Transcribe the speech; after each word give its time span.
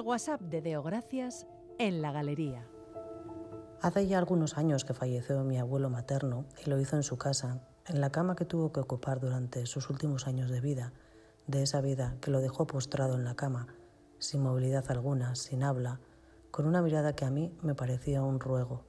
WhatsApp 0.00 0.40
de 0.40 0.62
Deo 0.62 0.82
Gracias 0.82 1.46
en 1.78 2.02
la 2.02 2.12
galería. 2.12 2.66
Hace 3.82 4.06
ya 4.06 4.18
algunos 4.18 4.56
años 4.56 4.84
que 4.84 4.94
falleció 4.94 5.42
mi 5.44 5.58
abuelo 5.58 5.90
materno 5.90 6.46
y 6.64 6.70
lo 6.70 6.78
hizo 6.78 6.96
en 6.96 7.02
su 7.02 7.18
casa, 7.18 7.60
en 7.86 8.00
la 8.00 8.10
cama 8.10 8.36
que 8.36 8.44
tuvo 8.44 8.72
que 8.72 8.80
ocupar 8.80 9.20
durante 9.20 9.66
sus 9.66 9.90
últimos 9.90 10.26
años 10.26 10.50
de 10.50 10.60
vida, 10.60 10.92
de 11.46 11.62
esa 11.62 11.80
vida 11.80 12.16
que 12.20 12.30
lo 12.30 12.40
dejó 12.40 12.66
postrado 12.66 13.14
en 13.14 13.24
la 13.24 13.34
cama, 13.34 13.68
sin 14.18 14.42
movilidad 14.42 14.84
alguna, 14.90 15.34
sin 15.34 15.62
habla, 15.62 16.00
con 16.50 16.66
una 16.66 16.82
mirada 16.82 17.14
que 17.14 17.24
a 17.24 17.30
mí 17.30 17.56
me 17.62 17.74
parecía 17.74 18.22
un 18.22 18.40
ruego. 18.40 18.84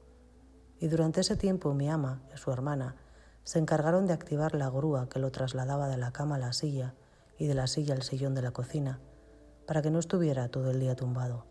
Y 0.79 0.87
durante 0.87 1.21
ese 1.21 1.35
tiempo 1.35 1.73
mi 1.73 1.89
ama 1.89 2.21
y 2.33 2.37
su 2.37 2.51
hermana 2.51 2.95
se 3.43 3.59
encargaron 3.59 4.05
de 4.05 4.13
activar 4.13 4.55
la 4.55 4.69
grúa 4.69 5.09
que 5.09 5.19
lo 5.19 5.31
trasladaba 5.31 5.87
de 5.87 5.97
la 5.97 6.11
cama 6.11 6.35
a 6.35 6.39
la 6.39 6.53
silla 6.53 6.95
y 7.37 7.47
de 7.47 7.55
la 7.55 7.67
silla 7.67 7.95
al 7.95 8.03
sillón 8.03 8.35
de 8.35 8.41
la 8.41 8.51
cocina, 8.51 8.99
para 9.65 9.81
que 9.81 9.91
no 9.91 9.99
estuviera 9.99 10.49
todo 10.49 10.71
el 10.71 10.79
día 10.79 10.95
tumbado. 10.95 11.45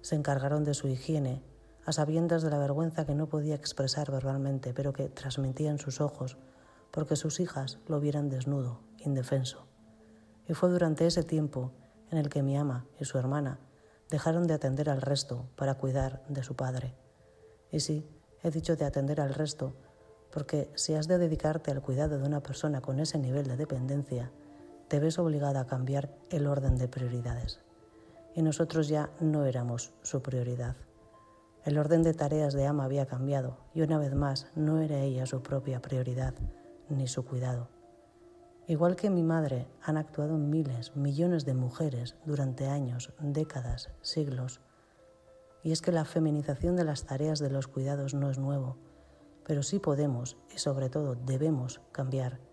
Se 0.00 0.14
encargaron 0.14 0.64
de 0.64 0.74
su 0.74 0.88
higiene, 0.88 1.42
a 1.84 1.92
sabiendas 1.92 2.42
de 2.42 2.50
la 2.50 2.58
vergüenza 2.58 3.06
que 3.06 3.14
no 3.14 3.28
podía 3.28 3.54
expresar 3.54 4.10
verbalmente, 4.10 4.72
pero 4.74 4.92
que 4.92 5.08
transmitía 5.08 5.70
en 5.70 5.78
sus 5.78 6.00
ojos, 6.00 6.38
porque 6.90 7.16
sus 7.16 7.40
hijas 7.40 7.78
lo 7.88 8.00
vieran 8.00 8.28
desnudo, 8.28 8.80
indefenso. 8.98 9.66
Y 10.48 10.54
fue 10.54 10.70
durante 10.70 11.06
ese 11.06 11.22
tiempo 11.22 11.72
en 12.10 12.18
el 12.18 12.28
que 12.28 12.42
mi 12.42 12.56
ama 12.56 12.86
y 13.00 13.04
su 13.04 13.18
hermana 13.18 13.58
dejaron 14.10 14.46
de 14.46 14.54
atender 14.54 14.90
al 14.90 15.00
resto 15.00 15.48
para 15.56 15.74
cuidar 15.74 16.22
de 16.28 16.42
su 16.42 16.54
padre. 16.54 16.94
Y 17.70 17.80
sí, 17.80 18.06
he 18.42 18.50
dicho 18.50 18.76
de 18.76 18.84
atender 18.84 19.20
al 19.20 19.34
resto, 19.34 19.74
porque 20.30 20.70
si 20.74 20.94
has 20.94 21.08
de 21.08 21.18
dedicarte 21.18 21.70
al 21.70 21.80
cuidado 21.80 22.18
de 22.18 22.24
una 22.24 22.42
persona 22.42 22.82
con 22.82 23.00
ese 23.00 23.18
nivel 23.18 23.46
de 23.46 23.56
dependencia, 23.56 24.30
te 24.92 25.00
ves 25.00 25.18
obligada 25.18 25.60
a 25.60 25.66
cambiar 25.66 26.10
el 26.28 26.46
orden 26.46 26.76
de 26.76 26.86
prioridades. 26.86 27.60
Y 28.34 28.42
nosotros 28.42 28.88
ya 28.88 29.08
no 29.20 29.46
éramos 29.46 29.94
su 30.02 30.20
prioridad. 30.20 30.76
El 31.64 31.78
orden 31.78 32.02
de 32.02 32.12
tareas 32.12 32.52
de 32.52 32.66
ama 32.66 32.84
había 32.84 33.06
cambiado 33.06 33.56
y 33.72 33.80
una 33.80 33.96
vez 33.96 34.14
más 34.14 34.48
no 34.54 34.82
era 34.82 34.98
ella 34.98 35.24
su 35.24 35.42
propia 35.42 35.80
prioridad 35.80 36.34
ni 36.90 37.08
su 37.08 37.24
cuidado. 37.24 37.70
Igual 38.66 38.94
que 38.94 39.08
mi 39.08 39.22
madre, 39.22 39.66
han 39.80 39.96
actuado 39.96 40.36
miles, 40.36 40.94
millones 40.94 41.46
de 41.46 41.54
mujeres 41.54 42.16
durante 42.26 42.66
años, 42.66 43.14
décadas, 43.18 43.88
siglos. 44.02 44.60
Y 45.62 45.72
es 45.72 45.80
que 45.80 45.90
la 45.90 46.04
feminización 46.04 46.76
de 46.76 46.84
las 46.84 47.06
tareas 47.06 47.38
de 47.38 47.48
los 47.48 47.66
cuidados 47.66 48.12
no 48.12 48.30
es 48.30 48.38
nuevo, 48.38 48.76
pero 49.46 49.62
sí 49.62 49.78
podemos 49.78 50.36
y 50.54 50.58
sobre 50.58 50.90
todo 50.90 51.14
debemos 51.14 51.80
cambiar. 51.92 52.51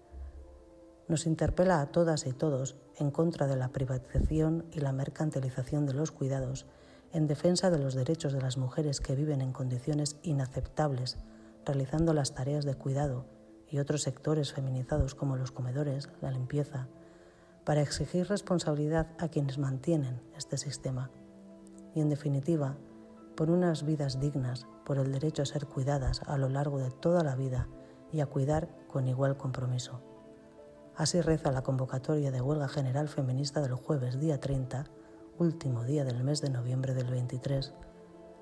Nos 1.10 1.26
interpela 1.26 1.82
a 1.82 1.88
todas 1.88 2.28
y 2.28 2.34
todos 2.34 2.78
en 2.96 3.10
contra 3.10 3.48
de 3.48 3.56
la 3.56 3.70
privatización 3.70 4.68
y 4.72 4.80
la 4.80 4.92
mercantilización 4.92 5.88
de 5.88 5.94
los 5.94 6.12
cuidados, 6.12 6.68
en 7.12 7.26
defensa 7.26 7.72
de 7.72 7.80
los 7.80 7.96
derechos 7.96 8.32
de 8.32 8.42
las 8.42 8.58
mujeres 8.58 9.02
que 9.02 9.16
viven 9.16 9.42
en 9.42 9.52
condiciones 9.52 10.18
inaceptables, 10.22 11.18
realizando 11.66 12.14
las 12.14 12.36
tareas 12.36 12.64
de 12.64 12.76
cuidado 12.76 13.26
y 13.68 13.80
otros 13.80 14.04
sectores 14.04 14.54
feminizados 14.54 15.16
como 15.16 15.36
los 15.36 15.52
comedores, 15.52 16.10
la 16.22 16.30
limpieza, 16.30 16.88
para 17.66 17.82
exigir 17.82 18.28
responsabilidad 18.28 19.08
a 19.18 19.30
quienes 19.30 19.58
mantienen 19.58 20.22
este 20.38 20.60
sistema 20.60 21.10
y, 21.96 22.02
en 22.02 22.10
definitiva, 22.10 22.78
por 23.36 23.50
unas 23.50 23.84
vidas 23.84 24.20
dignas, 24.20 24.68
por 24.86 25.00
el 25.00 25.12
derecho 25.12 25.42
a 25.42 25.48
ser 25.48 25.66
cuidadas 25.66 26.22
a 26.28 26.38
lo 26.38 26.50
largo 26.50 26.78
de 26.78 26.92
toda 26.92 27.24
la 27.24 27.36
vida 27.36 27.68
y 28.12 28.20
a 28.20 28.28
cuidar 28.28 28.70
con 28.88 29.08
igual 29.08 29.38
compromiso. 29.38 30.04
Así 31.00 31.22
reza 31.22 31.54
la 31.54 31.62
convocatoria 31.62 32.30
de 32.30 32.42
huelga 32.42 32.68
general 32.68 33.08
feminista 33.08 33.62
del 33.62 33.76
jueves 33.76 34.20
día 34.20 34.42
30, 34.42 34.84
último 35.38 35.86
día 35.86 36.04
del 36.04 36.26
mes 36.26 36.42
de 36.42 36.50
noviembre 36.50 36.94
del 36.94 37.10
23, 37.10 37.74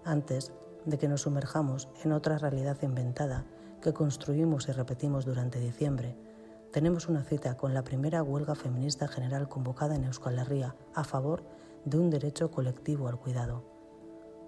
antes 0.03 0.51
de 0.84 0.97
que 0.97 1.07
nos 1.07 1.22
sumerjamos 1.22 1.88
en 2.03 2.13
otra 2.13 2.40
realidad 2.40 2.81
inventada 2.81 3.46
que 3.79 3.94
construimos 3.94 4.67
y 4.67 4.72
repetimos 4.72 5.23
durante 5.23 5.59
diciembre, 5.59 6.17
tenemos 6.73 7.07
una 7.07 7.23
cita 7.23 7.56
con 7.57 7.75
la 7.75 7.84
primera 7.84 8.23
huelga 8.23 8.56
feminista 8.56 9.07
general 9.07 9.47
convocada 9.47 9.96
en 9.96 10.06
Euskal 10.06 10.40
Herria 10.40 10.75
a 10.96 11.03
favor 11.03 11.44
de 11.85 12.00
un 12.00 12.09
derecho 12.09 12.50
colectivo 12.50 13.07
al 13.07 13.19
cuidado. 13.19 13.66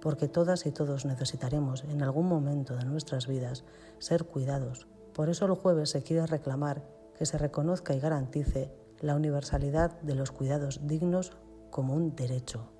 Porque 0.01 0.27
todas 0.27 0.65
y 0.65 0.71
todos 0.71 1.05
necesitaremos 1.05 1.83
en 1.83 2.01
algún 2.01 2.27
momento 2.27 2.75
de 2.75 2.85
nuestras 2.85 3.27
vidas 3.27 3.65
ser 3.99 4.25
cuidados. 4.25 4.87
Por 5.13 5.29
eso 5.29 5.45
el 5.45 5.53
jueves 5.53 5.91
se 5.91 6.01
quiere 6.01 6.25
reclamar 6.25 6.97
que 7.19 7.25
se 7.25 7.37
reconozca 7.37 7.93
y 7.93 7.99
garantice 7.99 8.73
la 9.01 9.13
universalidad 9.13 9.99
de 10.01 10.15
los 10.15 10.31
cuidados 10.31 10.79
dignos 10.87 11.33
como 11.69 11.93
un 11.93 12.15
derecho, 12.15 12.71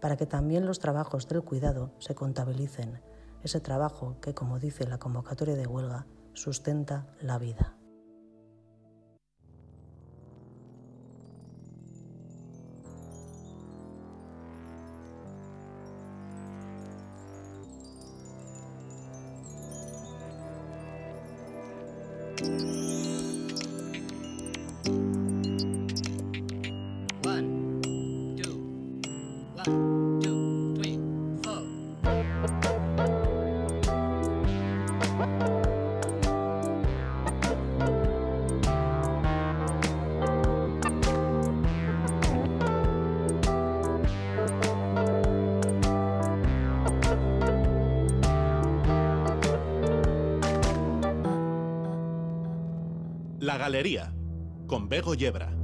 para 0.00 0.16
que 0.16 0.26
también 0.26 0.66
los 0.66 0.80
trabajos 0.80 1.28
del 1.28 1.42
cuidado 1.42 1.92
se 1.98 2.16
contabilicen 2.16 3.00
ese 3.44 3.60
trabajo 3.60 4.16
que, 4.20 4.34
como 4.34 4.58
dice 4.58 4.88
la 4.88 4.98
convocatoria 4.98 5.54
de 5.54 5.68
huelga, 5.68 6.06
sustenta 6.32 7.06
la 7.20 7.38
vida. 7.38 7.79
Galería, 53.58 54.12
con 54.66 54.88
Bego 54.88 55.14
Yebra. 55.14 55.59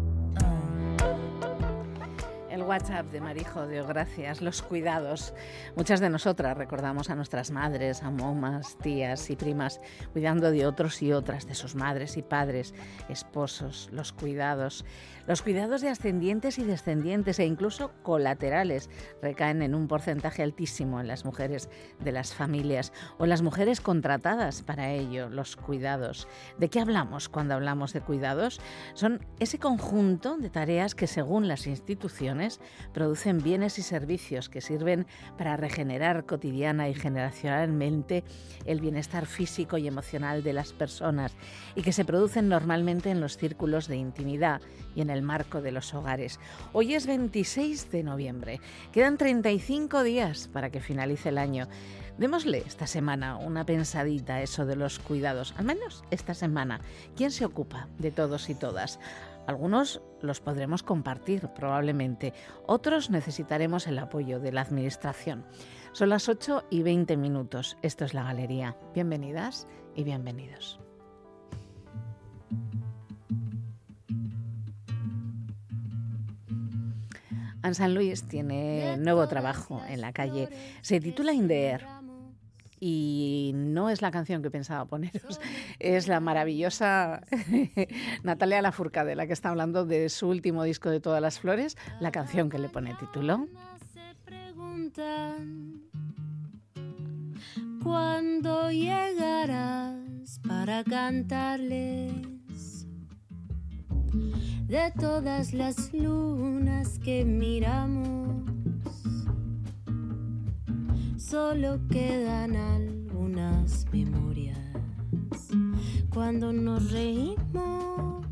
WhatsApp 2.76 3.10
de 3.10 3.22
Marijo 3.22 3.66
de 3.66 3.80
Gracias, 3.80 4.42
los 4.42 4.60
cuidados. 4.60 5.32
Muchas 5.76 5.98
de 5.98 6.10
nosotras 6.10 6.58
recordamos 6.58 7.08
a 7.08 7.14
nuestras 7.14 7.50
madres, 7.50 8.02
a 8.02 8.10
momas, 8.10 8.76
tías 8.76 9.30
y 9.30 9.36
primas, 9.36 9.80
cuidando 10.12 10.50
de 10.50 10.66
otros 10.66 11.00
y 11.00 11.10
otras, 11.14 11.46
de 11.46 11.54
sus 11.54 11.74
madres 11.74 12.18
y 12.18 12.22
padres, 12.22 12.74
esposos, 13.08 13.88
los 13.92 14.12
cuidados. 14.12 14.84
Los 15.26 15.42
cuidados 15.42 15.80
de 15.80 15.88
ascendientes 15.88 16.58
y 16.58 16.64
descendientes 16.64 17.38
e 17.40 17.46
incluso 17.46 17.90
colaterales 18.02 18.90
recaen 19.22 19.62
en 19.62 19.74
un 19.74 19.88
porcentaje 19.88 20.42
altísimo 20.42 21.00
en 21.00 21.08
las 21.08 21.24
mujeres 21.24 21.68
de 21.98 22.12
las 22.12 22.32
familias 22.32 22.92
o 23.18 23.26
las 23.26 23.42
mujeres 23.42 23.80
contratadas 23.80 24.62
para 24.62 24.92
ello, 24.92 25.28
los 25.28 25.56
cuidados. 25.56 26.28
¿De 26.58 26.68
qué 26.68 26.78
hablamos 26.78 27.28
cuando 27.28 27.54
hablamos 27.54 27.92
de 27.92 28.02
cuidados? 28.02 28.60
Son 28.94 29.26
ese 29.40 29.58
conjunto 29.58 30.36
de 30.36 30.50
tareas 30.50 30.94
que 30.94 31.08
según 31.08 31.48
las 31.48 31.66
instituciones 31.66 32.60
producen 32.92 33.42
bienes 33.42 33.78
y 33.78 33.82
servicios 33.82 34.48
que 34.48 34.60
sirven 34.60 35.06
para 35.36 35.56
regenerar 35.56 36.26
cotidiana 36.26 36.88
y 36.88 36.94
generacionalmente 36.94 38.24
el 38.64 38.80
bienestar 38.80 39.26
físico 39.26 39.78
y 39.78 39.86
emocional 39.86 40.42
de 40.42 40.52
las 40.52 40.72
personas 40.72 41.32
y 41.74 41.82
que 41.82 41.92
se 41.92 42.04
producen 42.04 42.48
normalmente 42.48 43.10
en 43.10 43.20
los 43.20 43.36
círculos 43.36 43.88
de 43.88 43.96
intimidad 43.96 44.60
y 44.94 45.00
en 45.00 45.10
el 45.10 45.22
marco 45.22 45.60
de 45.62 45.72
los 45.72 45.94
hogares. 45.94 46.40
Hoy 46.72 46.94
es 46.94 47.06
26 47.06 47.90
de 47.90 48.02
noviembre. 48.02 48.60
Quedan 48.92 49.18
35 49.18 50.02
días 50.02 50.48
para 50.48 50.70
que 50.70 50.80
finalice 50.80 51.28
el 51.28 51.38
año. 51.38 51.68
Démosle 52.18 52.62
esta 52.66 52.86
semana 52.86 53.36
una 53.36 53.66
pensadita 53.66 54.36
a 54.36 54.42
eso 54.42 54.64
de 54.64 54.74
los 54.74 54.98
cuidados, 54.98 55.54
al 55.58 55.66
menos 55.66 56.02
esta 56.10 56.32
semana. 56.32 56.80
¿Quién 57.14 57.30
se 57.30 57.44
ocupa 57.44 57.88
de 57.98 58.10
todos 58.10 58.48
y 58.48 58.54
todas? 58.54 58.98
Algunos 59.46 60.02
los 60.22 60.40
podremos 60.40 60.82
compartir 60.82 61.48
probablemente, 61.54 62.32
otros 62.66 63.10
necesitaremos 63.10 63.86
el 63.86 63.98
apoyo 63.98 64.40
de 64.40 64.52
la 64.52 64.62
Administración. 64.62 65.44
Son 65.92 66.08
las 66.08 66.28
8 66.28 66.64
y 66.70 66.82
20 66.82 67.16
minutos. 67.16 67.76
Esto 67.82 68.04
es 68.04 68.12
la 68.12 68.24
galería. 68.24 68.76
Bienvenidas 68.92 69.68
y 69.94 70.02
bienvenidos. 70.02 70.80
Anne 77.62 77.74
San 77.74 77.94
Luis 77.94 78.28
tiene 78.28 78.96
nuevo 78.96 79.26
trabajo 79.26 79.82
en 79.88 80.00
la 80.00 80.12
calle. 80.12 80.48
Se 80.82 81.00
titula 81.00 81.32
In 81.32 81.48
y 82.80 83.52
no 83.54 83.90
es 83.90 84.02
la 84.02 84.10
canción 84.10 84.42
que 84.42 84.50
pensaba 84.50 84.84
poneros, 84.84 85.40
es 85.78 86.08
la 86.08 86.20
maravillosa 86.20 87.22
Natalia 88.22 88.62
Lafourcade, 88.62 89.14
la 89.14 89.26
que 89.26 89.32
está 89.32 89.50
hablando 89.50 89.84
de 89.84 90.08
su 90.08 90.28
último 90.28 90.64
disco 90.64 90.90
de 90.90 91.00
Todas 91.00 91.22
las 91.22 91.40
Flores, 91.40 91.76
la 92.00 92.10
canción 92.10 92.50
que 92.50 92.58
le 92.58 92.68
pone 92.68 92.94
título. 92.94 93.46
cuándo 97.82 98.70
llegarás 98.72 100.40
para 100.46 100.82
cantarles 100.82 102.36
de 104.66 104.92
todas 104.98 105.52
las 105.52 105.94
lunas 105.94 106.98
que 106.98 107.24
miramos. 107.24 108.65
Solo 111.28 111.80
quedan 111.90 112.54
algunas 112.54 113.84
memorias 113.92 114.56
cuando 116.14 116.52
nos 116.52 116.92
reímos, 116.92 118.24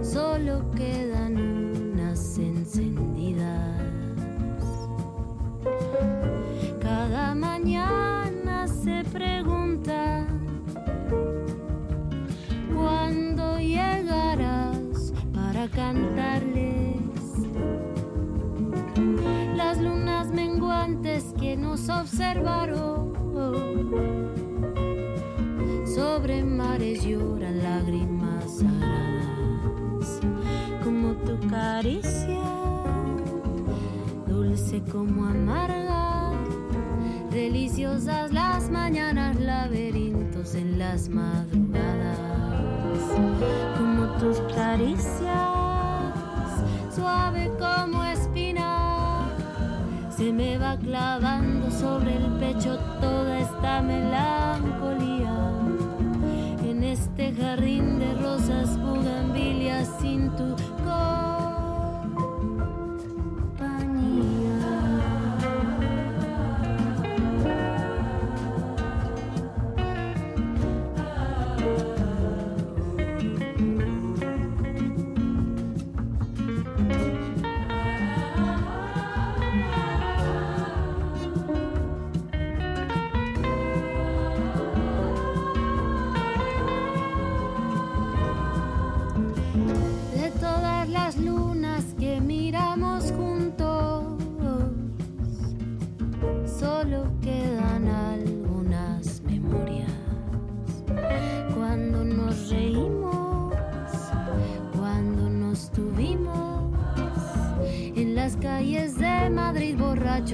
Solo 0.02 0.70
quedan 0.72 1.36
unas 1.36 2.38
encendidas. 2.38 3.82
Cada 6.80 7.34
mañana 7.34 8.07
pregunta 9.04 10.26
cuándo 12.74 13.58
llegarás 13.58 15.12
para 15.32 15.68
cantarles 15.68 16.96
las 19.56 19.78
lunas 19.80 20.30
menguantes 20.32 21.34
que 21.38 21.56
nos 21.56 21.88
observaron. 21.88 23.08
Sobre 25.86 26.44
mares 26.44 27.04
lloran 27.04 27.62
lágrimas 27.62 28.58
sagradas, 28.58 30.20
como 30.84 31.14
tu 31.14 31.38
caricia, 31.48 32.42
dulce 34.26 34.82
como 34.90 35.24
amarga. 35.24 35.87
Deliciosas 37.38 38.32
las 38.32 38.68
mañanas, 38.68 39.38
laberintos 39.38 40.56
en 40.56 40.76
las 40.76 41.08
madrugadas, 41.08 42.18
como 43.78 44.08
tus 44.18 44.40
caricias, 44.56 45.46
suave 46.92 47.48
como 47.56 48.02
espina, 48.02 49.28
se 50.10 50.32
me 50.32 50.58
va 50.58 50.76
clavando 50.78 51.70
sobre 51.70 52.16
el 52.16 52.26
pecho 52.40 52.76
toda 53.00 53.38
esta 53.38 53.82
melancolía. 53.82 55.32
En 56.64 56.82
este 56.82 57.32
jardín 57.34 58.00
de 58.00 58.14
rosas 58.14 58.76
bugambilias 58.80 59.88
sin 60.00 60.28
tu 60.30 60.56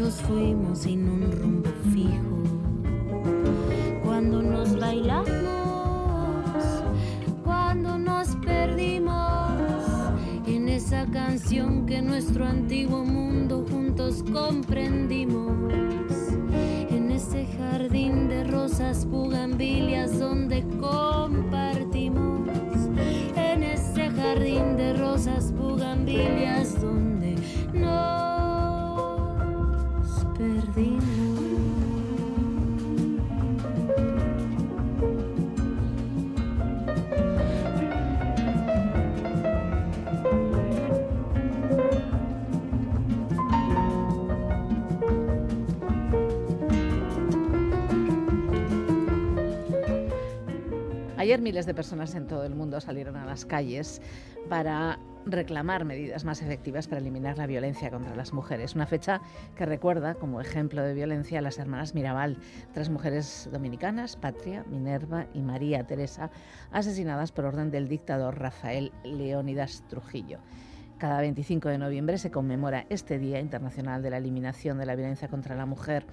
borrachos 0.04 0.20
fuimos 0.22 0.78
sin 0.80 1.08
un 1.08 1.32
rumbo 1.32 1.70
fijo. 1.92 2.42
Cuando 4.04 4.42
nos 4.42 4.78
bailamos 4.78 5.44
cuando 7.44 7.98
nos 7.98 8.28
perdimos 8.36 9.52
en 10.46 10.68
esa 10.68 11.06
canción 11.06 11.86
que 11.86 12.02
nuestro 12.02 12.44
antiguo 12.44 13.04
mundo 13.04 13.64
juntos 13.70 14.22
comprendimos. 14.32 15.72
En 16.90 17.10
ese 17.10 17.46
jardín 17.58 18.28
de 18.28 18.44
rosas 18.44 19.06
pugambilias 19.06 20.18
donde 20.18 20.64
compartimos. 20.80 22.48
En 23.36 23.62
ese 23.62 24.10
jardín 24.10 24.76
de 24.76 24.94
rosas 24.94 25.52
pugambilias 25.52 26.80
donde 26.80 27.13
Ayer 51.16 51.40
miles 51.40 51.66
de 51.66 51.74
personas 51.74 52.14
en 52.16 52.26
todo 52.26 52.44
el 52.44 52.54
mundo 52.54 52.80
salieron 52.80 53.16
a 53.16 53.24
las 53.24 53.46
calles 53.46 54.02
para 54.48 54.98
reclamar 55.26 55.84
medidas 55.84 56.24
más 56.24 56.42
efectivas 56.42 56.88
para 56.88 57.00
eliminar 57.00 57.38
la 57.38 57.46
violencia 57.46 57.90
contra 57.90 58.14
las 58.14 58.32
mujeres. 58.32 58.74
Una 58.74 58.86
fecha 58.86 59.20
que 59.56 59.66
recuerda 59.66 60.14
como 60.14 60.40
ejemplo 60.40 60.82
de 60.82 60.94
violencia 60.94 61.38
a 61.38 61.42
las 61.42 61.58
hermanas 61.58 61.94
Mirabal, 61.94 62.38
tres 62.72 62.90
mujeres 62.90 63.48
dominicanas, 63.52 64.16
Patria, 64.16 64.64
Minerva 64.70 65.26
y 65.34 65.40
María 65.40 65.86
Teresa, 65.86 66.30
asesinadas 66.70 67.32
por 67.32 67.44
orden 67.46 67.70
del 67.70 67.88
dictador 67.88 68.38
Rafael 68.38 68.92
Leónidas 69.04 69.84
Trujillo. 69.88 70.38
Cada 70.98 71.20
25 71.20 71.68
de 71.68 71.78
noviembre 71.78 72.18
se 72.18 72.30
conmemora 72.30 72.86
este 72.88 73.18
Día 73.18 73.40
Internacional 73.40 74.02
de 74.02 74.10
la 74.10 74.18
Eliminación 74.18 74.78
de 74.78 74.86
la 74.86 74.94
Violencia 74.94 75.28
contra 75.28 75.56
la 75.56 75.66
Mujer. 75.66 76.06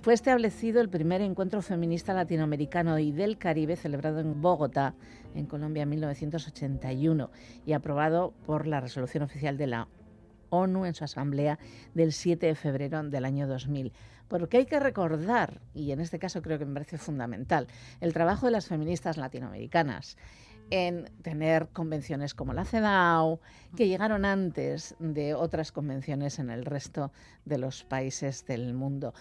Fue 0.00 0.14
establecido 0.14 0.80
el 0.80 0.88
primer 0.88 1.22
encuentro 1.22 1.60
feminista 1.60 2.14
latinoamericano 2.14 2.98
y 3.00 3.10
del 3.10 3.36
Caribe 3.36 3.74
celebrado 3.74 4.20
en 4.20 4.40
Bogotá, 4.40 4.94
en 5.34 5.46
Colombia, 5.46 5.82
en 5.82 5.90
1981 5.90 7.30
y 7.66 7.72
aprobado 7.72 8.32
por 8.46 8.66
la 8.66 8.80
resolución 8.80 9.22
oficial 9.22 9.56
de 9.56 9.66
la 9.66 9.88
ONU 10.50 10.86
en 10.86 10.94
su 10.94 11.04
asamblea 11.04 11.58
del 11.94 12.12
7 12.12 12.46
de 12.46 12.54
febrero 12.54 13.02
del 13.02 13.24
año 13.24 13.46
2000. 13.46 13.92
Porque 14.28 14.58
hay 14.58 14.66
que 14.66 14.80
recordar, 14.80 15.60
y 15.74 15.92
en 15.92 16.00
este 16.00 16.18
caso 16.18 16.42
creo 16.42 16.58
que 16.58 16.66
me 16.66 16.74
parece 16.74 16.98
fundamental, 16.98 17.66
el 18.00 18.12
trabajo 18.12 18.46
de 18.46 18.52
las 18.52 18.66
feministas 18.66 19.16
latinoamericanas 19.16 20.16
en 20.70 21.10
tener 21.22 21.68
convenciones 21.68 22.34
como 22.34 22.52
la 22.52 22.66
CEDAW, 22.66 23.40
que 23.74 23.88
llegaron 23.88 24.26
antes 24.26 24.96
de 24.98 25.34
otras 25.34 25.72
convenciones 25.72 26.38
en 26.38 26.50
el 26.50 26.66
resto 26.66 27.10
de 27.46 27.56
los 27.56 27.84
países 27.84 28.44
del 28.46 28.74
mundo. 28.74 29.14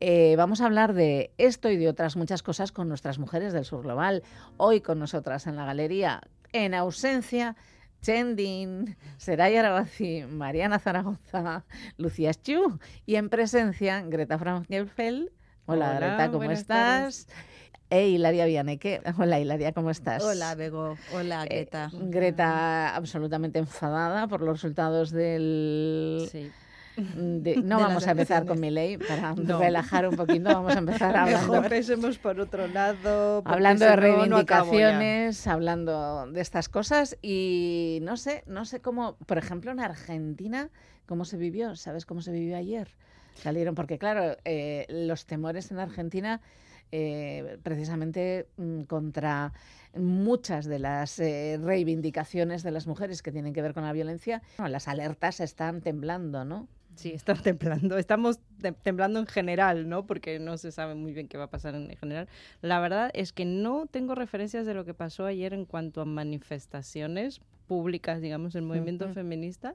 Eh, 0.00 0.34
vamos 0.36 0.60
a 0.60 0.66
hablar 0.66 0.92
de 0.92 1.32
esto 1.38 1.70
y 1.70 1.76
de 1.76 1.88
otras 1.88 2.16
muchas 2.16 2.42
cosas 2.42 2.70
con 2.72 2.88
nuestras 2.88 3.18
mujeres 3.18 3.52
del 3.52 3.64
sur 3.64 3.82
global. 3.82 4.22
Hoy 4.58 4.80
con 4.80 4.98
nosotras 4.98 5.46
en 5.46 5.56
la 5.56 5.64
galería, 5.64 6.20
en 6.52 6.74
ausencia 6.74 7.56
Chendin, 8.02 8.96
Seraya 9.16 9.60
Arabazi, 9.60 10.24
Mariana 10.28 10.78
Zaragoza, 10.78 11.64
Lucía 11.96 12.34
Chu 12.34 12.78
y 13.06 13.16
en 13.16 13.30
presencia 13.30 14.02
Greta 14.02 14.38
Frankelfeld. 14.38 15.30
Hola, 15.64 15.96
Hola, 15.96 15.98
Greta, 15.98 16.30
¿cómo 16.30 16.50
estás? 16.50 17.26
E 17.88 18.08
Hilaria 18.08 18.44
Vianeque. 18.46 19.00
Hola 19.18 19.40
Hilaria, 19.40 19.72
¿cómo 19.72 19.90
estás? 19.90 20.22
Hola, 20.22 20.54
Bego. 20.54 20.96
Hola, 21.14 21.44
Eh, 21.44 21.48
Greta. 21.48 21.90
Greta 21.92 22.94
absolutamente 22.94 23.58
enfadada 23.58 24.28
por 24.28 24.42
los 24.42 24.60
resultados 24.60 25.10
del... 25.10 26.28
Sí. 26.30 26.50
De- 26.96 27.56
no 27.62 27.76
De 27.78 27.82
vamos 27.84 28.06
a 28.06 28.10
empezar 28.12 28.46
con 28.46 28.58
mi 28.60 28.70
ley 28.70 28.96
para 28.98 29.34
No. 29.34 29.58
relajar 29.58 30.08
un 30.08 30.16
poquito, 30.16 30.44
vamos 30.44 30.74
a 30.74 30.78
empezar 30.78 31.16
hablando, 31.16 31.40
Mejor 31.52 31.64
empecemos 31.64 32.18
por 32.18 32.40
otro 32.40 32.66
lado. 32.68 33.42
hablando 33.44 33.84
de 33.84 33.90
no 33.90 33.96
reivindicaciones, 33.96 35.46
hablando 35.46 36.26
de 36.30 36.40
estas 36.40 36.68
cosas 36.68 37.16
y 37.22 37.98
no 38.02 38.16
sé, 38.16 38.42
no 38.46 38.64
sé 38.64 38.80
cómo, 38.80 39.16
por 39.26 39.38
ejemplo, 39.38 39.70
en 39.70 39.80
Argentina, 39.80 40.70
cómo 41.06 41.24
se 41.24 41.36
vivió, 41.36 41.76
¿sabes 41.76 42.06
cómo 42.06 42.20
se 42.22 42.32
vivió 42.32 42.56
ayer? 42.56 42.88
Salieron, 43.34 43.74
porque 43.74 43.98
claro, 43.98 44.36
eh, 44.44 44.86
los 44.88 45.26
temores 45.26 45.70
en 45.70 45.78
Argentina, 45.78 46.40
eh, 46.92 47.58
precisamente 47.62 48.46
mm, 48.56 48.82
contra 48.82 49.52
muchas 49.94 50.64
de 50.66 50.78
las 50.78 51.18
eh, 51.18 51.58
reivindicaciones 51.62 52.62
de 52.62 52.70
las 52.70 52.86
mujeres 52.86 53.22
que 53.22 53.32
tienen 53.32 53.52
que 53.52 53.60
ver 53.62 53.74
con 53.74 53.84
la 53.84 53.92
violencia, 53.92 54.42
bueno, 54.58 54.70
las 54.70 54.88
alertas 54.88 55.40
están 55.40 55.80
temblando, 55.80 56.44
¿no? 56.44 56.66
Sí, 56.96 57.12
están 57.12 57.36
temblando. 57.42 57.98
Estamos 57.98 58.40
te- 58.60 58.72
temblando 58.72 59.20
en 59.20 59.26
general, 59.26 59.88
¿no? 59.88 60.06
Porque 60.06 60.38
no 60.38 60.56
se 60.58 60.72
sabe 60.72 60.94
muy 60.94 61.12
bien 61.12 61.28
qué 61.28 61.38
va 61.38 61.44
a 61.44 61.50
pasar 61.50 61.74
en 61.74 61.88
general. 61.96 62.28
La 62.62 62.80
verdad 62.80 63.10
es 63.14 63.32
que 63.32 63.44
no 63.44 63.86
tengo 63.86 64.14
referencias 64.14 64.66
de 64.66 64.74
lo 64.74 64.84
que 64.84 64.94
pasó 64.94 65.26
ayer 65.26 65.52
en 65.52 65.66
cuanto 65.66 66.00
a 66.00 66.04
manifestaciones 66.04 67.40
públicas, 67.66 68.20
digamos, 68.20 68.54
el 68.54 68.62
movimiento 68.62 69.08
feminista, 69.12 69.74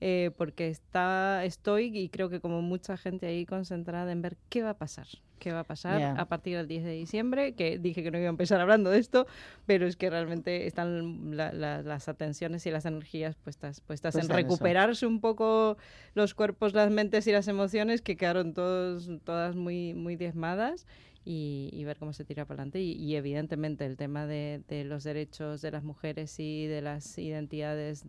eh, 0.00 0.30
porque 0.36 0.68
está, 0.68 1.44
estoy 1.44 1.96
y 1.98 2.08
creo 2.08 2.28
que 2.30 2.40
como 2.40 2.62
mucha 2.62 2.96
gente 2.96 3.26
ahí 3.26 3.44
concentrada 3.46 4.12
en 4.12 4.22
ver 4.22 4.36
qué 4.48 4.62
va 4.62 4.70
a 4.70 4.78
pasar. 4.78 5.06
¿Qué 5.38 5.52
va 5.52 5.60
a 5.60 5.64
pasar 5.64 6.00
Ya. 6.00 6.12
a 6.14 6.24
partir 6.28 6.56
del 6.56 6.66
10 6.66 6.82
de 6.82 6.90
diciembre? 6.92 7.54
Que 7.54 7.78
dije 7.78 8.02
que 8.02 8.10
no 8.10 8.18
iba 8.18 8.26
a 8.26 8.30
empezar 8.30 8.60
hablando 8.60 8.90
de 8.90 8.98
esto, 8.98 9.26
pero 9.66 9.86
es 9.86 9.96
que 9.96 10.10
realmente 10.10 10.66
están 10.66 11.36
la- 11.36 11.52
la- 11.52 11.80
las 11.82 12.08
atenciones 12.08 12.66
y 12.66 12.72
las 12.72 12.86
energías 12.86 13.36
puestas, 13.36 13.80
puestas 13.80 14.14
Puestas 14.14 14.14
en 14.16 14.20
en 14.36 14.46
eso. 14.46 14.50
recuperarse 14.56 15.06
un 15.06 15.20
poco 15.20 15.76
los 16.14 16.34
cuerpos, 16.34 16.74
las 16.74 16.90
mentes 16.90 17.24
y 17.28 17.32
las 17.32 17.46
emociones 17.46 18.02
que 18.02 18.16
quedaron 18.16 18.52
todos, 18.52 19.08
todas 19.22 19.54
muy, 19.54 19.94
muy 19.94 20.16
diezmadas 20.16 20.88
y, 21.24 21.70
y 21.72 21.84
ver 21.84 21.98
cómo 21.98 22.12
se 22.12 22.24
tira 22.24 22.44
para 22.44 22.62
adelante. 22.62 22.80
Y, 22.80 22.92
y 22.94 23.14
evidentemente 23.14 23.86
el 23.86 23.96
tema 23.96 24.26
de, 24.26 24.62
de 24.66 24.82
los 24.84 25.04
derechos 25.04 25.62
de 25.62 25.70
las 25.70 25.84
mujeres 25.84 26.34
y 26.40 26.66
de 26.66 26.82
las 26.82 27.16
identidades 27.16 28.04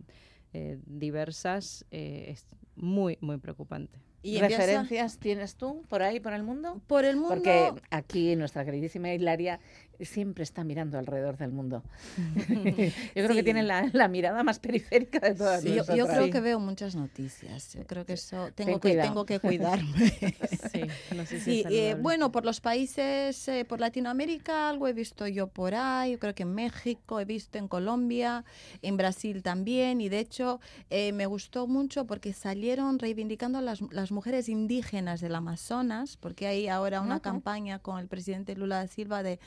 eh, 0.52 0.78
diversas 0.86 1.84
eh, 1.90 2.26
es 2.28 2.46
muy, 2.76 3.18
muy 3.20 3.38
preocupante. 3.38 3.98
Y 4.22 4.38
¿Referencias 4.38 5.18
tienes 5.18 5.56
tú 5.56 5.82
por 5.88 6.02
ahí, 6.02 6.20
por 6.20 6.34
el 6.34 6.42
mundo? 6.42 6.80
por 6.86 7.04
el 7.04 7.16
mundo. 7.16 7.34
Porque 7.34 7.72
aquí 7.90 8.36
nuestra 8.36 8.64
queridísima 8.64 9.14
Hilaria 9.14 9.60
siempre 10.04 10.44
está 10.44 10.64
mirando 10.64 10.98
alrededor 10.98 11.36
del 11.36 11.50
mundo. 11.52 11.82
Yo 12.46 12.74
creo 13.14 13.28
que 13.28 13.34
Sí. 13.34 13.42
tiene 13.42 13.62
la, 13.62 13.88
la 13.92 14.08
mirada 14.08 14.42
más 14.42 14.58
periférica 14.58 15.20
de 15.20 15.34
todas 15.34 15.62
Sí, 15.62 15.74
yo, 15.74 15.84
yo 15.94 16.06
creo 16.06 16.24
Sí. 16.24 16.30
que 16.30 16.40
veo 16.40 16.58
muchas 16.60 16.94
noticias. 16.96 17.74
Yo 17.74 17.86
creo 17.86 18.04
que 18.04 18.14
eso 18.14 18.50
tengo 18.54 18.78
Ten 18.80 18.96
que 18.96 19.00
tengo 19.02 19.24
que 19.26 19.38
cuidarme. 19.40 20.12
No 21.14 21.26
sé 21.26 21.40
si 21.40 21.64
eh, 21.68 21.96
bueno, 22.00 22.32
por 22.32 22.44
los 22.44 22.60
países, 22.60 23.46
eh, 23.48 23.64
por 23.64 23.80
Latinoamérica, 23.80 24.68
algo 24.68 24.88
he 24.88 24.92
visto 24.92 25.26
yo 25.26 25.48
por 25.48 25.74
ahí, 25.74 26.12
yo 26.12 26.18
creo 26.18 26.34
que 26.34 26.42
en 26.42 26.54
México, 26.54 27.20
he 27.20 27.24
visto 27.24 27.58
en 27.58 27.68
Colombia, 27.68 28.44
en 28.82 28.96
Brasil 28.96 29.42
también, 29.42 30.00
y 30.00 30.08
de 30.08 30.18
hecho 30.20 30.60
eh, 30.90 31.12
me 31.12 31.26
gustó 31.26 31.66
mucho 31.66 32.06
porque 32.06 32.32
salieron 32.32 32.98
reivindicando 32.98 33.60
las, 33.60 33.80
las 33.92 34.12
mujeres 34.12 34.48
indígenas 34.48 35.20
del 35.20 35.34
Amazonas, 35.34 36.16
porque 36.16 36.46
hay 36.46 36.68
ahora 36.68 37.00
una 37.00 37.14
Ajá. 37.16 37.22
campaña 37.22 37.78
con 37.78 37.98
el 37.98 38.08
presidente 38.08 38.54
Lula 38.56 38.76
da 38.76 38.86
Silva 38.86 39.22
de 39.22 39.38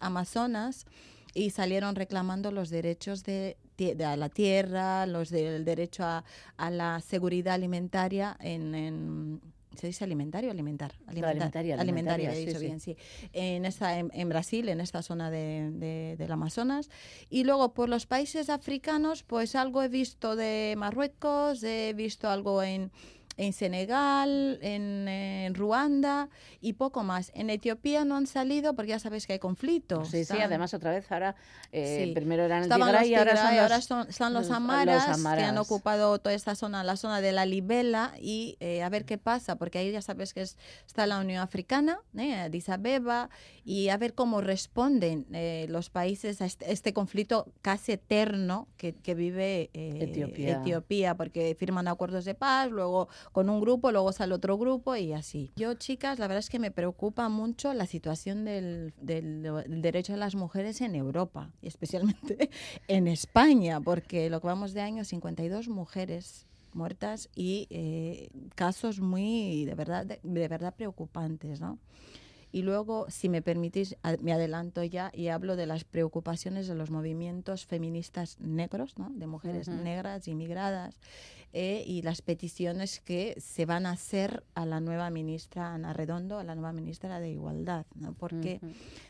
Amazonas, 0.00 0.86
y 1.34 1.50
salieron 1.50 1.94
reclamando 1.96 2.50
los 2.50 2.70
derechos 2.70 3.22
de, 3.24 3.56
la 3.98 4.28
tierra, 4.30 5.04
los 5.06 5.28
del 5.28 5.64
derecho 5.66 6.02
a, 6.04 6.24
a 6.56 6.70
la 6.70 7.00
seguridad 7.00 7.54
alimentaria 7.54 8.36
en, 8.40 8.74
en- 8.74 9.40
¿se 9.76 9.88
dice 9.88 10.04
alimentario 10.04 10.48
o 10.48 10.52
alimentar? 10.52 10.94
alimentaria, 11.06 11.74
alimentaria, 11.74 11.74
alimentaria, 11.78 12.32
he 12.32 12.46
dicho 12.46 12.58
sí. 12.58 12.64
bien, 12.64 12.80
sí. 12.80 12.96
En, 13.34 13.66
esta, 13.66 13.98
en, 13.98 14.10
en 14.14 14.28
Brasil, 14.30 14.70
en 14.70 14.80
esta 14.80 15.02
zona 15.02 15.30
de, 15.30 15.70
de- 15.72 16.16
del 16.16 16.32
Amazonas. 16.32 16.88
Y 17.28 17.44
luego 17.44 17.74
por 17.74 17.90
los 17.90 18.06
países 18.06 18.48
africanos, 18.48 19.22
pues 19.22 19.54
algo 19.54 19.82
he 19.82 19.88
visto 19.88 20.36
de 20.36 20.74
Marruecos, 20.78 21.62
he 21.62 21.92
visto 21.94 22.30
algo 22.30 22.62
en, 22.62 22.90
en 23.36 23.52
Senegal, 23.52 24.58
en, 24.62 25.08
en 25.08 25.54
Ruanda 25.54 26.28
y 26.60 26.74
poco 26.74 27.02
más. 27.04 27.30
En 27.34 27.50
Etiopía 27.50 28.04
no 28.04 28.16
han 28.16 28.26
salido 28.26 28.74
porque 28.74 28.90
ya 28.90 28.98
sabéis 28.98 29.26
que 29.26 29.34
hay 29.34 29.38
conflictos. 29.38 30.08
Sí, 30.08 30.16
sí, 30.18 30.20
Están- 30.22 30.42
además 30.42 30.72
otra 30.74 30.90
vez 30.90 31.10
ahora, 31.12 31.34
eh, 31.72 32.04
Sí. 32.06 32.12
primero 32.14 32.44
eran 32.44 32.64
el 32.64 32.68
Tigray 32.70 33.10
y 33.10 33.14
ahora 33.14 33.36
son 33.36 33.50
los, 33.54 33.62
ahora 33.62 33.80
son, 33.80 34.08
están 34.08 34.32
los 34.32 34.48
los- 34.48 34.56
amaras, 34.56 35.08
los 35.08 35.16
que 35.18 35.28
han 35.28 35.48
amaras. 35.48 35.58
ocupado 35.70 36.18
toda 36.18 36.34
esta 36.34 36.54
zona, 36.54 36.82
la 36.84 36.96
zona 36.96 37.20
de 37.20 37.32
la 37.32 37.46
Libela, 37.46 38.12
y 38.20 38.56
eh, 38.60 38.82
a 38.82 38.88
ver 38.88 39.04
qué 39.04 39.18
pasa, 39.18 39.56
porque 39.56 39.78
ahí 39.78 39.92
ya 39.92 40.02
sabes 40.02 40.32
que 40.34 40.42
es- 40.42 40.56
está 40.86 41.06
la 41.06 41.18
Unión 41.18 41.40
Africana, 41.42 41.98
¿eh? 42.16 42.34
Addis 42.34 42.68
Abeba, 42.68 43.28
y 43.64 43.88
a 43.88 43.96
ver 43.96 44.14
cómo 44.14 44.40
responden 44.40 45.26
eh, 45.32 45.66
los 45.68 45.90
países 45.90 46.40
a 46.40 46.46
este, 46.46 46.72
este 46.72 46.92
conflicto 46.92 47.52
casi 47.62 47.92
eterno 47.92 48.68
que, 48.76 48.94
que 48.94 49.14
vive 49.14 49.70
eh, 49.74 49.98
Etiopía. 50.02 50.60
Etiopía, 50.60 51.14
porque 51.16 51.54
firman 51.58 51.88
acuerdos 51.88 52.24
de 52.24 52.34
paz, 52.34 52.70
luego 52.70 53.08
con 53.32 53.50
un 53.50 53.60
grupo, 53.60 53.92
luego 53.92 54.12
sale 54.12 54.34
otro 54.34 54.56
grupo 54.58 54.96
y 54.96 55.12
así. 55.12 55.52
Yo, 55.56 55.74
chicas, 55.74 56.18
la 56.18 56.26
verdad 56.26 56.38
es 56.40 56.50
que 56.50 56.58
me 56.58 56.70
preocupa 56.70 57.28
mucho 57.28 57.72
la 57.74 57.86
situación 57.86 58.44
del, 58.44 58.92
del- 59.00 59.42
derecho 59.68 60.12
de 60.12 60.18
las 60.18 60.34
mujeres 60.34 60.80
en 60.80 60.94
Europa, 60.94 61.50
y 61.62 61.66
especialmente 61.68 62.50
en 62.88 63.06
España, 63.08 63.80
porque 63.80 64.30
lo 64.30 64.40
que 64.40 64.46
vamos 64.46 64.72
de 64.72 64.80
año, 64.80 65.04
52 65.04 65.68
mujeres 65.68 66.46
muertas 66.74 67.30
y 67.34 67.66
eh, 67.70 68.28
casos 68.54 69.00
muy, 69.00 69.64
de 69.64 69.74
verdad, 69.74 70.04
de 70.06 70.48
verdad 70.48 70.74
preocupantes, 70.76 71.60
¿no? 71.60 71.78
Y 72.56 72.62
luego, 72.62 73.04
si 73.10 73.28
me 73.28 73.42
permitís, 73.42 73.96
me 74.22 74.32
adelanto 74.32 74.82
ya 74.82 75.10
y 75.12 75.28
hablo 75.28 75.56
de 75.56 75.66
las 75.66 75.84
preocupaciones 75.84 76.66
de 76.66 76.74
los 76.74 76.90
movimientos 76.90 77.66
feministas 77.66 78.40
negros, 78.40 78.96
¿no? 78.96 79.10
de 79.10 79.26
mujeres 79.26 79.68
negras, 79.68 80.26
inmigradas, 80.26 80.98
eh, 81.52 81.84
y 81.86 82.00
las 82.02 82.22
peticiones 82.22 83.00
que 83.00 83.34
se 83.38 83.66
van 83.66 83.84
a 83.84 83.92
hacer 83.92 84.42
a 84.54 84.64
la 84.64 84.80
nueva 84.80 85.10
ministra 85.10 85.74
Ana 85.74 85.92
Redondo, 85.92 86.38
a 86.38 86.44
la 86.44 86.54
nueva 86.54 86.72
ministra 86.72 87.20
de 87.20 87.30
Igualdad, 87.30 87.86
¿no? 87.94 88.14
porque 88.14 88.60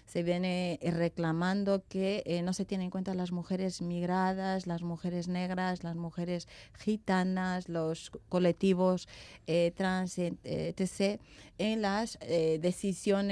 se 0.06 0.22
viene 0.22 0.78
eh, 0.80 0.90
reclamando 0.90 1.82
que 1.88 2.22
eh, 2.26 2.42
no 2.42 2.52
se 2.52 2.64
tienen 2.64 2.86
en 2.86 2.90
cuenta 2.90 3.14
las 3.14 3.32
mujeres 3.32 3.82
migradas, 3.82 4.66
las 4.66 4.82
mujeres 4.82 5.28
negras, 5.28 5.82
las 5.82 5.96
mujeres 5.96 6.46
gitanas, 6.78 7.68
los 7.68 8.10
colectivos 8.28 9.08
eh, 9.46 9.72
trans, 9.74 10.18
eh, 10.18 10.34
etc., 10.44 11.20
en 11.58 11.82
las 11.82 12.18
eh, 12.20 12.58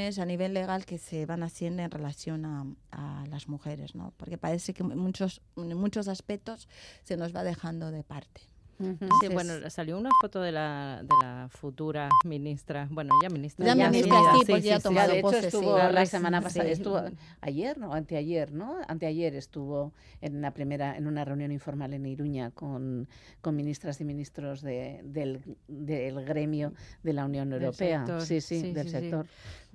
decisiones 0.04 0.18
a 0.18 0.26
nivel 0.26 0.54
legal 0.54 0.84
que 0.84 0.98
se 0.98 1.26
van 1.26 1.42
haciendo 1.42 1.82
en 1.82 1.90
relación 1.90 2.44
a, 2.44 2.66
a 2.92 3.24
las 3.28 3.48
mujeres, 3.48 3.94
¿no? 3.94 4.12
porque 4.16 4.38
parece 4.38 4.72
que 4.74 4.82
en 4.82 4.98
muchos, 4.98 5.40
en 5.56 5.76
muchos 5.76 6.08
aspectos 6.08 6.68
se 7.04 7.16
nos 7.16 7.34
va 7.34 7.42
dejando 7.42 7.90
de 7.90 8.02
parte. 8.04 8.42
Ujú. 8.76 8.90
Sí, 8.98 9.04
Entonces- 9.04 9.32
bueno, 9.34 9.70
salió 9.70 9.96
una 9.96 10.10
foto 10.20 10.40
de 10.40 10.50
la, 10.50 11.00
de 11.04 11.14
la 11.22 11.48
futura 11.48 12.08
ministra, 12.24 12.88
bueno, 12.90 13.14
ya 13.22 13.28
ministra. 13.30 13.64
Ya 13.64 13.76
Ya 13.76 13.88
ministra, 13.88 14.16
asumida. 14.18 14.32
sí, 14.40 14.46
porque 14.50 14.62
ya 14.62 14.76
ha 14.76 14.80
tomado 14.80 15.12
de 15.12 15.18
hecho 15.20 15.30
sí. 15.30 15.46
estuvo 15.46 15.78
La 15.78 16.06
semana 16.06 16.40
pasada, 16.40 16.64
sí. 16.66 16.72
estuvo 16.72 17.00
ayer, 17.40 17.78
¿no? 17.78 17.92
Anteayer, 17.94 18.50
¿no? 18.52 18.78
Anteayer 18.88 19.36
estuvo 19.36 19.92
en 20.20 20.40
la 20.42 20.50
primera, 20.52 20.96
en 20.96 21.06
una 21.06 21.24
reunión 21.24 21.52
informal 21.52 21.94
en 21.94 22.04
Iruña 22.04 22.50
con, 22.50 23.08
con 23.40 23.54
ministras 23.54 24.00
y 24.00 24.04
ministros 24.04 24.60
de, 24.60 25.02
del, 25.04 25.56
del 25.68 26.24
gremio 26.24 26.72
de 27.04 27.12
la 27.12 27.26
Unión 27.26 27.52
Europea. 27.52 28.00
sector. 28.00 28.22
Sí, 28.22 28.40
sí, 28.40 28.60
Sí, 28.60 28.72
del 28.72 28.88
sí, 28.88 28.90
sí. 28.92 29.00
sector. 29.02 29.26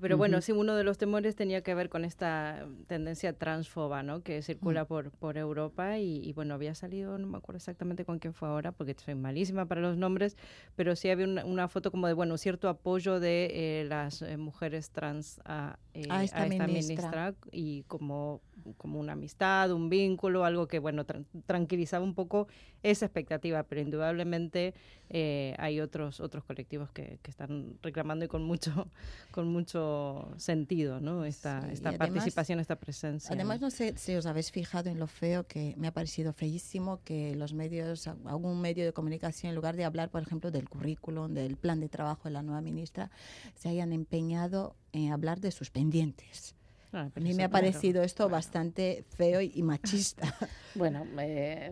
Pero 0.01 0.17
bueno, 0.17 0.37
Ujú. 0.37 0.45
sí, 0.45 0.51
uno 0.51 0.75
de 0.75 0.83
los 0.83 0.97
temores 0.97 1.35
tenía 1.35 1.61
que 1.61 1.73
ver 1.75 1.89
con 1.89 2.05
esta 2.05 2.67
tendencia 2.87 3.33
transfoba, 3.33 4.03
¿no? 4.03 4.21
Que 4.23 4.41
circula 4.41 4.85
por, 4.85 5.11
por 5.11 5.37
Europa 5.37 5.97
y, 5.97 6.17
y, 6.23 6.33
bueno, 6.33 6.53
había 6.53 6.73
salido, 6.75 7.17
no 7.17 7.27
me 7.27 7.37
acuerdo 7.37 7.57
exactamente 7.57 8.05
con 8.05 8.19
quién 8.19 8.33
fue 8.33 8.47
ahora, 8.47 8.71
porque 8.71 8.95
soy 8.97 9.15
malísima 9.15 9.65
para 9.65 9.81
los 9.81 9.97
nombres, 9.97 10.37
pero 10.75 10.95
sí 10.95 11.09
había 11.09 11.25
una, 11.25 11.45
una 11.45 11.67
foto 11.67 11.91
como 11.91 12.07
de, 12.07 12.13
bueno, 12.13 12.37
cierto 12.37 12.69
apoyo 12.69 13.19
de 13.19 13.81
eh, 13.81 13.85
las 13.85 14.21
eh, 14.21 14.37
mujeres 14.37 14.91
trans 14.91 15.39
a, 15.45 15.77
eh, 15.93 16.07
A 16.09 16.23
esta 16.23 16.47
ministra. 16.47 16.67
ministra 16.67 17.35
y 17.51 17.83
como 17.83 18.41
como 18.77 18.99
una 18.99 19.13
amistad, 19.13 19.71
un 19.71 19.89
vínculo, 19.89 20.43
algo 20.45 20.67
que, 20.67 20.79
bueno, 20.79 21.05
tran- 21.05 21.25
tranquilizaba 21.45 22.03
un 22.03 22.13
poco 22.13 22.47
esa 22.83 23.05
expectativa, 23.05 23.63
pero 23.63 23.81
indudablemente 23.81 24.73
eh, 25.09 25.55
hay 25.57 25.79
otros 25.79 26.19
otros 26.19 26.43
colectivos 26.43 26.91
que, 26.91 27.19
que 27.23 27.31
están 27.31 27.77
reclamando 27.81 28.25
y 28.25 28.27
con 28.27 28.43
mucho 28.43 28.87
con 29.31 29.47
mucho 29.47 30.31
sentido, 30.37 30.99
¿no? 30.99 31.25
Esta, 31.25 31.61
Sí, 31.63 31.67
esta 31.73 31.89
además- 31.89 32.09
participación, 32.09 32.59
esta 32.59 32.75
presencia. 32.75 33.33
Además, 33.33 33.59
no 33.61 33.69
sé 33.71 33.95
si 33.97 34.15
os 34.15 34.25
habéis 34.25 34.51
fijado 34.51 34.89
en 34.89 34.99
lo 34.99 35.07
feo 35.07 35.47
que 35.47 35.73
me 35.77 35.87
ha 35.87 35.91
parecido 35.93 36.31
feísimo 36.33 37.01
que 37.03 37.35
los 37.35 37.53
medios, 37.53 38.07
a- 38.07 38.15
algún 38.25 38.61
medio 38.61 38.85
de 38.85 38.93
comunicación, 38.93 39.49
en 39.49 39.55
lugar 39.55 39.75
de 39.75 39.85
hablar, 39.85 40.09
por 40.09 40.21
ejemplo, 40.21 40.51
del 40.51 40.69
currículum, 40.69 41.33
del 41.33 41.57
plan 41.57 41.79
de 41.79 41.89
trabajo 41.89 42.23
de 42.25 42.31
la 42.31 42.43
nueva 42.43 42.61
ministra, 42.61 43.09
se 43.55 43.69
hayan 43.69 43.93
empeñado 43.93 44.75
en 44.93 45.11
hablar 45.11 45.39
de 45.39 45.51
sus 45.51 45.69
pendientes. 45.71 46.55
Ah, 46.91 47.01
A 47.03 47.09
pero 47.09 47.23
mí 47.23 47.33
me 47.35 47.43
ha 47.43 47.49
claro, 47.49 47.65
parecido 47.65 48.01
esto 48.03 48.23
claro. 48.23 48.31
bastante 48.31 49.03
feo 49.15 49.41
y 49.41 49.61
machista. 49.63 50.33
Bueno, 50.75 51.03
eh, 51.19 51.71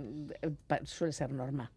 suele 0.83 1.13
ser 1.13 1.31
norma. 1.31 1.71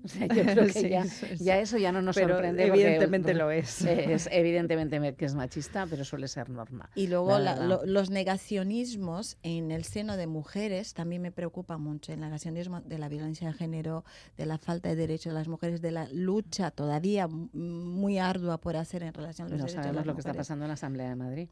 O 0.04 0.08
sea, 0.08 0.26
yo 0.28 0.42
creo 0.44 0.66
que 0.66 0.72
Sí, 0.72 1.44
ya, 1.44 1.58
eso 1.60 1.76
ya 1.76 1.92
no 1.92 2.00
nos 2.00 2.16
Pero 2.16 2.28
sorprende. 2.34 2.66
porque- 2.66 2.82
evidentemente 2.82 3.34
lo 3.34 3.50
es. 3.50 3.82
Es 3.84 4.28
evidentemente 4.32 4.98
me- 4.98 5.14
que 5.14 5.26
es 5.26 5.34
machista, 5.34 5.86
pero 5.88 6.04
suele 6.04 6.26
ser 6.28 6.48
norma. 6.48 6.88
Y 6.94 7.06
luego 7.08 7.38
La 7.38 7.56
lo- 7.56 7.84
los 7.84 8.08
negacionismos 8.10 9.36
en 9.42 9.70
el 9.70 9.84
seno 9.84 10.16
de 10.16 10.26
mujeres 10.26 10.94
también 10.94 11.22
me 11.22 11.32
preocupa 11.32 11.76
mucho. 11.78 12.12
El 12.12 12.20
negacionismo 12.20 12.80
de 12.80 12.98
la 12.98 13.08
violencia 13.08 13.48
de 13.48 13.54
género, 13.54 14.04
de 14.36 14.46
la 14.46 14.58
falta 14.58 14.88
de 14.88 14.96
derechos 14.96 15.32
de 15.32 15.38
las 15.38 15.48
mujeres, 15.48 15.80
de 15.82 15.90
la 15.90 16.08
lucha 16.12 16.70
todavía 16.70 17.28
muy 17.28 18.18
ardua 18.18 18.58
por 18.58 18.76
hacer 18.76 19.02
en 19.02 19.12
relación 19.14 19.48
a 19.48 19.50
los 19.50 19.58
No 19.58 19.64
derechos 19.66 19.76
de 19.76 19.82
sabemos 19.82 19.96
las 19.96 20.06
lo 20.06 20.14
que 20.14 20.20
está 20.20 20.34
pasando 20.34 20.64
en 20.64 20.68
la 20.68 20.74
Asamblea 20.74 21.08
de 21.10 21.16
Madrid. 21.16 21.48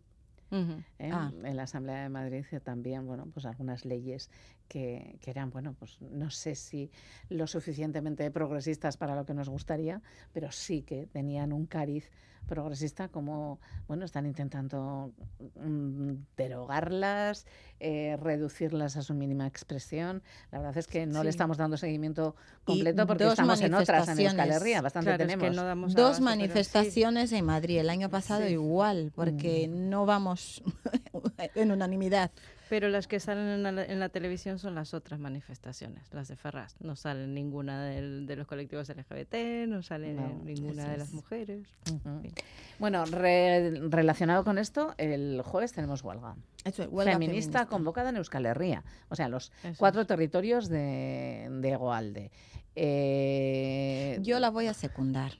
¿eh? 0.50 1.10
Ah. 1.12 1.30
En 1.44 1.56
la 1.56 1.64
Asamblea 1.64 2.02
de 2.02 2.08
Madrid 2.08 2.44
también, 2.64 3.06
bueno, 3.06 3.26
pues 3.34 3.44
algunas 3.44 3.84
leyes 3.84 4.30
que, 4.68 5.16
que 5.20 5.30
eran, 5.30 5.50
bueno, 5.50 5.74
pues 5.78 6.00
no 6.00 6.30
sé 6.30 6.54
si 6.54 6.90
lo 7.28 7.46
suficientemente 7.46 8.30
progresistas 8.30 8.96
para 8.96 9.16
lo 9.16 9.24
que 9.24 9.34
nos 9.34 9.48
gustaría, 9.48 10.02
pero 10.32 10.52
sí 10.52 10.82
que 10.82 11.06
tenían 11.06 11.52
un 11.52 11.66
cariz 11.66 12.10
progresista 12.46 13.08
como, 13.08 13.60
bueno, 13.88 14.06
están 14.06 14.24
intentando 14.24 15.12
mm, 15.56 16.12
derogarlas, 16.36 17.46
eh, 17.78 18.16
reducirlas 18.22 18.96
a 18.96 19.02
su 19.02 19.12
mínima 19.12 19.46
expresión. 19.46 20.22
La 20.50 20.58
verdad 20.58 20.78
es 20.78 20.86
que 20.86 21.04
no 21.04 21.22
le 21.24 21.30
estamos 21.30 21.58
dando 21.58 21.76
seguimiento 21.76 22.36
Y 22.62 22.64
completo 22.64 23.06
porque 23.06 23.26
estamos 23.26 23.60
en 23.60 23.74
otras 23.74 24.08
en 24.08 24.18
Euskal. 24.20 24.50
Herria, 24.50 24.80
bastante 24.80 25.08
Claro, 25.10 25.22
es 25.24 25.28
tenemos. 25.28 25.50
que 25.50 25.56
no 25.56 25.64
damos 25.64 25.94
Dos 25.94 25.98
abasto, 26.04 26.24
pero 26.24 26.32
sí. 26.32 26.38
manifestaciones 26.38 27.32
en 27.32 27.44
Madrid, 27.44 27.78
el 27.80 27.90
año 27.90 28.08
pasado 28.08 28.46
Sí. 28.46 28.52
igual, 28.54 29.12
porque 29.14 29.68
Mm. 29.68 29.88
no 29.90 30.06
vamos 30.06 30.62
en 31.54 31.70
unanimidad. 31.70 32.30
Pero 32.68 32.88
las 32.90 33.06
que 33.08 33.18
salen 33.18 33.46
en 33.48 33.62
la, 33.62 33.84
en 33.84 33.98
la 33.98 34.08
televisión 34.10 34.58
son 34.58 34.74
las 34.74 34.92
otras 34.92 35.18
manifestaciones, 35.18 36.12
las 36.12 36.28
de 36.28 36.36
Ferraz. 36.36 36.74
No 36.80 36.96
sale 36.96 37.26
ninguna 37.26 37.84
del- 37.86 38.26
de 38.26 38.36
los 38.36 38.46
colectivos 38.46 38.88
LGBT, 38.90 39.66
no 39.66 39.82
sale 39.82 40.12
No, 40.12 40.28
ninguna 40.44 40.88
de 40.90 40.98
las 40.98 41.08
es. 41.08 41.14
mujeres. 41.14 41.66
Fin. 41.84 42.32
Bueno, 42.78 43.04
re- 43.06 43.80
relacionado 43.88 44.44
con 44.44 44.58
esto, 44.58 44.94
el 44.98 45.40
jueves 45.42 45.72
tenemos 45.72 46.02
huelga. 46.04 46.36
Eso 46.64 46.82
es, 46.82 46.88
huelga 46.90 47.12
feminista, 47.14 47.66
convocada 47.66 48.10
en 48.10 48.16
Euskal 48.18 48.44
Herria, 48.46 48.84
o 49.08 49.16
sea, 49.16 49.28
los 49.28 49.50
Eso 49.64 49.74
cuatro 49.78 50.02
es. 50.02 50.06
territorios 50.06 50.68
de, 50.68 51.48
de 51.50 51.76
Goalde. 51.76 52.30
Eh, 52.76 54.18
Yo 54.22 54.38
la 54.40 54.50
voy 54.50 54.66
a 54.66 54.74
secundar. 54.74 55.32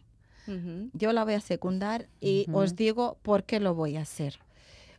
Yo 0.94 1.12
la 1.12 1.25
voy 1.25 1.35
a 1.35 1.40
secundar 1.40 2.08
y 2.20 2.47
os 2.54 2.75
digo 2.75 3.18
por 3.20 3.44
qué 3.44 3.61
lo 3.61 3.75
voy 3.75 3.97
a 3.99 4.00
hacer. 4.00 4.38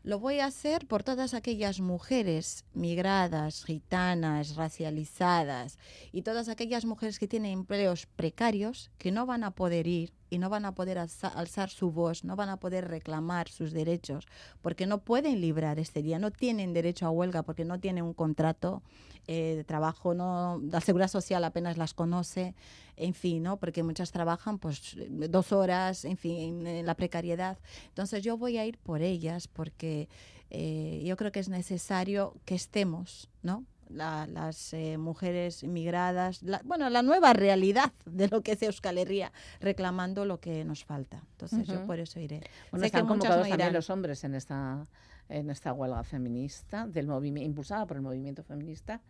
Lo 0.01 0.17
voy 0.17 0.39
a 0.39 0.45
hacer 0.45 0.87
por 0.87 1.03
todas 1.03 1.33
aquellas 1.33 1.81
mujeres 1.81 2.63
migradas, 2.73 3.65
gitanas, 3.65 4.55
racializadas 4.55 5.77
y 6.13 6.21
todas 6.21 6.47
aquellas 6.47 6.85
mujeres 6.85 7.19
que 7.19 7.27
tienen 7.27 7.51
empleos 7.51 8.05
precarios 8.05 8.91
que 8.97 9.11
no 9.11 9.25
van 9.25 9.43
a 9.43 9.51
poder 9.51 9.87
ir 9.87 10.13
y 10.29 10.37
no 10.37 10.49
van 10.49 10.65
a 10.65 10.73
poder 10.75 10.97
alza- 10.97 11.31
alzar 11.35 11.69
su 11.69 11.91
voz, 11.91 12.23
no 12.23 12.35
van 12.35 12.49
a 12.49 12.57
poder 12.57 12.87
reclamar 12.87 13.49
sus 13.49 13.71
derechos 13.71 14.27
porque 14.61 14.85
no 14.87 14.99
pueden 14.99 15.41
librar 15.41 15.79
este 15.79 16.01
día, 16.03 16.19
no 16.19 16.31
tienen 16.31 16.73
derecho 16.73 17.05
a 17.05 17.09
huelga 17.11 17.43
porque 17.43 17.65
no 17.65 17.79
tienen 17.79 18.03
un 18.03 18.13
contrato 18.13 18.81
eh, 19.27 19.55
de 19.57 19.63
trabajo, 19.63 20.13
no, 20.13 20.59
la 20.71 20.81
seguridad 20.81 21.07
social 21.09 21.43
apenas 21.43 21.77
las 21.77 21.93
conoce, 21.93 22.55
en 22.95 23.13
fin, 23.13 23.43
¿no? 23.43 23.57
Porque 23.57 23.83
muchas 23.83 24.11
trabajan 24.11 24.57
pues 24.57 24.95
dos 25.29 25.51
horas, 25.51 26.03
en 26.05 26.17
fin, 26.17 26.65
en 26.65 26.85
la 26.85 26.95
precariedad. 26.95 27.57
Entonces 27.89 28.23
yo 28.23 28.37
voy 28.37 28.57
a 28.57 28.65
ir 28.65 28.77
por 28.79 29.01
ellas 29.01 29.47
porque 29.47 30.09
eh, 30.49 31.03
yo 31.05 31.15
creo 31.15 31.31
que 31.31 31.39
es 31.39 31.49
necesario 31.49 32.35
que 32.45 32.55
estemos, 32.55 33.29
¿no? 33.43 33.65
La- 33.89 34.27
las 34.27 34.71
eh, 34.73 34.97
mujeres 34.99 35.63
inmigradas, 35.63 36.43
la- 36.43 36.61
bueno, 36.63 36.89
la 36.91 37.01
nueva 37.01 37.33
realidad 37.33 37.91
de 38.05 38.27
lo 38.27 38.41
que 38.41 38.51
es 38.51 38.61
Euskal 38.61 38.97
Herria, 38.99 39.31
reclamando 39.59 40.25
lo 40.25 40.39
que 40.39 40.63
nos 40.63 40.85
falta. 40.85 41.23
Entonces 41.31 41.67
yo 41.67 41.85
por 41.87 41.99
eso 41.99 42.19
iré. 42.19 42.41
bueno, 42.71 42.85
Sé 42.85 42.91
que 42.91 42.97
están 42.97 43.05
muchas 43.07 43.07
convocados 43.07 43.37
no 43.47 43.49
también 43.49 43.73
los 43.73 43.89
hombres 43.89 44.23
en 44.23 44.35
esta, 44.35 44.85
en 45.27 45.49
esta 45.49 45.73
huelga 45.73 46.03
feminista, 46.03 46.85
del 46.87 47.07
movimiento 47.07 47.47
impulsada 47.49 47.85
por 47.87 47.97
el 47.97 48.03
movimiento 48.03 48.43
feminista. 48.43 49.01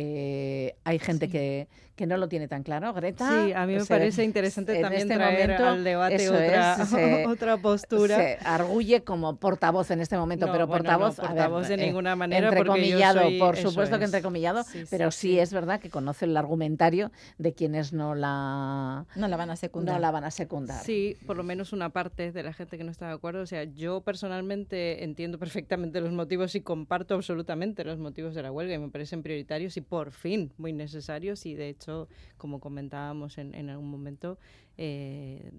Eh, 0.00 0.76
hay 0.84 1.00
gente 1.00 1.26
Sí. 1.26 1.32
que, 1.32 1.68
que 1.96 2.06
no 2.06 2.16
lo 2.16 2.28
tiene 2.28 2.46
tan 2.46 2.62
claro. 2.62 2.94
Greta. 2.94 3.28
Sí, 3.46 3.52
a 3.52 3.66
mí 3.66 3.74
me 3.74 3.80
se- 3.80 3.86
parece 3.88 4.22
interesante 4.22 4.76
en 4.76 4.82
también 4.82 5.02
este 5.02 5.14
traer 5.16 5.48
momento, 5.48 5.66
al 5.66 5.82
debate 5.82 6.28
otra, 6.30 6.74
es, 6.80 6.88
se- 6.88 7.26
otra 7.26 7.56
postura. 7.56 8.14
Se 8.16 8.38
arguye 8.44 9.02
como 9.02 9.34
portavoz 9.40 9.90
en 9.90 10.00
este 10.00 10.16
momento, 10.16 10.46
No, 10.46 10.52
pero 10.52 10.68
bueno, 10.68 10.84
no, 10.84 10.88
portavoz, 10.90 11.18
a 11.18 11.22
ver, 11.22 11.30
portavoz 11.30 11.66
de 11.66 11.74
eh, 11.74 11.76
ninguna 11.78 12.14
manera, 12.14 12.50
entrecomillado, 12.50 13.22
soy- 13.22 13.38
por 13.40 13.56
supuesto 13.56 13.98
que 13.98 14.04
es. 14.04 14.08
entrecomillado, 14.10 14.62
Sí, 14.62 14.82
sí, 14.82 14.86
pero 14.88 15.10
sí, 15.10 15.30
sí. 15.32 15.38
es 15.40 15.52
verdad 15.52 15.80
que 15.80 15.90
conoce 15.90 16.26
el 16.26 16.36
argumentario 16.36 17.10
de 17.38 17.52
quienes 17.54 17.92
no 17.92 18.14
la, 18.14 19.04
No 19.16 19.26
la 19.26 19.36
van 19.36 19.50
a 19.50 19.56
secundar. 19.56 19.96
no 19.96 20.00
la 20.00 20.12
van 20.12 20.22
a 20.22 20.30
secundar. 20.30 20.84
Sí, 20.84 21.16
por 21.26 21.36
lo 21.36 21.42
menos 21.42 21.72
una 21.72 21.88
parte 21.90 22.30
de 22.30 22.42
la 22.44 22.52
gente 22.52 22.78
que 22.78 22.84
no 22.84 22.92
está 22.92 23.08
de 23.08 23.14
acuerdo. 23.14 23.42
O 23.42 23.46
sea, 23.46 23.64
yo 23.64 24.02
personalmente 24.02 25.02
entiendo 25.02 25.36
perfectamente 25.40 26.00
los 26.00 26.12
motivos 26.12 26.54
y 26.54 26.60
comparto 26.60 27.16
absolutamente 27.16 27.82
los 27.82 27.98
motivos 27.98 28.36
de 28.36 28.42
la 28.44 28.52
huelga 28.52 28.74
y 28.74 28.78
me 28.78 28.88
parecen 28.88 29.24
prioritarios 29.24 29.76
y 29.76 29.80
por 29.88 30.12
fin 30.12 30.52
muy 30.58 30.72
necesarios 30.72 31.46
y 31.46 31.54
de 31.54 31.68
hecho, 31.68 32.08
como 32.36 32.60
comentábamos 32.60 33.38
en, 33.38 33.54
en 33.54 33.70
algún 33.70 33.90
momento, 33.90 34.38
eh, 34.76 35.50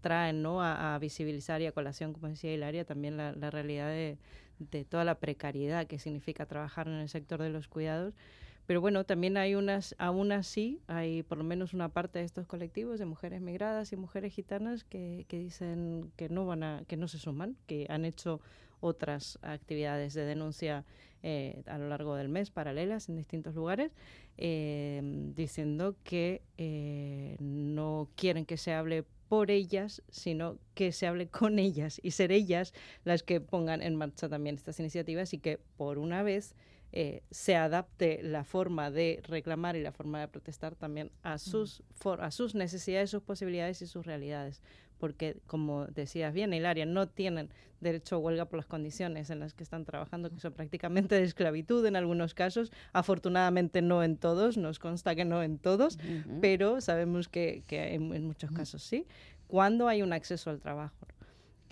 traen 0.00 0.42
¿no? 0.42 0.62
a, 0.62 0.98
visibilizar 0.98 1.60
y 1.60 1.66
a 1.66 1.72
colación, 1.72 2.12
como 2.12 2.28
decía 2.28 2.52
Hilaria, 2.52 2.84
también 2.84 3.16
la, 3.16 3.32
la 3.32 3.50
realidad 3.50 3.88
de, 3.88 4.18
de 4.58 4.84
toda 4.84 5.04
la 5.04 5.16
precariedad 5.16 5.86
que 5.86 5.98
significa 5.98 6.46
trabajar 6.46 6.88
en 6.88 6.94
el 6.94 7.08
sector 7.08 7.42
de 7.42 7.50
los 7.50 7.68
cuidados. 7.68 8.14
Pero 8.66 8.80
bueno, 8.80 9.04
también 9.04 9.36
hay 9.36 9.56
unas, 9.56 9.94
aún 9.98 10.30
así, 10.30 10.80
hay 10.86 11.24
por 11.24 11.36
lo 11.36 11.44
menos 11.44 11.74
una 11.74 11.88
parte 11.88 12.20
de 12.20 12.24
estos 12.24 12.46
colectivos 12.46 13.00
de 13.00 13.06
mujeres 13.06 13.40
migradas 13.40 13.92
y 13.92 13.96
mujeres 13.96 14.32
gitanas 14.32 14.84
que, 14.84 15.26
que 15.28 15.38
dicen 15.38 16.12
que 16.16 16.28
no 16.28 16.46
van 16.46 16.62
a, 16.62 16.84
que 16.86 16.96
no 16.96 17.08
se 17.08 17.18
suman, 17.18 17.56
que 17.66 17.86
han 17.90 18.04
hecho 18.04 18.40
otras 18.80 19.38
actividades 19.42 20.14
de 20.14 20.24
denuncia 20.24 20.84
eh, 21.22 21.62
a 21.66 21.78
lo 21.78 21.88
largo 21.88 22.14
del 22.16 22.28
mes, 22.28 22.50
paralelas 22.50 23.08
en 23.08 23.16
distintos 23.16 23.54
lugares, 23.54 23.92
eh, 24.38 25.00
diciendo 25.36 25.96
que 26.04 26.42
eh, 26.58 27.36
no 27.40 28.08
quieren 28.16 28.44
que 28.44 28.56
se 28.56 28.72
hable 28.72 29.04
por 29.28 29.50
ellas, 29.50 30.02
sino 30.10 30.58
que 30.74 30.92
se 30.92 31.06
hable 31.06 31.28
con 31.28 31.58
ellas 31.58 32.00
y 32.02 32.10
ser 32.10 32.32
ellas 32.32 32.74
las 33.04 33.22
que 33.22 33.40
pongan 33.40 33.80
en 33.82 33.96
marcha 33.96 34.28
también 34.28 34.56
estas 34.56 34.78
iniciativas 34.80 35.32
y 35.32 35.38
que 35.38 35.58
por 35.76 35.98
una 35.98 36.22
vez 36.22 36.54
eh, 36.94 37.22
se 37.30 37.56
adapte 37.56 38.22
la 38.22 38.44
forma 38.44 38.90
de 38.90 39.20
reclamar 39.26 39.76
y 39.76 39.82
la 39.82 39.92
forma 39.92 40.20
de 40.20 40.28
protestar 40.28 40.74
también 40.76 41.10
a 41.22 41.38
sus, 41.38 41.82
for- 41.94 42.20
a 42.20 42.30
sus 42.30 42.54
necesidades, 42.54 43.08
sus 43.08 43.22
posibilidades 43.22 43.80
y 43.80 43.86
sus 43.86 44.04
realidades. 44.04 44.60
Porque, 45.02 45.38
como 45.48 45.86
decías 45.86 46.32
bien, 46.32 46.54
Hilaria, 46.54 46.86
no 46.86 47.08
tienen 47.08 47.48
derecho 47.80 48.14
a 48.14 48.18
huelga 48.20 48.44
por 48.44 48.58
las 48.60 48.66
condiciones 48.66 49.30
en 49.30 49.40
las 49.40 49.52
que 49.52 49.64
están 49.64 49.84
trabajando, 49.84 50.30
que 50.30 50.38
son 50.38 50.52
prácticamente 50.52 51.16
de 51.16 51.24
esclavitud 51.24 51.84
en 51.86 51.96
algunos 51.96 52.34
casos. 52.34 52.70
Afortunadamente 52.92 53.82
no 53.82 54.04
en 54.04 54.16
todos, 54.16 54.56
nos 54.56 54.78
consta 54.78 55.16
que 55.16 55.24
no 55.24 55.42
en 55.42 55.58
todos, 55.58 55.98
pero 56.40 56.80
sabemos 56.80 57.26
que, 57.26 57.64
que 57.66 57.94
en, 57.94 58.14
en 58.14 58.24
muchos 58.24 58.52
casos 58.52 58.84
sí. 58.84 59.08
Cuando 59.48 59.88
hay 59.88 60.02
un 60.02 60.12
acceso 60.12 60.50
al 60.50 60.60
trabajo, 60.60 61.04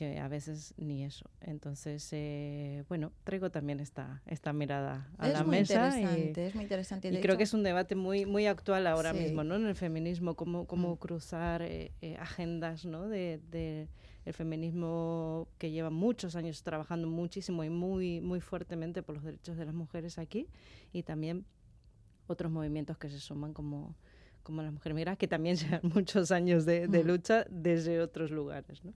que 0.00 0.18
a 0.18 0.28
veces 0.28 0.72
ni 0.78 1.04
eso. 1.04 1.28
Entonces, 1.42 2.08
eh, 2.12 2.84
bueno, 2.88 3.12
traigo 3.22 3.50
también 3.50 3.80
esta, 3.80 4.22
esta 4.24 4.54
mirada 4.54 5.10
a 5.18 5.26
es 5.28 5.34
la 5.34 5.44
muy 5.44 5.58
mesa. 5.58 5.74
y- 6.00 6.04
interesante, 6.04 6.46
es 6.46 6.54
muy 6.54 6.62
interesante. 6.64 7.08
y 7.08 7.10
De 7.10 7.20
creo 7.20 7.34
hecho, 7.34 7.36
que 7.38 7.44
es 7.44 7.52
un 7.52 7.62
debate 7.62 7.96
muy 7.96 8.24
muy 8.24 8.46
actual 8.46 8.86
ahora 8.86 9.12
Sí. 9.12 9.18
mismo, 9.18 9.44
¿no? 9.44 9.56
En 9.56 9.66
el 9.66 9.74
feminismo, 9.74 10.36
cómo, 10.36 10.66
cómo 10.66 10.94
Mm. 10.94 10.96
cruzar 10.96 11.60
eh, 11.60 11.92
eh, 12.00 12.16
agendas, 12.18 12.86
¿no? 12.86 13.08
De, 13.08 13.42
de 13.50 13.88
el 14.24 14.32
feminismo 14.32 15.48
que 15.58 15.70
lleva 15.70 15.90
muchos 15.90 16.34
años 16.34 16.62
trabajando 16.62 17.06
muchísimo 17.06 17.62
y 17.62 17.68
muy 17.68 18.22
muy 18.22 18.40
fuertemente 18.40 19.02
por 19.02 19.16
los 19.16 19.24
derechos 19.24 19.58
de 19.58 19.66
las 19.66 19.74
mujeres 19.74 20.16
aquí 20.16 20.48
y 20.94 21.02
también 21.02 21.44
otros 22.26 22.50
movimientos 22.50 22.96
que 22.96 23.10
se 23.10 23.20
suman 23.20 23.52
como 23.52 23.96
como 24.42 24.62
la 24.62 24.70
mujer 24.70 24.94
migra, 24.94 25.16
que 25.16 25.28
también 25.28 25.56
sean 25.78 25.80
muchos 25.82 26.30
años 26.30 26.64
de, 26.66 26.88
de 26.88 27.04
lucha 27.04 27.44
desde 27.50 28.00
otros 28.00 28.30
lugares. 28.30 28.82
¿no? 28.84 28.92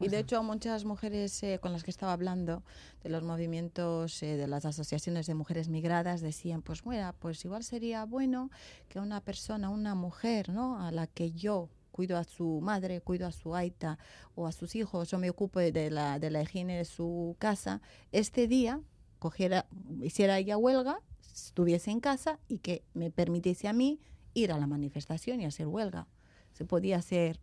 Y 0.00 0.08
de 0.08 0.18
hecho 0.18 0.42
muchas 0.42 0.84
mujeres 0.84 1.42
eh, 1.42 1.58
con 1.60 1.72
las 1.72 1.82
que 1.84 1.90
estaba 1.90 2.12
hablando 2.12 2.62
de 3.02 3.10
los 3.10 3.22
movimientos 3.22 4.22
eh, 4.22 4.36
de 4.36 4.46
las 4.46 4.64
asociaciones 4.64 5.26
de 5.26 5.34
mujeres 5.34 5.68
migradas 5.68 6.20
decían 6.20 6.62
pues 6.62 6.82
bueno 6.82 7.14
pues 7.18 7.44
igual 7.44 7.62
sería 7.64 8.04
bueno 8.04 8.50
que 8.88 8.98
una 9.00 9.20
persona 9.20 9.70
una 9.70 9.94
mujer 9.94 10.48
no 10.50 10.80
a 10.80 10.90
la 10.90 11.06
que 11.06 11.32
yo 11.32 11.68
cuido 11.92 12.16
a 12.18 12.24
su 12.24 12.60
madre 12.62 13.00
cuido 13.00 13.26
a 13.26 13.32
su 13.32 13.54
aita 13.54 13.98
o 14.34 14.46
a 14.46 14.52
sus 14.52 14.74
hijos 14.74 15.08
yo 15.10 15.18
me 15.18 15.30
ocupo 15.30 15.60
de- 15.60 15.72
de 15.72 15.90
la 15.90 16.18
de 16.18 16.30
la 16.30 16.42
higiene 16.42 16.76
de 16.78 16.84
su 16.84 17.36
casa 17.38 17.80
este 18.12 18.46
día 18.48 18.80
cogiera 19.18 19.66
hiciera 20.02 20.38
ella 20.38 20.56
huelga 20.58 20.98
estuviese 21.44 21.90
en 21.90 22.00
casa 22.00 22.38
y 22.48 22.58
que 22.58 22.82
me 22.94 23.10
permitiese 23.10 23.68
a 23.68 23.72
mí 23.72 24.00
ir 24.34 24.52
a 24.52 24.58
la 24.58 24.66
manifestación 24.66 25.40
y 25.40 25.46
hacer 25.46 25.66
huelga 25.66 26.06
se 26.52 26.64
podía 26.64 26.96
hacer 26.96 27.40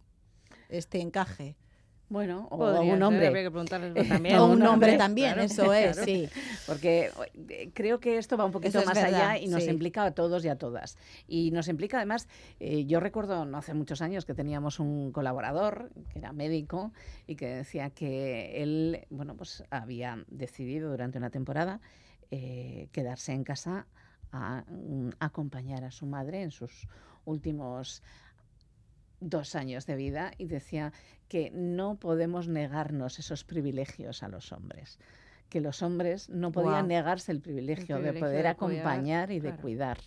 este 0.69 0.99
encaje. 0.99 1.55
Bueno, 2.09 2.47
o 2.51 2.57
un 2.57 2.89
ser, 2.89 3.03
hombre. 3.03 3.27
habría 3.27 3.49
que 3.49 3.65
también. 3.65 4.37
o 4.37 4.45
un 4.45 4.61
hombre 4.63 4.97
también, 4.97 5.33
claro, 5.33 5.43
eso 5.43 5.73
es, 5.73 5.93
claro. 5.95 6.05
sí. 6.05 6.29
Porque 6.67 7.11
eh, 7.49 7.71
creo 7.73 7.99
que 7.99 8.17
esto 8.17 8.37
va 8.37 8.45
un 8.45 8.51
poquito 8.51 8.79
es 8.79 8.85
más 8.85 8.95
verdad, 8.95 9.31
allá 9.31 9.37
y 9.39 9.47
nos 9.47 9.63
sí. 9.63 9.69
implica 9.69 10.03
a 10.03 10.11
todos 10.11 10.43
y 10.45 10.49
a 10.49 10.57
todas. 10.57 10.97
Y 11.27 11.51
nos 11.51 11.67
implica 11.67 11.97
además, 11.97 12.27
eh, 12.59 12.85
yo 12.85 12.99
recuerdo 12.99 13.45
no 13.45 13.57
hace 13.57 13.73
muchos 13.73 14.01
años 14.01 14.25
que 14.25 14.33
teníamos 14.35 14.79
un 14.79 15.11
colaborador 15.11 15.91
que 16.11 16.19
era 16.19 16.33
médico 16.33 16.91
y 17.25 17.35
que 17.35 17.47
decía 17.47 17.89
que 17.89 18.61
él, 18.61 19.07
bueno, 19.09 19.35
pues 19.35 19.63
había 19.71 20.23
decidido 20.27 20.91
durante 20.91 21.17
una 21.17 21.31
temporada 21.31 21.79
eh, 22.31 22.89
quedarse 22.91 23.33
en 23.33 23.43
casa 23.43 23.87
a 24.31 24.63
mm, 24.67 25.11
acompañar 25.19 25.83
a 25.83 25.91
su 25.91 26.05
madre 26.05 26.41
en 26.41 26.51
sus 26.51 26.87
últimos 27.25 28.01
dos 29.19 29.55
años 29.55 29.85
de 29.85 29.95
vida. 29.95 30.31
Y 30.37 30.45
decía 30.45 30.93
que 31.27 31.51
no 31.51 31.95
podemos 31.95 32.47
negarnos 32.47 33.19
esos 33.19 33.43
privilegios 33.43 34.23
a 34.23 34.27
los 34.27 34.51
hombres 34.51 34.99
que 35.53 35.61
los 35.61 35.83
hombres 35.83 36.29
no 36.31 36.51
podían 36.51 36.87
negarse 36.87 37.31
el 37.31 37.39
privilegio, 37.39 37.97
de 37.97 38.01
privilegio 38.11 38.19
poder 38.21 38.43
de 38.47 38.55
cuidar, 38.55 38.81
acompañar 38.81 39.31
y 39.31 39.35
de 39.39 39.49
claro. 39.49 39.61
cuidar. 39.61 39.97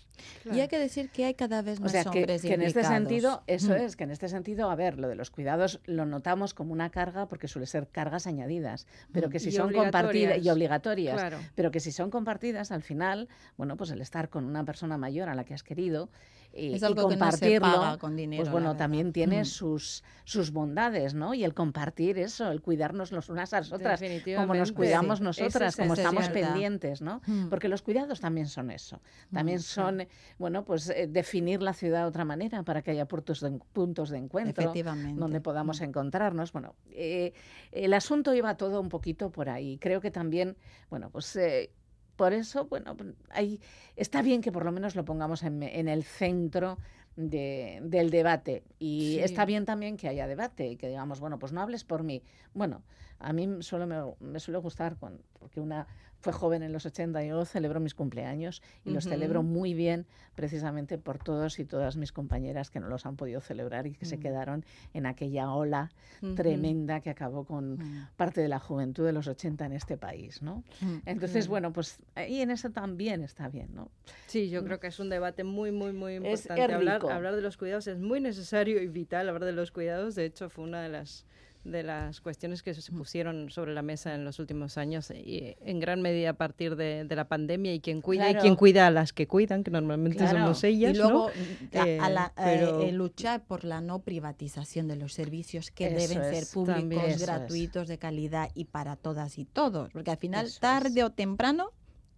Y 0.52 0.59
hay 0.59 0.66
que 0.66 0.78
decir 0.78 1.09
que 1.11 1.24
hay 1.24 1.35
cada 1.35 1.62
vez 1.62 1.78
O 1.78 1.82
más 1.82 1.92
sea, 1.92 2.02
que, 2.04 2.20
hombres 2.20 2.42
que 2.42 2.54
en 2.54 2.62
este 2.62 2.82
sentido, 2.82 3.44
eso 3.46 3.70
Mm. 3.74 3.76
es, 3.76 3.94
que 3.96 4.02
en 4.04 4.11
este 4.11 4.28
sentido, 4.28 4.68
a 4.70 4.74
ver, 4.74 4.98
lo 4.98 5.06
de 5.06 5.14
los 5.14 5.30
cuidados 5.30 5.80
lo 5.85 6.04
notamos 6.04 6.52
como 6.52 6.72
una 6.72 6.90
carga 6.90 7.28
porque 7.28 7.46
suele 7.46 7.66
ser 7.66 7.87
cargas 7.87 8.26
añadidas, 8.26 8.88
pero 9.12 9.28
Mm. 9.28 9.30
que 9.30 9.38
si 9.38 9.50
Y 9.50 9.52
son 9.52 9.72
compartidas 9.72 10.38
y 10.44 10.50
obligatorias. 10.50 10.56
obligatorias, 10.56 11.14
Claro. 11.20 11.38
pero 11.54 11.70
que 11.70 11.78
si 11.78 11.92
son 11.92 12.11
compartidas, 12.11 12.72
al 12.72 12.82
final, 12.82 13.28
bueno, 13.56 13.76
pues 13.76 13.90
el 13.90 14.00
estar 14.00 14.28
con 14.28 14.44
una 14.46 14.64
persona 14.64 14.98
mayor 14.98 15.28
a 15.28 15.35
la 15.37 15.44
que 15.44 15.54
has 15.54 15.62
querido 15.62 16.09
y, 16.57 16.75
Es 16.75 16.83
y 16.83 16.85
algo 16.85 17.09
que 17.09 17.16
no 17.16 17.31
se 17.33 17.38
compartirlo, 17.38 17.81
paga 17.81 17.99
con 17.99 18.16
dinero, 18.16 18.42
pues 18.42 18.51
bueno, 18.51 18.77
también 18.77 19.12
tiene 19.12 19.42
Mm. 19.42 19.45
sus, 19.45 20.03
sus 20.25 20.51
bondades, 20.51 21.14
¿no? 21.14 21.35
Y 21.35 21.45
el 21.45 21.55
compartir 21.55 22.19
eso, 22.19 22.51
el 22.51 22.62
cuidarnos 22.62 23.12
los 23.12 23.29
unas 23.29 23.53
a 23.53 23.59
las 23.59 23.73
otras, 23.73 24.01
como 24.37 24.55
nos 24.55 24.73
cuidamos 24.73 25.19
Sí, 25.19 25.25
nosotras, 25.25 25.77
como 25.77 25.95
estamos 25.95 26.29
pendientes, 26.31 27.03
¿no? 27.03 27.21
Mm. 27.27 27.49
Porque 27.49 27.69
los 27.69 27.83
cuidados 27.83 28.21
también 28.21 28.47
son 28.49 28.71
eso. 28.71 29.01
También 29.33 29.59
Mm, 29.59 29.62
son, 29.62 30.01
eh, 30.03 30.09
bueno, 30.38 30.64
pues 30.64 30.88
eh, 30.90 31.07
definir 31.09 31.62
la 31.62 31.73
ciudad 31.73 32.01
de 32.03 32.07
otra 32.07 32.25
manera 32.25 32.62
para 32.62 32.83
que 32.83 32.90
haya 32.92 33.07
puntos 33.07 33.40
de, 33.40 33.59
puntos 33.73 34.11
de 34.11 34.19
encuentro 34.19 34.73
donde 35.14 35.40
podamos 35.40 35.81
encontrarnos. 35.81 36.53
Bueno, 36.53 36.75
eh, 36.90 37.33
el 37.73 37.92
asunto 37.95 38.35
iba 38.35 38.57
todo 38.57 38.81
un 38.81 38.88
poquito 38.88 39.31
por 39.31 39.49
ahí. 39.49 39.79
Creo 39.79 40.01
que 40.01 40.11
también, 40.11 40.57
bueno, 40.90 41.11
pues 41.11 41.35
eh, 41.37 41.71
por 42.16 42.33
eso, 42.33 42.64
bueno, 42.66 42.96
ahí 43.31 43.61
está 43.96 44.22
bien 44.22 44.40
que 44.40 44.52
por 44.52 44.64
lo 44.64 44.72
menos 44.72 44.96
lo 44.96 45.05
pongamos 45.05 45.42
en, 45.42 45.62
en 45.62 45.88
el 45.88 46.02
centro 46.05 46.79
de- 47.16 47.79
del 47.83 48.11
debate. 48.11 48.62
Y 48.79 49.12
Sí. 49.14 49.20
está 49.20 49.44
bien 49.44 49.64
también 49.64 49.96
que 49.96 50.09
haya 50.09 50.26
debate 50.26 50.66
y 50.68 50.76
que 50.76 50.88
digamos, 50.88 51.20
bueno, 51.20 51.38
pues 51.38 51.52
no 51.52 51.61
hables 51.62 51.85
por 51.85 52.02
mí. 52.02 52.22
Bueno, 52.55 52.83
a 53.18 53.33
mí 53.33 53.48
solo 53.61 53.87
me, 53.87 53.96
me 54.20 54.40
suele 54.40 54.59
gustar 54.59 54.96
cuando, 54.96 55.22
porque 55.38 55.61
una 55.61 55.87
fue 56.26 56.32
joven 56.32 56.64
en 56.64 56.72
los 56.72 56.84
80 56.84 57.22
y 57.24 57.28
yo 57.28 57.44
celebro 57.44 57.78
mis 57.78 57.94
cumpleaños 57.94 58.60
y 58.84 58.90
los 58.90 59.04
celebro 59.04 59.44
muy 59.44 59.74
bien 59.74 60.06
precisamente 60.34 60.98
por 60.98 61.18
todos 61.18 61.60
y 61.60 61.64
todas 61.64 61.96
mis 61.96 62.10
compañeras 62.10 62.68
que 62.68 62.80
no 62.80 62.88
los 62.88 63.06
han 63.06 63.14
podido 63.14 63.40
celebrar 63.40 63.86
y 63.86 63.92
que 63.92 64.06
se 64.06 64.16
Mm. 64.16 64.20
quedaron 64.20 64.64
en 64.92 65.06
aquella 65.06 65.52
ola 65.52 65.92
Ujú. 66.22 66.34
tremenda 66.34 66.98
que 67.00 67.10
acabó 67.10 67.44
con 67.44 67.74
Mm. 67.74 68.08
parte 68.16 68.40
de 68.40 68.48
la 68.48 68.58
juventud 68.58 69.06
de 69.06 69.12
los 69.12 69.28
80 69.28 69.66
en 69.66 69.72
este 69.72 69.96
país, 69.96 70.42
¿no? 70.42 70.64
Mm. 70.80 70.96
Entonces, 71.06 71.46
bueno, 71.46 71.72
pues 71.72 71.98
ahí 72.16 72.40
en 72.40 72.50
eso 72.50 72.70
también 72.70 73.22
está 73.22 73.48
bien, 73.48 73.72
¿no? 73.72 73.92
Sí, 74.26 74.50
yo 74.50 74.64
creo 74.64 74.80
que 74.80 74.88
es 74.88 74.98
un 74.98 75.08
debate 75.08 75.44
muy, 75.44 75.70
muy, 75.70 75.92
muy 75.92 76.16
importante. 76.16 76.60
es 76.64 76.70
hablar, 76.72 77.02
hablar 77.08 77.36
de 77.36 77.42
los 77.42 77.56
cuidados 77.56 77.86
es 77.86 78.00
muy 78.00 78.18
necesario 78.20 78.82
y 78.82 78.88
vital 78.88 79.28
hablar 79.28 79.44
de 79.44 79.52
los 79.52 79.70
cuidados. 79.70 80.16
De 80.16 80.24
hecho, 80.24 80.48
fue 80.50 80.64
una 80.64 80.82
de 80.82 80.88
las 80.88 81.24
de 81.70 81.83
las 81.83 82.20
cuestiones 82.20 82.62
que 82.62 82.74
se 82.74 82.92
pusieron 82.92 83.50
sobre 83.50 83.74
la 83.74 83.83
mesa 83.83 84.14
en 84.14 84.24
los 84.24 84.38
últimos 84.38 84.79
años 84.79 85.11
y 85.11 85.57
en 85.61 85.81
gran 85.81 86.00
medida 86.02 86.31
a 86.31 86.33
partir 86.35 86.76
de, 86.76 87.05
de 87.05 87.16
la 87.16 87.26
pandemia 87.29 87.74
y 87.74 87.81
quien 87.81 88.00
cuida 88.00 88.31
y 88.31 88.35
quien 88.37 88.55
cuida 88.57 88.87
a 88.87 88.90
las 88.90 89.12
que 89.12 89.26
cuidan, 89.26 89.64
que 89.64 89.70
normalmente 89.70 90.18
Claro. 90.18 90.38
somos 90.38 90.64
ellas, 90.64 90.94
Y 90.94 90.98
luego 90.98 91.31
¿no? 91.72 91.79
a- 91.79 91.83
a 91.83 91.87
Eh, 91.88 91.98
la- 92.11 92.33
eh, 92.37 92.40
pero- 92.42 92.81
eh, 92.83 92.92
luchar 92.92 93.44
por 93.44 93.64
la 93.64 93.81
no 93.81 94.00
privatización 94.00 94.88
de 94.88 94.96
los 94.96 95.12
servicios 95.12 95.70
que 95.70 95.87
Eso 95.88 95.96
deben 96.14 96.35
ser 96.35 96.44
públicos, 96.52 97.05
es. 97.05 97.22
gratuitos, 97.22 97.88
de 97.88 97.98
calidad 97.98 98.50
y 98.55 98.66
para 98.66 98.96
todas 98.96 99.38
y 99.38 99.44
todos. 99.44 99.90
Porque 99.92 100.11
al 100.11 100.16
final, 100.18 100.46
Eso 100.46 100.61
tarde 100.61 101.00
es. 101.00 101.05
o 101.07 101.11
temprano, 101.11 101.70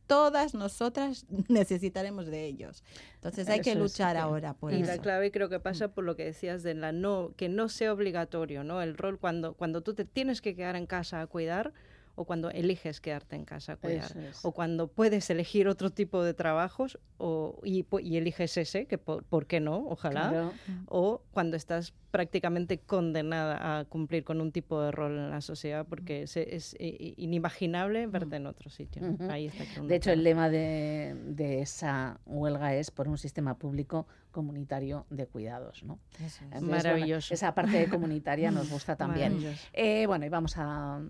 todas 0.09 0.55
nosotras 0.55 1.27
necesitaremos 1.49 2.27
de 2.27 2.47
ellos. 2.47 2.83
Entonces 3.15 3.49
hay 3.49 3.61
que 3.61 3.71
Eso 3.71 3.79
luchar 3.79 4.17
ahora 4.17 4.55
por 4.55 4.73
y 4.73 4.83
eso. 4.83 4.87
la 4.87 4.99
clave 4.99 5.31
creo 5.31 5.49
que 5.49 5.61
pasa 5.61 5.89
por 5.89 6.03
lo 6.03 6.17
que 6.17 6.25
decías 6.25 6.65
de 6.65 6.75
la 6.75 6.91
no 6.91 7.33
que 7.37 7.49
no 7.49 7.69
sea 7.69 7.93
obligatorio 7.93 8.65
no 8.65 8.83
el 8.83 8.97
rol 8.97 9.19
cuando 9.21 9.55
cuando 9.55 9.83
tú 9.83 9.95
te 9.95 10.05
tienes 10.05 10.41
que 10.41 10.57
quedar 10.57 10.75
en 10.75 10.87
casa 10.87 11.21
a 11.21 11.27
cuidar 11.29 11.73
o 12.19 12.25
cuando 12.25 12.51
eliges 12.51 13.01
quedarte 13.01 13.37
en 13.37 13.45
casa 13.45 13.75
a 13.75 13.77
cuidar 13.77 14.11
es. 14.17 14.45
o 14.45 14.51
cuando 14.53 14.89
puedes 14.89 15.31
elegir 15.31 15.69
otro 15.69 15.91
tipo 15.91 16.25
de 16.25 16.35
trabajos 16.35 16.99
o, 17.17 17.61
y, 17.63 17.87
eliges 18.17 18.57
ese 18.57 18.87
que 18.87 18.99
por, 18.99 19.23
¿por 19.25 19.47
qué 19.47 19.61
no 19.61 19.87
ojalá 19.89 20.29
Claro. 20.29 20.53
o 20.87 21.23
cuando 21.31 21.57
estás 21.57 21.95
prácticamente 22.11 22.79
condenada 22.79 23.79
a 23.79 23.85
cumplir 23.85 24.25
con 24.25 24.41
un 24.41 24.51
tipo 24.51 24.81
de 24.83 24.91
rol 24.91 25.13
en 25.17 25.31
la 25.31 25.41
sociedad 25.41 25.87
porque 25.89 26.23
es 26.23 26.37
inimaginable 26.79 28.07
verte 28.07 28.37
en 28.37 28.47
otro 28.47 28.71
sitio 28.71 29.03
¿no? 29.03 29.13
Ujú. 29.13 29.31
ahí 29.31 29.47
está 29.47 29.83
De 29.83 29.95
hecho, 29.95 30.11
el 30.11 30.25
lema 30.25 30.49
de, 30.51 31.15
de 31.27 31.61
esa 31.61 32.19
huelga 32.27 32.75
es 32.75 32.91
por 32.91 33.09
un 33.09 33.19
sistema 33.19 33.57
público 33.59 34.07
comunitario 34.31 35.07
de 35.11 35.27
cuidados, 35.27 35.83
¿no? 35.85 35.99
Bueno, 36.51 36.67
Maravilloso. 36.69 37.33
esa 37.35 37.55
parte 37.55 37.89
comunitaria 37.89 38.51
nos 38.51 38.71
gusta 38.71 38.97
también. 38.97 39.39
Eh, 39.73 40.07
bueno, 40.07 40.27
y 40.27 40.29
vamos 40.29 40.55
a, 40.57 41.01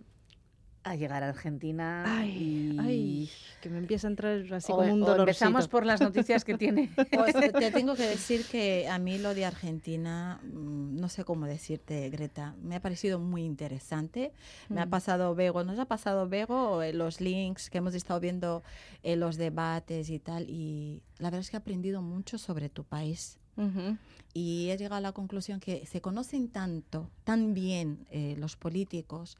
a 0.90 0.96
llegar 0.96 1.22
a 1.22 1.28
Argentina. 1.30 2.04
Ay, 2.06 2.30
y... 2.30 2.76
ay, 2.80 3.30
que 3.60 3.68
me 3.70 3.78
empieza 3.78 4.06
a 4.06 4.10
entrar 4.10 4.44
así 4.52 4.72
o- 4.72 4.76
como 4.76 4.92
un 4.92 5.00
dolor. 5.00 5.20
empezamos 5.20 5.66
por 5.68 5.84
las 5.84 6.00
noticias 6.00 6.44
que 6.44 6.56
tiene. 6.56 6.90
Pues 7.12 7.32
te- 7.34 7.52
te 7.52 7.70
tengo 7.70 7.94
que 7.96 8.02
decir 8.16 8.44
que 8.46 8.88
a 8.88 8.98
mí 8.98 9.18
lo 9.18 9.34
de 9.34 9.44
Argentina, 9.44 10.40
mm, 10.42 10.96
no 11.00 11.08
sé 11.08 11.24
cómo 11.24 11.46
decirte, 11.46 12.08
Greta, 12.10 12.54
me 12.62 12.76
ha 12.76 12.80
parecido 12.80 13.18
muy 13.18 13.42
interesante. 13.44 14.32
Me 14.68 14.80
ha 14.80 14.86
Mm. 14.86 14.90
pasado 14.90 15.34
Bego, 15.34 15.64
nos 15.64 15.78
ha 15.78 15.84
pasado 15.86 16.28
Bego 16.28 16.82
eh, 16.82 16.92
los 16.92 17.20
links 17.20 17.70
que 17.70 17.78
hemos 17.78 17.94
estado 17.94 18.20
viendo 18.20 18.62
en 19.02 19.20
los 19.20 19.36
debates 19.36 20.10
y 20.10 20.18
tal. 20.18 20.48
Y 20.48 21.02
la 21.18 21.28
verdad 21.30 21.40
es 21.40 21.50
que 21.50 21.56
he 21.56 21.60
aprendido 21.60 22.02
mucho 22.02 22.38
sobre 22.38 22.68
tu 22.68 22.84
país. 22.84 23.38
Ujú. 23.56 23.96
Y 24.34 24.68
he 24.70 24.76
llegado 24.76 24.96
a 24.96 25.00
la 25.00 25.10
conclusión 25.12 25.58
que 25.58 25.84
se 25.86 26.00
conocen 26.00 26.48
tanto, 26.48 27.10
tan 27.24 27.54
bien 27.54 28.06
eh, 28.10 28.36
los 28.38 28.54
políticos, 28.56 29.36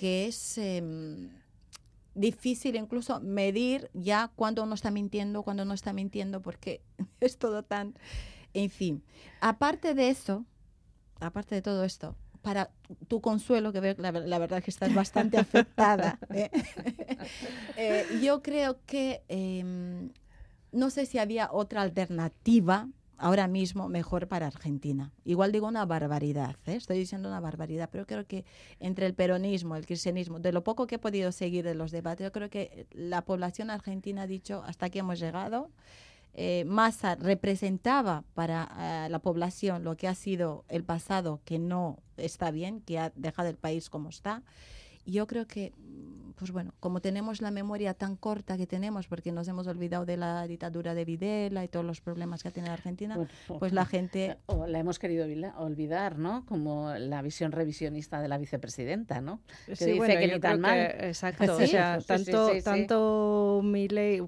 que 0.00 0.26
es 0.28 0.56
em, 0.56 1.28
difícil 2.14 2.74
incluso 2.76 3.20
medir 3.20 3.90
ya 3.92 4.32
cuándo 4.34 4.62
uno 4.62 4.74
está 4.74 4.90
mintiendo, 4.90 5.42
cuándo 5.42 5.66
no 5.66 5.74
está 5.74 5.92
mintiendo, 5.92 6.40
porque 6.40 6.80
es 7.20 7.36
todo 7.36 7.64
tan... 7.64 7.92
En 8.54 8.70
fin, 8.70 9.04
aparte 9.42 9.92
de 9.92 10.08
eso, 10.08 10.46
aparte 11.20 11.54
de 11.54 11.60
todo 11.60 11.84
esto, 11.84 12.16
para 12.40 12.70
tu 13.08 13.20
consuelo, 13.20 13.74
que 13.74 13.80
veo 13.80 13.94
que 13.94 14.00
la, 14.00 14.10
la 14.10 14.38
verdad 14.38 14.60
es 14.60 14.64
que 14.64 14.70
estás 14.70 14.94
bastante 14.94 15.36
afectada, 15.36 16.18
¿eh? 16.30 16.50
Eh, 17.76 18.06
yo 18.22 18.40
creo 18.40 18.80
que 18.86 19.22
em, 19.28 20.12
no 20.72 20.88
sé 20.88 21.04
si 21.04 21.18
había 21.18 21.52
otra 21.52 21.82
alternativa 21.82 22.88
ahora 23.20 23.46
mismo 23.46 23.88
mejor 23.88 24.26
para 24.26 24.46
Argentina. 24.46 25.12
Igual 25.24 25.52
digo 25.52 25.68
una 25.68 25.84
barbaridad, 25.84 26.56
¿eh? 26.66 26.74
estoy 26.74 26.98
diciendo 26.98 27.28
una 27.28 27.38
barbaridad, 27.38 27.88
pero 27.92 28.06
creo 28.06 28.26
que 28.26 28.44
entre 28.80 29.06
el 29.06 29.14
peronismo, 29.14 29.76
el 29.76 29.86
cristianismo, 29.86 30.40
de 30.40 30.52
lo 30.52 30.64
poco 30.64 30.86
que 30.86 30.96
he 30.96 30.98
podido 30.98 31.30
seguir 31.30 31.64
de 31.64 31.74
los 31.74 31.90
debates, 31.90 32.24
yo 32.24 32.32
creo 32.32 32.48
que 32.48 32.86
la 32.92 33.22
población 33.22 33.70
argentina 33.70 34.22
ha 34.22 34.26
dicho 34.26 34.62
hasta 34.66 34.86
aquí 34.86 34.98
hemos 34.98 35.20
llegado. 35.20 35.70
Eh, 36.32 36.64
Massa 36.64 37.16
representaba 37.16 38.24
para 38.34 38.68
eh, 38.78 39.08
la 39.10 39.18
población 39.18 39.84
lo 39.84 39.96
que 39.96 40.08
ha 40.08 40.14
sido 40.14 40.64
el 40.68 40.84
pasado 40.84 41.40
que 41.44 41.58
no 41.58 41.98
está 42.16 42.50
bien, 42.50 42.80
que 42.80 42.98
ha 42.98 43.12
dejado 43.16 43.48
el 43.48 43.56
país 43.56 43.90
como 43.90 44.08
está. 44.08 44.42
Yo 45.06 45.26
creo 45.26 45.46
que 45.46 45.72
pues 46.40 46.52
bueno, 46.52 46.72
como 46.80 47.02
tenemos 47.02 47.42
la 47.42 47.50
memoria 47.50 47.92
tan 47.92 48.16
corta 48.16 48.56
que 48.56 48.66
tenemos, 48.66 49.06
porque 49.06 49.30
nos 49.30 49.46
hemos 49.46 49.66
olvidado 49.66 50.06
de 50.06 50.16
la 50.16 50.46
dictadura 50.46 50.94
de 50.94 51.04
Videla 51.04 51.62
y 51.64 51.68
todos 51.68 51.84
los 51.84 52.00
problemas 52.00 52.42
que 52.42 52.48
ha 52.48 52.50
tenido 52.50 52.72
Argentina, 52.72 53.18
pues 53.58 53.74
la 53.74 53.84
gente... 53.84 54.38
O 54.46 54.66
la 54.66 54.78
hemos 54.78 54.98
querido 54.98 55.26
olvidar, 55.58 56.18
¿no? 56.18 56.46
Como 56.46 56.94
la 56.94 57.20
visión 57.20 57.52
revisionista 57.52 58.22
de 58.22 58.28
la 58.28 58.38
vicepresidenta, 58.38 59.20
¿no? 59.20 59.42
Que 59.66 59.76
sí, 59.76 59.92
dice 59.92 60.18
que 60.18 60.28
ni 60.28 60.40
tan 60.40 60.62
mal. 60.62 60.78
exacto, 60.78 61.56
o 61.56 61.66
sea, 61.66 61.98
tanto, 62.00 62.50
tanto 62.64 63.60
Milei 63.62 64.22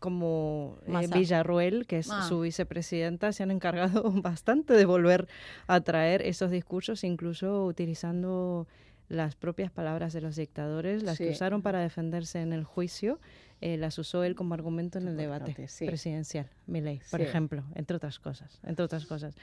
como 0.00 0.78
eh, 0.88 1.06
Villarruel, 1.14 1.86
que 1.86 1.98
es 1.98 2.10
ah. 2.10 2.26
su 2.28 2.40
vicepresidenta, 2.40 3.30
se 3.30 3.44
han 3.44 3.52
encargado 3.52 4.02
bastante 4.10 4.74
de 4.74 4.84
volver 4.84 5.28
a 5.68 5.80
traer 5.80 6.22
esos 6.22 6.50
discursos, 6.50 7.04
incluso 7.04 7.66
utilizando 7.66 8.66
las 9.08 9.36
propias 9.36 9.70
palabras 9.70 10.12
de 10.12 10.20
los 10.20 10.36
dictadores, 10.36 11.02
las 11.02 11.18
que 11.18 11.30
usaron 11.30 11.62
para 11.62 11.80
defenderse 11.80 12.40
en 12.40 12.52
el 12.52 12.64
juicio, 12.64 13.20
eh, 13.60 13.76
las 13.76 13.98
usó 13.98 14.24
él 14.24 14.34
como 14.34 14.54
argumento 14.54 14.98
en 14.98 15.08
el 15.08 15.16
debate 15.16 15.54
presidencial, 15.54 16.48
Milei, 16.66 17.00
por 17.10 17.20
ejemplo, 17.20 17.64
entre 17.74 17.96
otras 17.96 18.18
cosas, 18.18 18.58
entre 18.64 18.84
otras 18.84 19.06
cosas. 19.06 19.34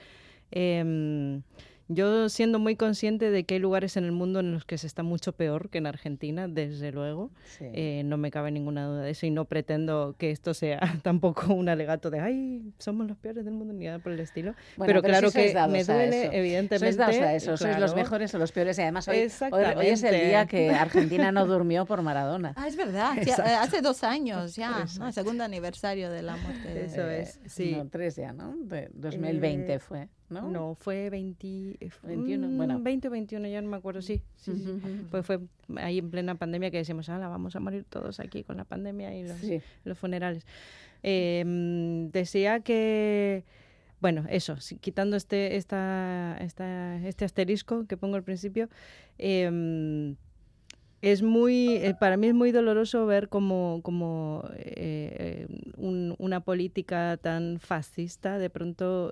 Em, 0.52 1.42
yo 1.90 2.30
siendo 2.30 2.60
muy 2.60 2.76
consciente 2.76 3.32
de 3.32 3.44
que 3.46 3.56
hay 3.56 3.60
lugares 3.60 3.98
en 3.98 4.04
el 4.04 4.12
mundo 4.12 4.40
en 4.40 4.52
los 4.54 4.64
que 4.64 4.78
se 4.78 4.86
está 4.86 5.02
mucho 5.02 5.34
peor 5.34 5.70
que 5.70 5.80
en 5.80 5.88
Argentina, 5.88 6.48
desde 6.48 6.92
luego, 6.92 7.32
eh, 7.60 8.04
no 8.06 8.18
me 8.18 8.30
cabe 8.30 8.52
ninguna 8.52 8.86
duda 8.86 9.02
de 9.02 9.10
eso 9.10 9.26
y 9.26 9.32
no 9.32 9.46
pretendo 9.46 10.16
que 10.20 10.30
esto 10.30 10.54
sea 10.54 10.80
tampoco 11.04 11.52
un 11.52 11.68
alegato 11.68 12.12
de, 12.12 12.20
ay, 12.20 12.74
somos 12.78 13.08
los 13.08 13.18
peores 13.18 13.44
del 13.44 13.56
mundo 13.56 13.74
ni 13.74 13.86
nada 13.86 13.98
por 13.98 14.12
el 14.12 14.20
estilo. 14.20 14.54
pero, 14.78 15.02
claro 15.02 15.32
que 15.32 15.56
me 15.68 15.84
duele, 15.84 16.30
evidentemente. 16.32 17.04
Sois 17.04 17.20
a 17.22 17.34
eso, 17.34 17.58
sois 17.58 17.80
los 17.80 17.96
mejores 17.96 18.34
o 18.36 18.38
los 18.38 18.52
peores 18.52 18.78
y 18.78 18.84
además 18.84 19.08
hoy, 19.08 19.32
hoy, 19.52 19.88
es 19.88 20.04
el 20.04 20.28
día 20.28 20.46
que 20.46 20.70
Argentina 20.70 21.32
no 21.32 21.48
durmió 21.48 21.88
por 21.88 22.04
Maradona. 22.04 22.54
Ah, 22.56 22.68
es 22.68 22.76
verdad, 22.76 23.18
hace 23.62 23.82
dos 23.82 24.04
años 24.04 24.56
ya, 24.56 24.86
segundo 25.12 25.44
aniversario 25.44 26.12
de 26.12 26.22
la 26.22 26.38
muerte. 26.38 26.72
De... 26.72 26.86
Eso 26.86 27.10
es, 27.10 27.40
sí. 27.48 27.74
No, 27.76 27.88
tres 27.88 28.16
ya, 28.16 28.32
¿no? 28.32 28.56
De 28.56 28.90
2020 28.94 29.74
eh, 29.74 29.80
fue. 29.80 30.08
¿No? 30.30 30.50
No, 30.50 30.76
fue 30.76 31.10
20, 31.10 31.78
21, 32.04 32.48
mm, 32.48 32.58
bueno. 32.58 32.80
20 32.80 33.08
o 33.08 33.12
21, 33.12 33.48
ya 33.48 33.62
no 33.62 33.70
me 33.70 33.78
acuerdo, 33.78 34.02
sí. 34.02 34.22
sí, 34.38 34.54
sí. 34.58 34.82
Pues 35.10 35.26
fue 35.26 35.40
ahí 35.78 36.00
en 36.00 36.10
plena 36.10 36.36
pandemia 36.36 36.72
que 36.72 36.78
decíamos, 36.78 37.10
ah, 37.10 37.18
vamos 37.18 37.56
a 37.56 37.60
morir 37.60 37.86
todos 37.90 38.20
aquí 38.20 38.44
con 38.44 38.58
la 38.58 38.66
pandemia 38.66 39.16
y 39.16 39.28
los, 39.28 39.38
los 39.84 39.98
funerales. 39.98 40.46
Eh, 41.04 41.44
decía 42.12 42.60
que, 42.60 43.44
bueno, 44.02 44.26
eso, 44.30 44.56
quitando 44.82 45.16
este, 45.16 45.56
esta, 45.56 46.38
esta, 46.40 46.96
este 47.08 47.26
asterisco 47.26 47.86
que 47.88 47.98
pongo 47.98 48.16
al 48.16 48.24
principio, 48.24 48.70
eh, 49.18 50.16
es 51.02 51.22
muy, 51.22 51.78
eh, 51.78 51.96
para 51.98 52.18
mí 52.18 52.28
es 52.28 52.34
muy 52.34 52.52
doloroso 52.52 53.06
ver 53.06 53.30
como, 53.30 53.80
como 53.84 54.44
eh, 54.56 55.48
un, 55.78 56.16
una 56.18 56.42
política 56.42 57.18
tan 57.18 57.60
fascista 57.60 58.38
de 58.38 58.50
pronto 58.50 59.12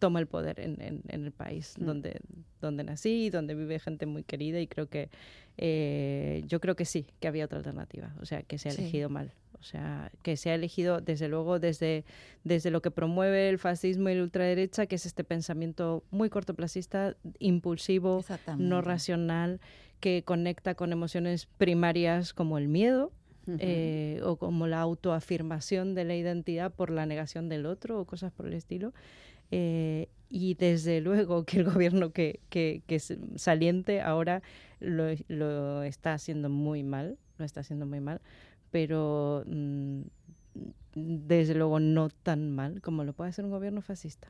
toma 0.00 0.18
el 0.18 0.26
poder 0.26 0.58
en, 0.58 1.02
en, 1.06 1.24
el 1.24 1.30
país 1.30 1.76
mm. 1.78 1.84
donde, 1.84 2.20
donde 2.60 2.82
nací, 2.82 3.30
donde 3.30 3.54
vive 3.54 3.78
gente 3.78 4.06
muy 4.06 4.24
querida 4.24 4.58
y 4.58 4.66
creo 4.66 4.88
que 4.88 5.10
eh, 5.56 6.42
yo 6.48 6.58
creo 6.58 6.74
que 6.74 6.84
sí, 6.84 7.06
que 7.20 7.28
había 7.28 7.44
otra 7.44 7.58
alternativa, 7.58 8.12
o 8.20 8.26
sea, 8.26 8.42
que 8.42 8.58
se 8.58 8.70
ha 8.70 8.72
elegido 8.72 9.08
mal. 9.08 9.32
O 9.60 9.62
sea, 9.62 10.10
que 10.22 10.38
se 10.38 10.48
ha 10.48 10.54
elegido, 10.54 11.02
desde 11.02 11.28
luego, 11.28 11.58
desde, 11.58 12.06
desde 12.44 12.70
lo 12.70 12.80
que 12.80 12.90
promueve 12.90 13.50
el 13.50 13.58
fascismo 13.58 14.08
y 14.08 14.14
la 14.14 14.22
ultraderecha, 14.22 14.86
que 14.86 14.94
es 14.94 15.04
este 15.04 15.22
pensamiento 15.22 16.02
muy 16.10 16.30
cortoplacista, 16.30 17.14
impulsivo, 17.40 18.24
no 18.56 18.80
racional, 18.80 19.60
que 20.00 20.22
conecta 20.24 20.74
con 20.74 20.92
emociones 20.92 21.44
primarias 21.58 22.32
como 22.32 22.56
el 22.56 22.68
miedo, 22.68 23.12
eh, 23.58 24.20
o 24.24 24.36
como 24.36 24.66
la 24.66 24.80
autoafirmación 24.80 25.94
de 25.94 26.04
la 26.04 26.14
identidad 26.14 26.72
por 26.72 26.88
la 26.88 27.04
negación 27.04 27.48
del 27.48 27.66
otro 27.66 28.00
o 28.00 28.06
cosas 28.06 28.32
por 28.32 28.46
el 28.46 28.54
estilo. 28.54 28.94
Eh, 29.50 30.08
y 30.28 30.54
desde 30.54 31.00
luego 31.00 31.44
que 31.44 31.58
el 31.58 31.64
gobierno 31.64 32.12
que, 32.12 32.40
que, 32.48 32.82
que 32.86 33.00
saliente 33.36 34.00
ahora 34.00 34.42
lo, 34.78 35.04
lo, 35.28 35.82
está 35.82 36.14
haciendo 36.14 36.48
muy 36.48 36.82
mal, 36.82 37.18
lo 37.38 37.44
está 37.44 37.60
haciendo 37.60 37.84
muy 37.86 38.00
mal, 38.00 38.20
pero 38.70 39.44
mm, 39.46 40.02
desde 40.94 41.54
luego 41.54 41.80
no 41.80 42.08
tan 42.08 42.50
mal 42.50 42.80
como 42.80 43.04
lo 43.04 43.12
puede 43.12 43.30
hacer 43.30 43.44
un 43.44 43.50
gobierno 43.50 43.82
fascista. 43.82 44.28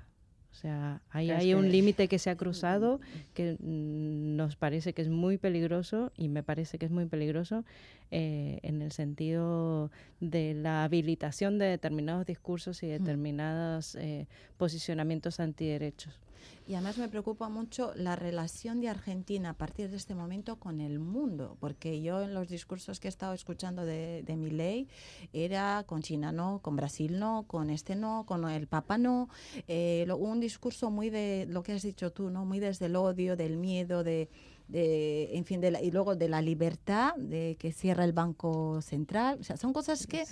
O 0.53 0.55
sea, 0.55 1.01
ahí 1.11 1.31
hay 1.31 1.55
un 1.55 1.71
límite 1.71 2.09
que 2.09 2.19
se 2.19 2.29
ha 2.29 2.37
cruzado 2.37 3.01
que 3.35 3.57
nos 3.61 4.57
parece 4.57 4.93
que 4.93 5.03
es 5.03 5.09
muy 5.09 5.39
peligroso 5.39 6.13
y 6.17 6.29
me 6.29 6.43
parece 6.43 6.77
que 6.79 6.87
es 6.87 6.91
muy 6.91 7.07
peligroso 7.07 7.65
eh, 8.11 8.59
en 8.63 8.83
el 8.83 8.91
sentido 8.91 9.91
de 10.19 10.55
la 10.55 10.83
habilitación 10.85 11.59
de 11.59 11.67
determinados 11.67 12.27
discursos 12.27 12.83
y 12.83 12.89
determinados 12.89 13.95
eh, 13.95 14.27
posicionamientos 14.59 15.39
antiderechos. 15.39 16.19
Y 16.67 16.75
además 16.75 16.99
me 16.99 17.09
preocupa 17.09 17.49
mucho 17.49 17.93
la 17.97 18.17
relación 18.17 18.81
de 18.81 18.89
Argentina 18.89 19.51
a 19.51 19.55
partir 19.55 19.91
de 19.91 19.97
este 19.97 20.15
momento 20.15 20.57
con 20.57 20.81
el 20.81 20.99
mundo, 20.99 21.57
porque 21.59 22.01
yo 22.01 22.23
en 22.23 22.35
los 22.35 22.49
discursos 22.49 23.01
que 23.01 23.09
he 23.09 23.11
estado 23.11 23.35
escuchando 23.35 23.85
de, 23.85 24.23
de 24.23 24.37
mi 24.37 24.51
ley 24.51 24.89
era 25.33 25.83
con 25.87 26.03
China 26.03 26.33
no, 26.33 26.61
con 26.63 26.77
Brasil 26.77 27.19
no, 27.19 27.45
con 27.47 27.71
este 27.71 27.97
no, 27.97 28.25
con 28.27 28.49
el 28.49 28.67
Papa 28.67 28.99
no, 28.99 29.29
eh, 29.67 30.07
un 30.17 30.41
discurso 30.41 30.91
muy 30.91 31.11
de 31.11 31.47
lo 31.49 31.63
que 31.63 31.73
has 31.73 31.83
dicho 31.83 32.13
tú, 32.13 32.31
no, 32.31 32.45
muy 32.45 32.61
desde 32.61 32.87
el 32.87 32.97
odio, 32.97 33.37
del 33.37 33.57
miedo, 33.57 34.05
de 34.05 34.29
de, 34.71 35.37
en 35.37 35.45
fin, 35.45 35.61
de 35.61 35.79
y 35.83 35.91
luego 35.91 36.17
de 36.17 36.29
la 36.29 36.41
libertad, 36.41 37.15
de 37.17 37.57
que 37.59 37.73
cierra 37.73 38.05
el 38.05 38.13
Banco 38.13 38.81
Central. 38.83 39.39
O 39.41 39.45
sea, 39.45 39.57
son 39.57 39.73
cosas 39.73 40.07
que 40.07 40.25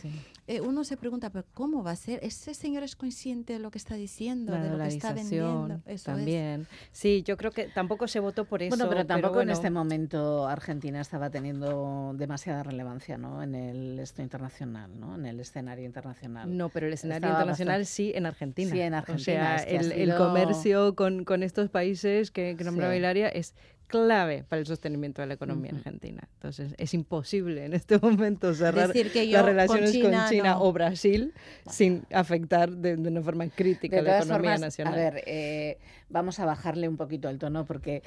eh, 0.47 0.61
uno 0.61 0.85
se 0.85 0.97
pregunta, 0.97 1.31
pero 1.31 1.45
¿cómo 1.55 1.83
va 1.83 1.93
a 1.93 1.97
ser? 1.97 2.21
¿Ese 2.23 2.55
señor 2.55 2.83
es 2.83 2.97
consciente 2.97 3.55
de 3.55 3.59
lo 3.59 3.71
que 3.71 3.79
está 3.79 3.95
diciendo, 3.97 4.53
de 4.53 4.71
lo 4.71 4.79
que 4.79 4.89
está 4.89 5.13
vendiendo? 5.13 5.81
también. 6.05 6.67
Sí, 6.93 7.23
yo 7.25 7.37
creo 7.37 7.51
que 7.51 7.69
tampoco 7.69 8.07
se 8.07 8.21
votó 8.21 8.45
por 8.45 8.63
eso. 8.63 8.77
Bueno, 8.77 8.89
pero 8.89 9.07
tampoco 9.07 9.41
en 9.41 9.51
este 9.51 9.71
momento 9.71 10.47
Argentina 10.47 11.01
estaba 11.01 11.31
teniendo 11.31 12.13
demasiada 12.17 12.63
relevancia 12.63 13.19
¿no? 13.19 13.43
en 13.43 13.55
el 13.55 13.99
esto 13.99 14.23
internacional, 14.23 14.99
¿no? 14.99 15.17
en 15.17 15.27
el 15.27 15.41
escenario 15.41 15.85
internacional. 15.85 16.57
No, 16.57 16.69
pero 16.69 16.87
el 16.87 16.93
escenario 16.93 17.29
internacional 17.29 17.87
sí 17.87 18.13
en 18.15 18.27
Argentina. 18.27 18.71
Sí, 18.71 18.81
en 18.81 18.95
Argentina. 18.95 19.57
O 19.57 19.59
sea, 19.59 19.63
el, 19.65 20.15
comercio 20.17 20.95
con, 20.95 21.25
con, 21.25 21.43
estos 21.43 21.69
países 21.71 22.31
que, 22.31 22.55
que 22.57 22.65
nombraba 22.65 22.97
Hilaria 22.97 23.29
es 23.29 23.55
clave 23.89 24.45
para 24.49 24.61
el 24.61 24.67
sostenimiento 24.67 25.21
de 25.23 25.29
la 25.29 25.35
economía 25.35 25.73
argentina. 25.75 26.29
Entonces, 26.35 26.75
es 26.79 26.95
imposible 26.95 27.65
en 27.65 27.75
este 27.75 27.99
momento 28.03 28.55
cerrar 28.55 28.95
las 28.95 29.45
relaciones 29.45 29.99
con 29.99 30.13
China, 30.29 30.61
o 30.61 30.73
Brasil 30.73 31.35
sin 31.69 32.05
afectar 32.13 32.71
de, 32.71 32.95
una 32.95 33.23
forma 33.23 33.49
crítica 33.49 34.01
la 34.01 34.19
economía 34.19 34.59
nacional. 34.59 34.95
A 34.95 34.97
ver, 34.97 35.25
eh, 35.27 35.79
vamos 36.09 36.39
a 36.39 36.47
bajarle 36.47 36.89
un 36.89 36.97
poquito 36.97 37.29
el 37.29 37.39
tono 37.39 37.65
porque 37.65 38.03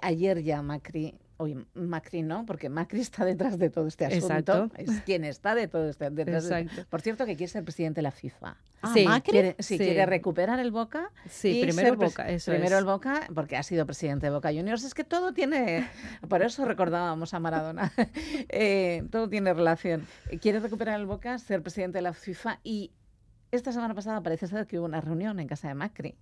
ayer 0.00 0.42
ya 0.42 0.62
Macri 0.62 1.14
Oye, 1.42 1.56
Macri 1.74 2.22
no, 2.22 2.46
porque 2.46 2.68
Macri 2.68 3.00
está 3.00 3.24
detrás 3.24 3.58
de 3.58 3.68
todo 3.68 3.88
este 3.88 4.06
asunto. 4.06 4.26
Exacto. 4.26 4.70
Es 4.76 5.02
quien 5.02 5.24
está 5.24 5.54
de 5.54 5.66
todo 5.66 5.88
este, 5.88 6.10
detrás 6.10 6.44
Exacto. 6.44 6.86
por 6.88 7.00
cierto, 7.00 7.26
que 7.26 7.36
quiere 7.36 7.50
ser 7.50 7.64
presidente 7.64 7.96
de 7.96 8.02
la 8.02 8.12
FIFA. 8.12 8.56
Ah, 8.82 8.92
sí, 8.94 9.04
Macri. 9.04 9.32
Quiere, 9.32 9.56
sí, 9.58 9.76
quiere 9.76 10.06
recuperar 10.06 10.60
el 10.60 10.70
Boca. 10.70 11.10
Sí, 11.28 11.60
primero 11.62 11.88
el 11.88 11.96
Boca, 11.96 12.28
eso 12.28 12.52
Primero 12.52 12.78
el 12.78 12.84
Boca, 12.84 13.28
porque 13.34 13.56
ha 13.56 13.62
sido 13.62 13.86
presidente 13.86 14.26
de 14.26 14.32
Boca 14.32 14.50
Juniors. 14.50 14.84
Es 14.84 14.94
que 14.94 15.04
todo 15.04 15.32
tiene... 15.32 15.88
Por 16.28 16.42
eso 16.42 16.64
recordábamos 16.64 17.34
a 17.34 17.40
Maradona. 17.40 17.92
eh, 18.48 19.02
todo 19.10 19.28
tiene 19.28 19.52
relación. 19.52 20.06
Quiere 20.40 20.60
recuperar 20.60 21.00
el 21.00 21.06
Boca, 21.06 21.38
ser 21.38 21.62
presidente 21.62 21.98
de 21.98 22.02
la 22.02 22.12
FIFA 22.12 22.60
y 22.62 22.92
esta 23.50 23.72
semana 23.72 23.94
pasada 23.94 24.22
parece 24.22 24.46
ser 24.46 24.66
que 24.66 24.78
hubo 24.78 24.86
una 24.86 25.00
reunión 25.00 25.38
en 25.40 25.48
casa 25.48 25.68
de 25.68 25.74
Macri. 25.74 26.16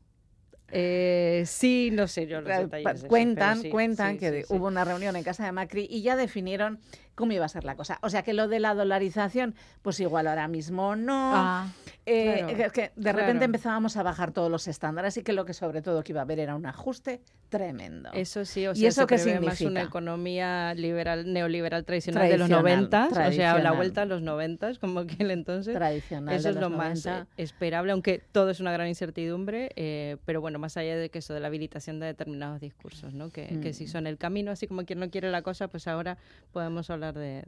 Eh, 0.73 1.45
sí, 1.47 1.91
no 1.93 2.07
sé 2.07 2.27
yo 2.27 2.41
los 2.41 2.57
detalles. 2.57 3.05
Cuentan, 3.05 3.63
cuentan 3.71 4.19
que 4.19 4.45
hubo 4.49 4.67
una 4.67 4.85
reunión 4.85 5.17
en 5.17 5.23
casa 5.23 5.45
de 5.45 5.53
Macri 5.53 5.87
y 5.91 6.03
ya 6.03 6.17
definieron 6.17 6.79
cómo 7.21 7.33
iba 7.33 7.45
a 7.45 7.49
ser 7.49 7.65
la 7.65 7.77
cosa. 7.77 7.99
O 8.03 8.11
sea 8.11 8.23
que 8.23 8.33
lo 8.33 8.49
de 8.49 8.59
la 8.59 8.75
dolarización, 8.75 9.55
pues 9.83 10.01
igual 10.01 10.27
ahora 10.27 10.49
mismo 10.49 10.97
no. 10.97 11.33
Ah, 11.35 11.69
eh, 12.07 12.69
que 12.73 12.91
de 12.97 13.13
repente 13.13 13.45
empezábamos 13.45 13.97
a 13.97 14.03
bajar 14.03 14.33
todos 14.33 14.51
los 14.51 14.67
estándares 14.67 15.17
y 15.17 15.23
que 15.23 15.33
lo 15.33 15.45
que 15.45 15.55
sobre 15.55 15.83
todo 15.83 16.03
que 16.03 16.13
iba 16.13 16.21
a 16.21 16.25
haber 16.25 16.41
era 16.41 16.57
un 16.57 16.67
ajuste 16.67 17.21
tremendo. 17.51 18.11
Eso 18.13 18.45
sí, 18.45 18.67
o 18.67 18.75
sea, 18.75 18.83
¿Y 18.83 18.87
eso 18.87 19.07
que 19.07 19.19
significa? 19.19 19.51
más 19.51 19.61
una 19.61 19.83
economía 19.83 20.75
liberal, 20.75 21.33
neoliberal 21.33 21.85
tradicional, 21.85 22.29
de 22.29 22.39
los 22.39 22.49
90, 22.49 23.09
o 23.11 23.33
sea, 23.33 23.59
la 23.59 23.73
vuelta 23.73 24.03
a 24.03 24.05
los 24.07 24.23
90, 24.23 24.77
como 24.81 25.01
aquel 25.01 25.31
entonces. 25.31 25.75
Tradicional. 25.75 26.35
Eso 26.35 26.49
es 26.49 26.57
lo 26.57 26.71
más 26.71 27.07
esperable, 27.37 27.93
aunque 27.93 28.23
todo 28.33 28.51
es 28.51 28.61
una 28.61 28.73
gran 28.73 28.89
incertidumbre, 28.89 29.71
eh, 29.77 30.17
pero 30.25 30.41
bueno, 30.41 30.59
más 30.59 30.77
allá 30.77 30.97
de 30.97 31.11
que 31.11 31.19
eso 31.19 31.35
de 31.35 31.41
la 31.41 31.49
habilitación 31.49 32.01
de 32.01 32.07
determinados 32.07 32.61
discursos, 32.61 33.13
¿no? 33.13 33.31
Que, 33.31 33.61
que 33.61 33.73
si 33.75 33.85
mm. 33.85 33.89
son 33.89 34.07
el 34.07 34.17
camino, 34.17 34.51
así 34.51 34.67
como 34.67 34.85
quien 34.85 35.01
no 35.01 35.11
quiere 35.11 35.31
la 35.31 35.43
cosa, 35.43 35.69
pues 35.69 35.87
ahora 35.87 36.19
podemos 36.53 36.89
hablar 36.91 37.10
de, 37.15 37.45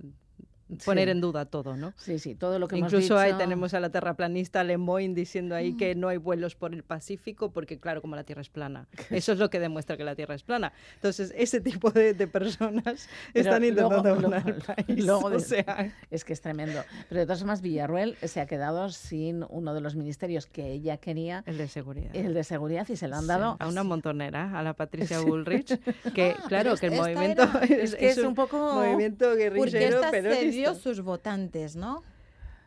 poner 0.84 1.06
Sí. 1.08 1.10
en 1.12 1.20
duda 1.20 1.44
todo, 1.46 1.76
¿no? 1.76 1.92
Sí, 1.96 2.18
sí, 2.18 2.34
todo 2.34 2.58
lo 2.58 2.68
que 2.68 2.76
hemos 2.76 2.92
Incluso 2.92 3.18
ahí 3.18 3.28
dicho- 3.32 3.38
tenemos 3.38 3.74
a 3.74 3.80
la 3.80 3.90
terraplanista 3.90 4.64
Lemoyne 4.64 5.14
diciendo 5.14 5.54
ahí 5.54 5.76
que 5.76 5.94
no 5.94 6.08
hay 6.08 6.16
vuelos 6.18 6.54
por 6.54 6.72
el 6.74 6.82
Pacífico 6.82 7.50
porque, 7.50 7.78
claro, 7.78 8.00
como 8.02 8.16
la 8.16 8.24
Tierra 8.24 8.42
es 8.42 8.48
plana. 8.48 8.86
Eso 9.10 9.32
es 9.32 9.38
lo 9.38 9.50
que 9.50 9.58
demuestra 9.60 9.96
que 9.96 10.04
la 10.04 10.14
Tierra 10.14 10.34
es 10.34 10.42
plana. 10.42 10.72
Entonces, 10.96 11.32
ese 11.36 11.60
tipo 11.60 11.90
de, 11.90 12.14
de 12.14 12.26
personas 12.26 13.08
Pero 13.32 13.44
están 13.48 13.64
intentando 13.64 14.02
luego- 14.02 14.20
gobernar 14.20 14.48
el 14.48 14.56
luego- 14.58 14.74
país. 14.86 15.04
luego 15.06 15.26
o 15.26 15.30
de- 15.30 15.40
sea, 15.40 15.92
Es 16.10 16.24
que 16.24 16.32
es 16.32 16.40
tremendo. 16.40 16.82
Pero 17.08 17.20
de 17.20 17.26
todas 17.26 17.40
formas, 17.40 17.62
Villarruel 17.62 18.16
se 18.22 18.40
ha 18.40 18.46
quedado 18.46 18.88
sin 18.90 19.44
uno 19.48 19.74
de 19.74 19.80
los 19.80 19.96
ministerios 19.96 20.46
que 20.46 20.70
ella 20.72 20.96
quería, 20.96 21.42
el 21.46 21.58
de 21.58 21.68
seguridad. 21.68 22.14
el 22.14 22.34
de 22.34 22.44
seguridad, 22.44 22.86
y 22.88 22.96
se 22.96 23.08
lo 23.08 23.16
han 23.16 23.22
Sí, 23.22 23.28
dado 23.28 23.56
a 23.58 23.68
una 23.68 23.82
montonera, 23.82 24.58
a 24.58 24.62
la 24.62 24.74
Patricia 24.74 25.20
Bullrich, 25.20 25.78
que 26.14 26.34
Ah, 26.38 26.44
claro, 26.48 26.70
pero 26.70 26.76
que 26.76 26.86
el 26.86 26.92
movimiento 26.94 27.42
era- 27.42 27.60
Es 27.82 27.94
que 27.94 28.08
es 28.10 28.18
un 28.18 28.34
poco- 28.34 28.74
movimiento 28.74 29.34
guerrillero 29.34 30.00
peronista. 30.10 30.61
Cedió 30.68 30.74
sus 30.82 31.00
votantes, 31.02 31.76
¿no? 31.76 32.02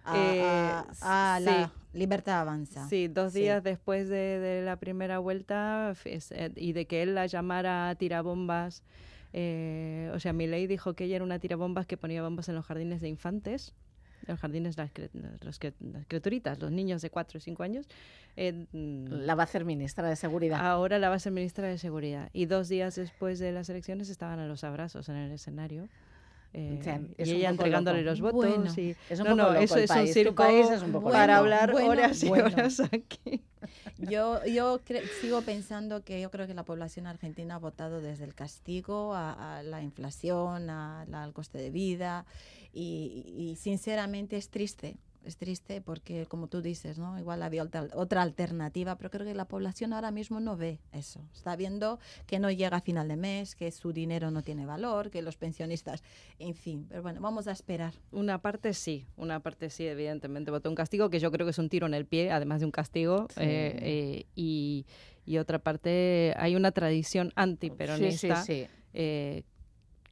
A, 0.03 0.17
Eh, 0.17 0.41
a- 1.01 1.35
a 1.35 1.39
la 1.39 1.65
sí. 1.67 1.71
Libertad 1.97 2.41
Avanza. 2.41 2.87
Sí, 2.89 3.07
dos 3.07 3.33
Sí. 3.33 3.39
días 3.41 3.63
después 3.63 4.07
de, 4.09 4.39
de 4.39 4.61
la 4.61 4.75
primera 4.75 5.17
vuelta 5.19 5.93
eh, 6.05 6.51
y 6.55 6.73
de 6.73 6.85
que 6.85 7.01
él 7.01 7.15
la 7.15 7.25
llamara 7.25 7.93
tirabombas. 7.95 8.83
eh, 9.37 10.11
o 10.13 10.19
sea, 10.19 10.31
Milei 10.31 10.65
dijo 10.67 10.93
que 10.93 11.03
ella 11.05 11.17
era 11.17 11.25
una 11.25 11.39
tirabombas 11.39 11.85
que 11.87 11.97
ponía 11.97 12.21
bombas 12.23 12.47
en 12.49 12.55
los 12.55 12.65
jardines 12.65 13.01
de 13.01 13.09
infantes. 13.09 13.73
Los 14.27 14.39
jardines, 14.39 14.77
las, 14.77 14.89
los 15.41 15.59
las 15.81 16.05
criaturitas, 16.07 16.59
los 16.59 16.71
niños 16.71 17.01
de 17.01 17.09
4 17.09 17.37
o 17.37 17.41
5 17.41 17.61
años. 17.63 17.85
eh, 18.37 18.65
La 18.71 19.35
va 19.35 19.43
a 19.43 19.45
hacer 19.45 19.65
ministra 19.65 20.07
de 20.07 20.15
Seguridad. 20.15 20.59
ahora 20.65 20.99
la 20.99 21.09
va 21.09 21.15
a 21.15 21.19
ser 21.19 21.31
ministra 21.33 21.67
de 21.67 21.77
Seguridad. 21.77 22.29
Y 22.33 22.45
dos 22.45 22.69
días 22.69 22.95
después 22.95 23.37
de 23.39 23.51
las 23.51 23.69
elecciones 23.69 24.09
estaban 24.09 24.39
a 24.39 24.47
los 24.47 24.63
abrazos 24.63 25.09
en 25.09 25.15
el 25.17 25.31
escenario. 25.31 25.89
Eh, 26.57 26.77
O 26.79 26.83
sea, 26.83 27.01
es 27.17 27.27
y 27.27 27.31
ella 27.33 27.49
entregándole 27.49 28.01
loco. 28.01 28.09
los 28.11 28.21
votos. 28.21 28.49
Bueno, 28.57 28.73
y, 28.77 28.95
es 29.09 29.19
un 29.19 29.25
no, 29.27 29.35
poco 29.37 29.53
no, 29.53 29.59
eso 29.59 29.77
es 29.77 29.89
un 29.91 30.07
circo 30.07 30.35
país 30.35 30.69
es 30.69 30.81
un 30.81 30.91
poco 30.93 31.11
para 31.11 31.27
loco. 31.33 31.39
hablar 31.39 31.71
Bueno, 31.73 31.89
horas 31.89 32.23
y 32.23 32.27
bueno. 32.29 32.45
horas 32.45 32.79
aquí. 32.79 33.43
Yo, 33.97 34.45
yo 34.45 34.79
sigo 35.21 35.41
pensando 35.41 36.03
que 36.03 36.21
yo 36.21 36.29
creo 36.29 36.45
que 36.47 36.53
la 36.53 36.63
población 36.63 37.07
argentina 37.07 37.55
ha 37.55 37.57
votado 37.59 37.99
desde 38.01 38.23
el 38.25 38.35
castigo 38.35 39.13
a, 39.15 39.57
a 39.59 39.63
la 39.63 39.81
inflación, 39.81 40.69
a 40.69 41.05
la- 41.09 41.23
al 41.23 41.33
coste 41.33 41.57
de 41.57 41.71
vida 41.71 42.25
y, 42.73 43.33
y 43.37 43.55
sinceramente 43.55 44.37
es 44.37 44.49
triste. 44.49 44.97
Es 45.25 45.37
triste 45.37 45.81
porque, 45.81 46.25
como 46.27 46.47
tú 46.47 46.61
dices, 46.61 46.97
¿no? 46.97 47.17
igual 47.19 47.41
había 47.43 47.63
otra, 47.63 47.87
otra 47.93 48.21
alternativa, 48.21 48.95
pero 48.97 49.09
creo 49.09 49.25
que 49.25 49.33
la 49.33 49.45
población 49.47 49.93
ahora 49.93 50.11
mismo 50.11 50.39
no 50.39 50.55
ve 50.55 50.79
eso. 50.91 51.21
Está 51.33 51.55
viendo 51.55 51.99
que 52.27 52.39
no 52.39 52.51
llega 52.51 52.77
a 52.77 52.81
final 52.81 53.07
de 53.07 53.17
mes, 53.17 53.55
que 53.55 53.71
su 53.71 53.91
dinero 53.91 54.31
no 54.31 54.43
tiene 54.43 54.65
valor, 54.65 55.09
que 55.09 55.21
los 55.21 55.37
pensionistas, 55.37 56.03
en 56.39 56.53
fin. 56.53 56.85
Pero 56.87 57.01
bueno, 57.01 57.21
vamos 57.21 57.47
a 57.47 57.51
esperar. 57.51 57.93
Una 58.11 58.39
parte 58.41 58.73
sí, 58.73 59.05
una 59.17 59.39
parte 59.39 59.69
sí, 59.69 59.87
evidentemente 59.87 60.51
votó 60.51 60.69
un 60.69 60.75
castigo, 60.75 61.09
que 61.09 61.19
yo 61.19 61.31
creo 61.31 61.45
que 61.45 61.51
es 61.51 61.59
un 61.59 61.69
tiro 61.69 61.87
en 61.87 61.93
el 61.93 62.05
pie, 62.05 62.31
además 62.31 62.59
de 62.59 62.65
un 62.65 62.71
castigo. 62.71 63.27
Sí. 63.29 63.41
eh, 63.41 63.79
eh, 63.81 64.25
y, 64.35 64.85
y 65.25 65.37
otra 65.39 65.59
parte, 65.59 66.33
hay 66.37 66.55
una 66.55 66.71
tradición 66.71 67.29
sí, 67.29 67.33
antiperonista 67.35 68.43
sí, 68.43 68.65
sí. 68.65 68.67
eh, 68.93 69.43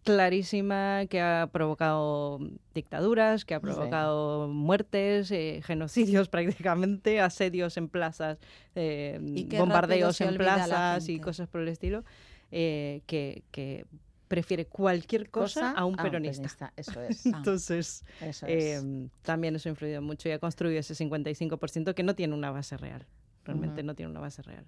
clarísima 0.03 1.05
que 1.09 1.21
ha 1.21 1.49
provocado 1.51 2.39
dictaduras, 2.73 3.45
que 3.45 3.55
ha 3.55 3.59
Sí. 3.59 3.63
provocado 3.63 4.47
muertes, 4.47 5.31
eh, 5.31 5.61
genocidios 5.63 6.29
prácticamente, 6.67 7.19
asedios 7.21 7.77
en 7.77 7.89
plazas, 7.89 8.37
eh, 8.75 9.17
bombardeos 9.57 10.19
en 10.21 10.35
plazas 10.35 11.09
y 11.09 11.19
cosas 11.19 11.47
por 11.47 11.61
el 11.61 11.67
estilo, 11.69 12.03
eh, 12.51 13.01
que, 13.07 13.43
que 13.51 13.85
prefiere 14.27 14.65
cualquier 14.65 15.29
cosa, 15.29 15.71
a 15.71 15.85
un 15.85 15.95
peronista. 15.95 16.73
Eso 16.75 17.01
es. 17.09 17.25
Ah. 17.27 17.31
Entonces, 17.37 18.03
Eso 18.21 18.47
es. 18.47 18.83
eh, 18.83 19.07
también 19.21 19.55
eso 19.55 19.69
ha 19.69 19.71
influido 19.71 20.01
mucho 20.01 20.27
y 20.27 20.31
ha 20.31 20.39
construido 20.39 20.79
ese 20.79 20.95
55% 20.95 21.93
que 21.93 22.03
no 22.03 22.15
tiene 22.15 22.33
una 22.33 22.51
base 22.51 22.77
real. 22.77 23.05
Realmente 23.45 23.83
no 23.83 23.93
tiene 23.93 24.09
una 24.11 24.21
base 24.21 24.41
real. 24.41 24.65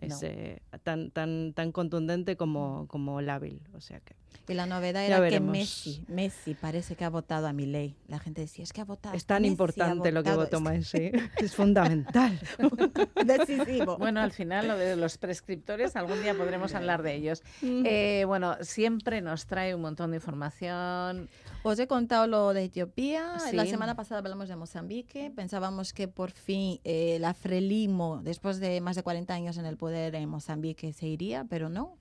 Es 0.00 0.22
No. 0.22 0.28
eh, 0.28 0.60
tan, 0.82 1.10
tan, 1.10 1.52
tan 1.54 1.72
contundente 1.72 2.36
como, 2.36 2.86
como 2.88 3.20
lábil. 3.20 3.60
O 3.74 3.80
sea 3.80 4.00
que 4.00 4.14
Y 4.48 4.54
la 4.54 4.64
novedad 4.66 5.04
era 5.04 5.28
que. 5.28 5.40
Messi, 5.40 6.04
Messi 6.08 6.54
parece 6.54 6.96
que 6.96 7.04
ha 7.04 7.10
votado 7.10 7.46
a 7.46 7.52
Milei. 7.52 7.94
La 8.08 8.18
gente 8.18 8.40
decía, 8.40 8.64
es 8.64 8.72
que 8.72 8.80
ha 8.80 8.84
votado. 8.84 9.14
es 9.14 9.26
tan 9.26 9.42
Messi 9.42 9.50
importante 9.52 10.10
lo 10.10 10.22
que 10.22 10.30
votado". 10.30 10.44
votó 10.44 10.60
Messi. 10.60 11.10
Es 11.38 11.54
fundamental. 11.54 12.38
Decisivo. 13.24 13.98
Bueno, 13.98 14.20
al 14.20 14.32
final 14.32 14.68
lo 14.68 14.76
de 14.76 14.96
los 14.96 15.18
prescriptores, 15.18 15.96
algún 15.96 16.22
día 16.22 16.34
podremos 16.34 16.74
hablar 16.74 17.02
de 17.02 17.14
ellos. 17.14 17.42
Eh, 17.62 18.24
bueno, 18.26 18.56
siempre 18.62 19.20
nos 19.20 19.46
trae 19.46 19.74
un 19.74 19.82
montón 19.82 20.10
de 20.12 20.16
información. 20.16 21.28
Os 21.62 21.78
he 21.78 21.86
contado 21.86 22.26
lo 22.26 22.54
de 22.54 22.64
Etiopía. 22.64 23.34
La 23.52 23.64
semana 23.66 23.94
pasada 23.94 24.20
hablamos 24.20 24.48
de 24.48 24.56
Mozambique. 24.56 25.30
Pensábamos 25.34 25.92
que 25.92 26.08
por 26.08 26.30
fin 26.30 26.80
eh, 26.84 27.18
la 27.20 27.34
Frelimo, 27.34 28.20
después 28.22 28.60
de 28.60 28.80
más 28.80 28.96
de 28.96 29.02
40 29.02 29.34
años 29.34 29.58
en 29.58 29.66
el 29.66 29.76
poder 29.76 30.14
en 30.14 30.26
Mozambique, 30.28 30.94
se 30.94 31.06
iría, 31.06 31.44
pero 31.44 31.68
no. 31.68 31.96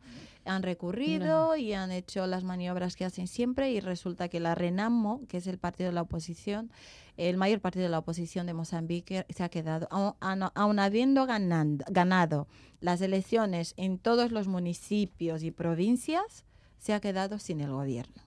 Han 0.46 0.64
recurrido 0.64 1.58
y 1.58 1.74
han 1.74 1.92
hecho 1.92 2.26
las 2.26 2.46
maniobras 2.46 2.96
que 2.96 3.04
hacen 3.04 3.28
siempre 3.28 3.70
y 3.72 3.82
resulta 3.82 4.30
que 4.30 4.40
la 4.40 4.56
Renamo, 4.56 5.22
que 5.28 5.38
es 5.38 5.48
el 5.48 5.58
partido 5.58 5.90
de 5.90 5.94
la 5.94 6.04
oposición, 6.04 6.72
el 7.18 7.36
mayor 7.36 7.60
partido 7.60 7.84
de 7.84 7.90
la 7.90 8.00
oposición 8.00 8.48
de 8.48 8.54
Mozambique, 8.54 9.26
se 9.30 9.44
ha 9.44 9.50
quedado, 9.50 9.90
aun, 9.92 10.14
aun- 10.22 10.52
aun 10.56 10.80
habiendo 10.80 11.26
ganando- 11.26 11.84
ganado 11.90 12.48
las 12.80 13.02
elecciones 13.02 13.74
en 13.76 14.00
todos 14.00 14.32
los 14.32 14.48
municipios 14.48 15.44
y 15.44 15.52
provincias, 15.52 16.46
se 16.80 16.94
ha 16.94 17.02
quedado 17.02 17.38
sin 17.40 17.60
el 17.60 17.72
gobierno. 17.72 18.24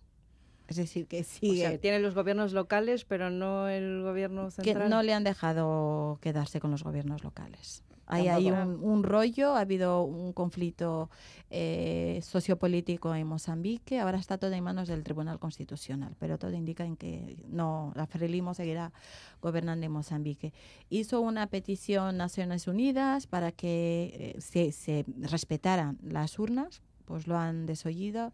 Es 0.72 0.76
decir, 0.76 1.06
que 1.06 1.20
O 1.20 1.24
sigue 1.24 1.60
sea, 1.60 1.70
que 1.70 1.78
tiene 1.78 1.98
los 2.00 2.14
gobiernos 2.14 2.52
locales, 2.52 3.04
pero 3.04 3.30
no 3.30 3.68
el 3.68 4.02
gobierno 4.02 4.46
que 4.46 4.50
central. 4.64 4.88
no 4.90 5.02
le 5.02 5.12
han 5.12 5.24
dejado 5.24 6.18
quedarse 6.20 6.60
con 6.60 6.70
los 6.70 6.82
gobiernos 6.82 7.22
locales. 7.22 7.82
Hay 8.06 8.28
ahí 8.28 8.50
un, 8.50 8.78
un 8.82 9.04
rollo, 9.04 9.54
ha 9.54 9.60
habido 9.60 10.02
un 10.02 10.32
conflicto 10.34 11.08
eh, 11.50 12.20
sociopolítico 12.22 13.14
en 13.14 13.26
Mozambique, 13.26 14.00
ahora 14.00 14.18
está 14.18 14.36
todo 14.36 14.52
en 14.52 14.62
manos 14.62 14.88
del 14.88 15.02
Tribunal 15.02 15.38
Constitucional, 15.38 16.14
pero 16.18 16.36
todo 16.36 16.52
indica 16.52 16.84
en 16.84 16.96
que 16.96 17.36
no, 17.48 17.92
la 17.94 18.06
Frelimo 18.06 18.52
seguirá 18.52 18.92
gobernando 19.40 19.86
en 19.86 19.92
Mozambique. 19.92 20.52
Hizo 20.90 21.20
una 21.20 21.46
petición 21.46 22.18
Naciones 22.18 22.66
Unidas 22.66 23.26
para 23.26 23.50
que 23.50 24.34
eh, 24.36 24.40
se, 24.40 24.72
se 24.72 25.06
respetaran 25.20 25.98
las 26.02 26.38
urnas, 26.38 26.82
pues 27.04 27.26
lo 27.26 27.36
han 27.38 27.66
desoído. 27.66 28.32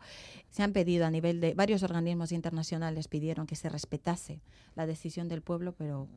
Se 0.51 0.63
han 0.63 0.73
pedido 0.73 1.07
a 1.07 1.11
nivel 1.11 1.41
de 1.41 1.55
varios 1.55 1.83
organismos 1.83 2.33
internacionales 2.33 3.09
pidieron 3.09 3.47
que 3.47 3.57
se 3.57 3.69
respetase 3.69 4.41
la 4.75 4.87
decisión 4.87 5.29
del 5.29 5.43
pueblo, 5.43 5.73
pero 5.73 6.09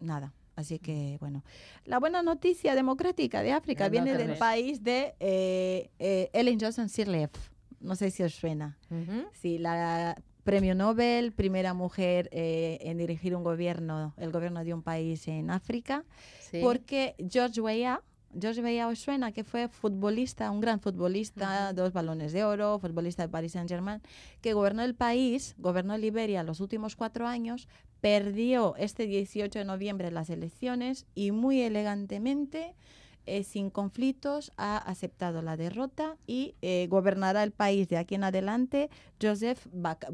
nada. 0.00 0.32
Así 0.56 0.78
que, 0.78 1.18
bueno, 1.20 1.44
la 1.84 1.98
buena 1.98 2.22
noticia 2.22 2.74
democrática 2.74 3.42
de 3.42 3.52
África 3.52 3.84
No 3.84 3.90
viene 3.90 4.10
del 4.12 4.18
tenemos. 4.20 4.38
país 4.38 4.82
de 4.82 5.14
eh, 5.20 5.90
eh, 5.98 6.30
Ellen 6.32 6.58
Johnson 6.58 6.88
Sirleaf. 6.88 7.30
No 7.80 7.94
sé 7.94 8.10
si 8.10 8.22
os 8.22 8.34
suena. 8.34 8.78
Ujú. 8.90 9.26
Sí, 9.32 9.58
la 9.58 10.16
premio 10.44 10.74
Nobel, 10.74 11.32
primera 11.32 11.74
mujer 11.74 12.28
eh, 12.32 12.78
en 12.82 12.96
dirigir 12.98 13.34
un 13.36 13.42
gobierno, 13.44 14.14
el 14.16 14.30
gobierno 14.30 14.64
de 14.64 14.72
un 14.72 14.82
país 14.82 15.26
en 15.28 15.50
África, 15.50 16.04
Sí. 16.40 16.60
porque 16.62 17.16
George 17.28 17.60
Weah, 17.60 18.00
George 18.38 18.60
Weah 18.62 18.88
os 18.88 18.98
suena 18.98 19.32
que 19.32 19.44
fue 19.44 19.68
futbolista, 19.68 20.50
un 20.50 20.60
gran 20.60 20.80
futbolista, 20.80 21.72
dos 21.72 21.92
balones 21.92 22.32
de 22.32 22.44
oro, 22.44 22.78
futbolista 22.78 23.22
de 23.22 23.28
Paris 23.28 23.52
Saint 23.52 23.68
Germain, 23.68 24.02
que 24.42 24.52
gobernó 24.52 24.82
el 24.82 24.94
país, 24.94 25.54
gobernó 25.58 25.96
Liberia 25.96 26.42
los 26.42 26.60
últimos 26.60 26.96
cuatro 26.96 27.26
años, 27.26 27.66
perdió 28.00 28.74
este 28.76 29.06
18 29.06 29.58
de 29.60 29.64
noviembre 29.64 30.10
las 30.10 30.28
elecciones 30.28 31.06
y 31.14 31.30
muy 31.30 31.62
elegantemente, 31.62 32.74
eh, 33.24 33.42
sin 33.42 33.70
conflictos, 33.70 34.52
ha 34.56 34.76
aceptado 34.76 35.40
la 35.42 35.56
derrota 35.56 36.16
y 36.26 36.54
eh, 36.62 36.86
gobernará 36.90 37.42
el 37.42 37.52
país 37.52 37.88
de 37.88 37.96
aquí 37.96 38.16
en 38.16 38.24
adelante 38.24 38.90
Joseph 39.20 39.66
Bak- 39.72 40.10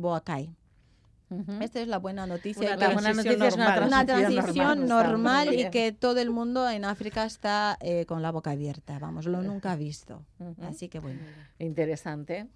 Esta 1.60 1.80
es 1.80 1.88
la 1.88 1.98
buena 1.98 2.26
noticia. 2.26 2.68
Una 2.68 2.76
transición 2.76 3.16
noticia 3.16 3.48
es 3.48 3.54
una 3.54 4.06
transición, 4.06 4.86
normal, 4.86 5.54
y 5.54 5.70
que 5.70 5.92
todo 5.92 6.20
el 6.20 6.30
mundo 6.30 6.68
en 6.68 6.84
África 6.84 7.24
está 7.24 7.76
eh, 7.80 8.06
con 8.06 8.22
la 8.22 8.30
boca 8.30 8.50
abierta, 8.52 8.98
vamos, 8.98 9.26
lo 9.26 9.42
nunca 9.42 9.76
visto. 9.76 10.24
Ujú. 10.38 10.64
Así 10.64 10.88
que 10.88 10.98
bueno. 10.98 11.20
Interesante. 11.58 12.48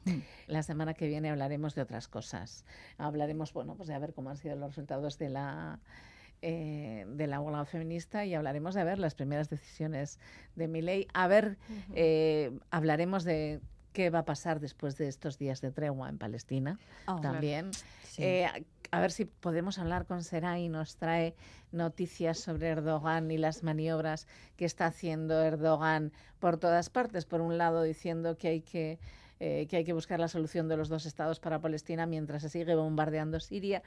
La 0.47 0.63
semana 0.63 0.95
que 0.95 1.07
viene 1.07 1.31
hablaremos 1.31 1.75
de 1.75 1.83
otras 1.83 2.09
cosas. 2.09 2.65
Hablaremos, 2.99 3.53
bueno, 3.53 3.75
pues 3.77 3.89
de 3.89 3.95
a 3.95 3.99
ver 3.99 4.13
cómo 4.15 4.31
han 4.31 4.37
sido 4.37 4.57
los 4.57 4.71
resultados 4.71 5.19
de 5.19 5.29
la 5.31 5.81
eh, 6.43 7.07
de 7.09 7.27
la 7.27 7.41
huelga 7.41 7.65
feminista 7.65 8.27
y 8.27 8.35
hablaremos 8.35 8.75
de 8.75 8.83
a 8.83 8.85
ver 8.85 8.99
las 8.99 9.15
primeras 9.15 9.49
decisiones 9.49 10.21
de 10.55 10.69
mi 10.69 10.83
ley. 10.83 11.09
A 11.15 11.29
ver, 11.29 11.57
eh, 11.95 12.57
hablaremos 12.71 13.25
de 13.25 13.61
qué 13.97 14.11
va 14.11 14.19
a 14.19 14.25
pasar 14.27 14.61
después 14.61 14.99
de 14.99 15.09
estos 15.09 15.39
días 15.39 15.63
de 15.63 15.71
tregua 15.73 16.11
en 16.11 16.19
Palestina 16.19 16.79
Oh, 17.07 17.19
también. 17.23 17.71
sí. 18.05 18.23
Eh, 18.23 18.47
a- 18.91 19.01
ver 19.01 19.11
si 19.11 19.25
podemos 19.25 19.79
hablar 19.79 20.05
con 20.05 20.23
Seray 20.23 20.65
y 20.65 20.69
nos 20.69 20.97
trae 20.97 21.35
noticias 21.73 22.39
sobre 22.39 22.69
Erdogan 22.69 23.31
y 23.31 23.39
las 23.39 23.63
maniobras 23.63 24.27
que 24.59 24.67
está 24.67 24.85
haciendo 24.85 25.43
Erdogan 25.43 26.13
por 26.41 26.59
todas 26.59 26.91
partes. 26.91 27.25
Por 27.25 27.41
un 27.41 27.57
lado, 27.57 27.83
diciendo 27.83 28.37
que 28.37 28.49
hay 28.49 28.61
que 28.61 28.99
eh, 29.39 29.67
que 29.69 29.77
hay 29.77 29.85
que 29.85 29.93
buscar 29.93 30.19
la 30.19 30.29
solución 30.29 30.69
de 30.69 30.77
los 30.77 30.89
dos 30.89 31.05
estados 31.07 31.41
para 31.41 31.61
Palestina 31.61 32.07
mientras 32.07 32.43
se 32.43 32.49
sigue 32.49 32.75
bombardeando 32.75 33.39
Siria. 33.41 33.83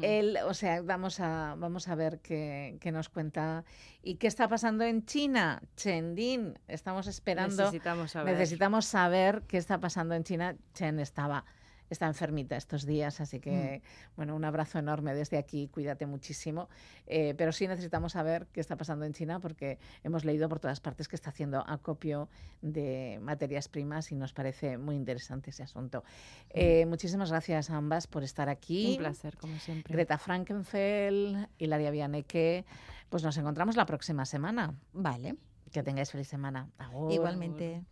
Él, 0.00 0.38
o 0.46 0.54
sea, 0.54 0.80
vamos 0.82 1.20
a, 1.20 1.54
vamos 1.58 1.88
a 1.88 1.94
ver 1.94 2.20
qué, 2.20 2.78
qué, 2.80 2.90
nos 2.90 3.08
cuenta. 3.08 3.64
¿Y 4.02 4.14
qué 4.14 4.26
está 4.26 4.48
pasando 4.48 4.84
en 4.84 5.04
China? 5.04 5.62
Chendín, 5.76 6.58
estamos 6.66 7.06
esperando. 7.06 7.64
Necesitamos 7.64 8.12
saber. 8.12 8.32
Necesitamos 8.32 8.84
saber 8.86 9.42
qué 9.46 9.58
está 9.58 9.78
pasando 9.78 10.14
en 10.14 10.24
China. 10.24 10.56
Chen 10.74 10.98
estaba 10.98 11.44
está 11.90 12.06
enfermita 12.06 12.56
estos 12.56 12.86
días, 12.86 13.20
así 13.20 13.40
que, 13.40 13.82
mm. 13.82 14.16
bueno, 14.16 14.36
un 14.36 14.44
abrazo 14.44 14.78
enorme 14.78 15.14
desde 15.14 15.36
aquí, 15.36 15.68
cuídate 15.68 16.06
muchísimo. 16.06 16.68
Eh, 17.06 17.34
pero 17.36 17.52
sí 17.52 17.66
necesitamos 17.66 18.12
saber 18.12 18.46
qué 18.52 18.60
está 18.60 18.76
pasando 18.76 19.04
en 19.04 19.12
China 19.12 19.40
porque 19.40 19.78
hemos 20.04 20.24
leído 20.24 20.48
por 20.48 20.60
todas 20.60 20.80
partes 20.80 21.08
que 21.08 21.16
está 21.16 21.30
haciendo 21.30 21.64
acopio 21.66 22.28
de 22.62 23.18
materias 23.22 23.68
primas 23.68 24.12
y 24.12 24.14
nos 24.14 24.32
parece 24.32 24.78
muy 24.78 24.96
interesante 24.96 25.50
ese 25.50 25.64
asunto. 25.64 26.00
Mm. 26.00 26.50
Eh, 26.50 26.86
muchísimas 26.86 27.30
gracias 27.30 27.70
a 27.70 27.76
ambas 27.76 28.06
por 28.06 28.22
estar 28.22 28.48
aquí. 28.48 28.92
Un 28.92 28.98
placer, 28.98 29.36
como 29.36 29.58
siempre. 29.58 29.92
Greta 29.92 30.18
Frankenfeld, 30.18 31.48
Hilaria 31.58 31.90
Vianeque. 31.90 32.64
Pues 33.08 33.24
nos 33.24 33.36
encontramos 33.36 33.76
la 33.76 33.86
próxima 33.86 34.24
semana. 34.24 34.74
Vale. 34.92 35.36
Que 35.72 35.82
tengáis 35.82 36.10
feliz 36.10 36.28
semana. 36.28 36.68
Igualmente. 37.10 37.82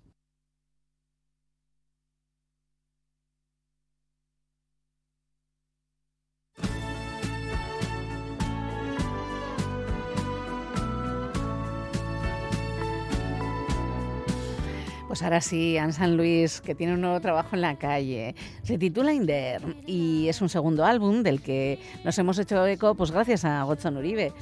Pues 15.09 15.23
ahora 15.23 15.41
sí, 15.41 15.79
Anne 15.79 15.95
San 15.95 16.19
Luis, 16.19 16.61
que 16.61 16.75
tiene 16.75 16.93
un 16.93 17.01
nuevo 17.01 17.19
trabajo 17.19 17.57
en 17.57 17.63
la 17.63 17.79
calle. 17.79 18.35
Se 18.63 18.77
titula 18.77 19.15
Inder 19.15 19.63
y 19.87 20.29
es 20.29 20.43
un 20.43 20.51
segundo 20.51 20.85
álbum 20.85 21.23
del 21.23 21.41
que 21.41 21.81
nos 22.05 22.19
hemos 22.19 22.39
hecho 22.39 22.67
eco, 22.67 22.95
pues 22.95 23.11
gracias 23.11 23.47
a 23.47 23.63
Godson 23.63 23.97
Uribe, 23.97 24.35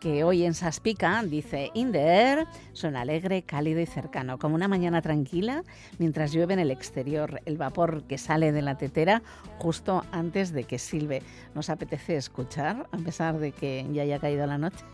que 0.00 0.24
hoy 0.24 0.44
en 0.44 0.54
Saspica 0.54 1.22
dice 1.24 1.70
Inder 1.74 2.46
suena 2.72 3.02
alegre, 3.02 3.42
cálido 3.42 3.80
y 3.80 3.86
cercano, 3.86 4.38
como 4.38 4.54
una 4.54 4.66
mañana 4.66 5.02
tranquila 5.02 5.62
mientras 5.98 6.32
llueve 6.32 6.54
en 6.54 6.60
el 6.60 6.70
exterior, 6.70 7.42
el 7.44 7.58
vapor 7.58 8.04
que 8.04 8.16
sale 8.16 8.50
de 8.50 8.62
la 8.62 8.78
tetera 8.78 9.22
justo 9.58 10.06
antes 10.10 10.52
de 10.52 10.64
que 10.64 10.78
silbe. 10.78 11.22
¿Nos 11.54 11.68
apetece 11.68 12.16
escuchar 12.16 12.88
a 12.90 12.96
pesar 12.96 13.38
de 13.38 13.52
que 13.52 13.86
ya 13.92 14.00
haya 14.00 14.18
caído 14.18 14.46
la 14.46 14.56
noche? 14.56 14.86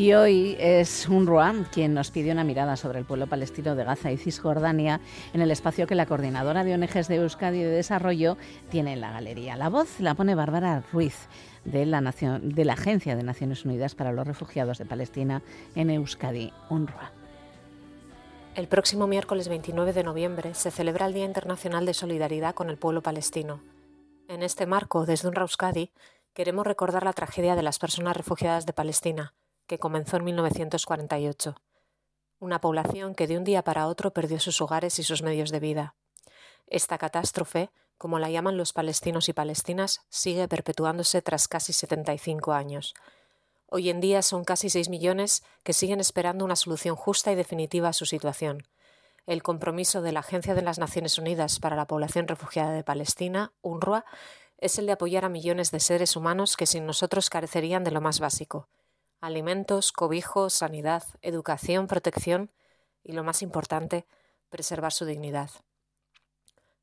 Y 0.00 0.14
hoy 0.14 0.56
es 0.58 1.06
UNRWA 1.10 1.66
quien 1.70 1.92
nos 1.92 2.10
pide 2.10 2.32
una 2.32 2.42
mirada 2.42 2.74
sobre 2.78 2.98
el 2.98 3.04
pueblo 3.04 3.26
palestino 3.26 3.74
de 3.74 3.84
Gaza 3.84 4.10
y 4.10 4.16
Cisjordania 4.16 4.98
en 5.34 5.42
el 5.42 5.50
espacio 5.50 5.86
que 5.86 5.94
la 5.94 6.06
coordinadora 6.06 6.64
de 6.64 6.72
ONGs 6.72 7.06
de 7.06 7.16
Euskadi 7.16 7.58
de 7.58 7.68
Desarrollo 7.68 8.38
tiene 8.70 8.94
en 8.94 9.02
la 9.02 9.12
galería. 9.12 9.56
La 9.56 9.68
voz 9.68 10.00
la 10.00 10.14
pone 10.14 10.34
Bárbara 10.34 10.82
Ruiz 10.90 11.28
de 11.66 11.84
la, 11.84 12.00
de 12.00 12.64
la 12.64 12.72
Agencia 12.72 13.14
de 13.14 13.22
Naciones 13.22 13.66
Unidas 13.66 13.94
para 13.94 14.10
los 14.10 14.26
Refugiados 14.26 14.78
de 14.78 14.86
Palestina 14.86 15.42
en 15.74 15.90
Euskadi, 15.90 16.50
UNRWA. 16.70 17.12
El 18.54 18.68
próximo 18.68 19.06
miércoles 19.06 19.48
29 19.48 19.92
de 19.92 20.02
noviembre 20.02 20.54
se 20.54 20.70
celebra 20.70 21.04
el 21.04 21.12
Día 21.12 21.26
Internacional 21.26 21.84
de 21.84 21.92
Solidaridad 21.92 22.54
con 22.54 22.70
el 22.70 22.78
pueblo 22.78 23.02
palestino. 23.02 23.60
En 24.28 24.42
este 24.42 24.64
marco, 24.64 25.04
desde 25.04 25.28
UNRWA 25.28 25.42
Euskadi, 25.42 25.92
queremos 26.32 26.66
recordar 26.66 27.04
la 27.04 27.12
tragedia 27.12 27.54
de 27.54 27.62
las 27.62 27.78
personas 27.78 28.16
refugiadas 28.16 28.64
de 28.64 28.72
Palestina 28.72 29.34
que 29.70 29.78
comenzó 29.78 30.16
en 30.16 30.24
1948. 30.24 31.54
Una 32.40 32.60
población 32.60 33.14
que 33.14 33.28
de 33.28 33.38
un 33.38 33.44
día 33.44 33.62
para 33.62 33.86
otro 33.86 34.12
perdió 34.12 34.40
sus 34.40 34.60
hogares 34.60 34.98
y 34.98 35.04
sus 35.04 35.22
medios 35.22 35.52
de 35.52 35.60
vida. 35.60 35.94
Esta 36.66 36.98
catástrofe, 36.98 37.70
como 37.96 38.18
la 38.18 38.30
llaman 38.30 38.56
los 38.56 38.72
palestinos 38.72 39.28
y 39.28 39.32
palestinas, 39.32 40.00
sigue 40.08 40.48
perpetuándose 40.48 41.22
tras 41.22 41.46
casi 41.46 41.72
75 41.72 42.52
años. 42.52 42.94
Hoy 43.68 43.90
en 43.90 44.00
día 44.00 44.22
son 44.22 44.42
casi 44.42 44.70
6 44.70 44.88
millones 44.88 45.44
que 45.62 45.72
siguen 45.72 46.00
esperando 46.00 46.44
una 46.44 46.56
solución 46.56 46.96
justa 46.96 47.30
y 47.30 47.36
definitiva 47.36 47.90
a 47.90 47.92
su 47.92 48.06
situación. 48.06 48.66
El 49.24 49.44
compromiso 49.44 50.02
de 50.02 50.10
la 50.10 50.18
Agencia 50.18 50.56
de 50.56 50.62
las 50.62 50.80
Naciones 50.80 51.16
Unidas 51.16 51.60
para 51.60 51.76
la 51.76 51.86
Población 51.86 52.26
Refugiada 52.26 52.72
de 52.72 52.82
Palestina, 52.82 53.52
UNRWA, 53.62 54.04
es 54.58 54.80
el 54.80 54.86
de 54.86 54.92
apoyar 54.92 55.24
a 55.24 55.28
millones 55.28 55.70
de 55.70 55.78
seres 55.78 56.16
humanos 56.16 56.56
que 56.56 56.66
sin 56.66 56.86
nosotros 56.86 57.30
carecerían 57.30 57.84
de 57.84 57.92
lo 57.92 58.00
más 58.00 58.18
básico, 58.18 58.68
alimentos, 59.20 59.92
cobijo, 59.92 60.50
sanidad, 60.50 61.04
educación, 61.22 61.86
protección 61.86 62.50
y, 63.02 63.12
lo 63.12 63.24
más 63.24 63.42
importante, 63.42 64.06
preservar 64.48 64.92
su 64.92 65.04
dignidad. 65.04 65.50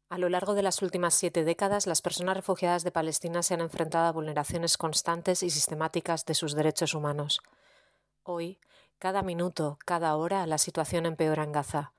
A 0.09 0.17
lo 0.17 0.29
largo 0.29 0.53
de 0.53 0.61
las 0.61 0.81
últimas 0.81 1.15
siete 1.15 1.43
décadas, 1.43 1.85
las 1.85 2.01
personas 2.01 2.37
refugiadas 2.37 2.83
de 2.83 2.91
Palestina 2.91 3.43
se 3.43 3.55
han 3.55 3.61
enfrentado 3.61 4.07
a 4.07 4.11
vulneraciones 4.13 4.77
constantes 4.77 5.43
y 5.43 5.49
sistemáticas 5.49 6.25
de 6.25 6.33
sus 6.33 6.55
derechos 6.55 6.93
humanos. 6.93 7.41
Hoy, 8.23 8.59
cada 8.99 9.21
minuto, 9.21 9.77
cada 9.85 10.15
hora, 10.15 10.47
la 10.47 10.57
situación 10.59 11.05
empeora 11.05 11.43
en 11.43 11.51
Gaza. 11.51 11.91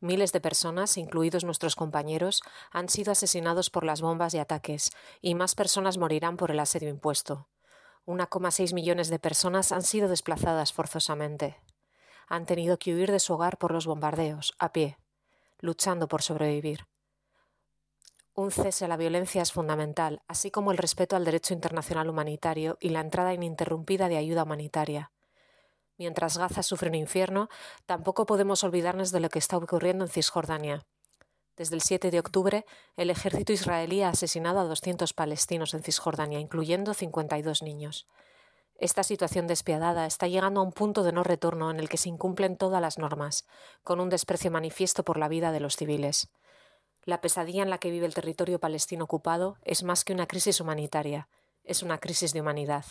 Miles 0.00 0.32
de 0.32 0.40
personas, 0.40 0.98
incluidos 0.98 1.44
nuestros 1.44 1.76
compañeros, 1.76 2.42
han 2.70 2.90
sido 2.90 3.12
asesinados 3.12 3.70
por 3.70 3.84
las 3.84 4.02
bombas 4.02 4.34
y 4.34 4.38
ataques, 4.38 4.90
y 5.22 5.34
más 5.34 5.54
personas 5.54 5.96
morirán 5.96 6.36
por 6.36 6.50
el 6.50 6.60
asedio 6.60 6.90
impuesto. 6.90 7.48
1,6 8.06 8.72
millones 8.72 9.08
de 9.08 9.18
personas 9.18 9.72
han 9.72 9.82
sido 9.82 10.08
desplazadas 10.08 10.72
forzosamente. 10.72 11.60
Han 12.28 12.46
tenido 12.46 12.78
que 12.78 12.94
huir 12.94 13.10
de 13.10 13.18
su 13.18 13.34
hogar 13.34 13.58
por 13.58 13.72
los 13.72 13.86
bombardeos, 13.86 14.54
a 14.58 14.72
pie, 14.72 14.96
luchando 15.58 16.06
por 16.06 16.22
sobrevivir. 16.22 16.86
Un 18.32 18.50
cese 18.50 18.84
a 18.84 18.88
la 18.88 18.96
violencia 18.96 19.42
es 19.42 19.50
fundamental, 19.50 20.22
así 20.28 20.50
como 20.50 20.70
el 20.70 20.78
respeto 20.78 21.16
al 21.16 21.24
derecho 21.24 21.54
internacional 21.54 22.08
humanitario 22.08 22.76
y 22.80 22.90
la 22.90 23.00
entrada 23.00 23.34
ininterrumpida 23.34 24.08
de 24.08 24.18
ayuda 24.18 24.44
humanitaria. 24.44 25.10
Mientras 25.98 26.36
Gaza 26.36 26.62
sufre 26.62 26.90
un 26.90 26.94
infierno, 26.94 27.48
tampoco 27.86 28.26
podemos 28.26 28.62
olvidarnos 28.62 29.10
de 29.10 29.20
lo 29.20 29.30
que 29.30 29.38
está 29.38 29.56
ocurriendo 29.56 30.04
en 30.04 30.10
Cisjordania. 30.10 30.86
Desde 31.56 31.74
el 31.74 31.80
7 31.80 32.10
de 32.10 32.18
octubre, 32.18 32.66
el 32.96 33.08
ejército 33.08 33.52
israelí 33.52 34.02
ha 34.02 34.10
asesinado 34.10 34.60
a 34.60 34.64
200 34.64 35.14
palestinos 35.14 35.72
en 35.72 35.82
Cisjordania, 35.82 36.38
incluyendo 36.38 36.92
52 36.92 37.62
niños. 37.62 38.06
Esta 38.78 39.02
situación 39.02 39.46
despiadada 39.46 40.04
está 40.04 40.28
llegando 40.28 40.60
a 40.60 40.62
un 40.62 40.72
punto 40.72 41.02
de 41.02 41.12
no 41.12 41.22
retorno 41.22 41.70
en 41.70 41.80
el 41.80 41.88
que 41.88 41.96
se 41.96 42.10
incumplen 42.10 42.58
todas 42.58 42.82
las 42.82 42.98
normas, 42.98 43.46
con 43.84 44.00
un 44.00 44.10
desprecio 44.10 44.50
manifiesto 44.50 45.02
por 45.02 45.16
la 45.16 45.28
vida 45.28 45.50
de 45.50 45.60
los 45.60 45.76
civiles. 45.76 46.28
La 47.04 47.22
pesadilla 47.22 47.62
en 47.62 47.70
la 47.70 47.78
que 47.78 47.90
vive 47.90 48.04
el 48.04 48.14
territorio 48.14 48.60
palestino 48.60 49.04
ocupado 49.04 49.56
es 49.62 49.82
más 49.82 50.04
que 50.04 50.12
una 50.12 50.26
crisis 50.26 50.60
humanitaria, 50.60 51.28
es 51.64 51.82
una 51.82 51.98
crisis 51.98 52.34
de 52.34 52.42
humanidad. 52.42 52.84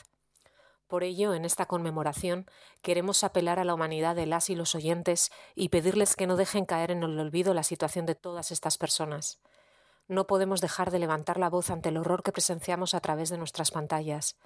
Por 0.95 1.03
ello, 1.03 1.33
en 1.33 1.43
esta 1.43 1.65
conmemoración, 1.65 2.45
queremos 2.81 3.25
apelar 3.25 3.59
a 3.59 3.65
la 3.65 3.73
humanidad 3.73 4.15
de 4.15 4.25
las 4.25 4.49
y 4.49 4.55
los 4.55 4.75
oyentes 4.75 5.29
y 5.53 5.67
pedirles 5.67 6.15
que 6.15 6.25
no 6.25 6.37
dejen 6.37 6.63
caer 6.63 6.89
en 6.89 7.03
el 7.03 7.19
olvido 7.19 7.53
la 7.53 7.63
situación 7.63 8.05
de 8.05 8.15
todas 8.15 8.49
estas 8.49 8.77
personas. 8.77 9.41
No 10.07 10.25
podemos 10.25 10.61
dejar 10.61 10.91
de 10.91 10.99
levantar 10.99 11.37
la 11.37 11.49
voz 11.49 11.69
ante 11.69 11.89
el 11.89 11.97
horror 11.97 12.23
que 12.23 12.31
presenciamos 12.31 12.93
a 12.93 13.01
través 13.01 13.27
de 13.27 13.37
nuestras 13.37 13.71
pantallas. 13.71 14.37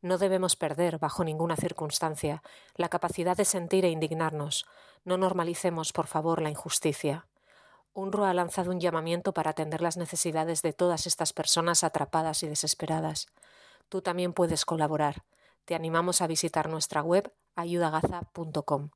No 0.00 0.16
debemos 0.16 0.56
perder, 0.56 0.98
bajo 0.98 1.24
ninguna 1.24 1.56
circunstancia, 1.56 2.42
la 2.74 2.88
capacidad 2.88 3.36
de 3.36 3.44
sentir 3.44 3.84
e 3.84 3.90
indignarnos. 3.90 4.64
No 5.04 5.18
normalicemos, 5.18 5.92
por 5.92 6.06
favor, 6.06 6.40
la 6.40 6.48
injusticia. 6.48 7.26
UNRWA 7.92 8.30
ha 8.30 8.32
lanzado 8.32 8.70
un 8.70 8.80
llamamiento 8.80 9.34
para 9.34 9.50
atender 9.50 9.82
las 9.82 9.98
necesidades 9.98 10.62
de 10.62 10.72
todas 10.72 11.06
estas 11.06 11.34
personas 11.34 11.84
atrapadas 11.84 12.42
y 12.42 12.48
desesperadas. 12.48 13.26
Tú 13.90 14.00
también 14.00 14.32
puedes 14.32 14.64
colaborar. 14.64 15.22
Te 15.68 15.74
animamos 15.74 16.22
a 16.22 16.26
visitar 16.26 16.70
nuestra 16.70 17.02
web 17.02 17.30
ayudagaza.com. 17.54 18.88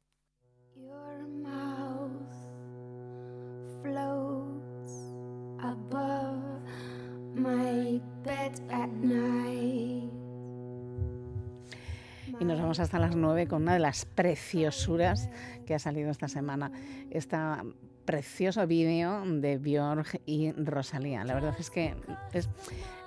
Y 12.40 12.44
nos 12.46 12.58
vamos 12.58 12.80
hasta 12.80 12.98
las 12.98 13.16
9 13.16 13.48
con 13.48 13.64
una 13.64 13.74
de 13.74 13.78
las 13.78 14.06
preciosuras 14.06 15.28
que 15.66 15.74
ha 15.74 15.78
salido 15.78 16.10
esta 16.10 16.28
semana. 16.28 16.72
Esta 17.10 17.62
precioso 18.04 18.66
vídeo 18.66 19.22
de 19.24 19.58
Björk 19.58 20.20
y 20.26 20.52
Rosalía. 20.52 21.24
La 21.24 21.34
verdad 21.34 21.54
es 21.58 21.70
que 21.70 21.94
es, 22.32 22.48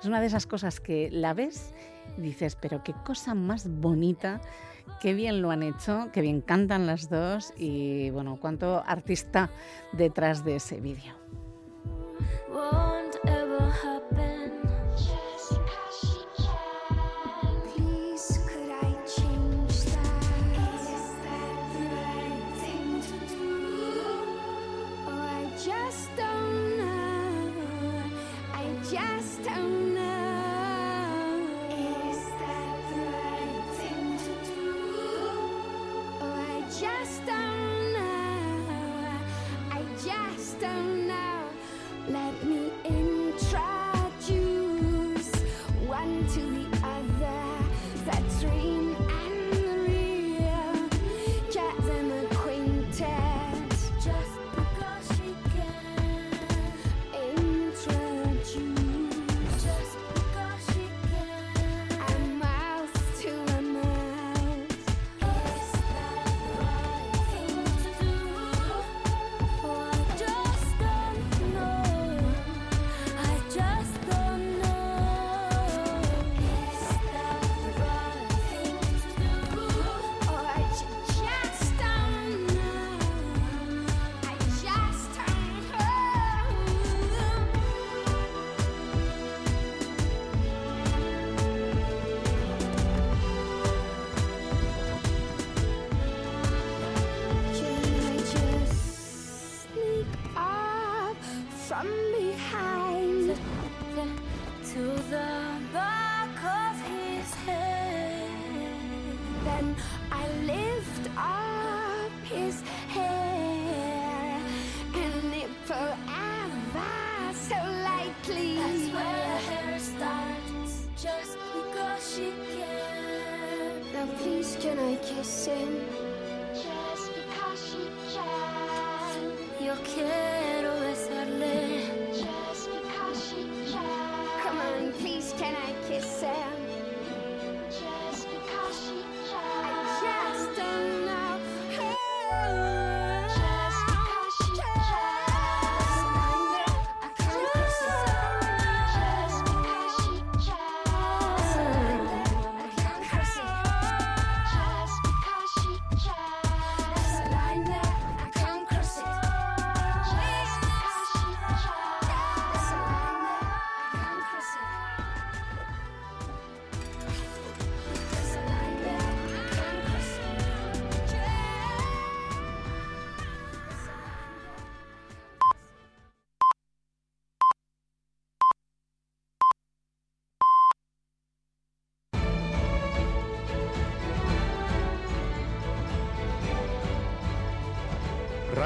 una 0.06 0.20
de 0.22 0.28
esas 0.28 0.46
cosas 0.46 0.80
que 0.80 1.10
la 1.12 1.34
ves 1.34 1.74
y 2.18 2.22
dices, 2.22 2.56
pero 2.56 2.84
qué 2.84 2.94
cosa 3.06 3.34
más 3.34 3.68
bonita, 3.68 4.42
qué 5.02 5.14
bien 5.14 5.42
lo 5.42 5.52
han 5.52 5.64
hecho, 5.64 6.10
qué 6.14 6.22
bien 6.22 6.42
cantan 6.42 6.88
las 6.88 7.10
dos 7.10 7.54
y 7.58 8.10
bueno, 8.12 8.38
cuánto 8.40 8.84
artista 8.86 9.50
detrás 9.94 10.46
de 10.46 10.58
ese 10.58 10.80
vídeo. 10.80 11.14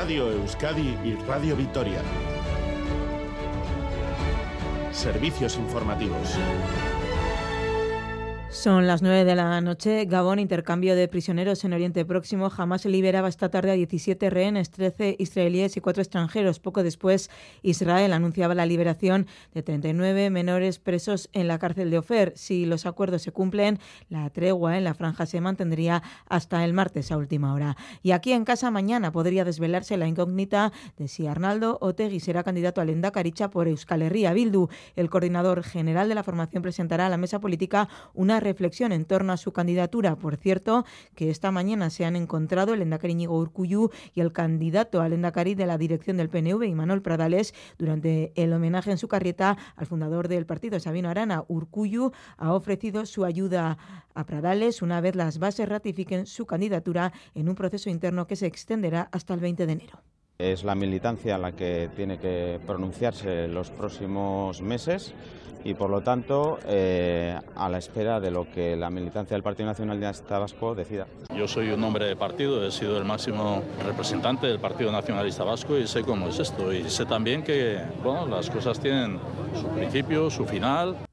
Radio 0.09 0.31
Euskadi 0.31 0.97
y 1.05 1.13
Radio 1.27 1.55
Vitoria. 1.55 2.01
Servicios 4.91 5.55
informativos. 5.57 6.35
Son 8.59 8.87
las 8.87 9.01
9 9.01 9.23
de 9.23 9.35
la 9.35 9.61
noche. 9.61 10.03
Gabón, 10.03 10.37
intercambio 10.37 10.93
de 10.93 11.07
prisioneros 11.07 11.63
en 11.63 11.71
Oriente 11.71 12.03
Próximo. 12.03 12.49
Jamás 12.49 12.83
liberaba 12.83 13.29
esta 13.29 13.47
tarde 13.47 13.71
a 13.71 13.75
17 13.75 14.29
rehenes, 14.29 14.69
13 14.69 15.15
israelíes 15.17 15.77
y 15.77 15.79
4 15.79 16.03
extranjeros. 16.03 16.59
Poco 16.59 16.83
después, 16.83 17.29
Israel 17.61 18.11
anunciaba 18.11 18.55
la 18.55 18.65
liberación 18.65 19.27
de 19.53 19.63
39 19.63 20.29
menores 20.29 20.77
presos 20.77 21.29
en 21.31 21.47
la 21.47 21.57
cárcel 21.57 21.89
de 21.89 21.99
Ofer. 21.99 22.33
Si 22.35 22.65
los 22.65 22.85
acuerdos 22.85 23.21
se 23.21 23.31
cumplen, 23.31 23.79
la 24.09 24.29
tregua 24.29 24.77
en 24.77 24.83
la 24.83 24.93
franja 24.93 25.25
se 25.25 25.39
mantendría 25.39 26.03
hasta 26.27 26.65
el 26.65 26.73
martes 26.73 27.13
a 27.13 27.17
última 27.17 27.53
hora. 27.53 27.77
Y 28.03 28.11
aquí 28.11 28.33
en 28.33 28.43
casa 28.43 28.71
mañana 28.71 29.13
podría 29.13 29.45
desvelarse 29.45 29.95
la 29.95 30.09
incógnita 30.09 30.73
de 30.97 31.07
si 31.07 31.27
Arnaldo 31.27 31.77
Otegui 31.79 32.19
será 32.19 32.43
candidato 32.43 32.81
al 32.81 32.89
Endacaricha 32.89 33.49
por 33.49 33.69
Euskal 33.69 34.01
Herria 34.01 34.33
Bildu. 34.33 34.67
El 34.97 35.09
coordinador 35.09 35.63
general 35.63 36.09
de 36.09 36.15
la 36.15 36.23
formación 36.23 36.61
presentará 36.61 37.05
a 37.05 37.09
la 37.09 37.15
mesa 37.15 37.39
política 37.39 37.87
una 38.13 38.41
reflexión 38.49 38.91
en 38.91 39.05
torno 39.05 39.31
a 39.31 39.37
su 39.37 39.51
candidatura. 39.53 40.15
Por 40.15 40.35
cierto, 40.35 40.85
que 41.15 41.29
esta 41.29 41.51
mañana 41.51 41.89
se 41.89 42.05
han 42.05 42.15
encontrado 42.15 42.73
el 42.73 42.81
Endacari 42.81 43.13
Ñigo 43.13 43.37
Urcuyu 43.37 43.91
y 44.15 44.21
el 44.21 44.33
candidato 44.33 45.01
al 45.01 45.13
Endacari 45.13 45.53
de 45.53 45.67
la 45.67 45.77
dirección 45.77 46.17
del 46.17 46.29
PNV, 46.29 46.63
Imanol 46.63 47.01
Pradales, 47.01 47.53
durante 47.77 48.31
el 48.35 48.51
homenaje 48.53 48.91
en 48.91 48.97
su 48.97 49.07
carrieta 49.07 49.57
al 49.75 49.85
fundador 49.85 50.27
del 50.27 50.45
partido, 50.45 50.79
Sabino 50.79 51.09
Arana. 51.09 51.43
Urcuyu 51.47 52.11
ha 52.37 52.53
ofrecido 52.53 53.05
su 53.05 53.23
ayuda 53.23 53.77
a 54.15 54.25
Pradales 54.25 54.81
una 54.81 54.99
vez 54.99 55.15
las 55.15 55.37
bases 55.37 55.69
ratifiquen 55.69 56.25
su 56.25 56.45
candidatura 56.45 57.13
en 57.35 57.49
un 57.49 57.55
proceso 57.55 57.89
interno 57.89 58.25
que 58.25 58.35
se 58.35 58.47
extenderá 58.47 59.09
hasta 59.11 59.33
el 59.33 59.39
20 59.39 59.65
de 59.65 59.73
enero. 59.73 60.03
Es 60.41 60.63
la 60.63 60.73
militancia 60.73 61.37
la 61.37 61.51
que 61.51 61.89
tiene 61.97 62.17
que 62.17 62.61
pronunciarse 62.65 63.49
los 63.49 63.71
próximos 63.71 64.61
meses 64.61 65.13
y 65.65 65.73
por 65.73 65.89
lo 65.89 65.99
tanto 65.99 66.59
eh, 66.65 67.37
a 67.57 67.67
la 67.67 67.77
espera 67.77 68.21
de 68.21 68.31
lo 68.31 68.49
que 68.49 68.77
la 68.77 68.89
militancia 68.89 69.35
del 69.35 69.43
Partido 69.43 69.67
Nacionalista 69.67 70.39
Vasco 70.39 70.73
decida. 70.75 71.07
Yo 71.35 71.45
soy 71.45 71.71
un 71.71 71.83
hombre 71.83 72.05
de 72.05 72.15
partido, 72.15 72.65
he 72.65 72.71
sido 72.71 72.97
el 72.97 73.03
máximo 73.03 73.61
representante 73.85 74.47
del 74.47 74.59
Partido 74.59 74.93
Nacionalista 74.93 75.43
Vasco 75.43 75.77
y 75.77 75.85
sé 75.87 76.03
cómo 76.03 76.29
es 76.29 76.39
esto 76.39 76.71
y 76.71 76.89
sé 76.89 77.05
también 77.05 77.43
que 77.43 77.81
las 78.29 78.49
cosas 78.49 78.79
tienen 78.79 79.19
su 79.59 79.67
principio, 79.67 80.29
su 80.29 80.45
final. 80.45 81.08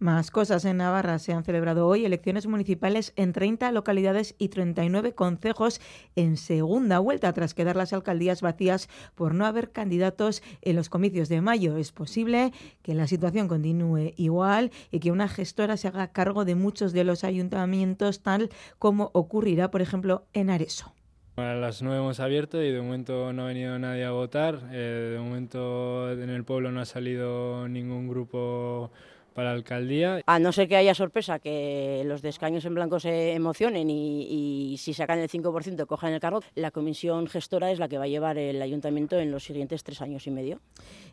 Más 0.00 0.30
cosas 0.30 0.64
en 0.64 0.76
Navarra. 0.76 1.18
Se 1.18 1.32
han 1.32 1.42
celebrado 1.42 1.88
hoy 1.88 2.04
elecciones 2.04 2.46
municipales 2.46 3.12
en 3.16 3.32
30 3.32 3.72
localidades 3.72 4.36
y 4.38 4.48
39 4.48 5.12
concejos 5.14 5.80
en 6.14 6.36
segunda 6.36 7.00
vuelta 7.00 7.32
tras 7.32 7.52
quedar 7.52 7.74
las 7.74 7.92
alcaldías 7.92 8.40
vacías 8.40 8.88
por 9.16 9.34
no 9.34 9.44
haber 9.44 9.72
candidatos 9.72 10.40
en 10.62 10.76
los 10.76 10.88
comicios 10.88 11.28
de 11.28 11.40
mayo. 11.40 11.76
Es 11.76 11.90
posible 11.90 12.52
que 12.82 12.94
la 12.94 13.08
situación 13.08 13.48
continúe 13.48 14.14
igual 14.16 14.70
y 14.92 15.00
que 15.00 15.10
una 15.10 15.26
gestora 15.26 15.76
se 15.76 15.88
haga 15.88 16.12
cargo 16.12 16.44
de 16.44 16.54
muchos 16.54 16.92
de 16.92 17.02
los 17.02 17.24
ayuntamientos 17.24 18.22
tal 18.22 18.50
como 18.78 19.10
ocurrirá, 19.14 19.72
por 19.72 19.82
ejemplo, 19.82 20.26
en 20.32 20.50
Areso. 20.50 20.94
A 21.34 21.54
las 21.54 21.82
9 21.82 21.98
hemos 21.98 22.20
abierto 22.20 22.62
y 22.62 22.70
de 22.70 22.80
momento 22.80 23.32
no 23.32 23.42
ha 23.42 23.46
venido 23.46 23.76
nadie 23.80 24.04
a 24.04 24.12
votar. 24.12 24.60
Eh, 24.70 25.10
de 25.14 25.18
momento 25.18 26.12
en 26.12 26.30
el 26.30 26.44
pueblo 26.44 26.70
no 26.70 26.80
ha 26.80 26.84
salido 26.84 27.68
ningún 27.68 28.08
grupo 28.08 28.92
para 29.38 29.50
la 29.50 29.56
alcaldía. 29.56 30.20
A 30.26 30.40
no 30.40 30.50
ser 30.50 30.66
que 30.66 30.74
haya 30.74 30.96
sorpresa, 30.96 31.38
que 31.38 32.02
los 32.04 32.22
de 32.22 32.28
escaños 32.28 32.64
en 32.64 32.74
blanco 32.74 32.98
se 32.98 33.34
emocionen 33.34 33.88
y, 33.88 34.72
y 34.72 34.78
si 34.78 34.94
sacan 34.94 35.20
el 35.20 35.28
5% 35.28 35.86
cojan 35.86 36.12
el 36.12 36.18
cargo, 36.18 36.42
la 36.56 36.72
comisión 36.72 37.28
gestora 37.28 37.70
es 37.70 37.78
la 37.78 37.86
que 37.86 37.98
va 37.98 38.04
a 38.04 38.08
llevar 38.08 38.36
el 38.36 38.60
ayuntamiento 38.60 39.16
en 39.16 39.30
los 39.30 39.44
siguientes 39.44 39.84
tres 39.84 40.02
años 40.02 40.26
y 40.26 40.32
medio. 40.32 40.60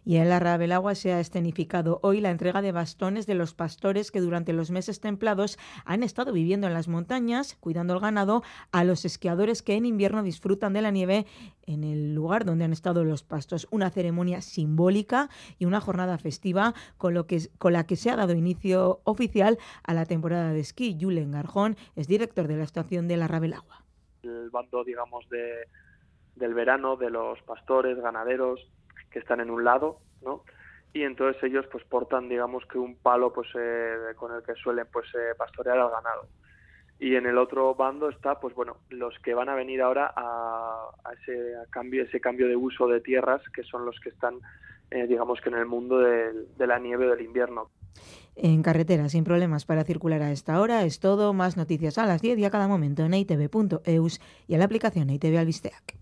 Y 0.05 0.15
en 0.17 0.29
la 0.29 0.39
Rabelagua 0.39 0.95
se 0.95 1.13
ha 1.13 1.19
escenificado 1.19 1.99
hoy 2.01 2.19
la 2.19 2.31
entrega 2.31 2.63
de 2.63 2.71
bastones 2.71 3.27
de 3.27 3.35
los 3.35 3.53
pastores 3.53 4.09
que 4.09 4.21
durante 4.21 4.53
los 4.53 4.71
meses 4.71 5.01
templados 5.01 5.59
han 5.83 6.01
estado 6.01 6.33
viviendo 6.33 6.65
en 6.65 6.73
las 6.73 6.87
montañas, 6.87 7.55
cuidando 7.59 7.93
el 7.93 7.99
ganado, 7.99 8.41
a 8.71 8.83
los 8.83 9.05
esquiadores 9.05 9.61
que 9.61 9.75
en 9.75 9.85
invierno 9.85 10.23
disfrutan 10.23 10.73
de 10.73 10.81
la 10.81 10.89
nieve 10.89 11.27
en 11.67 11.83
el 11.83 12.13
lugar 12.13 12.45
donde 12.45 12.65
han 12.65 12.73
estado 12.73 13.03
los 13.03 13.23
pastos. 13.23 13.67
Una 13.71 13.89
ceremonia 13.89 14.41
simbólica 14.41 15.29
y 15.59 15.65
una 15.65 15.81
jornada 15.81 16.17
festiva 16.17 16.73
con, 16.97 17.13
lo 17.13 17.27
que, 17.27 17.49
con 17.57 17.73
la 17.73 17.85
que 17.85 17.95
se 17.95 18.09
ha 18.09 18.14
dado 18.15 18.33
inicio 18.33 18.99
oficial 19.03 19.57
a 19.83 19.93
la 19.93 20.05
temporada 20.05 20.51
de 20.51 20.59
esquí. 20.59 20.97
Julen 20.99 21.31
Garjón 21.31 21.75
es 21.95 22.07
director 22.07 22.47
de 22.47 22.57
la 22.57 22.63
estación 22.63 23.07
de 23.07 23.17
la 23.17 23.27
Rabelagua. 23.27 23.83
El 24.23 24.49
bando, 24.49 24.83
digamos, 24.83 25.27
de, 25.29 25.67
del 26.35 26.53
verano, 26.53 26.95
de 26.95 27.09
los 27.09 27.41
pastores, 27.43 27.97
ganaderos, 27.99 28.71
que 29.11 29.19
están 29.19 29.39
en 29.39 29.49
un 29.49 29.63
lado, 29.63 29.99
¿no? 30.21 30.43
Y 30.93 31.03
entonces 31.03 31.43
ellos 31.43 31.65
pues 31.71 31.83
portan, 31.83 32.29
digamos, 32.29 32.65
que 32.65 32.77
un 32.77 32.95
palo 32.95 33.33
pues 33.33 33.49
eh, 33.59 34.13
con 34.15 34.33
el 34.33 34.43
que 34.43 34.55
suelen 34.55 34.87
pues 34.91 35.07
eh, 35.13 35.35
pastorear 35.37 35.77
al 35.77 35.91
ganado 35.91 36.27
y 36.99 37.15
en 37.15 37.25
el 37.25 37.37
otro 37.37 37.75
bando 37.75 38.09
está 38.09 38.39
pues 38.39 38.55
bueno 38.55 38.77
los 38.89 39.17
que 39.19 39.33
van 39.33 39.49
a 39.49 39.55
venir 39.55 39.81
ahora 39.81 40.13
a, 40.15 40.91
ese 41.21 41.53
cambio 41.69 42.03
ese 42.03 42.21
cambio 42.21 42.47
de 42.47 42.55
uso 42.55 42.87
de 42.87 43.01
tierras 43.01 43.41
que 43.53 43.63
son 43.63 43.85
los 43.85 43.99
que 43.99 44.09
están 44.09 44.39
eh, 44.91 45.05
digamos 45.07 45.41
que 45.41 45.49
en 45.49 45.55
el 45.55 45.65
mundo 45.65 45.99
de, 45.99 46.31
de 46.57 46.67
la 46.67 46.79
nieve 46.79 47.07
o 47.07 47.11
del 47.11 47.25
invierno 47.25 47.69
En 48.35 48.63
carretera, 48.63 49.07
sin 49.09 49.23
problemas 49.23 49.65
para 49.65 49.83
circular 49.83 50.21
a 50.21 50.31
esta 50.31 50.59
hora, 50.59 50.83
es 50.83 50.99
todo. 50.99 51.33
Más 51.33 51.57
noticias 51.57 51.97
a 51.97 52.05
las 52.05 52.21
10 52.21 52.39
y 52.39 52.45
a 52.45 52.49
cada 52.49 52.67
momento 52.67 53.03
en 53.03 53.13
itv.eus 53.13 54.19
y 54.47 54.53
en 54.53 54.59
la 54.59 54.65
aplicación 54.65 55.09
ITV 55.09 55.37
Albisteac. 55.37 55.97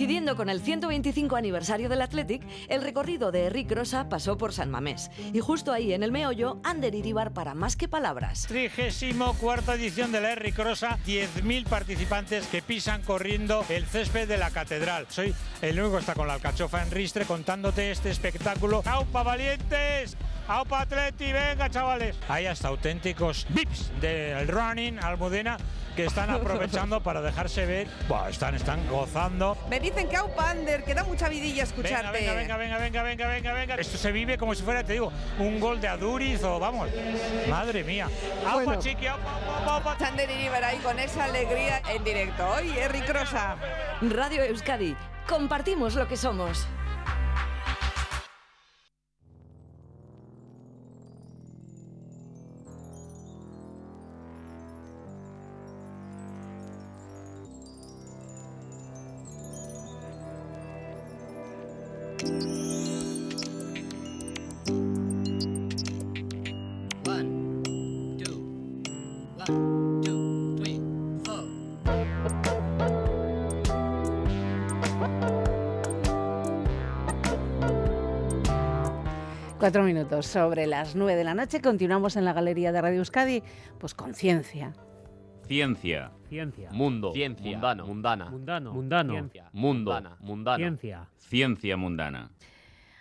Coincidiendo 0.00 0.34
con 0.34 0.48
el 0.48 0.62
125 0.62 1.36
aniversario 1.36 1.90
del 1.90 2.00
Athletic, 2.00 2.42
el 2.70 2.80
recorrido 2.80 3.30
de 3.32 3.44
Eric 3.44 3.70
Rosa 3.70 4.08
pasó 4.08 4.38
por 4.38 4.54
San 4.54 4.70
Mamés. 4.70 5.10
Y 5.34 5.40
justo 5.40 5.74
ahí, 5.74 5.92
en 5.92 6.02
el 6.02 6.10
meollo, 6.10 6.58
Ander 6.64 6.94
Iribar 6.94 7.34
para 7.34 7.52
más 7.52 7.76
que 7.76 7.86
palabras. 7.86 8.46
Trigésimo 8.48 9.34
cuarta 9.34 9.74
edición 9.74 10.10
de 10.10 10.22
la 10.22 10.34
Rosa, 10.34 10.98
10.000 11.06 11.66
participantes 11.66 12.46
que 12.46 12.62
pisan 12.62 13.02
corriendo 13.02 13.62
el 13.68 13.84
césped 13.84 14.26
de 14.26 14.38
la 14.38 14.50
catedral. 14.50 15.04
Soy 15.10 15.34
el 15.60 15.78
único 15.78 15.96
que 15.96 16.00
está 16.00 16.14
con 16.14 16.28
la 16.28 16.32
alcachofa 16.32 16.82
en 16.82 16.90
ristre 16.90 17.26
contándote 17.26 17.90
este 17.90 18.08
espectáculo. 18.08 18.82
¡Aupa, 18.86 19.22
valientes! 19.22 20.16
¡Aupa, 20.50 20.80
Atleti! 20.80 21.32
¡Venga, 21.32 21.70
chavales! 21.70 22.16
Hay 22.28 22.46
hasta 22.46 22.66
auténticos 22.66 23.46
vips 23.50 23.92
del 24.00 24.48
running 24.48 24.98
Almudena 24.98 25.56
que 25.94 26.06
están 26.06 26.28
aprovechando 26.30 27.00
para 27.00 27.20
dejarse 27.20 27.66
ver. 27.66 27.86
Buah, 28.08 28.30
están, 28.30 28.56
están 28.56 28.84
gozando. 28.88 29.56
Me 29.70 29.78
dicen 29.78 30.08
que 30.08 30.16
Aupander, 30.16 30.82
que 30.82 30.92
da 30.92 31.04
mucha 31.04 31.28
vidilla 31.28 31.62
escucharte. 31.62 32.10
Venga, 32.10 32.34
venga, 32.34 32.56
venga, 32.56 32.78
venga, 32.78 33.02
venga, 33.04 33.28
venga, 33.28 33.52
venga. 33.52 33.74
Esto 33.76 33.96
se 33.96 34.10
vive 34.10 34.36
como 34.36 34.52
si 34.56 34.64
fuera, 34.64 34.82
te 34.82 34.94
digo, 34.94 35.12
un 35.38 35.60
gol 35.60 35.80
de 35.80 35.86
Aduriz 35.86 36.42
o 36.42 36.58
vamos. 36.58 36.88
Madre 37.48 37.84
mía. 37.84 38.08
Aupa, 38.44 38.64
Bueno. 38.64 38.82
chiqui, 38.82 39.06
aupa, 39.06 39.30
aupa, 39.68 39.92
aupa. 39.92 39.96
Ahí 40.66 40.78
con 40.78 40.98
esa 40.98 41.26
alegría 41.26 41.80
en 41.88 42.02
directo. 42.02 42.44
Hoy 42.48 42.76
Eric 42.76 43.08
Rosa. 43.08 43.54
Radio 44.00 44.42
Euskadi, 44.42 44.96
compartimos 45.28 45.94
lo 45.94 46.08
que 46.08 46.16
somos. 46.16 46.66
Cuatro 79.60 79.82
minutos 79.82 80.24
sobre 80.24 80.66
las 80.66 80.96
nueve 80.96 81.16
de 81.16 81.22
la 81.22 81.34
noche. 81.34 81.60
Continuamos 81.60 82.16
en 82.16 82.24
la 82.24 82.32
galería 82.32 82.72
de 82.72 82.80
Radio 82.80 83.00
Euskadi, 83.00 83.42
pues 83.78 83.92
con 83.92 84.14
ciencia. 84.14 84.72
Ciencia. 85.46 86.12
Ciencia. 86.30 86.70
Mundo. 86.72 87.12
Ciencia. 87.12 87.50
Mundano. 87.50 87.86
Mundana. 87.86 88.30
Mundano. 88.30 88.72
Mundano. 88.72 89.12
Mundo. 89.12 89.42
Mundana. 89.52 90.16
Mundano. 90.20 90.56
Ciencia. 90.56 91.08
Ciencia 91.18 91.76
mundana. 91.76 92.30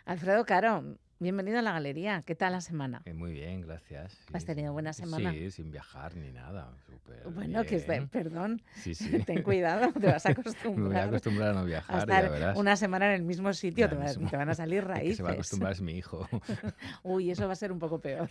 Alfredo 0.04 0.44
Caro, 0.44 0.84
Bienvenido 1.22 1.60
a 1.60 1.62
la 1.62 1.74
galería. 1.74 2.24
¿Qué 2.26 2.34
tal 2.34 2.54
la 2.54 2.62
semana? 2.62 3.02
Eh, 3.04 3.14
muy 3.14 3.34
bien, 3.34 3.60
gracias. 3.60 4.18
¿Has 4.32 4.46
tenido 4.46 4.72
buena 4.72 4.94
semana? 4.94 5.34
Sí, 5.34 5.52
sin 5.52 5.70
viajar 5.70 6.16
ni 6.16 6.32
nada. 6.32 6.72
súper 6.86 7.28
Bueno, 7.30 7.66
que 7.66 7.80
bien. 7.80 8.08
perdón. 8.08 8.62
Sí, 8.76 8.96
sí. 8.96 9.20
Ten 9.26 9.44
cuidado, 9.44 9.92
te 9.92 10.08
vas 10.08 10.26
a 10.26 10.30
Me 10.30 10.36
voy 10.36 10.42
acostumbrar. 10.44 11.02
a 11.04 11.04
acostumbrar 11.08 11.50
a 11.50 11.54
no 11.54 11.60
a 11.60 11.64
viajar, 11.66 12.00
estar 12.00 12.24
ya 12.24 12.30
verás. 12.30 12.58
una 12.58 12.78
semana 12.78 13.08
en 13.08 13.12
el 13.16 13.24
mismo 13.24 13.52
sitio, 13.52 13.90
te, 13.90 13.96
va- 13.96 14.06
mismo. 14.06 14.30
te 14.30 14.38
van 14.38 14.48
a 14.50 14.56
salir 14.56 14.78
El 14.84 14.88
que 14.88 14.94
raíces. 14.94 15.18
se 15.18 15.24
va 15.24 15.32
a 15.32 15.34
acostumbrar 15.34 15.74
es 15.74 15.82
mi 15.82 15.92
hijo. 15.98 16.26
Uy, 17.04 17.32
eso 17.32 17.48
va 17.48 17.54
a 17.54 17.58
ser 17.58 17.74
un 17.74 17.80
poco 17.80 18.00
peor. 18.00 18.30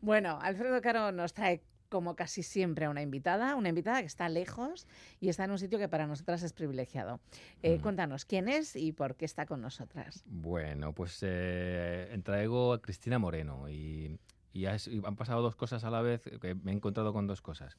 Bueno, 0.00 0.38
Alfredo 0.40 0.80
Caro 0.80 1.10
nos 1.10 1.32
trae 1.34 1.60
como 1.88 2.16
casi 2.16 2.42
siempre 2.42 2.84
a 2.86 2.90
una 2.90 3.02
invitada, 3.02 3.54
una 3.56 3.68
invitada 3.70 4.00
que 4.00 4.06
está 4.06 4.28
lejos 4.28 4.86
y 5.20 5.28
está 5.28 5.44
en 5.44 5.50
un 5.52 5.58
sitio 5.58 5.78
que 5.78 5.88
para 5.88 6.06
nosotras 6.06 6.42
es 6.42 6.52
privilegiado. 6.52 7.20
Eh, 7.62 7.78
Mm. 7.78 7.82
Cuéntanos 7.82 8.24
quién 8.24 8.48
es 8.48 8.76
y 8.76 8.92
por 8.92 9.14
qué 9.16 9.24
está 9.24 9.46
con 9.46 9.60
nosotras. 9.60 10.22
Bueno, 10.26 10.92
pues 10.92 11.18
eh, 11.22 12.18
traigo 12.24 12.72
a 12.72 12.82
Cristina 12.82 13.18
Moreno 13.18 13.68
y, 13.68 14.18
y 14.52 14.66
ha- 14.66 14.76
y 14.86 15.00
han 15.04 15.16
pasado 15.16 15.42
dos 15.42 15.56
cosas 15.56 15.84
a 15.84 15.90
la 15.90 16.02
vez, 16.02 16.22
que 16.40 16.54
me 16.54 16.72
he 16.72 16.74
encontrado 16.74 17.12
con 17.12 17.26
dos 17.26 17.40
cosas. 17.40 17.76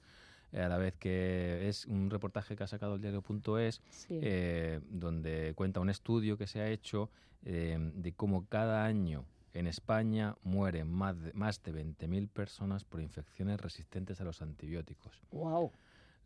Eh, 0.52 0.62
a 0.62 0.70
la 0.70 0.78
vez 0.78 0.96
que 0.98 1.68
es 1.70 1.86
un 1.86 2.10
reportaje 2.10 2.56
que 2.56 2.64
ha 2.64 2.68
sacado 2.68 2.96
el 2.96 3.02
diario.es, 3.02 3.82
Sí. 3.90 4.20
eh, 4.24 4.80
donde 4.90 5.54
cuenta 5.56 5.80
un 5.80 5.90
estudio 5.92 6.38
que 6.38 6.48
se 6.48 6.62
ha 6.62 6.68
hecho 6.70 7.12
eh, 7.46 7.78
de 7.94 8.14
cómo 8.14 8.48
cada 8.48 8.84
año 8.86 9.26
en 9.54 9.68
España 9.68 10.36
mueren 10.44 10.92
más 10.92 11.20
de, 11.22 11.34
más 11.34 11.62
de 11.64 11.72
20.000 11.74 12.28
personas 12.30 12.84
por 12.86 13.02
infecciones 13.02 13.60
resistentes 13.60 14.22
a 14.22 14.24
los 14.24 14.42
antibióticos. 14.42 15.22
Wow. 15.32 15.72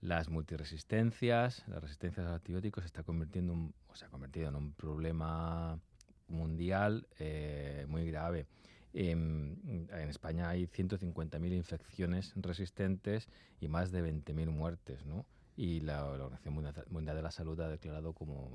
Las 0.01 0.29
multiresistencias, 0.29 1.63
la 1.67 1.79
resistencia 1.79 2.21
a 2.23 2.25
los 2.25 2.35
antibióticos 2.35 2.83
se 2.83 2.87
está 2.87 3.03
convirtiendo 3.03 3.53
un- 3.53 3.73
o 3.87 3.95
se 3.95 4.05
ha 4.05 4.09
convertido 4.09 4.49
en 4.49 4.55
un 4.55 4.73
problema 4.73 5.79
mundial 6.27 7.07
eh, 7.19 7.85
muy 7.87 8.05
grave. 8.09 8.47
Em, 8.93 9.55
en 9.89 10.09
España 10.09 10.49
hay 10.49 10.67
150.000 10.67 11.53
infecciones 11.53 12.33
resistentes 12.35 13.27
y 13.59 13.67
más 13.67 13.91
de 13.91 14.01
20.000 14.01 14.49
muertes, 14.49 15.05
¿no? 15.05 15.25
Y 15.55 15.79
la, 15.81 16.01
la 16.17 16.25
Organización 16.25 16.53
Mundial- 16.89 17.15
de 17.15 17.21
la 17.21 17.31
Salud 17.31 17.59
ha 17.61 17.69
declarado 17.69 18.13
como 18.13 18.49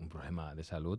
un 0.00 0.08
problema 0.08 0.54
de 0.54 0.64
salud 0.64 0.98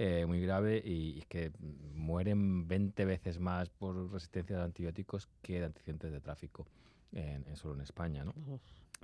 eh, 0.00 0.26
muy 0.26 0.40
grave 0.40 0.80
y, 0.84 1.22
que 1.28 1.50
mueren 1.92 2.68
20 2.68 3.04
veces 3.04 3.40
más 3.40 3.68
por 3.68 4.12
resistencia 4.12 4.60
a 4.60 4.64
antibióticos 4.64 5.28
que 5.42 5.58
de 5.58 5.66
accidentes 5.66 6.12
de 6.12 6.20
tráfico 6.20 6.68
en, 7.12 7.44
en 7.48 7.56
solo 7.56 7.74
en 7.74 7.80
España, 7.80 8.22
¿no? 8.22 8.32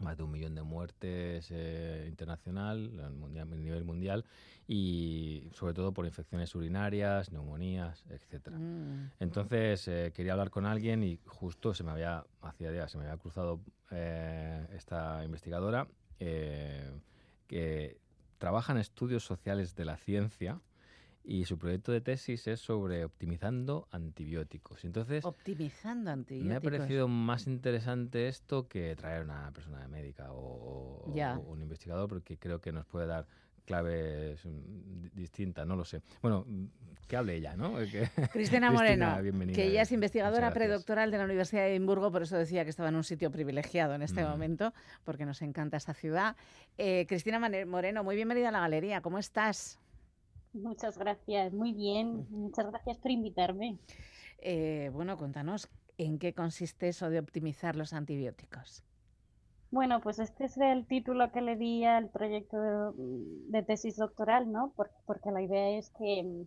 más 0.00 0.16
de 0.16 0.22
un 0.22 0.30
millón 0.30 0.54
de 0.54 0.62
muertes 0.62 1.48
eh, 1.50 2.06
internacional, 2.08 3.00
a 3.00 3.10
mundial- 3.10 3.48
nivel 3.60 3.84
mundial, 3.84 4.24
y 4.68 5.48
sobre 5.52 5.74
todo 5.74 5.92
por 5.92 6.06
infecciones 6.06 6.54
urinarias, 6.54 7.32
neumonías, 7.32 8.04
etcétera. 8.08 8.56
Mm. 8.56 9.10
Entonces 9.18 9.88
eh, 9.88 10.12
quería 10.14 10.32
hablar 10.32 10.50
con 10.50 10.64
alguien 10.64 11.02
y 11.02 11.18
justo 11.26 11.74
se 11.74 11.82
me 11.82 11.90
había, 11.90 12.24
hacía 12.40 12.70
días, 12.70 12.90
se 12.90 12.98
me 12.98 13.04
había 13.04 13.18
cruzado 13.18 13.60
eh, 13.90 14.66
esta 14.72 15.24
investigadora 15.24 15.88
que 16.18 17.98
trabaja 18.38 18.72
en 18.72 18.78
estudios 18.78 19.24
sociales 19.24 19.74
de 19.74 19.84
la 19.84 19.96
ciencia 19.96 20.60
y 21.26 21.46
su 21.46 21.58
proyecto 21.58 21.90
de 21.90 22.02
tesis 22.02 22.46
es 22.46 22.60
sobre 22.60 23.02
optimizando 23.04 23.88
antibióticos. 23.90 24.84
Entonces, 24.84 25.24
Optimizando 25.24 26.10
antibióticos. 26.10 26.48
me 26.50 26.54
ha 26.56 26.60
parecido 26.60 27.08
más 27.08 27.46
interesante 27.46 28.28
esto 28.28 28.68
que 28.68 28.94
traer 28.94 29.22
una 29.24 29.50
persona 29.52 29.88
médica 29.88 30.26
o, 30.32 31.04
un 31.46 31.62
investigador, 31.62 32.08
porque 32.10 32.36
creo 32.36 32.60
que 32.60 32.72
nos 32.72 32.84
puede 32.86 33.06
dar 33.06 33.26
claves 33.64 34.44
mm, 34.44 35.00
di- 35.00 35.10
distintas, 35.14 35.66
no 35.66 35.74
lo 35.76 35.86
sé. 35.86 36.02
Bueno, 36.20 36.44
mm, 36.46 36.64
que 37.08 37.16
hable 37.16 37.36
ella, 37.36 37.56
¿no? 37.56 37.72
Que- 37.90 38.10
Cristina 38.30 38.70
Moreno, 38.70 39.22
bienvenida. 39.22 39.56
que 39.56 39.64
ella 39.68 39.80
es 39.82 39.92
investigadora 39.92 40.52
predoctoral 40.52 41.10
de 41.10 41.16
la 41.16 41.24
Universidad 41.24 41.62
de 41.62 41.70
Edimburgo, 41.70 42.12
por 42.12 42.22
eso 42.22 42.36
decía 42.36 42.64
que 42.64 42.70
estaba 42.70 42.90
en 42.90 42.96
un 42.96 43.04
sitio 43.04 43.30
privilegiado 43.30 43.94
en 43.94 44.02
este 44.02 44.22
Mm. 44.22 44.28
momento, 44.28 44.74
porque 45.04 45.24
nos 45.24 45.40
encanta 45.40 45.78
esta 45.78 45.94
ciudad. 45.94 46.36
Eh, 46.76 47.06
Cristina 47.08 47.38
Moreno, 47.38 48.04
muy 48.04 48.14
bienvenida 48.16 48.50
a 48.50 48.52
la 48.52 48.60
galería, 48.60 49.00
¿cómo 49.00 49.18
estás? 49.18 49.78
Muchas 50.54 50.96
gracias, 50.96 51.52
muy 51.52 51.72
bien. 51.72 52.26
Muchas 52.30 52.70
gracias 52.70 52.98
por 52.98 53.10
invitarme. 53.10 53.78
Eh, 54.38 54.90
bueno, 54.92 55.18
cuéntanos, 55.18 55.68
¿en 55.98 56.18
qué 56.18 56.32
consiste 56.32 56.88
eso 56.88 57.10
de 57.10 57.18
optimizar 57.18 57.76
los 57.76 57.92
antibióticos? 57.92 58.84
Bueno, 59.70 60.00
pues 60.00 60.20
este 60.20 60.44
es 60.44 60.56
el 60.58 60.86
título 60.86 61.32
que 61.32 61.40
le 61.40 61.56
di 61.56 61.84
al 61.84 62.08
proyecto 62.08 62.92
de, 62.92 63.62
tesis 63.64 63.96
doctoral, 63.96 64.52
¿no? 64.52 64.72
Por- 64.76 64.92
porque 65.04 65.32
la 65.32 65.42
idea 65.42 65.76
es 65.76 65.90
que 65.98 66.46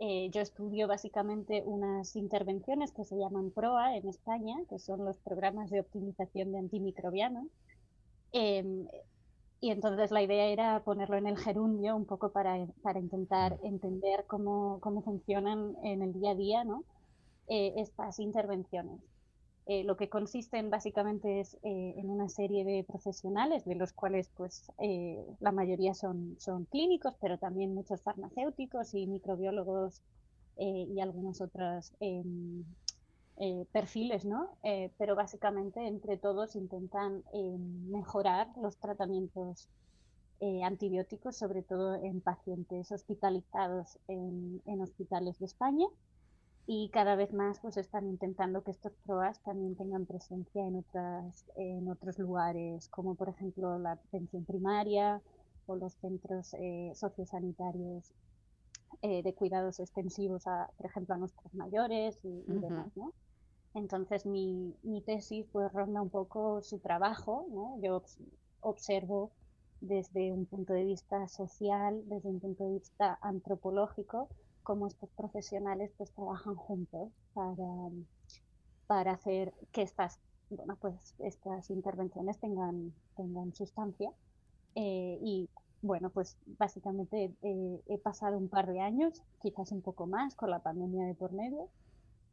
eh, 0.00 0.30
yo 0.30 0.40
estudio 0.40 0.88
básicamente 0.88 1.62
unas 1.64 2.16
intervenciones 2.16 2.90
que 2.92 3.04
se 3.04 3.16
llaman 3.16 3.52
PROA 3.52 3.96
en 3.96 4.08
España, 4.08 4.56
que 4.68 4.80
son 4.80 5.04
los 5.04 5.18
programas 5.18 5.70
de 5.70 5.80
optimización 5.80 6.50
de 6.50 6.58
antimicrobianos. 6.58 7.46
Em, 8.32 8.86
y 9.60 9.70
entonces 9.70 10.10
la 10.10 10.22
idea 10.22 10.46
era 10.46 10.84
ponerlo 10.84 11.16
en 11.16 11.26
el 11.26 11.36
gerundio 11.36 11.96
un 11.96 12.04
poco 12.06 12.30
para, 12.30 12.66
para 12.82 13.00
intentar 13.00 13.58
entender 13.62 14.24
cómo, 14.26 14.78
cómo 14.80 15.02
funcionan 15.02 15.76
en 15.82 16.02
el 16.02 16.12
día 16.12 16.30
a 16.30 16.34
día, 16.34 16.64
¿no? 16.64 16.84
Eh, 17.48 17.74
estas 17.76 18.20
intervenciones. 18.20 19.00
Eh, 19.66 19.82
lo 19.84 19.96
que 19.96 20.08
consisten 20.08 20.70
básicamente 20.70 21.40
es 21.40 21.54
eh, 21.62 21.94
en 21.96 22.08
una 22.08 22.28
serie 22.28 22.64
de 22.64 22.84
profesionales, 22.84 23.64
de 23.64 23.74
los 23.74 23.92
cuales 23.92 24.30
pues 24.36 24.70
la 25.40 25.52
mayoría 25.52 25.94
son, 25.94 26.36
son 26.38 26.66
clínicos, 26.66 27.14
pero 27.20 27.38
también 27.38 27.74
muchos 27.74 28.00
farmacéuticos 28.02 28.94
y 28.94 29.06
microbiólogos 29.06 30.02
y 30.56 30.98
algunos 31.00 31.40
otros 31.40 31.92
em, 32.00 32.64
eh, 33.40 33.66
perfiles, 33.72 34.24
¿no? 34.24 34.50
Eh, 34.62 34.92
pero 34.98 35.14
básicamente 35.14 35.86
entre 35.86 36.16
todos 36.16 36.56
intentan 36.56 37.22
em, 37.32 37.90
mejorar 37.90 38.48
los 38.60 38.76
tratamientos 38.78 39.68
eh, 40.40 40.62
antibióticos, 40.62 41.36
sobre 41.36 41.62
todo 41.62 41.94
en 41.94 42.20
pacientes 42.20 42.92
hospitalizados 42.92 43.98
en, 44.08 44.62
en 44.66 44.80
hospitales 44.80 45.38
de 45.38 45.46
España 45.46 45.86
y 46.70 46.90
cada 46.90 47.16
vez 47.16 47.32
más 47.32 47.58
pues 47.60 47.78
están 47.78 48.06
intentando 48.06 48.62
que 48.62 48.72
estos 48.72 48.92
PROAS 49.06 49.40
también 49.40 49.74
tengan 49.74 50.04
presencia 50.04 50.62
en 50.66 50.76
otras 50.76 51.46
en 51.56 51.88
otros 51.88 52.18
lugares 52.18 52.88
como 52.90 53.14
por 53.14 53.30
ejemplo 53.30 53.78
la 53.78 53.92
atención 53.92 54.44
primaria 54.44 55.22
o 55.66 55.76
los 55.76 55.94
centros 55.94 56.54
eh, 56.58 56.92
sociosanitarios 56.94 58.12
eh, 59.00 59.22
de 59.22 59.34
cuidados 59.34 59.80
extensivos 59.80 60.46
a 60.46 60.70
por 60.76 60.84
ejemplo 60.84 61.14
a 61.14 61.18
nuestros 61.18 61.54
mayores 61.54 62.18
y, 62.22 62.42
demás 62.46 62.94
¿no? 62.96 63.14
Entonces 63.78 64.26
mi, 64.26 64.76
mi 64.82 65.02
tesis 65.02 65.46
pues 65.52 65.72
ronda 65.72 66.02
un 66.02 66.10
poco 66.10 66.62
su 66.62 66.80
trabajo 66.80 67.46
yo 67.82 68.00
obs- 68.02 68.18
observo 68.60 69.32
desde 69.80 70.32
un 70.32 70.46
punto 70.46 70.72
de 70.74 70.84
vista 70.84 71.28
social 71.28 72.02
desde 72.06 72.28
un 72.28 72.40
punto 72.40 72.64
de 72.64 72.74
vista 72.74 73.18
antropológico 73.22 74.30
cómo 74.62 74.86
estos 74.88 75.10
profesionales 75.16 75.92
pues 75.96 76.12
trabajan 76.12 76.56
juntos 76.56 77.10
para, 77.32 77.64
para 78.86 79.12
hacer 79.12 79.54
que 79.72 79.82
estas, 79.82 80.20
bueno, 80.50 80.76
pues 80.80 81.14
estas 81.18 81.70
intervenciones 81.70 82.38
tengan, 82.40 82.94
tengan 83.16 83.52
sustancia. 83.54 84.10
Eh, 84.76 85.18
y 85.22 85.50
bueno, 85.82 86.10
pues 86.10 86.38
básicamente 86.46 87.36
eh, 87.42 87.82
he 87.86 87.98
pasado 87.98 88.38
un 88.38 88.48
par 88.50 88.66
de 88.68 88.80
años, 88.80 89.22
quizás 89.40 89.72
un 89.72 89.82
poco 89.82 90.06
más, 90.06 90.34
con 90.36 90.50
la 90.50 90.62
pandemia 90.62 91.06
de 91.06 91.14
por 91.14 91.32
medio, 91.32 91.70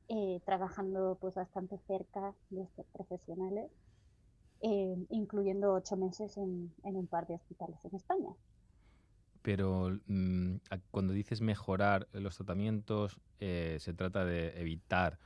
eh, 0.10 0.41
trabajando 0.45 1.18
pues 1.22 1.36
bastante 1.36 1.78
cerca 1.88 2.36
de 2.49 2.64
estos 2.64 2.86
profesionales, 2.93 3.72
eh, 4.62 4.95
incluyendo 5.10 5.74
ocho 5.74 5.97
meses 5.97 6.38
en, 6.38 6.74
en 6.84 6.95
un 6.97 7.08
par 7.08 7.28
de 7.28 7.36
hospitales 7.36 7.84
en 7.86 7.95
España. 7.95 8.36
Pero 9.41 9.99
mm, 10.08 10.56
cuando 10.91 11.14
dices 11.14 11.41
mejorar 11.41 12.08
los 12.14 12.36
tratamientos, 12.36 13.20
eh, 13.39 13.78
¿se 13.80 13.93
trata 13.93 14.26
de 14.26 14.60
evitar 14.60 15.20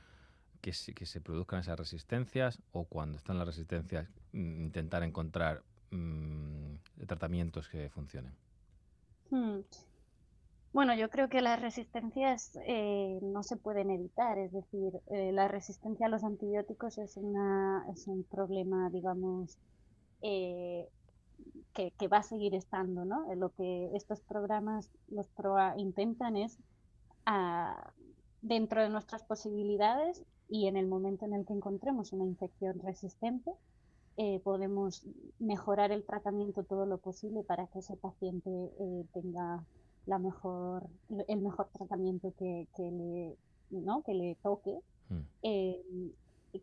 que 0.60 0.72
se, 0.74 0.94
que 0.94 1.06
se 1.06 1.20
produzcan 1.22 1.60
esas 1.60 1.78
resistencias 1.78 2.62
o 2.72 2.86
cuando 2.86 3.18
están 3.18 3.38
las 3.38 3.46
resistencias 3.48 4.10
mm, 4.32 4.62
intentar 4.62 5.02
encontrar 5.04 5.64
mm, 5.90 6.76
tratamientos 7.06 7.68
que 7.68 7.90
funcionen? 7.90 8.36
Hmm. 9.30 9.60
Bueno, 10.72 10.94
yo 10.94 11.10
creo 11.10 11.28
que 11.28 11.40
las 11.40 11.60
resistencias 11.60 12.56
eh, 12.64 13.18
no 13.22 13.42
se 13.42 13.56
pueden 13.56 13.90
evitar, 13.90 14.38
es 14.38 14.52
decir, 14.52 14.92
eh, 15.10 15.32
la 15.32 15.48
resistencia 15.48 16.06
a 16.06 16.08
los 16.08 16.22
antibióticos 16.22 16.96
es 16.98 17.16
una, 17.16 17.84
es 17.92 18.06
un 18.06 18.22
problema, 18.22 18.88
digamos, 18.90 19.58
eh, 20.22 20.88
que, 21.74 21.90
que 21.92 22.08
va 22.08 22.18
a 22.18 22.22
seguir 22.22 22.54
estando, 22.54 23.04
¿no? 23.04 23.32
Eh, 23.32 23.36
Lo 23.36 23.50
que 23.50 23.90
estos 23.96 24.20
programas, 24.20 24.88
los 25.08 25.26
PROA, 25.30 25.74
intentan 25.76 26.36
es, 26.36 26.56
ah, 27.26 27.92
dentro 28.40 28.80
de 28.82 28.90
nuestras 28.90 29.24
posibilidades 29.24 30.22
y 30.48 30.68
en 30.68 30.76
el 30.76 30.86
momento 30.86 31.24
en 31.24 31.34
el 31.34 31.46
que 31.46 31.52
encontremos 31.52 32.12
una 32.12 32.24
infección 32.26 32.78
resistente, 32.78 33.50
eh, 34.16 34.40
podemos 34.44 35.04
mejorar 35.40 35.90
el 35.90 36.04
tratamiento 36.04 36.62
todo 36.62 36.86
lo 36.86 36.98
posible 36.98 37.42
para 37.42 37.66
que 37.68 37.80
ese 37.80 37.96
paciente 37.96 38.50
tenga 39.12 39.64
la 40.10 40.18
mejor, 40.18 40.88
el 41.28 41.40
mejor 41.40 41.68
tratamiento 41.72 42.32
que, 42.38 42.66
que 42.76 42.82
le, 42.82 43.36
¿no? 43.70 44.02
que 44.02 44.14
le 44.14 44.36
toque, 44.42 44.74
Mm. 45.08 45.26
eh, 45.42 45.82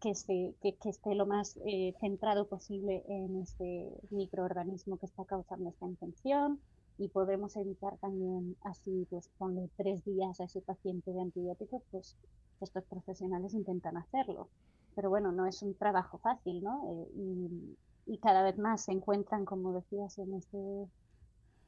que, 0.02 0.10
esté, 0.10 0.56
que, 0.62 0.76
que 0.82 0.90
esté 0.90 1.16
lo 1.16 1.26
más 1.26 1.58
eh, 1.66 1.94
centrado 2.00 2.48
posible 2.48 3.04
en 3.10 3.42
este 3.42 3.90
microorganismo 4.10 4.98
que 4.98 5.06
está 5.06 5.26
causando 5.26 5.70
esta 5.70 5.86
infección 5.86 6.60
y 6.98 7.10
podemos 7.10 7.58
evitar 7.58 7.98
también 7.98 8.56
así, 8.64 9.06
pues 9.10 9.30
ponle 9.38 9.70
tres 9.76 10.06
días 10.06 10.40
a 10.40 10.46
ese 10.46 10.62
paciente 10.62 11.12
de 11.12 11.22
antibióticos, 11.22 11.82
pues 11.92 12.16
estos 12.62 12.86
profesionales 12.86 13.54
intentan 13.54 13.98
hacerlo. 13.98 14.48
Pero 14.96 15.10
bueno, 15.10 15.32
no 15.34 15.46
es 15.46 15.62
un 15.62 15.76
trabajo 15.76 16.18
fácil, 16.20 16.64
¿no? 16.64 16.74
Eh, 16.90 17.08
y, 17.16 18.14
y 18.14 18.18
cada 18.20 18.44
vez 18.44 18.58
más 18.58 18.86
se 18.86 18.94
encuentran, 18.94 19.44
como 19.46 19.74
decías, 19.74 20.18
en 20.20 20.34
este 20.34 20.88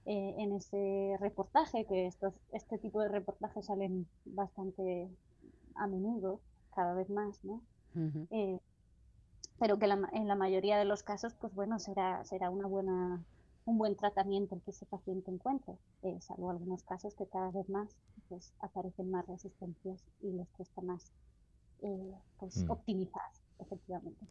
eh, 0.06 0.36
en 0.38 0.54
ese 0.54 1.18
reportaje, 1.20 1.86
que 1.86 2.08
estos, 2.08 2.34
este 2.54 2.78
tipo 2.80 3.02
de 3.02 3.10
reportajes 3.10 3.66
salen 3.66 4.08
bastante 4.26 5.10
a 5.76 5.88
menudo, 5.88 6.42
cada 6.76 6.94
vez 6.94 7.10
más, 7.10 7.44
¿no? 7.44 7.62
Eh, 8.32 8.60
pero 9.60 9.78
que 9.78 9.88
la- 9.88 10.10
en 10.14 10.28
la 10.28 10.36
mayoría 10.36 10.78
de 10.78 10.86
los 10.86 11.04
casos, 11.04 11.34
pues 11.36 11.54
bueno, 11.54 11.80
será, 11.80 12.24
será 12.24 12.50
una 12.50 12.68
buena, 12.68 13.24
un 13.66 13.78
buen 13.78 13.96
tratamiento 13.96 14.56
el 14.56 14.62
que 14.62 14.72
ese 14.72 14.86
paciente 14.86 15.32
encuentre, 15.32 15.74
eh, 16.04 16.18
salvo 16.22 16.50
algunos 16.50 16.84
casos 16.84 17.14
que 17.16 17.28
cada 17.28 17.52
vez 17.52 17.68
más 17.70 17.96
pues, 18.30 18.54
aparecen 18.60 19.12
más 19.12 19.28
resistencias 19.28 20.02
y 20.22 20.32
les 20.32 20.48
cuesta 20.52 20.82
más 20.82 21.12
eh, 21.82 22.14
pues, 22.40 22.64
Mm. 22.66 22.72
optimizar, 22.72 23.22
efectivamente. 23.60 24.26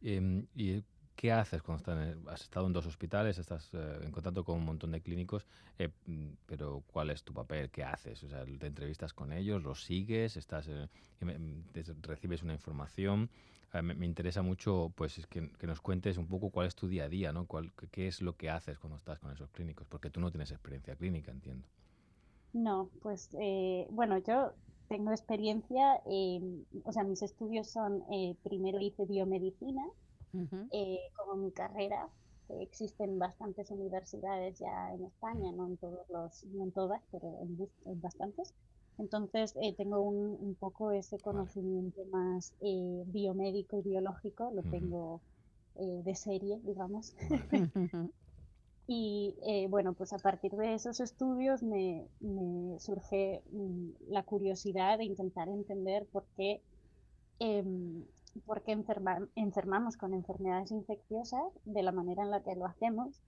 Em, 0.00 0.46
¿Y 0.54 0.84
qué 1.18 1.32
haces 1.32 1.62
cuando 1.62 1.78
estás 1.82 1.98
en 2.08 2.28
has 2.28 2.42
estado 2.42 2.66
en 2.68 2.72
dos 2.72 2.86
hospitales, 2.86 3.38
estás 3.38 3.70
eh, 3.74 3.98
en 4.02 4.12
contacto 4.12 4.44
con 4.44 4.56
un 4.58 4.64
montón 4.64 4.92
de 4.92 5.00
clínicos, 5.02 5.46
eh, 5.78 5.90
pero 6.46 6.82
¿cuál 6.92 7.10
es 7.10 7.24
tu 7.24 7.32
papel? 7.34 7.70
¿Qué 7.70 7.82
haces? 7.84 8.22
O 8.24 8.28
sea, 8.28 8.44
¿te 8.44 8.66
entrevistas 8.66 9.12
con 9.14 9.32
ellos? 9.32 9.62
¿Los 9.62 9.82
sigues? 9.84 10.36
¿Estás, 10.36 10.68
eh, 10.68 10.88
¿Recibes 12.02 12.42
una 12.42 12.54
información? 12.54 13.30
Me, 13.82 14.06
interesa 14.06 14.42
mucho 14.42 14.92
pues, 14.96 15.18
es 15.18 15.26
que, 15.26 15.50
que 15.58 15.66
nos 15.66 15.80
cuentes 15.80 16.16
un 16.18 16.26
poco 16.28 16.50
cuál 16.50 16.66
es 16.68 16.74
tu 16.76 16.88
día 16.88 17.04
a 17.04 17.08
día, 17.08 17.32
¿no? 17.32 17.46
Cuál, 17.46 17.72
qué- 17.74 17.88
¿Qué 17.88 18.08
es 18.08 18.22
lo 18.22 18.36
que 18.36 18.48
haces 18.50 18.78
cuando 18.78 18.96
estás 18.96 19.18
con 19.18 19.30
esos 19.32 19.50
clínicos? 19.50 19.86
Porque 19.88 20.10
tú 20.10 20.20
no 20.20 20.30
tienes 20.30 20.50
experiencia 20.52 20.96
clínica, 20.96 21.30
entiendo. 21.32 21.66
No, 22.52 22.90
pues 23.02 23.30
eh, 23.40 23.86
bueno, 23.90 24.18
yo 24.18 24.54
tengo 24.88 25.10
experiencia, 25.12 26.00
en- 26.06 26.66
o 26.84 26.92
sea, 26.92 27.04
mis 27.04 27.22
estudios 27.22 27.70
son, 27.70 28.02
eh, 28.12 28.36
primero 28.42 28.80
hice 28.80 29.04
biomedicina 29.06 29.82
eh, 30.70 30.98
como 31.16 31.36
mi 31.36 31.52
carrera. 31.52 32.08
existen 32.60 33.18
bastantes 33.18 33.70
universidades 33.70 34.58
ya 34.58 34.92
en 34.94 35.04
España, 35.04 35.52
no 35.52 35.66
en 35.68 35.76
todos 35.78 36.08
los, 36.10 36.44
no 36.46 36.64
en 36.64 36.72
todas, 36.72 37.02
pero 37.10 37.28
en, 37.42 37.58
en 37.86 38.00
bastantes. 38.00 38.54
Entonces 38.98 39.54
eh, 39.62 39.74
tengo 39.76 40.00
un, 40.02 40.16
un 40.40 40.54
poco 40.56 40.90
ese 40.92 41.18
conocimiento 41.20 42.04
más 42.06 42.54
eh, 42.60 43.04
biomédico 43.06 43.78
y 43.78 43.82
biológico, 43.82 44.50
lo 44.52 44.62
tengo 44.64 45.22
eh, 45.76 46.02
de 46.04 46.14
serie, 46.14 46.60
digamos. 46.64 47.14
Y 48.86 49.36
eh, 49.46 49.66
bueno, 49.68 49.92
pues 49.94 50.12
a 50.14 50.18
partir 50.18 50.52
de 50.52 50.74
esos 50.74 51.00
estudios 51.00 51.62
me, 51.62 52.08
me 52.20 52.80
surge 52.80 53.42
mm, 53.52 53.90
la 54.08 54.22
curiosidad 54.24 54.98
de 54.98 55.04
intentar 55.04 55.48
entender 55.48 56.06
por 56.06 56.26
qué, 56.36 56.62
por 58.46 58.62
qué 58.62 58.72
enferma- 58.72 59.28
enfermamos 59.34 59.96
con 59.96 60.14
enfermedades 60.14 60.70
infecciosas 60.72 61.42
de 61.64 61.82
la 61.82 61.92
manera 61.92 62.22
en 62.22 62.30
la 62.30 62.42
que 62.42 62.54
lo 62.56 62.66
hacemos. 62.66 63.20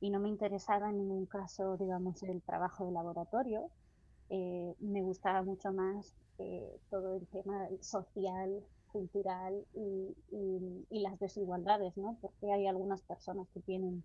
Y 0.00 0.10
no 0.10 0.20
me 0.20 0.28
interesaba 0.28 0.90
en 0.90 0.98
ningún 0.98 1.26
caso, 1.26 1.76
digamos, 1.78 2.22
el 2.24 2.42
trabajo 2.42 2.84
de 2.86 2.92
laboratorio. 2.92 3.70
Eh, 4.30 4.74
me 4.80 5.02
gustaba 5.02 5.42
mucho 5.42 5.72
más 5.72 6.14
eh, 6.38 6.80
todo 6.90 7.16
el 7.16 7.26
tema 7.28 7.68
social, 7.80 8.64
cultural 8.88 9.66
y, 9.74 10.16
y- 10.30 10.86
y 10.90 11.00
las 11.02 11.18
desigualdades, 11.18 11.96
¿no? 11.96 12.18
Porque 12.20 12.52
hay 12.52 12.66
algunas 12.66 13.02
personas 13.02 13.48
que 13.52 13.60
tienen 13.62 14.04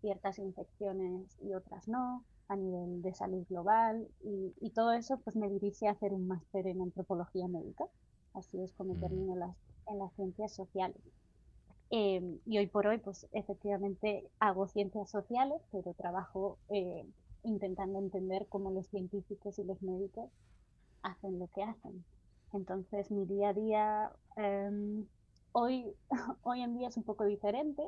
ciertas 0.00 0.38
infecciones 0.38 1.36
y 1.40 1.54
otras 1.54 1.88
no, 1.88 2.24
a 2.48 2.56
nivel 2.56 3.02
de 3.02 3.14
salud 3.14 3.44
global 3.48 4.08
y, 4.20 4.54
y 4.60 4.70
todo 4.72 4.92
eso 4.92 5.18
pues 5.20 5.36
me 5.36 5.48
dirige 5.50 5.88
a 5.88 5.92
hacer 5.92 6.12
un 6.12 6.26
máster 6.28 6.66
en 6.66 6.82
antropología 6.82 7.48
médica. 7.48 7.86
Así 8.34 8.62
es 8.62 8.72
como 8.74 8.96
termino 8.96 9.34
las, 9.36 9.56
en 9.88 9.98
las 9.98 10.12
ciencias 10.14 10.54
sociales. 10.54 11.02
Eh, 11.90 12.40
y 12.46 12.58
hoy 12.58 12.66
por 12.66 12.86
hoy 12.86 12.98
pues 12.98 13.28
efectivamente 13.32 14.28
hago 14.40 14.66
ciencias 14.66 15.10
sociales, 15.10 15.62
pero 15.70 15.94
trabajo 15.94 16.58
eh, 16.68 17.06
intentando 17.44 17.98
entender 17.98 18.46
cómo 18.48 18.70
los 18.70 18.88
científicos 18.88 19.58
y 19.58 19.64
los 19.64 19.80
médicos 19.82 20.30
hacen 21.02 21.38
lo 21.38 21.48
que 21.48 21.62
hacen. 21.62 22.04
Entonces 22.52 23.10
mi 23.10 23.24
día 23.26 23.50
a 23.50 23.54
día 23.54 24.12
em, 24.36 25.06
hoy, 25.52 25.94
hoy 26.42 26.62
en 26.62 26.76
día 26.76 26.88
es 26.88 26.96
un 26.96 27.04
poco 27.04 27.24
diferente 27.24 27.82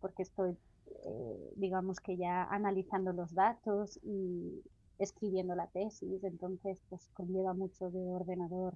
porque 0.00 0.22
estoy, 0.24 0.56
eh, 1.04 1.52
digamos 1.56 2.00
que 2.00 2.16
ya 2.16 2.44
analizando 2.44 3.12
los 3.12 3.34
datos 3.34 3.98
y 4.02 4.62
escribiendo 4.98 5.54
la 5.54 5.68
tesis, 5.68 6.22
entonces 6.24 6.80
pues 6.88 7.08
conlleva 7.14 7.54
mucho 7.54 7.90
de 7.90 8.00
ordenador 8.14 8.74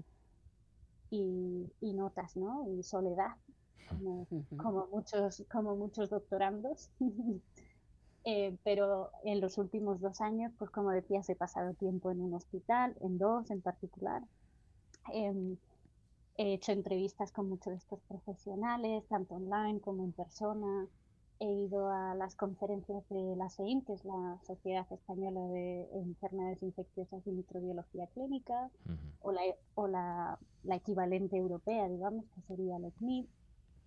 y, 1.11 1.71
y 1.81 1.93
notas, 1.95 2.37
¿no? 2.37 2.67
Y 2.69 2.83
soledad, 2.83 3.37
como, 3.89 4.27
como 4.57 4.87
muchos, 4.89 5.45
como 5.51 5.77
muchos 5.77 6.11
doctorandos. 6.11 6.91
Eh, 8.25 8.59
pero 8.63 9.11
en 9.25 9.41
los 9.41 9.57
últimos 9.57 10.03
dos 10.03 10.21
años, 10.21 10.53
pues 10.59 10.71
como 10.71 10.91
decías, 10.91 11.31
he 11.31 11.35
pasado 11.35 11.73
tiempo 11.73 12.11
en 12.11 12.21
un 12.21 12.35
hospital, 12.35 12.95
en 13.01 13.17
dos 13.17 13.51
en 13.51 13.63
particular. 13.63 14.23
Em, 15.15 15.57
he 16.37 16.53
hecho 16.53 16.73
entrevistas 16.73 17.33
con 17.33 17.49
muchos 17.49 17.73
de 17.73 17.79
estos 17.79 18.01
profesionales, 18.03 19.07
tanto 19.09 19.37
online 19.37 19.81
como 19.81 20.05
en 20.05 20.13
persona. 20.13 20.87
He 21.41 21.47
ido 21.47 21.89
a 21.89 22.15
las 22.17 22.35
conferencias 22.35 23.09
de 23.09 23.37
la 23.37 23.49
SEIN, 23.49 23.83
que 23.83 23.93
es 23.93 24.05
la 24.05 24.41
Sociedad 24.45 24.87
Española 24.91 25.41
de 25.49 25.89
Enfermedades 25.95 26.63
Infecciosas 26.63 27.25
y 27.27 27.31
Microbiología 27.31 28.09
Clínica, 28.09 28.71
o, 29.23 29.31
la, 29.31 29.43
o 29.75 29.87
la, 29.87 30.39
la 30.65 30.77
equivalente 30.77 31.37
europea, 31.37 31.89
digamos, 31.89 32.25
que 32.35 32.43
sería 32.43 32.79
la 32.81 32.89
ECMID, 32.89 33.27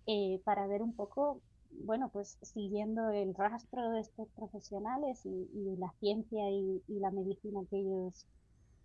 eh, 0.06 0.40
para 0.44 0.66
ver 0.66 0.82
un 0.82 0.94
poco, 0.94 1.40
bueno, 1.84 2.08
pues 2.08 2.38
siguiendo 2.42 3.10
el 3.10 3.34
rastro 3.34 3.90
de 3.90 4.00
estos 4.00 4.28
profesionales 4.30 5.26
y, 5.26 5.50
y 5.52 5.76
la 5.76 5.92
ciencia 6.00 6.50
y, 6.50 6.82
y 6.88 7.00
la 7.00 7.10
medicina 7.10 7.60
que 7.68 7.78
ellos, 7.80 8.26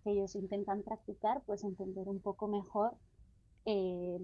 que 0.03 0.11
ellos 0.11 0.35
intentan 0.35 0.83
practicar, 0.83 1.41
pues 1.45 1.63
entender 1.63 2.09
un 2.09 2.19
poco 2.19 2.47
mejor 2.47 2.91
eh, 3.65 4.19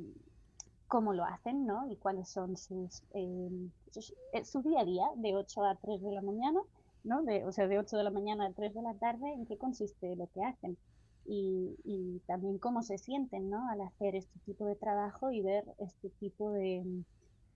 cómo 0.93 1.11
lo 1.13 1.23
hacen, 1.25 1.65
¿no? 1.65 1.89
Y 1.91 1.97
cuáles 1.97 2.29
son 2.29 2.55
sus, 2.55 3.01
eh, 3.15 3.49
sus- 3.91 4.13
su 4.43 4.61
día 4.61 4.81
a 4.81 4.85
día 4.85 5.05
de 5.15 5.35
8 5.35 5.63
a 5.65 5.75
3 5.81 5.99
de 6.03 6.11
la 6.11 6.21
mañana, 6.21 6.59
¿no? 7.03 7.23
De, 7.23 7.43
o 7.47 7.51
sea, 7.51 7.67
de 7.67 7.79
8 7.79 7.97
de 7.97 8.03
la 8.03 8.11
mañana 8.11 8.45
a 8.45 8.53
3 8.53 8.75
de 8.75 8.83
la 8.83 8.93
tarde, 8.99 9.25
en 9.33 9.47
qué 9.47 9.57
consiste 9.57 10.15
lo 10.15 10.27
que 10.27 10.43
hacen. 10.43 10.77
Y, 11.25 11.75
y 11.83 12.19
también 12.27 12.59
cómo 12.59 12.83
se 12.83 12.99
sienten, 12.99 13.49
¿no? 13.49 13.67
Al 13.71 13.81
hacer 13.81 14.15
este 14.15 14.39
tipo 14.45 14.67
de 14.67 14.75
trabajo 14.75 15.31
y 15.31 15.41
ver 15.41 15.63
este 15.79 16.09
tipo 16.19 16.51
de, 16.51 16.83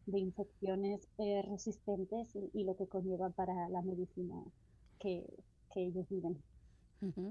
de 0.08 0.20
infecciones 0.20 1.08
eh, 1.20 1.44
resistentes 1.44 2.36
y, 2.36 2.50
y 2.54 2.64
lo 2.64 2.76
que 2.76 2.88
conlleva 2.88 3.30
para 3.30 3.70
la 3.70 3.84
medicina 3.84 4.34
que, 5.00 5.24
que 5.72 5.82
ellos 5.88 6.08
viven. 6.10 6.44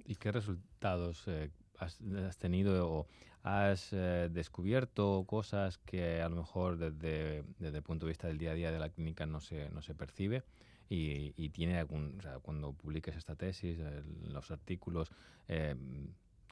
¿Y 0.06 0.14
qué 0.16 0.30
resultados 0.30 1.26
eh, 1.26 1.50
has, 1.78 2.00
has 2.26 2.38
tenido 2.38 2.88
o 2.90 3.06
has 3.42 3.92
eh, 3.92 4.28
descubierto 4.30 5.24
cosas 5.26 5.78
que 5.78 6.20
a 6.22 6.28
lo 6.28 6.36
mejor 6.36 6.78
desde, 6.78 7.44
desde 7.58 7.76
el 7.78 7.82
punto 7.82 8.06
de 8.06 8.10
vista 8.10 8.26
del 8.28 8.38
día 8.38 8.52
a 8.52 8.54
día 8.54 8.72
de 8.72 8.78
la 8.78 8.90
clínica 8.90 9.26
no 9.26 9.40
se, 9.40 9.70
no 9.70 9.82
se 9.82 9.94
percibe? 9.94 10.44
Y, 10.88 11.34
y 11.36 11.50
tiene 11.50 11.78
algún, 11.78 12.16
o 12.18 12.22
sea, 12.22 12.38
cuando 12.40 12.72
publiques 12.72 13.16
esta 13.16 13.34
tesis, 13.36 13.78
eh, 13.80 14.02
los 14.28 14.50
artículos, 14.50 15.10
eh, 15.48 15.74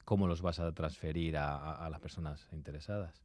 ¿cómo 0.04 0.26
los 0.26 0.42
vas 0.42 0.60
a 0.60 0.72
transferir 0.72 1.36
a, 1.36 1.56
a- 1.56 1.86
a 1.86 1.90
las 1.90 2.00
personas 2.00 2.48
interesadas? 2.52 3.22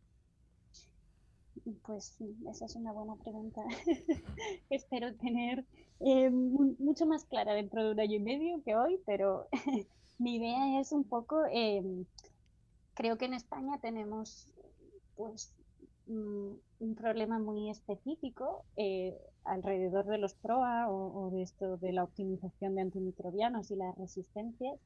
Pues 1.85 2.17
esa 2.49 2.65
es 2.65 2.75
una 2.75 2.91
buena 2.91 3.15
pregunta. 3.17 3.61
Espero 4.69 5.15
tener 5.15 5.65
eh, 5.99 6.29
mu- 6.29 6.75
mucho 6.79 7.05
más 7.05 7.25
clara 7.25 7.53
dentro 7.53 7.83
de 7.83 7.91
un 7.91 7.99
año 7.99 8.15
y 8.15 8.19
medio 8.19 8.61
que 8.63 8.75
hoy, 8.75 8.99
pero 9.05 9.47
mi 10.19 10.35
idea 10.37 10.79
es 10.79 10.91
un 10.91 11.03
poco, 11.03 11.45
em, 11.51 12.05
creo 12.95 13.17
que 13.17 13.25
en 13.25 13.33
España 13.35 13.79
tenemos 13.81 14.51
pues 15.15 15.53
mm, 16.07 16.53
un 16.79 16.95
problema 16.95 17.39
muy 17.39 17.69
específico 17.69 18.65
eh, 18.77 19.17
alrededor 19.45 20.05
de 20.05 20.17
los 20.19 20.35
PROA 20.35 20.89
o, 20.89 21.31
de 21.31 21.43
esto 21.43 21.77
de 21.77 21.93
la 21.93 22.03
optimización 22.03 22.75
de 22.75 22.81
antimicrobianos 22.81 23.71
y 23.71 23.75
las 23.75 23.97
resistencias, 23.97 24.79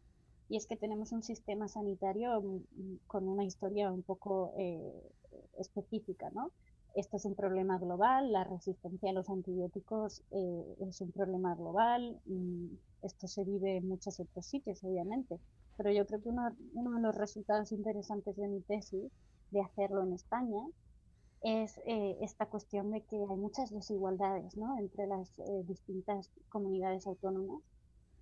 y 0.49 0.57
es 0.57 0.67
que 0.67 0.77
tenemos 0.77 1.11
un 1.11 1.23
sistema 1.23 1.67
sanitario 1.67 2.41
mm, 2.41 2.97
con 3.07 3.27
una 3.27 3.43
historia 3.45 3.91
un 3.91 4.03
poco 4.03 4.53
eh, 4.57 4.93
específica, 5.59 6.29
¿no? 6.31 6.51
Esto 6.95 7.17
es 7.17 7.25
un 7.25 7.35
problema 7.35 7.77
global, 7.77 8.31
la 8.31 8.43
resistencia 8.43 9.09
a 9.09 9.13
los 9.13 9.29
antibióticos 9.29 10.21
eh, 10.31 10.75
es 10.81 11.01
un 11.01 11.11
problema 11.11 11.55
global, 11.55 12.19
y 12.25 12.79
esto 13.01 13.27
se 13.27 13.43
vive 13.43 13.77
en 13.77 13.87
muchos 13.87 14.19
otros 14.19 14.45
sitios, 14.45 14.83
obviamente, 14.83 15.39
pero 15.77 15.91
yo 15.91 16.05
creo 16.05 16.21
que 16.21 16.29
uno, 16.29 16.55
uno 16.73 16.91
de 16.95 17.01
los 17.01 17.15
resultados 17.15 17.71
interesantes 17.71 18.35
de 18.35 18.47
mi 18.47 18.61
tesis, 18.61 19.11
de 19.51 19.61
hacerlo 19.61 20.03
en 20.03 20.13
España, 20.13 20.63
es 21.43 21.77
eh, 21.85 22.17
esta 22.21 22.45
cuestión 22.45 22.91
de 22.91 23.01
que 23.01 23.17
hay 23.17 23.35
muchas 23.35 23.69
desigualdades 23.69 24.55
¿no? 24.55 24.77
entre 24.79 25.07
las 25.07 25.37
eh, 25.39 25.63
distintas 25.67 26.31
comunidades 26.49 27.05
autónomas 27.05 27.61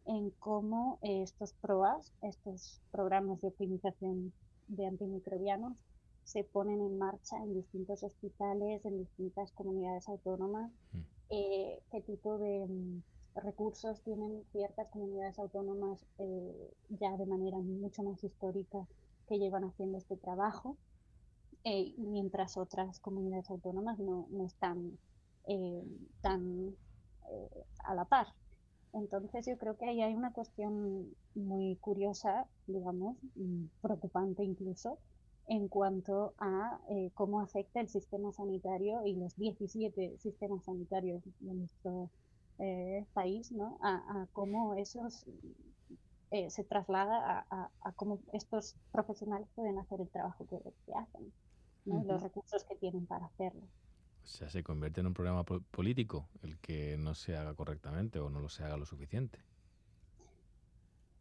en 0.05 0.31
cómo 0.39 0.97
eh, 1.03 1.21
estos 1.21 1.53
PROAS, 1.53 2.11
estos 2.23 2.81
programas 2.91 3.39
de 3.41 3.49
optimización 3.49 4.33
de 4.67 4.87
antimicrobianos, 4.87 5.77
se 6.23 6.43
ponen 6.43 6.81
en 6.81 6.97
marcha 6.97 7.37
en 7.37 7.53
distintos 7.53 8.03
hospitales, 8.03 8.85
en 8.85 8.99
distintas 8.99 9.51
comunidades 9.51 10.07
autónomas, 10.07 10.71
qué 11.29 12.01
tipo 12.05 12.37
de 12.37 12.65
mm, 12.67 13.01
recursos 13.35 14.01
tienen 14.01 14.43
ciertas 14.51 14.89
comunidades 14.89 15.39
autónomas 15.39 16.05
ya 16.89 17.15
de 17.17 17.25
manera 17.25 17.57
mucho 17.57 18.03
más 18.03 18.23
histórica 18.23 18.85
que 19.27 19.39
llevan 19.39 19.63
haciendo 19.63 19.97
este 19.97 20.17
trabajo 20.17 20.77
eh, 21.63 21.93
mientras 21.97 22.57
otras 22.57 22.99
comunidades 22.99 23.49
autónomas 23.51 23.99
no, 23.99 24.27
no 24.31 24.45
están 24.47 24.97
eh, 25.47 25.83
tan 26.21 26.75
eh, 27.29 27.65
a 27.83 27.93
la 27.93 28.05
par. 28.05 28.27
Entonces 28.93 29.45
yo 29.45 29.57
creo 29.57 29.77
que 29.77 29.85
ahí 29.85 30.01
hay 30.01 30.15
una 30.15 30.33
cuestión 30.33 31.15
muy 31.35 31.77
curiosa, 31.77 32.47
digamos, 32.65 33.17
mm, 33.35 33.65
preocupante 33.81 34.43
incluso, 34.43 34.97
en 35.51 35.67
cuanto 35.67 36.33
a 36.37 36.79
cómo 37.13 37.41
afecta 37.41 37.81
el 37.81 37.89
sistema 37.89 38.31
sanitario 38.31 39.05
y 39.05 39.17
los 39.17 39.35
17 39.35 40.17
sistemas 40.17 40.63
sanitarios 40.63 41.21
de 41.41 41.53
nuestro 41.53 42.09
país, 43.13 43.51
¿no? 43.51 43.77
A, 43.81 44.27
cómo 44.31 44.75
esos 44.75 45.25
se 46.47 46.63
traslada 46.63 47.45
a, 47.49 47.91
cómo 47.97 48.19
estos 48.31 48.77
profesionales 48.93 49.49
pueden 49.53 49.77
hacer 49.77 49.99
el 49.99 50.07
trabajo 50.07 50.47
que 50.47 50.93
hacen 50.93 51.33
los 51.85 52.23
recursos 52.23 52.63
que 52.63 52.75
tienen 52.77 53.05
para 53.05 53.25
hacerlo. 53.25 53.67
O 54.23 54.27
sea, 54.27 54.49
se 54.49 54.63
convierte 54.63 55.01
en 55.01 55.07
un 55.07 55.13
programa 55.13 55.43
político 55.43 56.29
el 56.43 56.57
que 56.59 56.95
no 56.97 57.13
se 57.13 57.35
haga 57.35 57.55
correctamente 57.55 58.19
o 58.19 58.29
no 58.29 58.39
lo 58.39 58.47
se 58.47 58.63
haga 58.63 58.77
lo 58.77 58.85
suficiente. 58.85 59.39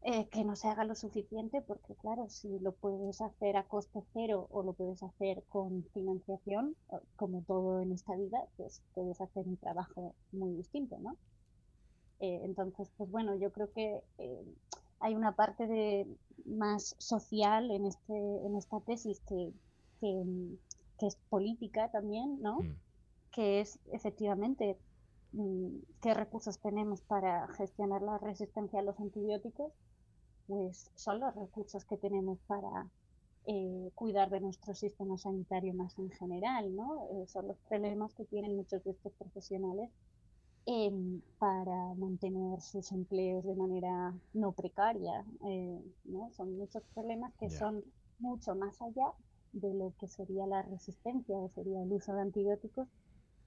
Eh, 0.03 0.29
que 0.31 0.45
no 0.45 0.57
se 0.57 0.67
haga 0.67 0.85
lo 0.85 0.95
suficiente 0.95 1.61
porque, 1.61 1.95
claro, 1.97 2.31
si 2.31 2.59
lo 2.61 2.73
puedes 2.73 3.21
hacer 3.21 3.59
a 3.59 3.65
coste 3.65 4.03
cero 4.15 4.49
o 4.51 4.63
lo 4.63 4.73
puedes 4.73 5.03
hacer 5.03 5.43
con 5.51 5.85
financiación, 5.93 6.75
como 7.17 7.43
todo 7.43 7.83
en 7.83 7.93
esta 7.93 8.17
vida, 8.17 8.39
pues 8.57 8.83
puedes 8.95 9.21
hacer 9.21 9.47
un 9.47 9.59
trabajo 9.59 10.15
muy 10.33 10.55
distinto, 10.55 10.99
¿no? 11.01 11.19
Eh, 12.21 12.41
entonces, 12.45 12.91
pues 12.97 13.11
bueno, 13.11 13.35
yo 13.35 13.53
creo 13.53 13.71
que 13.73 14.03
eh, 14.17 14.45
hay 15.01 15.15
una 15.15 15.37
parte 15.37 15.67
de 15.67 16.07
más 16.47 16.95
social 16.99 17.71
en, 17.71 17.85
este, 17.85 18.15
en 18.47 18.57
esta 18.57 18.81
tesis 18.81 19.21
que, 19.29 19.53
que, 20.01 21.07
es 21.07 21.17
política 21.29 21.91
también, 21.91 22.41
¿no? 22.41 22.61
Mm. 22.61 22.77
Que 23.33 23.61
es 23.61 23.79
efectivamente 23.93 24.79
mm, 25.33 25.77
qué 26.01 26.15
recursos 26.15 26.59
tenemos 26.59 27.03
para 27.03 27.49
gestionar 27.49 28.01
la 28.01 28.17
resistencia 28.19 28.81
a 28.81 28.83
los 28.83 28.99
antibióticos, 28.99 29.73
pues 30.51 30.91
son 30.97 31.21
los 31.21 31.33
recursos 31.37 31.85
que 31.85 31.97
tenemos 31.97 32.41
para 32.49 32.89
eh, 33.47 33.93
cuidar 33.95 34.31
de 34.31 34.41
nuestro 34.41 34.75
sistema 34.75 35.17
sanitario 35.17 35.73
más 35.75 35.97
en 35.97 36.11
general, 36.11 36.75
¿no? 36.75 37.07
Eh, 37.13 37.27
son 37.29 37.47
los 37.47 37.57
problemas 37.69 38.13
que 38.15 38.25
tienen 38.25 38.57
muchos 38.57 38.83
de 38.83 38.91
estos 38.91 39.13
profesionales 39.13 39.91
em, 40.67 41.21
para 41.39 41.95
mantener 41.95 42.61
sus 42.61 42.91
empleos 42.91 43.45
de 43.45 43.55
manera 43.55 44.13
no 44.35 44.51
precaria, 44.51 45.25
eh, 45.47 45.81
¿no? 46.07 46.33
Son 46.33 46.59
muchos 46.59 46.83
problemas 46.95 47.33
que 47.35 47.49
son 47.49 47.85
mucho 48.19 48.57
más 48.57 48.83
allá 48.83 49.13
de 49.53 49.73
lo 49.73 49.93
que 50.01 50.09
sería 50.09 50.49
la 50.49 50.63
resistencia 50.63 51.37
o 51.37 51.49
sería 51.49 51.81
el 51.81 51.93
uso 51.93 52.13
de 52.13 52.23
antibióticos, 52.23 52.89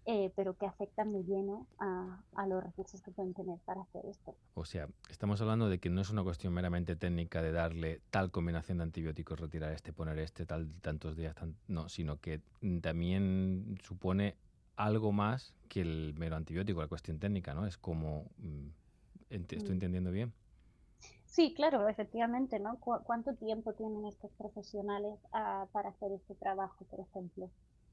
eh, 0.06 0.32
pero 0.36 0.58
que 0.58 0.66
afectan 0.66 1.12
muy 1.12 1.24
lleno 1.24 1.66
a, 1.80 2.22
a, 2.36 2.47
los 2.47 2.64
recursos 2.64 3.01
que 3.01 3.12
pueden 3.12 3.34
tener 3.34 3.58
para 3.60 3.82
hacer 3.82 4.06
esto. 4.06 4.36
O 4.54 4.66
sea, 4.66 4.89
estamos 5.10 5.41
hablando 5.41 5.70
de 5.70 5.80
que 5.80 5.89
no 5.89 6.01
es 6.01 6.10
una 6.10 6.24
cuestión 6.24 6.54
meramente 6.54 6.95
técnica 6.95 7.41
de 7.41 7.51
darle 7.51 8.01
tal 8.12 8.32
combinación 8.32 8.80
de 8.80 8.84
antibióticos, 8.84 9.39
retirar 9.39 9.72
este, 9.72 9.93
poner 9.93 10.20
este, 10.20 10.45
tal, 10.45 10.70
tantos 10.82 11.16
días, 11.16 11.36
no, 11.68 11.88
sino 11.88 12.20
que 12.20 12.41
también 12.82 13.78
supone 13.82 14.36
algo 14.76 15.12
más 15.12 15.54
que 15.70 15.82
el 15.82 16.14
mero 16.18 16.36
antibiótico, 16.36 16.82
la 16.82 16.88
cuestión 16.88 17.20
técnica, 17.20 17.54
¿no? 17.54 17.66
Es 17.66 17.78
como, 17.78 18.26
mm, 18.38 18.68
¿estoy 19.30 19.60
mm. 19.60 19.72
entendiendo 19.72 20.12
bien? 20.12 20.34
Sí, 21.26 21.54
claro, 21.56 21.88
efectivamente, 21.88 22.60
¿no? 22.60 22.78
¿Cuánto 22.80 23.34
tiempo 23.34 23.74
tienen 23.74 24.06
estos 24.06 24.32
profesionales 24.34 25.20
ah, 25.32 25.66
para 25.72 25.89
hacer 25.89 26.12
este 26.12 26.36
trabajo, 26.36 26.86
por 26.86 26.99
ejemplo? 26.99 27.49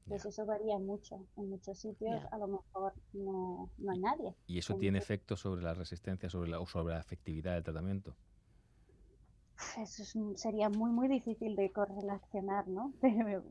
Pues 0.07 0.25
eso 0.25 0.45
varía 0.45 0.77
mucho. 0.79 1.25
En 1.37 1.49
muchos 1.49 1.79
sitios 1.79 2.21
a 2.31 2.37
lo 2.37 2.47
mejor 2.47 2.93
no, 3.13 3.69
hay 3.89 3.99
nadie. 3.99 4.35
¿Y 4.47 4.59
eso 4.59 4.75
tiene 4.75 4.99
efecto 4.99 5.37
sobre 5.37 5.61
la 5.61 5.73
resistencia 5.73 6.29
sobre 6.29 6.49
la, 6.49 6.59
o 6.59 6.65
sobre 6.65 6.95
la 6.95 6.99
efectividad 6.99 7.53
del 7.53 7.63
tratamiento? 7.63 8.15
Eso 9.77 10.03
sería 10.35 10.69
muy, 10.69 10.91
muy 10.91 11.07
difícil 11.07 11.55
de 11.55 11.71
correlacionar, 11.71 12.67
¿no? 12.67 12.93
Pero 13.01 13.43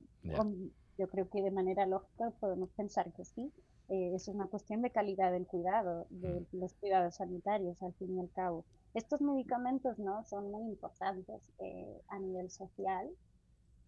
yo 0.98 1.08
creo 1.08 1.30
que 1.30 1.40
de 1.40 1.50
manera 1.50 1.86
lógica 1.86 2.30
podemos 2.40 2.70
pensar 2.70 3.12
que 3.12 3.24
sí. 3.24 3.52
Eh, 3.88 4.14
es 4.14 4.28
una 4.28 4.46
cuestión 4.46 4.82
de 4.82 4.90
calidad 4.90 5.32
del 5.32 5.46
cuidado, 5.46 6.06
de 6.10 6.46
mm. 6.52 6.58
los 6.58 6.74
cuidados 6.74 7.16
sanitarios, 7.16 7.82
al 7.82 7.92
fin 7.94 8.16
y 8.16 8.20
al 8.20 8.30
cabo. 8.30 8.64
Estos 8.94 9.20
medicamentos 9.20 9.98
no 9.98 10.24
son 10.24 10.50
muy 10.50 10.64
importantes 10.64 11.40
eh, 11.58 12.00
a 12.08 12.18
nivel 12.18 12.50
social 12.50 13.08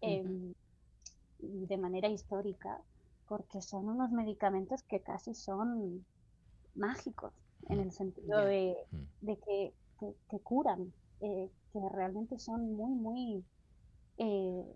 em, 0.01 0.53
y 1.43 1.65
de 1.65 1.77
manera 1.77 2.07
histórica 2.07 2.79
porque 3.27 3.61
son 3.61 3.89
unos 3.89 4.11
medicamentos 4.11 4.83
que 4.83 4.99
casi 5.01 5.33
son 5.33 6.05
mágicos 6.75 7.33
en 7.69 7.79
el 7.79 7.91
sentido 7.91 8.39
de, 8.39 8.75
que, 9.21 9.73
curan, 10.43 10.93
eh, 11.21 11.49
que 11.71 11.79
realmente 11.89 12.37
son 12.39 12.73
muy, 12.73 12.93
muy... 12.93 13.43
Eh, 14.17 14.75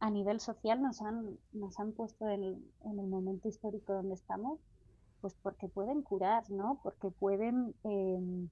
a 0.00 0.10
nivel 0.10 0.40
social 0.40 0.80
nos 0.80 1.02
han, 1.02 1.36
nos 1.52 1.78
han 1.78 1.92
puesto 1.92 2.28
en, 2.28 2.64
en, 2.84 2.98
el 2.98 3.06
momento 3.06 3.48
histórico 3.48 3.92
donde 3.92 4.14
estamos, 4.14 4.58
pues 5.20 5.34
porque 5.42 5.68
pueden 5.68 6.02
curar, 6.02 6.48
¿no? 6.50 6.80
Porque 6.82 7.10
pueden 7.10 7.74
em, 7.84 8.48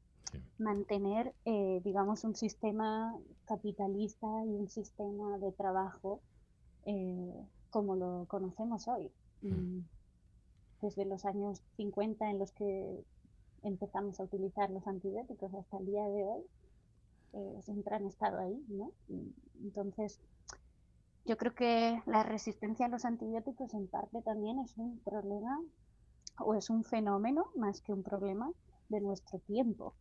mantener, 0.58 1.34
eh, 1.44 1.80
digamos, 1.84 2.24
un 2.24 2.34
sistema 2.34 3.16
capitalista 3.46 4.26
y 4.44 4.48
un 4.48 4.68
sistema 4.68 5.38
de 5.38 5.52
trabajo 5.52 6.20
eh, 6.86 7.46
como 7.70 7.94
lo 7.96 8.24
conocemos 8.28 8.88
hoy. 8.88 9.10
Mm, 9.42 9.80
desde 10.80 11.04
los 11.04 11.24
años 11.24 11.62
50 11.76 12.30
en 12.30 12.38
los 12.38 12.52
que 12.52 13.04
empezamos 13.62 14.20
a 14.20 14.24
utilizar 14.24 14.70
los 14.70 14.86
antibióticos 14.86 15.52
hasta 15.54 15.78
el 15.78 15.86
día 15.86 16.04
de 16.04 16.24
hoy, 16.24 16.42
eh, 17.32 17.60
siempre 17.62 17.96
han 17.96 18.06
estado 18.06 18.38
ahí, 18.38 18.64
¿no? 18.68 18.92
Entonces, 19.62 20.20
yo 21.24 21.36
creo 21.36 21.54
que 21.54 22.00
la 22.06 22.22
resistencia 22.22 22.86
a 22.86 22.88
los 22.88 23.04
antibióticos 23.04 23.74
en 23.74 23.88
parte 23.88 24.22
también 24.22 24.60
es 24.60 24.76
un 24.78 24.98
problema 25.00 25.60
o 26.38 26.54
es 26.54 26.70
un 26.70 26.84
fenómeno 26.84 27.46
más 27.56 27.80
que 27.80 27.92
un 27.92 28.02
problema 28.02 28.50
de 28.88 29.00
nuestro 29.00 29.38
tiempo. 29.40 29.94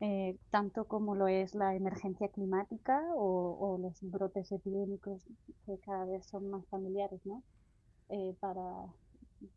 Eh, 0.00 0.36
tanto 0.50 0.84
como 0.84 1.14
lo 1.14 1.26
es 1.26 1.54
la 1.54 1.74
emergencia 1.74 2.28
climática 2.28 3.02
o, 3.14 3.78
los 3.80 3.98
brotes 4.02 4.52
epidémicos 4.52 5.26
que 5.64 5.78
cada 5.78 6.04
vez 6.04 6.26
son 6.26 6.50
más 6.50 6.66
familiares, 6.66 7.24
¿no? 7.24 7.42
Eh, 8.10 8.34
para, 8.38 8.62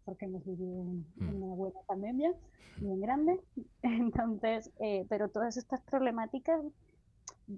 porque 0.05 0.25
hemos 0.25 0.45
vivido 0.45 0.83
mm. 0.83 1.43
una 1.43 1.55
buena 1.55 1.79
pandemia 1.87 2.33
bien 2.77 3.01
grande. 3.01 3.41
Entonces, 3.81 4.71
eh, 4.79 5.05
pero 5.09 5.29
todas 5.29 5.57
estas 5.57 5.81
problemáticas 5.81 6.63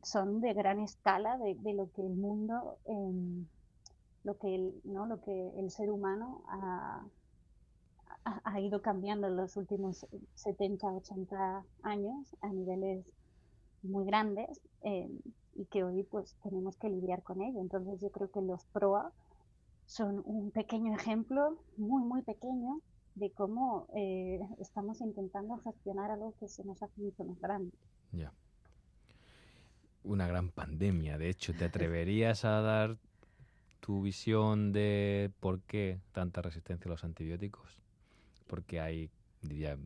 son 0.03 0.41
de 0.41 0.53
gran 0.53 0.79
escala 0.79 1.37
de, 1.37 1.55
de 1.55 1.73
lo 1.73 1.91
que 1.91 2.01
el 2.01 2.15
mundo, 2.15 2.77
em, 2.85 3.45
lo 4.23 4.37
que 4.37 4.55
el, 4.55 4.81
¿no? 4.85 5.05
lo 5.05 5.21
que 5.21 5.51
el 5.57 5.69
ser 5.69 5.91
humano 5.91 6.43
ha, 6.47 7.05
ha, 8.23 8.59
ido 8.59 8.81
cambiando 8.81 9.27
en 9.27 9.35
los 9.35 9.57
últimos 9.57 10.05
70, 10.35 10.87
80 10.87 11.65
años 11.83 12.35
a 12.41 12.49
niveles 12.49 13.05
muy 13.83 14.05
grandes 14.05 14.61
eh, 14.83 15.09
y 15.55 15.65
que 15.65 15.83
hoy 15.83 16.03
pues 16.03 16.35
tenemos 16.43 16.77
que 16.77 16.89
lidiar 16.89 17.23
con 17.23 17.41
ello. 17.41 17.59
Entonces 17.59 17.99
yo 17.99 18.11
creo 18.11 18.29
que 18.31 18.41
los 18.41 18.65
PROA 18.65 19.11
son 19.85 20.21
un 20.25 20.51
pequeño 20.51 20.93
ejemplo, 20.95 21.57
muy, 21.77 22.03
muy 22.03 22.21
pequeño, 22.21 22.81
de 23.15 23.31
cómo 23.31 23.87
eh, 23.93 24.39
estamos 24.59 25.01
intentando 25.01 25.57
gestionar 25.57 26.11
algo 26.11 26.33
que 26.39 26.47
se 26.47 26.63
nos 26.63 26.81
hace 26.81 27.01
mucho 27.01 27.23
más 27.23 27.39
grande. 27.41 27.75
Ya. 28.11 28.31
Una 30.03 30.27
gran 30.27 30.49
pandemia. 30.49 31.17
De 31.17 31.29
hecho, 31.29 31.53
¿te 31.53 31.65
atreverías 31.65 32.45
a 32.45 32.61
dar 32.61 32.97
tu 33.81 34.01
visión 34.01 34.71
de 34.71 35.31
por 35.39 35.61
qué 35.61 35.99
tanta 36.13 36.41
resistencia 36.41 36.87
a 36.87 36.91
los 36.91 37.03
antibióticos? 37.03 37.80
Porque 38.51 38.81
hay, 38.81 39.09
diría, 39.41 39.77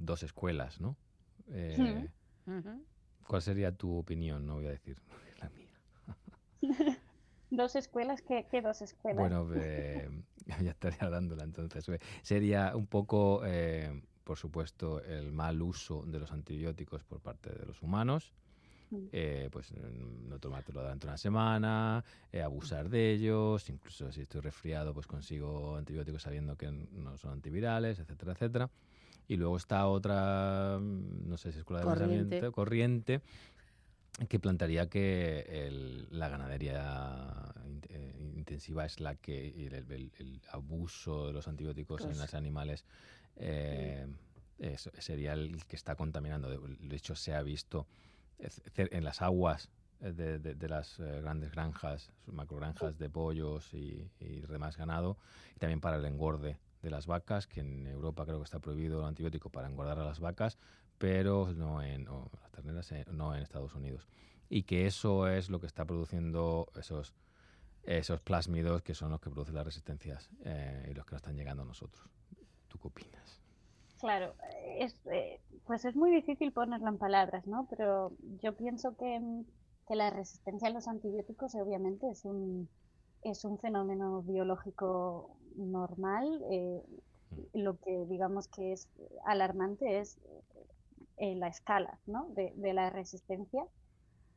dos 0.00 0.24
escuelas, 0.24 0.80
¿no? 0.80 0.96
Eh. 1.50 2.08
¿Cuál 3.28 3.42
sería 3.42 3.70
tu 3.70 3.96
opinión? 3.96 4.44
No 4.44 4.56
voy 4.56 4.66
a 4.66 4.70
decir 4.70 5.00
la 5.40 5.48
mía. 5.50 5.78
Dos 7.50 7.76
escuelas, 7.76 8.20
¿qué, 8.22 8.46
qué 8.50 8.60
dos 8.60 8.82
escuelas? 8.82 9.20
Bueno, 9.20 9.48
eh, 9.54 10.10
ya 10.62 10.72
estaría 10.72 11.08
dándola 11.08 11.44
entonces. 11.44 11.88
Eh, 11.88 12.00
Sería 12.22 12.74
un 12.74 12.88
poco, 12.88 13.42
eh, 13.46 14.02
por 14.24 14.36
supuesto, 14.36 15.00
el 15.02 15.32
mal 15.32 15.62
uso 15.62 16.02
de 16.04 16.18
los 16.18 16.32
antibióticos 16.32 17.04
por 17.04 17.20
parte 17.20 17.50
de 17.50 17.64
los 17.64 17.80
humanos. 17.82 18.34
Mm. 18.90 19.06
Eh, 19.12 19.48
pues 19.52 19.72
no 19.72 20.38
tomártelo 20.38 20.80
durante 20.80 21.06
una 21.06 21.18
semana, 21.18 22.04
eh, 22.32 22.40
abusar 22.42 22.88
de 22.88 23.12
ellos, 23.12 23.68
incluso 23.68 24.10
si 24.12 24.22
estoy 24.22 24.40
resfriado, 24.40 24.94
pues 24.94 25.06
consigo 25.06 25.76
antibióticos 25.76 26.22
sabiendo 26.22 26.56
que 26.56 26.70
no 26.70 27.16
son 27.18 27.32
antivirales, 27.32 27.98
etcétera, 27.98 28.32
etcétera. 28.32 28.70
Y 29.28 29.36
luego 29.36 29.56
está 29.58 29.86
otra, 29.86 30.78
mm, 30.80 31.28
no 31.28 31.36
sé 31.36 31.52
si 31.52 31.58
escuela 31.58 31.80
de 31.80 31.84
Corriente. 31.86 32.16
pensamiento, 32.16 32.52
corriente, 32.52 33.20
que 34.28 34.40
plantearía 34.40 34.88
que 34.88 35.40
el- 35.66 36.08
la 36.10 36.28
ganadería 36.30 37.52
in- 37.66 37.82
eh, 37.90 38.32
intensiva 38.36 38.84
es 38.86 39.00
la 39.00 39.14
que 39.16 39.48
el, 39.66 39.74
el- 39.74 40.12
el 40.18 40.40
abuso 40.50 41.26
de 41.26 41.32
los 41.34 41.46
antibióticos 41.46 42.00
en 42.00 42.08
Pues- 42.08 42.18
los 42.20 42.34
animales 42.34 42.84
eh, 43.36 44.06
es- 44.58 44.90
sería 44.98 45.34
el 45.34 45.64
que 45.66 45.76
está 45.76 45.94
contaminando. 45.94 46.48
De 46.50 46.96
hecho, 46.96 47.14
se 47.14 47.34
ha 47.34 47.42
visto 47.42 47.86
en 48.76 49.04
las 49.04 49.22
aguas 49.22 49.70
eh, 50.00 50.12
de, 50.12 50.38
de- 50.38 50.68
las 50.68 50.98
eh, 51.00 51.20
grandes 51.22 51.50
granjas, 51.52 52.12
macrogranjas 52.26 52.98
de 52.98 53.10
pollos 53.10 53.72
y, 53.74 54.10
y 54.20 54.40
demás 54.42 54.76
ganado, 54.76 55.18
y 55.56 55.58
también 55.58 55.80
para 55.80 55.96
el 55.96 56.04
engorde 56.04 56.58
de 56.82 56.90
las 56.90 57.06
vacas, 57.06 57.46
que 57.48 57.60
en 57.60 57.86
Europa 57.86 58.24
creo 58.24 58.38
que 58.38 58.44
está 58.44 58.60
prohibido 58.60 59.00
el 59.00 59.06
antibiótico 59.06 59.50
para 59.50 59.68
engordar 59.68 59.98
a 59.98 60.04
las 60.04 60.20
vacas, 60.20 60.58
pero 60.98 61.52
no 61.54 61.82
en 61.82 62.04
las 62.06 62.50
terneras, 62.52 62.92
eh, 62.92 63.04
no 63.10 63.34
en 63.34 63.42
Estados 63.42 63.74
Unidos. 63.74 64.06
Y 64.48 64.62
que 64.62 64.86
eso 64.86 65.28
es 65.28 65.50
lo 65.50 65.60
que 65.60 65.66
está 65.66 65.84
produciendo 65.84 66.68
esos, 66.76 67.14
esos 67.82 68.20
plásmidos 68.20 68.82
que 68.82 68.94
son 68.94 69.10
los 69.10 69.20
que 69.20 69.30
producen 69.30 69.56
las 69.56 69.64
resistencias 69.64 70.30
y 70.88 70.94
los 70.94 71.04
que 71.04 71.12
nos 71.14 71.22
están 71.22 71.36
llegando 71.36 71.62
a 71.64 71.66
nosotros. 71.66 72.08
¿Tú 72.68 72.78
qué 72.78 72.88
opinas? 72.88 73.42
Claro, 74.00 74.34
es, 74.78 74.94
eh, 75.06 75.40
pues 75.66 75.84
es 75.84 75.96
muy 75.96 76.10
difícil 76.12 76.52
ponerlo 76.52 76.88
en 76.88 76.98
palabras, 76.98 77.46
¿no? 77.46 77.66
Pero 77.68 78.12
yo 78.42 78.56
pienso 78.56 78.96
que, 78.96 79.18
mm, 79.20 79.44
que 79.88 79.96
la 79.96 80.10
resistencia 80.10 80.68
a 80.68 80.70
los 80.72 80.86
antibióticos 80.88 81.54
obviamente 81.56 82.08
es 82.10 82.24
un, 82.24 82.68
es 83.22 83.44
un 83.44 83.58
fenómeno 83.58 84.22
biológico 84.22 85.36
normal. 85.56 86.42
eh, 86.50 86.82
lo 87.52 87.78
que 87.80 88.06
digamos 88.08 88.48
que 88.48 88.72
es 88.72 88.88
alarmante 89.26 89.98
es 90.00 90.18
eh, 91.16 91.34
la 91.36 91.48
escala, 91.48 91.98
¿no? 92.06 92.28
de, 92.30 92.52
de 92.56 92.72
la 92.74 92.90
resistencia. 92.90 93.64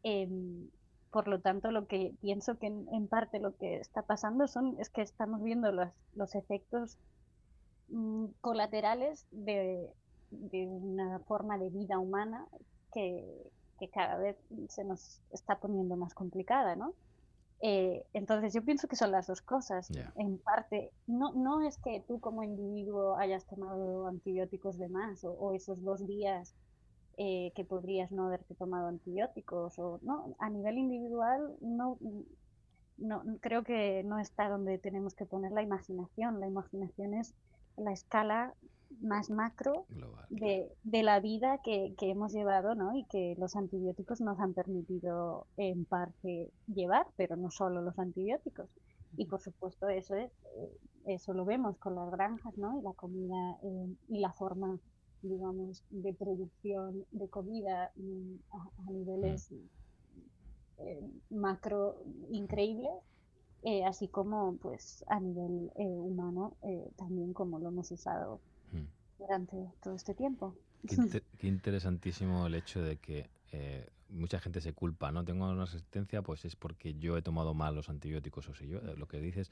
Em, 0.04 0.70
por 1.12 1.28
lo 1.28 1.42
tanto, 1.42 1.72
lo 1.72 1.88
que 1.88 2.16
pienso 2.22 2.58
que 2.60 2.68
en, 2.68 2.88
en 2.94 3.08
parte 3.08 3.40
lo 3.40 3.56
que 3.58 3.78
está 3.78 4.04
pasando 4.04 4.48
son, 4.48 4.78
es 4.80 4.90
que 4.90 5.02
estamos 5.02 5.44
viendo 5.44 5.72
los, 5.72 5.90
los 6.16 6.36
efectos 6.36 6.98
mm, 7.00 7.11
colaterales 8.42 9.26
de, 9.32 9.90
de 10.32 10.68
una 10.68 11.20
forma 11.20 11.58
de 11.58 11.70
vida 11.70 12.00
humana 12.00 12.48
que, 12.94 13.26
que 13.80 13.90
cada 13.90 14.18
vez 14.18 14.38
se 14.70 14.84
nos 14.84 15.22
está 15.32 15.60
poniendo 15.60 15.96
más 15.96 16.14
complicada, 16.14 16.76
¿no? 16.76 16.94
Eh, 17.64 18.04
entonces 18.14 18.54
yo 18.54 18.64
pienso 18.64 18.88
que 18.88 18.96
son 18.96 19.12
las 19.12 19.28
dos 19.28 19.42
cosas. 19.42 19.90
En 20.16 20.40
parte, 20.40 20.92
no, 21.06 21.32
no 21.34 21.62
es 21.62 21.78
que 21.78 22.04
tú 22.08 22.20
como 22.20 22.44
individuo 22.44 23.18
hayas 23.18 23.46
tomado 23.46 24.08
antibióticos 24.08 24.78
de 24.80 24.90
más 24.90 25.24
o, 25.24 25.32
o 25.34 25.54
esos 25.54 25.84
dos 25.84 26.06
días 26.08 26.56
eh, 27.18 27.52
que 27.56 27.64
podrías 27.64 28.12
no 28.12 28.26
haberte 28.26 28.56
tomado 28.56 28.88
antibióticos 28.88 29.78
o 29.78 30.00
no, 30.02 30.36
a 30.40 30.50
nivel 30.50 30.80
individual 30.80 31.56
no, 31.62 32.00
no 32.98 33.24
creo 33.42 33.64
que 33.64 34.04
no 34.04 34.18
está 34.18 34.50
donde 34.50 34.80
tenemos 34.80 35.14
que 35.14 35.26
poner 35.26 35.52
la 35.52 35.62
imaginación. 35.62 36.40
La 36.40 36.48
imaginación 36.48 37.14
es 37.14 37.36
la 37.78 37.92
escala 37.92 38.54
más 39.02 39.30
macro 39.30 39.86
de, 40.30 40.72
de 40.84 41.04
la 41.04 41.20
vida 41.20 41.60
que, 41.64 41.96
que 41.98 42.10
hemos 42.10 42.34
llevado, 42.34 42.76
¿no? 42.76 42.96
Y 42.96 43.06
que 43.06 43.36
los 43.38 43.56
antibióticos 43.56 44.22
nos 44.22 44.40
han 44.40 44.54
permitido 44.54 45.48
en 45.58 45.86
parte 45.86 46.52
llevar, 46.68 47.08
pero 47.16 47.36
no 47.36 47.50
solo 47.52 47.82
los 47.82 47.98
antibióticos. 47.98 48.70
Y 49.18 49.26
por 49.26 49.42
supuesto 49.42 49.90
eso 49.90 50.16
es, 50.16 50.32
eh, 50.58 50.78
eso 51.06 51.34
lo 51.34 51.46
vemos 51.46 51.78
con 51.78 51.96
las 51.96 52.12
granjas, 52.12 52.58
¿no? 52.58 52.80
Y 52.80 52.84
la 52.84 52.94
comida 52.94 53.58
eh, 53.64 53.96
y 54.10 54.20
la 54.20 54.32
forma, 54.34 54.80
digamos, 55.22 55.84
de 55.90 56.14
producción 56.14 57.06
de 57.12 57.30
comida 57.30 57.92
mm, 57.96 58.36
a, 58.52 58.88
a 58.88 58.92
niveles 58.92 59.52
eh, 60.78 61.12
macro 61.30 62.04
increíbles, 62.30 62.92
eh, 63.64 63.86
así 63.86 64.08
como 64.08 64.56
pues 64.58 65.04
a 65.08 65.20
nivel 65.20 65.72
eh, 65.76 65.84
humano 65.86 66.56
eh, 66.64 66.90
también 66.98 67.34
como 67.34 67.60
lo 67.60 67.70
hemos 67.70 67.92
usado 67.92 68.40
durante 69.20 69.56
todo 69.84 69.96
este 69.96 70.14
tiempo. 70.16 70.56
Qué, 70.88 70.96
inte- 70.96 71.24
qué 71.38 71.48
interesantísimo 71.48 72.48
el 72.48 72.56
hecho 72.56 72.82
de 72.82 72.98
que 72.98 73.30
eh, 73.52 73.88
mucha 74.10 74.40
gente 74.40 74.62
se 74.62 74.74
culpa, 74.74 75.12
¿no? 75.12 75.24
Tengo 75.24 75.46
una 75.50 75.66
resistencia, 75.66 76.22
pues 76.22 76.44
es 76.46 76.56
porque 76.56 76.96
yo 76.96 77.18
he 77.18 77.22
tomado 77.22 77.54
mal 77.54 77.76
los 77.76 77.90
antibióticos, 77.90 78.50
o 78.50 78.56
sé 78.56 78.68
yo, 78.68 78.80
eh, 78.80 78.96
lo 78.98 79.08
que 79.08 79.20
dices. 79.20 79.52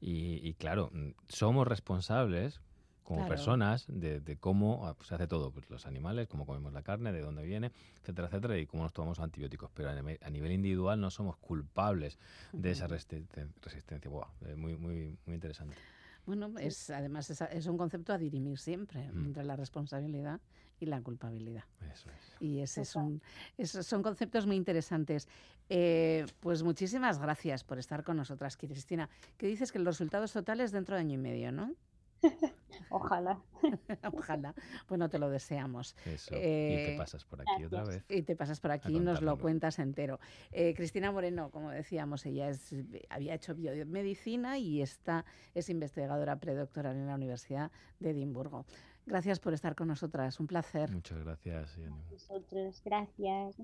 Y, 0.00 0.40
y 0.46 0.54
claro, 0.54 0.90
mm, 0.92 1.10
somos 1.28 1.66
responsables 1.66 2.60
como 3.08 3.20
Claro. 3.20 3.30
personas 3.36 3.86
de, 3.88 4.20
de 4.20 4.36
cómo 4.36 4.86
ah, 4.86 4.92
pues, 4.92 5.08
se 5.08 5.14
hace 5.14 5.26
todo, 5.26 5.50
pues 5.50 5.70
los 5.70 5.86
animales, 5.86 6.28
cómo 6.28 6.44
comemos 6.44 6.74
la 6.74 6.82
carne, 6.82 7.10
de 7.10 7.22
dónde 7.22 7.42
viene, 7.42 7.72
etcétera, 8.02 8.28
etcétera, 8.28 8.58
y 8.58 8.66
cómo 8.66 8.82
nos 8.82 8.92
tomamos 8.92 9.18
antibióticos. 9.18 9.70
Pero 9.72 9.88
a 9.88 9.94
nivel, 9.94 10.18
a 10.22 10.28
nivel 10.28 10.52
individual 10.52 11.00
no 11.00 11.10
somos 11.10 11.38
culpables 11.38 12.18
de 12.52 12.70
esa 12.70 12.86
resisten- 12.86 13.26
resistencia. 13.62 14.10
Buah, 14.10 14.28
eh, 14.44 14.56
muy, 14.56 14.76
muy, 14.76 15.16
muy 15.24 15.34
interesante. 15.34 15.74
Bueno, 16.26 16.52
es, 16.58 16.90
además 16.90 17.30
es, 17.30 17.40
es 17.40 17.66
un 17.66 17.78
concepto 17.78 18.12
a 18.12 18.18
dirimir 18.18 18.58
siempre 18.58 19.10
Mm. 19.10 19.24
entre 19.24 19.44
la 19.44 19.56
responsabilidad 19.56 20.38
y 20.78 20.84
la 20.84 21.00
culpabilidad. 21.00 21.64
Eso 21.90 22.10
es. 22.10 22.36
Y 22.42 22.60
ese 22.60 22.82
es 22.82 22.94
un, 22.94 23.22
esos 23.56 23.86
son 23.86 24.02
conceptos 24.02 24.46
muy 24.46 24.56
interesantes. 24.56 25.26
Eh, 25.70 26.26
pues 26.40 26.62
muchísimas 26.62 27.18
gracias 27.18 27.64
por 27.64 27.78
estar 27.78 28.04
con 28.04 28.18
nosotras, 28.18 28.58
Cristina. 28.58 29.08
Que 29.38 29.46
dices 29.46 29.72
que 29.72 29.78
los 29.78 29.86
resultados 29.86 30.30
totales 30.34 30.72
dentro 30.72 30.94
de 30.94 31.00
año 31.00 31.14
y 31.14 31.18
medio, 31.18 31.50
¿no? 31.52 31.72
Ojalá. 32.90 33.40
Ojalá. 34.12 34.54
Bueno, 34.88 35.08
te 35.08 35.18
lo 35.18 35.28
deseamos. 35.30 35.96
Eso. 36.06 36.34
y 36.34 36.38
te 36.38 36.94
Eh, 36.94 36.96
pasas 36.96 37.24
por 37.24 37.40
aquí 37.40 37.64
otra 37.64 37.84
vez. 37.84 38.04
Y 38.08 38.22
te 38.22 38.36
pasas 38.36 38.60
por 38.60 38.70
aquí 38.70 38.96
y 38.96 39.00
nos 39.00 39.20
lo 39.20 39.36
cuentas 39.38 39.78
entero. 39.78 40.20
Eh, 40.52 40.74
Cristina 40.74 41.12
Moreno, 41.12 41.50
como 41.50 41.70
decíamos, 41.70 42.24
ella 42.26 42.48
es, 42.48 42.74
había 43.10 43.34
hecho 43.34 43.54
biomedicina 43.54 44.58
y 44.58 44.80
está, 44.80 45.24
es 45.54 45.68
investigadora 45.68 46.36
predoctoral 46.36 46.96
en 46.96 47.06
la 47.06 47.14
Universidad 47.14 47.70
de 48.00 48.10
Edimburgo. 48.10 48.64
Gracias 49.08 49.40
por 49.40 49.54
estar 49.54 49.74
con 49.74 49.88
nosotras, 49.88 50.38
un 50.38 50.46
placer. 50.46 50.90
Muchas 50.92 51.18
gracias. 51.24 51.76
Ian. 51.78 51.94
Vosotros, 52.10 52.82
gracias. 52.84 53.56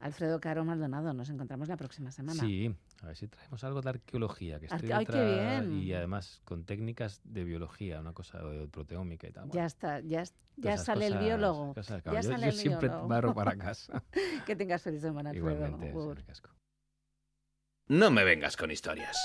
Alfredo 0.00 0.40
Caro 0.40 0.64
Maldonado, 0.64 1.14
nos 1.14 1.30
encontramos 1.30 1.68
la 1.68 1.76
próxima 1.76 2.10
semana. 2.10 2.40
Sí, 2.42 2.74
a 3.02 3.06
ver 3.06 3.16
si 3.16 3.28
traemos 3.28 3.62
algo 3.62 3.80
de 3.80 3.90
arqueología, 3.90 4.58
que 4.58 4.66
estoy 4.66 4.90
ay, 4.90 5.06
qué 5.06 5.24
bien. 5.24 5.78
y 5.80 5.92
además 5.94 6.40
con 6.44 6.64
técnicas 6.64 7.20
de 7.22 7.44
biología, 7.44 8.00
una 8.00 8.12
cosa 8.12 8.38
de 8.42 8.66
proteómica 8.66 9.28
y 9.28 9.32
tal. 9.32 9.48
Ya 9.50 9.66
está, 9.66 10.00
ya, 10.00 10.24
ya 10.56 10.76
sale 10.76 11.06
el 11.06 11.12
cosas- 11.12 11.24
biólogo. 11.26 11.74
cosas, 11.74 12.02
ya 12.04 12.12
yo- 12.14 12.22
sale 12.24 12.40
yo 12.40 12.46
el 12.48 12.52
siempre 12.54 12.88
biólogo. 12.88 13.08
barro 13.08 13.34
para 13.34 13.56
casa. 13.56 14.02
que 14.44 14.56
tengas 14.56 14.82
feliz 14.82 15.00
semana, 15.00 15.30
Alfredo. 15.30 15.66
Igualmente. 15.68 16.24
No 17.88 18.10
me 18.10 18.24
vengas 18.24 18.56
con 18.56 18.70
historias. 18.72 19.16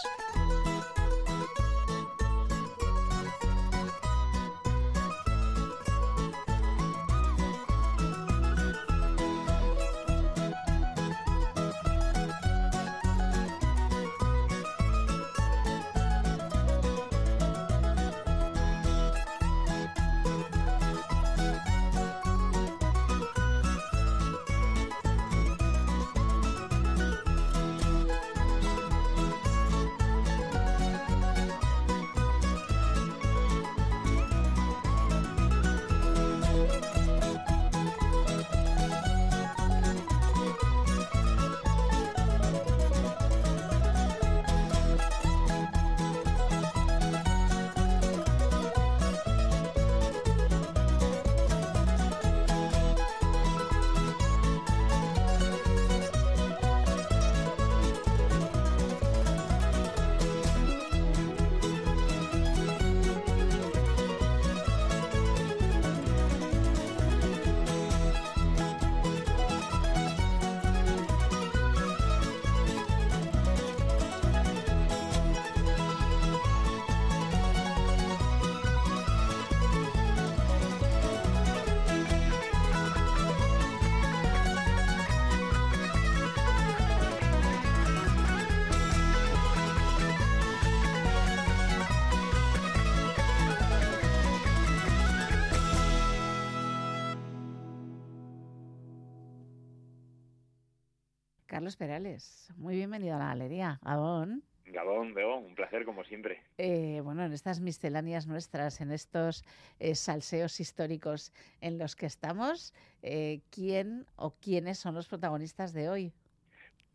Carlos 101.67 101.75
Perales. 101.75 102.53
Muy 102.55 102.77
bienvenido 102.77 103.17
a 103.17 103.19
la 103.19 103.25
galería. 103.25 103.77
Gabón. 103.83 104.41
Gabón, 104.67 105.13
Gabón, 105.13 105.43
un 105.47 105.53
placer 105.55 105.83
como 105.83 106.01
siempre. 106.05 106.41
Eh, 106.57 107.01
bueno, 107.03 107.25
en 107.25 107.33
estas 107.33 107.59
misceláneas 107.59 108.25
nuestras, 108.25 108.79
en 108.79 108.89
estos 108.93 109.43
eh, 109.77 109.93
salseos 109.93 110.61
históricos 110.61 111.33
en 111.59 111.77
los 111.77 111.97
que 111.97 112.05
estamos, 112.05 112.73
eh, 113.01 113.41
¿quién 113.49 114.05
o 114.15 114.31
quiénes 114.39 114.79
son 114.79 114.95
los 114.95 115.09
protagonistas 115.09 115.73
de 115.73 115.89
hoy? 115.89 116.13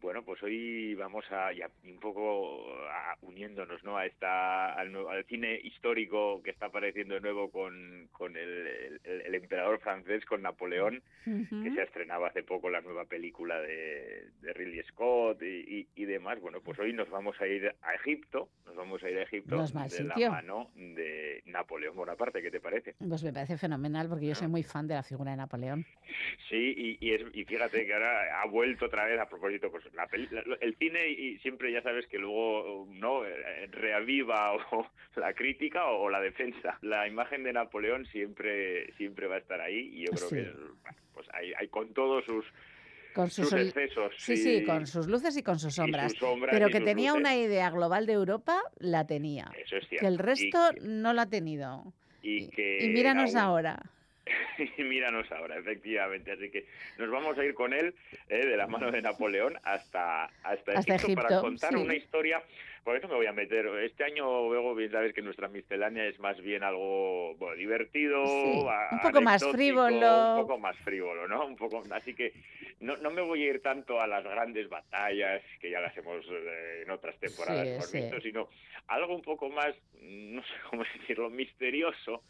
Bueno, 0.03 0.25
pues 0.25 0.43
hoy 0.43 0.95
vamos 0.97 1.25
a, 1.31 1.53
ya 1.53 1.71
un 1.85 1.99
poco 2.01 2.75
a- 2.91 3.17
uniéndonos 3.23 3.85
¿no? 3.85 3.97
a 3.97 4.05
esta, 4.05 4.73
al, 4.75 4.93
al 5.09 5.25
cine 5.27 5.61
histórico 5.63 6.43
que 6.43 6.51
está 6.51 6.67
apareciendo 6.67 7.15
de 7.15 7.21
nuevo 7.21 7.51
con, 7.53 8.09
con 8.11 8.37
el, 8.37 8.99
el- 9.05 9.21
el 9.23 9.35
emperador 9.37 9.79
francés, 9.81 10.25
con 10.27 10.43
Napoleón, 10.43 11.03
que 11.25 11.71
se 11.73 11.81
ha 11.81 11.85
estrenado 11.85 12.27
hace 12.27 12.43
poco 12.43 12.69
la 12.69 12.81
nueva 12.81 13.05
película 13.05 13.61
de, 13.61 14.27
de 14.41 14.53
Ridley 14.53 14.83
Scott 14.89 15.41
y, 15.43 15.47
y- 15.81 15.89
y 15.95 16.05
demás. 16.05 16.41
Bueno, 16.41 16.61
pues 16.61 16.79
hoy 16.81 16.93
nos 16.93 17.09
vamos 17.09 17.41
a 17.41 17.47
ir 17.47 17.73
a 17.83 17.95
Egipto, 17.95 18.49
nos 18.67 18.75
vamos 18.75 19.03
a 19.05 19.09
ir 19.11 19.19
a 19.19 19.23
Egipto 19.23 19.57
de 19.85 19.91
sitio. 20.09 20.25
la 20.29 20.31
mano 20.33 20.71
de 20.75 21.43
Napoleón 21.47 21.95
Bonaparte, 21.95 22.43
¿qué 22.43 22.51
te 22.51 22.61
parece? 22.61 22.95
Pues 22.99 23.23
me 23.23 23.33
parece 23.33 23.57
fenomenal 23.57 24.09
porque 24.09 24.27
yo 24.27 24.35
soy 24.35 24.49
muy 24.49 24.65
fan 24.65 24.89
de 24.89 24.95
la 24.95 25.03
figura 25.05 25.31
de 25.31 25.37
Napoleón. 25.37 25.87
Sí, 26.49 26.75
y, 26.77 26.99
y, 27.01 27.15
es, 27.15 27.23
y 27.33 27.45
fíjate 27.45 27.87
que 27.87 27.93
ahora 27.95 28.43
ha 28.43 28.47
vuelto 28.47 28.87
otra 28.87 29.05
vez 29.07 29.19
a 29.21 29.29
propósito, 29.29 29.71
pues 29.71 29.85
la 29.95 30.07
peli- 30.07 30.29
la- 30.31 30.43
el 30.61 30.77
cine 30.77 31.09
y 31.09 31.39
siempre 31.39 31.71
ya 31.73 31.83
sabes 31.83 32.07
que 32.07 32.19
luego 32.19 32.87
no 32.91 33.25
Eh, 33.25 33.67
reaviva 33.71 34.53
o 34.73 34.87
la 35.17 35.33
crítica 35.35 35.85
o, 35.87 36.09
la 36.11 36.21
defensa. 36.21 36.79
La 36.83 37.07
imagen 37.07 37.43
de 37.45 37.53
Napoleón 37.53 38.07
siempre 38.07 38.93
siempre 38.95 39.27
va 39.27 39.37
a 39.37 39.39
estar 39.39 39.61
ahí 39.61 39.91
y 39.95 40.07
yo 40.07 40.13
creo 40.13 40.29
Sí. 40.29 40.37
que 40.37 40.53
pues 41.15 41.27
hay, 41.35 41.53
hay 41.59 41.69
con 41.69 41.93
todos 41.93 42.25
sus 42.25 42.45
Con 43.15 43.29
sus, 43.31 43.53
excesos. 43.53 44.15
Sí, 44.17 44.37
sí, 44.39 44.65
con 44.65 44.87
sus 44.87 45.07
luces 45.07 45.37
y 45.37 45.43
con 45.43 45.59
sus 45.59 45.75
sombras. 45.75 46.15
sombras 46.15 46.51
Pero 46.55 46.69
que 46.71 46.81
tenía 46.81 47.11
luces. 47.11 47.21
una 47.21 47.37
idea 47.37 47.69
global 47.71 48.07
de 48.07 48.15
Europa, 48.15 48.59
la 48.79 49.07
tenía. 49.07 49.51
Eso 49.63 49.77
es 49.77 49.83
Que 49.83 49.99
cierto. 49.99 50.09
el 50.09 50.15
Y 50.15 50.17
resto 50.17 50.59
no 50.83 51.13
la 51.13 51.23
ha 51.23 51.29
tenido. 51.29 51.93
y 52.23 52.49
que 52.49 52.79
Y 52.85 52.89
míranos 52.91 53.35
aún- 53.35 53.45
ahora. 53.45 53.83
y 54.77 54.83
míranos 54.83 55.31
ahora, 55.33 55.59
efectivamente. 55.59 56.33
Así 56.33 56.51
que 56.51 56.67
nos 56.99 57.11
vamos 57.11 57.39
a 57.39 57.45
ir 57.45 57.55
con 57.55 57.73
él, 57.73 57.95
eh, 58.29 58.47
de 58.47 58.57
la 58.57 58.67
mano 58.67 58.91
de 58.91 59.03
Napoleón, 59.03 59.59
hasta, 59.63 60.25
hasta, 60.43 60.73
Hasta 60.73 60.95
Egipto, 60.95 61.23
para 61.23 61.41
contar 61.41 61.71
sí. 61.73 61.77
una 61.77 61.95
historia. 61.95 62.43
Por 62.85 62.97
eso 62.97 63.07
me 63.07 63.15
voy 63.15 63.27
a 63.27 63.33
meter. 63.33 63.67
Este 63.85 64.03
año, 64.05 64.49
luego, 64.49 64.75
bien 64.75 64.91
sabes 64.91 65.15
que 65.15 65.23
nuestra 65.23 65.47
miscelánea 65.49 66.05
es 66.07 66.19
más 66.19 66.41
bien 66.41 66.65
algo 66.65 67.35
bueno, 67.37 67.55
divertido, 67.57 68.25
Sí, 68.27 68.67
un 68.93 69.01
poco 69.01 69.23
más 69.23 69.45
frívolo. 69.53 70.29
Un 70.35 70.43
poco 70.43 70.59
más 70.59 70.77
frívolo, 70.79 71.29
¿no? 71.29 71.47
Un 71.47 71.57
poco, 71.57 71.83
así 71.93 72.13
que 72.15 72.33
no, 72.81 72.97
no 72.97 73.11
me 73.11 73.23
voy 73.23 73.43
a 73.45 73.51
ir 73.51 73.63
tanto 73.63 74.01
a 74.01 74.07
las 74.09 74.25
grandes 74.25 74.69
batallas, 74.69 75.43
que 75.61 75.71
ya 75.71 75.81
las 75.81 75.97
hemos 75.97 76.27
eh, 76.29 76.83
en 76.83 76.91
otras 76.91 77.17
temporadas 77.21 77.69
Sí, 77.69 77.75
hemos 77.75 77.91
sí. 77.93 77.99
visto, 77.99 78.21
sino 78.21 78.49
algo 78.89 79.15
un 79.15 79.23
poco 79.23 79.49
más, 79.49 79.77
no 80.01 80.43
sé 80.43 80.53
cómo 80.69 80.83
decirlo, 80.99 81.31
misterioso, 81.31 82.25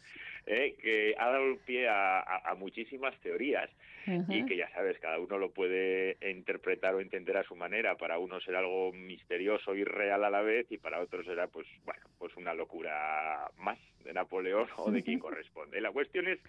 eh, 0.45 0.75
que 0.79 1.15
ha 1.17 1.29
dado 1.31 1.57
pie 1.65 1.87
a, 1.87 2.19
a- 2.19 2.51
a 2.51 2.55
muchísimas 2.55 3.19
teorías 3.21 3.71
y 4.05 4.45
que 4.45 4.57
ya 4.57 4.69
sabes, 4.71 4.99
cada 4.99 5.17
uno 5.17 5.37
lo 5.37 5.51
puede 5.53 6.17
interpretar 6.29 6.93
o 6.93 6.99
entender 6.99 7.37
a 7.37 7.43
su 7.43 7.55
manera. 7.55 7.95
Para 7.95 8.19
unos 8.19 8.43
será 8.43 8.59
algo 8.59 8.91
misterioso 8.91 9.73
y 9.75 9.85
real 9.85 10.25
a 10.25 10.29
la 10.29 10.41
vez 10.43 10.67
y 10.71 10.77
para 10.77 11.01
otros 11.01 11.25
será, 11.25 11.47
pues, 11.47 11.67
bueno, 11.85 12.03
pues 12.17 12.35
una 12.37 12.53
locura 12.53 13.49
más 13.57 13.79
de 14.03 14.13
Napoleón 14.13 14.67
o 14.77 14.91
de 14.91 15.01
quien 15.03 15.19
corresponde. 15.19 15.79
La 15.81 15.91
cuestión 15.91 16.27
es 16.27 16.39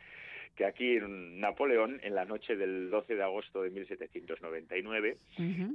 que 0.57 0.65
aquí 0.65 0.99
en 0.99 1.41
Napoleón, 1.41 1.99
en 2.05 2.15
la 2.15 2.25
noche 2.25 2.55
del 2.55 2.89
12 2.89 3.16
de 3.16 3.23
agosto 3.25 3.62
de 3.62 3.71
1799, 3.71 5.16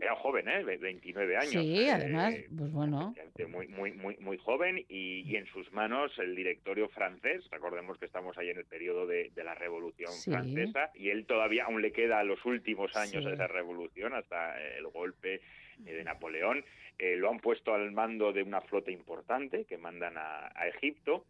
era 0.01 0.15
joven, 0.15 0.47
¿eh? 0.47 0.63
Ve- 0.63 0.77
29 0.77 1.35
años. 1.35 1.51
Sí, 1.51 1.81
eh, 1.85 1.91
además, 1.91 2.35
pues 2.57 2.71
bueno. 2.71 3.13
muy 3.49 3.67
muy 3.67 3.91
muy 3.91 4.15
muy 4.17 4.37
joven 4.37 4.77
y, 4.87 5.21
y 5.29 5.35
en 5.35 5.45
sus 5.47 5.69
manos 5.73 6.17
el 6.19 6.33
directorio 6.35 6.87
francés 6.89 7.45
recordemos 7.51 7.97
que 7.97 8.05
estamos 8.05 8.37
ahí 8.37 8.49
en 8.49 8.57
el 8.57 8.65
periodo 8.65 9.05
de, 9.05 9.31
de 9.35 9.43
la 9.43 9.53
revolución 9.55 10.11
Sí. 10.13 10.31
francesa 10.31 10.91
y 10.95 11.09
él 11.09 11.25
todavía 11.25 11.65
aún 11.65 11.81
le 11.81 11.91
queda 11.91 12.23
los 12.23 12.43
últimos 12.45 12.95
años 12.95 13.23
Sí. 13.23 13.29
a 13.29 13.33
esa 13.33 13.47
revolución 13.47 14.13
hasta 14.13 14.61
el 14.77 14.87
golpe 14.87 15.41
de 15.79 16.03
Napoleón 16.03 16.63
Eh, 17.01 17.15
lo 17.15 17.29
han 17.29 17.39
puesto 17.39 17.73
al 17.73 17.91
mando 17.91 18.33
de 18.33 18.43
una 18.43 18.59
flota 18.59 18.91
importante 18.91 19.63
que 19.63 19.77
mandan 19.77 20.17
a, 20.17 20.51
a 20.53 20.67
Egipto 20.67 21.23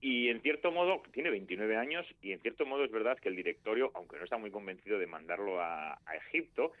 y 0.00 0.28
en 0.28 0.40
cierto 0.42 0.70
modo 0.70 1.02
tiene 1.12 1.30
29 1.30 1.76
años 1.76 2.06
y 2.22 2.30
en 2.30 2.40
cierto 2.40 2.66
modo 2.66 2.84
es 2.84 2.92
verdad 2.92 3.18
que 3.18 3.28
el 3.28 3.34
directorio, 3.34 3.90
aunque 3.94 4.16
no 4.16 4.24
está 4.24 4.38
muy 4.38 4.52
convencido 4.52 5.00
de 5.00 5.08
mandarlo 5.08 5.60
a, 5.60 5.94
a 6.06 6.16
Egipto, 6.16 6.72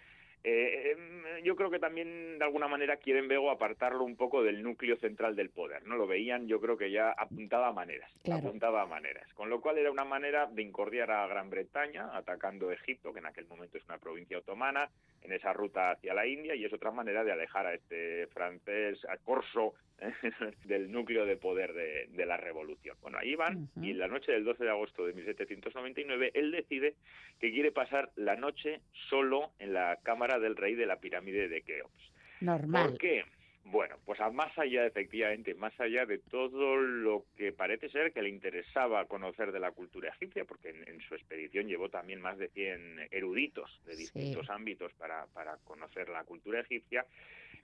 eh, 0.44 0.92
em, 0.92 1.42
yo 1.44 1.56
creo 1.56 1.70
que 1.70 1.78
también 1.78 2.38
de 2.38 2.44
alguna 2.44 2.68
manera 2.68 2.96
quieren 2.96 3.28
luego 3.28 3.50
apartarlo 3.50 4.04
un 4.04 4.16
poco 4.16 4.42
del 4.42 4.62
núcleo 4.62 4.96
central 4.96 5.36
del 5.36 5.50
poder, 5.50 5.86
¿no? 5.86 5.96
Lo 5.96 6.06
veían, 6.06 6.46
yo 6.48 6.60
creo 6.60 6.76
que 6.76 6.90
ya 6.90 7.10
apuntaba 7.10 7.68
a 7.68 7.72
maneras, 7.72 8.10
Claro. 8.22 8.48
apuntaba 8.48 8.82
a 8.82 8.86
maneras, 8.86 9.32
con 9.34 9.50
lo 9.50 9.60
cual 9.60 9.78
era 9.78 9.90
una 9.90 10.04
manera 10.04 10.46
de 10.46 10.62
incordiar 10.62 11.10
a 11.10 11.26
Gran 11.26 11.50
Bretaña 11.50 12.16
atacando 12.16 12.70
Egipto, 12.72 13.12
que 13.12 13.20
en 13.20 13.26
aquel 13.26 13.46
momento 13.46 13.78
es 13.78 13.84
una 13.84 13.98
provincia 13.98 14.38
otomana, 14.38 14.88
en 15.22 15.32
esa 15.32 15.52
ruta 15.52 15.92
hacia 15.92 16.14
la 16.14 16.26
India 16.26 16.54
y 16.54 16.64
es 16.64 16.72
otra 16.72 16.90
manera 16.90 17.22
de 17.24 17.32
alejar 17.32 17.66
a 17.66 17.74
este 17.74 18.26
francés, 18.28 19.04
a 19.08 19.16
Corso. 19.18 19.74
del 20.64 20.90
núcleo 20.90 21.26
de 21.26 21.36
poder 21.36 21.72
de, 21.72 22.08
de 22.10 22.26
la 22.26 22.36
revolución. 22.36 22.96
Bueno, 23.00 23.18
ahí 23.18 23.34
van 23.34 23.68
y 23.80 23.90
en 23.90 23.98
la 23.98 24.08
noche 24.08 24.32
del 24.32 24.44
12 24.44 24.64
de 24.64 24.70
agosto 24.70 25.06
de 25.06 25.12
1799 25.12 26.32
él 26.34 26.50
decide 26.50 26.94
que 27.40 27.52
quiere 27.52 27.72
pasar 27.72 28.10
la 28.16 28.36
noche 28.36 28.80
solo 29.08 29.52
en 29.58 29.72
la 29.72 29.98
cámara 30.02 30.38
del 30.38 30.56
rey 30.56 30.74
de 30.74 30.86
la 30.86 30.96
pirámide 30.96 31.48
de 31.48 31.62
Keops. 31.62 32.12
Normal. 32.40 32.90
¿Por 32.90 32.98
qué? 32.98 33.24
Bueno, 33.64 33.96
pues 34.04 34.20
a 34.20 34.28
más 34.30 34.56
allá, 34.58 34.86
efectivamente, 34.86 35.54
más 35.54 35.78
allá 35.80 36.04
de 36.04 36.18
todo 36.18 36.76
lo 36.76 37.24
que 37.36 37.52
parece 37.52 37.88
ser 37.88 38.12
que 38.12 38.22
le 38.22 38.28
interesaba 38.28 39.04
conocer 39.06 39.52
de 39.52 39.60
la 39.60 39.70
cultura 39.70 40.10
egipcia, 40.10 40.44
porque 40.44 40.70
en, 40.70 40.88
en 40.88 41.00
su 41.00 41.14
expedición 41.14 41.68
llevó 41.68 41.88
también 41.88 42.20
más 42.20 42.38
de 42.38 42.48
100 42.48 43.08
eruditos 43.10 43.80
de 43.86 43.96
distintos 43.96 44.50
ámbitos 44.50 44.92
para, 44.94 45.26
para 45.26 45.56
conocer 45.58 46.08
la 46.08 46.24
cultura 46.24 46.60
egipcia, 46.60 47.06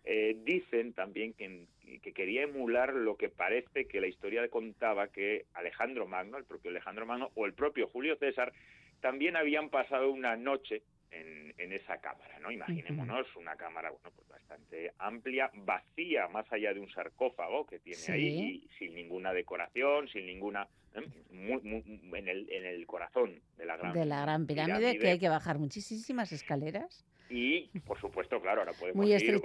eh, 0.05 0.37
dicen 0.45 0.93
también 0.93 1.35
que, 1.35 1.67
que 2.01 2.13
quería 2.13 2.43
emular 2.43 2.95
lo 2.95 3.17
que 3.17 3.29
parece 3.29 3.87
que 3.87 4.01
la 4.01 4.07
historia 4.07 4.49
contaba 4.49 5.09
que 5.09 5.47
Alejandro 5.55 6.07
Magno, 6.07 6.39
el 6.39 6.45
propio 6.45 6.71
Alejandro 6.71 7.07
Magno, 7.07 7.31
o 7.35 7.45
el 7.45 7.55
propio 7.55 7.89
Julio 7.89 8.17
César, 8.17 8.53
también 9.01 9.37
habían 9.37 9.69
pasado 9.69 10.11
una 10.11 10.37
noche 10.37 10.83
en, 11.11 11.55
en 11.59 11.73
esa 11.73 11.99
cámara, 11.99 12.39
¿no? 12.41 12.51
Imaginémonos 12.51 13.27
una 13.37 13.57
cámara, 13.57 13.91
bueno, 13.91 14.11
pues 14.15 14.29
bastante 14.29 14.93
amplia, 14.99 15.51
vacía, 15.55 16.29
más 16.29 16.51
allá 16.53 16.75
de 16.75 16.81
un 16.81 16.91
sarcófago 16.91 17.67
que 17.67 17.79
tiene 17.79 17.99
Sí. 17.99 18.13
ahí, 18.13 18.69
sin 18.79 18.95
ninguna 18.95 19.33
decoración, 19.33 20.09
sin 20.09 20.27
ninguna... 20.27 20.69
¿eh? 20.95 21.01
Muy- 21.31 21.61
muy- 21.63 22.19
en, 22.19 22.29
el, 22.29 22.51
en 22.51 22.65
el 22.67 22.87
corazón 22.87 23.41
de 23.57 23.65
la 23.67 23.77
gran 23.77 23.93
De 23.93 24.05
la 24.05 24.23
gran 24.23 24.47
pirámide, 24.47 24.99
que 24.99 25.09
hay 25.09 25.19
que 25.19 25.29
bajar 25.29 25.59
muchísimas 25.59 26.33
escaleras. 26.33 27.05
y, 27.31 27.69
por 27.81 28.01
supuesto, 28.01 28.41
claro, 28.41 28.61
ahora 28.63 28.73
podemos 28.73 29.05
Muy 29.05 29.13
ir 29.15 29.41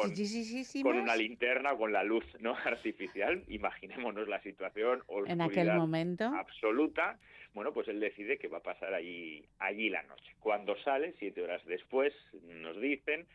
con, 0.84 0.96
una 0.98 1.16
linterna, 1.18 1.76
con 1.76 1.92
la 1.92 2.04
luz 2.04 2.26
no 2.40 2.56
artificial. 2.66 3.44
Imaginémonos 3.48 4.28
la 4.28 4.42
situación, 4.42 5.04
En 5.28 5.42
aquel 5.42 5.74
momento. 5.74 6.26
absoluta. 6.26 7.20
Bueno, 7.54 7.74
pues 7.74 7.88
él 7.88 8.00
decide 8.00 8.38
que 8.38 8.48
va 8.48 8.58
a 8.58 8.64
pasar 8.64 8.94
allí, 8.94 9.46
allí 9.60 9.90
la 9.90 10.04
noche. 10.04 10.34
Cuando 10.40 10.76
sale, 10.84 11.14
siete 11.20 11.42
horas 11.42 11.64
después, 11.66 12.14
nos 12.44 12.80
dicen, 12.80 13.28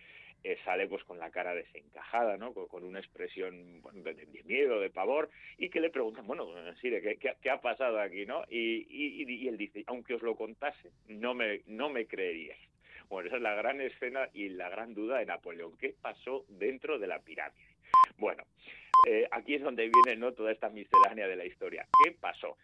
eh, 0.45 0.57
sale 0.65 0.87
pues 0.89 1.05
con 1.05 1.19
la 1.19 1.31
cara 1.31 1.55
desencajada, 1.55 2.37
¿no? 2.37 2.53
Con, 2.53 2.85
una 2.85 2.99
expresión 2.99 3.83
de, 3.93 4.43
miedo, 4.45 4.81
de 4.81 4.91
pavor, 4.91 5.31
y 5.57 5.69
que 5.71 5.81
le 5.81 5.91
preguntan, 5.91 6.27
bueno, 6.27 6.47
Sire, 6.81 7.01
¿qué, 7.01 7.37
qué, 7.41 7.51
ha 7.51 7.61
pasado 7.61 8.01
aquí, 8.01 8.27
no? 8.27 8.45
Y- 8.51 8.87
y 8.89 9.49
él 9.49 9.57
dice, 9.57 9.85
aunque 9.87 10.15
os 10.15 10.23
lo 10.23 10.37
contase, 10.37 10.91
no 11.07 11.35
me, 11.35 11.63
no 11.67 11.89
me 11.89 12.07
creeríais. 12.07 12.59
Bueno, 13.09 13.29
esa 13.29 13.37
es 13.37 13.43
la 13.43 13.55
gran 13.55 13.81
escena 13.81 14.29
y 14.35 14.51
la 14.51 14.69
gran 14.69 14.95
duda 14.95 15.19
de 15.19 15.27
Napoleón. 15.27 15.77
¿Qué 15.79 15.95
pasó 16.01 16.45
dentro 16.49 16.99
de 16.99 17.07
la 17.07 17.21
pirámide? 17.21 17.77
Bueno, 18.19 18.45
eh, 19.07 19.27
aquí 19.31 19.55
es 19.55 19.63
donde 19.63 19.89
viene 19.89 20.19
no 20.19 20.33
toda 20.33 20.53
esta 20.53 20.69
miscelánea 20.69 21.27
de 21.27 21.37
la 21.37 21.47
historia. 21.47 21.87
¿Qué 22.05 22.13
pasó? 22.13 22.59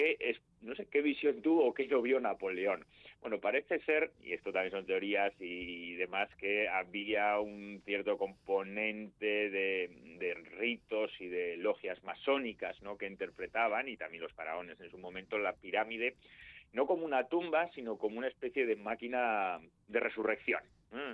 ¿Qué 0.00 0.16
es, 0.20 0.40
no 0.64 0.74
sé 0.74 0.86
qué 0.86 1.02
visión 1.02 1.42
tuvo 1.42 1.66
o 1.66 1.74
qué 1.74 1.86
no 1.86 2.02
vio 2.02 2.20
Napoleón? 2.20 2.84
Bueno, 3.20 3.38
parece 3.38 3.78
ser, 3.80 4.10
y 4.22 4.32
esto 4.32 4.52
también 4.52 4.72
son 4.72 4.86
teorías 4.86 5.32
y 5.40 5.94
demás, 5.94 6.28
que 6.36 6.68
había 6.68 7.38
un 7.38 7.80
cierto 7.84 8.18
componente 8.18 9.50
de, 9.50 9.90
de 10.18 10.34
ritos 10.58 11.10
y 11.20 11.28
de 11.28 11.56
logias 11.56 12.02
masónicas 12.02 12.80
¿no? 12.82 12.98
que 12.98 13.06
interpretaban, 13.06 13.88
y 13.88 13.96
también 13.96 14.22
los 14.22 14.32
faraones 14.32 14.80
en 14.80 14.90
su 14.90 14.98
momento, 14.98 15.38
la 15.38 15.54
pirámide, 15.54 16.16
no 16.72 16.86
como 16.86 17.04
una 17.04 17.28
tumba, 17.28 17.70
sino 17.74 17.96
como 17.96 18.18
una 18.18 18.28
especie 18.28 18.66
de 18.66 18.76
máquina 18.76 19.60
de 19.88 20.00
resurrección. 20.00 20.60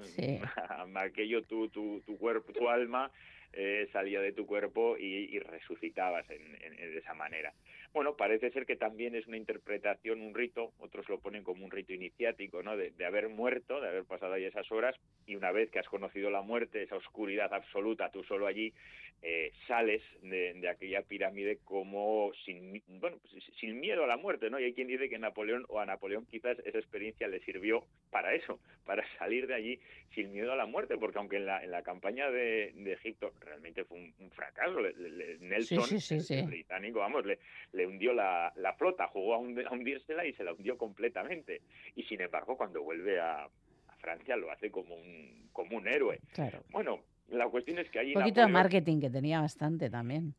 Sí. 0.03 0.41
Aquello, 0.95 1.43
tu, 1.43 1.69
tu, 1.69 2.01
tu 2.05 2.19
cuerpo, 2.19 2.53
tu 2.53 2.69
alma, 2.69 3.11
eh, 3.53 3.89
salía 3.93 4.21
de 4.21 4.33
tu 4.33 4.47
cuerpo 4.47 4.97
y, 4.97 5.39
resucitabas 5.41 6.29
en, 6.31 6.53
de 6.77 6.99
esa 6.99 7.15
manera. 7.15 7.53
Bueno, 7.93 8.15
parece 8.15 8.51
ser 8.53 8.67
que 8.67 8.77
también 8.77 9.17
es 9.17 9.27
una 9.27 9.37
interpretación, 9.37 10.21
un 10.21 10.33
rito, 10.33 10.73
otros 10.79 11.09
lo 11.09 11.19
ponen 11.19 11.43
como 11.43 11.65
un 11.65 11.73
rito 11.73 11.93
iniciático, 11.93 12.63
¿no? 12.63 12.77
De, 12.77 12.93
haber 13.05 13.29
muerto, 13.29 13.81
de 13.81 13.89
haber 13.89 14.05
pasado 14.05 14.35
ahí 14.35 14.45
esas 14.45 14.71
horas, 14.71 14.95
y 15.27 15.35
una 15.35 15.51
vez 15.51 15.71
que 15.71 15.81
has 15.81 15.89
conocido 15.89 16.31
la 16.31 16.43
muerte, 16.43 16.85
esa 16.85 16.95
oscuridad 16.95 17.53
absoluta, 17.53 18.11
tú 18.11 18.23
solo 18.23 18.47
allí, 18.47 18.73
eh, 19.23 19.53
sales 19.67 20.03
de, 20.23 20.69
aquella 20.69 21.03
pirámide 21.03 21.59
como 21.65 22.31
sin, 22.45 22.81
bueno, 23.01 23.19
pues, 23.19 23.45
sin 23.59 23.81
miedo 23.81 24.05
a 24.05 24.07
la 24.07 24.17
muerte, 24.17 24.51
¿no? 24.51 24.61
Y 24.61 24.65
hay 24.65 24.73
quien 24.73 24.87
dice 24.87 25.09
que 25.09 25.19
Napoleón 25.19 25.65
o 25.69 25.81
a 25.81 25.87
Napoleón 25.87 26.27
quizás 26.27 26.59
esa 26.65 26.79
experiencia 26.79 27.27
le 27.27 27.41
sirvió 27.41 27.85
para 28.11 28.35
eso, 28.35 28.61
para 28.87 29.05
salir 29.19 29.49
de 29.49 29.55
allí 29.55 29.81
sin 30.15 30.33
miedo 30.33 30.53
a 30.53 30.57
la 30.57 30.67
muerte, 30.67 30.97
porque 30.97 31.19
aunque 31.19 31.37
en 31.39 31.47
la, 31.47 31.63
en 31.65 31.73
la 31.73 31.83
campaña 31.83 32.31
de, 32.31 32.73
Egipto 32.91 33.33
realmente 33.41 33.85
fue 33.85 33.99
un, 33.99 34.31
fracaso, 34.31 34.81
Nelson, 35.41 35.85
el, 35.91 36.47
británico, 36.47 37.01
vamos, 37.01 37.25
le 37.25 37.39
le 37.80 37.80
hundió 37.87 38.13
la, 38.13 38.53
la 38.57 38.75
flota, 38.75 39.09
jugó 39.09 39.35
a, 39.35 39.39
hundírsela 39.39 40.27
y 40.27 40.33
se 40.35 40.45
la 40.45 40.53
hundió 40.53 40.77
completamente. 40.77 41.63
Y 41.95 42.05
sin 42.05 42.21
embargo, 42.21 42.57
cuando 42.57 42.83
vuelve 42.83 43.21
a, 43.21 43.49
Francia 43.99 44.35
lo 44.35 44.51
hace 44.51 44.71
como 44.71 44.95
un, 44.95 45.51
como 45.53 45.77
un 45.77 45.87
héroe. 45.87 46.21
Claro. 46.33 46.63
Bueno, 46.71 47.01
la 47.29 47.47
cuestión 47.49 47.79
es 47.79 47.91
que 47.91 47.99
allí... 47.99 48.17
Un 48.17 48.23
poquito 48.23 48.41
de 48.41 48.47
marketing 48.47 48.99
que 48.99 49.11
tenía 49.11 49.43
bastante 49.43 49.91
también. 49.91 50.35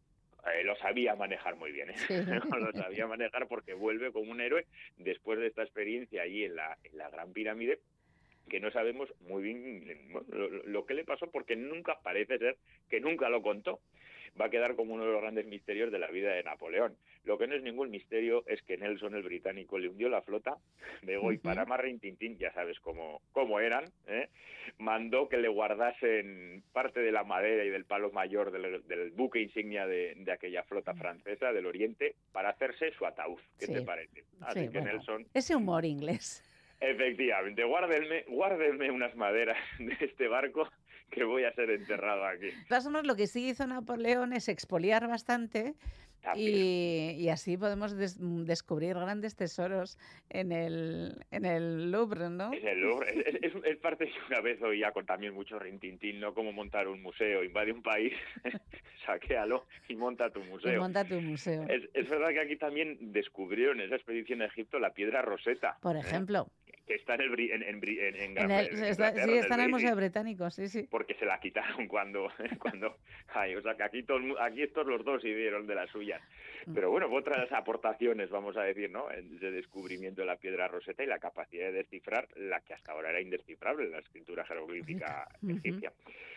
Eh, 0.52 0.64
lo 0.64 0.76
sabía 0.78 1.16
manejar 1.16 1.56
muy 1.58 1.72
bien, 1.72 1.92
¿eh? 1.92 1.96
lo 2.60 2.72
sabía 2.72 3.06
manejar 3.06 3.48
porque 3.48 3.76
vuelve 3.76 4.12
como 4.12 4.32
un 4.32 4.42
héroe 4.42 4.66
después 4.98 5.38
de 5.38 5.46
esta 5.46 5.62
experiencia 5.62 6.24
allí 6.24 6.44
en 6.44 6.56
la, 6.56 6.76
en 6.84 6.98
la 6.98 7.10
Gran 7.12 7.32
Pirámide 7.34 7.80
que 8.50 8.60
no 8.60 8.70
sabemos 8.72 9.08
muy 9.22 9.44
bien 9.44 10.12
lo, 10.66 10.86
que 10.86 10.94
le 10.94 11.06
pasó 11.06 11.32
porque 11.32 11.56
nunca 11.56 12.00
parece 12.04 12.38
ser 12.38 12.58
que 12.90 13.00
nunca 13.00 13.30
lo 13.30 13.42
contó 13.42 13.80
va 14.40 14.46
a 14.46 14.50
quedar 14.50 14.76
como 14.76 14.94
uno 14.94 15.06
de 15.06 15.12
los 15.12 15.22
grandes 15.22 15.46
misterios 15.46 15.92
de 15.92 16.00
la 16.00 16.08
vida 16.08 16.34
de 16.34 16.44
Napoleón. 16.44 16.96
Lo 17.24 17.38
que 17.38 17.48
no 17.48 17.56
es 17.56 17.64
ningún 17.64 17.92
misterio 17.92 18.44
es 18.48 18.62
que 18.64 18.78
Nelson 18.78 19.16
el 19.16 19.24
británico 19.24 19.78
le 19.78 19.90
hundió 19.90 20.10
la 20.10 20.22
flota 20.22 20.58
de 21.04 21.18
Goy 21.18 21.38
para 21.38 21.66
Tintín, 22.00 22.38
ya 22.38 22.52
sabes 22.54 22.80
cómo, 22.80 23.22
cómo 23.32 23.60
eran, 23.60 23.86
¿eh? 24.08 24.30
mandó 24.78 25.30
que 25.30 25.38
le 25.38 25.48
guardasen 25.48 26.64
parte 26.72 27.02
de 27.02 27.12
la 27.12 27.24
madera 27.24 27.64
y 27.64 27.70
del 27.70 27.86
palo 27.86 28.12
mayor 28.12 28.52
del, 28.52 29.12
buque 29.12 29.42
insignia 29.42 29.86
de, 29.86 30.26
aquella 30.32 30.64
flota 30.64 30.94
francesa 30.94 31.52
del 31.52 31.66
Oriente 31.66 32.16
para 32.32 32.50
hacerse 32.50 32.92
su 32.92 33.06
ataúd. 33.06 33.40
¿Qué 33.60 33.68
te 33.68 33.82
parece? 33.82 34.24
Así 34.42 34.70
que 34.70 34.82
Nelson... 34.82 35.26
Ese 35.34 35.56
humor 35.56 35.86
inglés. 35.86 36.44
Efectivamente, 36.80 37.64
guárdenme, 37.64 38.24
guárdenme 38.28 38.90
unas 38.90 39.16
maderas 39.16 39.58
de 39.80 39.96
este 40.00 40.28
barco 40.28 40.68
que 41.16 41.24
voy 41.24 41.44
a 41.44 41.54
ser 41.54 41.70
enterrado 41.70 42.26
aquí. 42.26 42.48
De 42.70 43.04
lo 43.04 43.16
que 43.16 43.28
sí 43.28 43.50
hizo 43.50 43.68
Napoleón 43.68 44.34
es 44.34 44.48
expoliar 44.48 45.08
bastante 45.08 45.76
y, 46.36 47.30
así 47.30 47.58
podemos 47.58 47.96
descubrir 47.98 48.94
grandes 48.94 49.36
tesoros 49.36 49.98
en 50.30 50.52
el, 50.52 51.26
en 51.32 51.46
el 51.46 51.92
Louvre, 51.92 52.30
¿no? 52.30 52.54
En 52.54 52.68
el 52.68 52.80
Louvre. 52.80 53.40
Es, 53.42 53.78
parte 53.78 54.06
de 54.06 54.12
una 54.30 54.42
vez 54.42 54.62
oía 54.62 54.92
con 54.92 55.06
también 55.06 55.34
mucho 55.34 55.58
rintintín, 55.58 56.20
¿no? 56.20 56.34
Como 56.34 56.52
montar 56.52 56.88
un 56.88 57.02
museo. 57.02 57.44
Invade 57.44 57.72
un 57.72 57.82
país, 57.82 58.14
saquéalo 59.06 59.66
y 59.88 59.96
monta 59.96 60.30
tu 60.30 60.42
museo. 60.42 60.76
Y 60.76 60.78
monta 60.80 61.04
tu 61.04 61.20
museo. 61.20 61.66
Es, 61.68 62.10
verdad 62.10 62.30
que 62.30 62.42
aquí 62.42 62.56
también 62.56 63.12
descubrieron 63.12 63.80
en 63.80 63.88
esa 63.88 63.96
expedición 63.96 64.42
a 64.42 64.46
Egipto 64.46 64.78
la 64.78 64.94
piedra 64.94 65.22
roseta. 65.22 65.78
Por 65.82 65.96
¿eh? 65.96 66.02
Que 66.92 66.98
está 66.98 67.16
en 67.16 67.22
el 67.22 67.40
en, 67.40 67.64
en, 67.64 68.76
sí 68.76 68.84
está 68.86 69.56
en 69.56 69.60
el 69.62 69.70
Museo 69.70 69.96
Británico 69.96 70.50
sí 70.50 70.68
sí. 70.68 70.88
porque 70.90 71.14
se 71.16 71.26
la 71.26 71.40
quitaron 71.40 71.88
cuando 71.88 72.30
cuando 72.60 72.98
ay, 73.34 73.56
o 73.56 73.62
sea 73.62 73.76
que 73.76 73.84
aquí 73.84 74.06
aquí 74.40 74.64
estos 74.64 74.86
los 74.86 75.06
dos 75.06 75.24
dieron 75.24 75.66
de 75.68 75.76
las 75.76 75.90
suyas. 75.90 76.22
Mm. 76.66 76.74
pero 76.74 76.92
bueno 76.92 77.08
otras 77.10 77.50
aportaciones 77.54 78.30
vamos 78.30 78.58
a 78.58 78.64
decir 78.64 78.92
no 78.92 79.08
de 79.08 79.52
descubrimiento 79.52 80.22
de 80.22 80.28
la 80.28 80.36
piedra 80.36 80.68
roseta 80.68 81.04
y 81.04 81.08
la 81.08 81.20
capacidad 81.20 81.68
de 81.68 81.72
descifrar 81.72 82.28
la 82.36 82.60
que 82.60 82.74
hasta 82.74 82.92
ahora 82.92 83.12
era 83.12 83.22
indescifrable 83.22 83.90
la 83.90 84.00
escritura 84.00 84.46
jeroglífica 84.46 85.28
egipcia. 85.48 85.94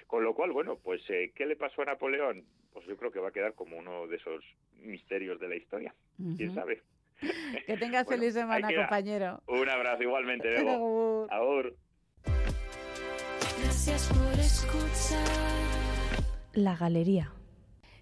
Con 0.07 0.23
lo 0.23 0.35
cual 0.35 0.53
bueno 0.53 0.79
pues 0.83 1.03
eh, 1.11 1.33
qué 1.35 1.47
le 1.47 1.57
pasó 1.57 1.83
a 1.83 1.87
Napoleón 1.87 2.45
pues 2.73 2.87
yo 2.87 2.97
creo 2.97 3.11
que 3.11 3.19
va 3.19 3.31
a 3.31 3.33
quedar 3.33 3.55
como 3.55 3.77
uno 3.77 4.07
de 4.07 4.17
esos 4.17 4.45
misterios 4.83 5.41
de 5.41 5.49
la 5.49 5.57
historia 5.57 5.95
quién 6.37 6.55
sabe 6.55 6.81
que 7.67 7.77
tengas 7.77 8.07
feliz 8.07 8.35
semana, 8.35 8.69
compañero. 8.75 9.43
Un 9.47 9.69
abrazo 9.69 10.03
igualmente, 10.03 10.49
Bebo. 10.51 11.27
Ahora. 11.31 11.71
Gracias 13.63 14.09
por 14.09 14.39
escuchar. 14.39 15.27
La 16.53 16.77
galería. 16.77 17.33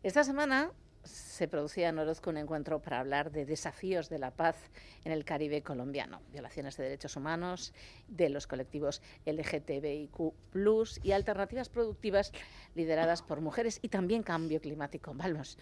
Esta 0.02 0.24
semana 0.24 0.72
se 1.04 1.48
producía 1.48 1.88
en 1.88 1.98
Orozco 1.98 2.30
un 2.30 2.36
encuentro 2.36 2.80
para 2.80 3.00
hablar 3.00 3.32
de 3.32 3.44
desafíos 3.44 4.08
de 4.08 4.18
la 4.18 4.30
paz 4.30 4.56
en 5.04 5.12
el 5.12 5.24
Caribe 5.24 5.62
colombiano, 5.62 6.20
violaciones 6.30 6.76
de 6.76 6.84
derechos 6.84 7.16
humanos, 7.16 7.72
de 8.08 8.28
los 8.28 8.46
colectivos 8.46 9.02
LGTBIQ 9.26 10.34
y 11.02 11.12
alternativas 11.12 11.68
productivas 11.68 12.32
lideradas 12.74 13.22
por 13.22 13.40
mujeres 13.40 13.78
y 13.82 13.88
también 13.88 14.22
cambio 14.22 14.60
climático. 14.60 15.12
Vamos, 15.14 15.58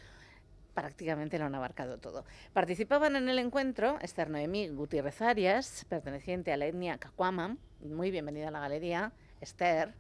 prácticamente 0.75 1.39
lo 1.39 1.47
han 1.47 1.55
abarcado 1.55 1.99
todo. 1.99 2.25
Participaban 2.53 3.17
en 3.17 3.29
el 3.29 3.39
encuentro 3.39 3.99
Esther 4.01 4.31
Noemí 4.31 4.69
Gutiérrez 4.69 5.21
Arias, 5.23 5.85
perteneciente 5.89 6.53
a 6.53 6.57
la 6.57 6.67
etnia 6.67 6.99
Cacuama, 6.99 7.57
muy 7.81 8.11
bienvenida 8.11 8.49
a 8.49 8.51
la 8.51 8.61
galería, 8.61 9.13
Esther. 9.41 9.95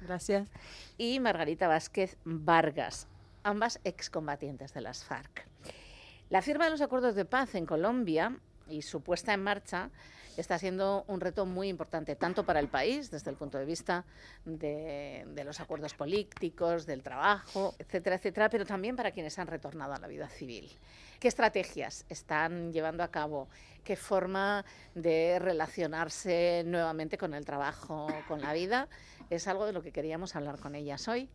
Gracias. 0.00 0.48
Y 0.96 1.20
Margarita 1.20 1.68
Vázquez 1.68 2.16
Vargas, 2.24 3.06
ambas 3.42 3.80
excombatientes 3.84 4.72
de 4.72 4.80
las 4.80 5.04
FARC. 5.04 5.46
La 6.28 6.42
firma 6.42 6.64
de 6.64 6.70
los 6.70 6.80
acuerdos 6.80 7.14
de 7.14 7.24
paz 7.24 7.54
en 7.54 7.66
Colombia 7.66 8.38
y 8.68 8.82
su 8.82 9.02
puesta 9.02 9.34
en 9.34 9.42
marcha 9.42 9.90
está 10.36 10.58
siendo 10.58 11.04
un 11.08 11.20
reto 11.20 11.46
muy 11.46 11.68
importante, 11.68 12.16
tanto 12.16 12.44
para 12.44 12.60
el 12.60 12.68
país, 12.68 13.10
desde 13.10 13.30
el 13.30 13.36
punto 13.36 13.58
de 13.58 13.64
vista 13.64 14.04
de, 14.44 15.24
los 15.44 15.60
acuerdos 15.60 15.94
políticos, 15.94 16.86
del 16.86 17.02
trabajo, 17.02 17.74
etcétera, 17.78 18.16
etcétera, 18.16 18.48
pero 18.48 18.64
también 18.64 18.96
para 18.96 19.10
quienes 19.10 19.38
han 19.38 19.46
retornado 19.46 19.94
a 19.94 19.98
la 19.98 20.08
vida 20.08 20.28
civil. 20.28 20.70
¿Qué 21.18 21.28
estrategias 21.28 22.06
están 22.08 22.72
llevando 22.72 23.02
a 23.02 23.08
cabo? 23.08 23.48
¿Qué 23.84 23.96
forma 23.96 24.64
de 24.94 25.38
relacionarse 25.38 26.62
nuevamente 26.64 27.18
con 27.18 27.34
el 27.34 27.44
trabajo, 27.44 28.08
con 28.26 28.40
la 28.40 28.52
vida? 28.52 28.88
Es 29.28 29.46
algo 29.46 29.66
de 29.66 29.72
lo 29.72 29.82
que 29.82 29.92
queríamos 29.92 30.36
hablar 30.36 30.58
con 30.58 30.74
ellas 30.74 31.08
hoy. 31.08 31.28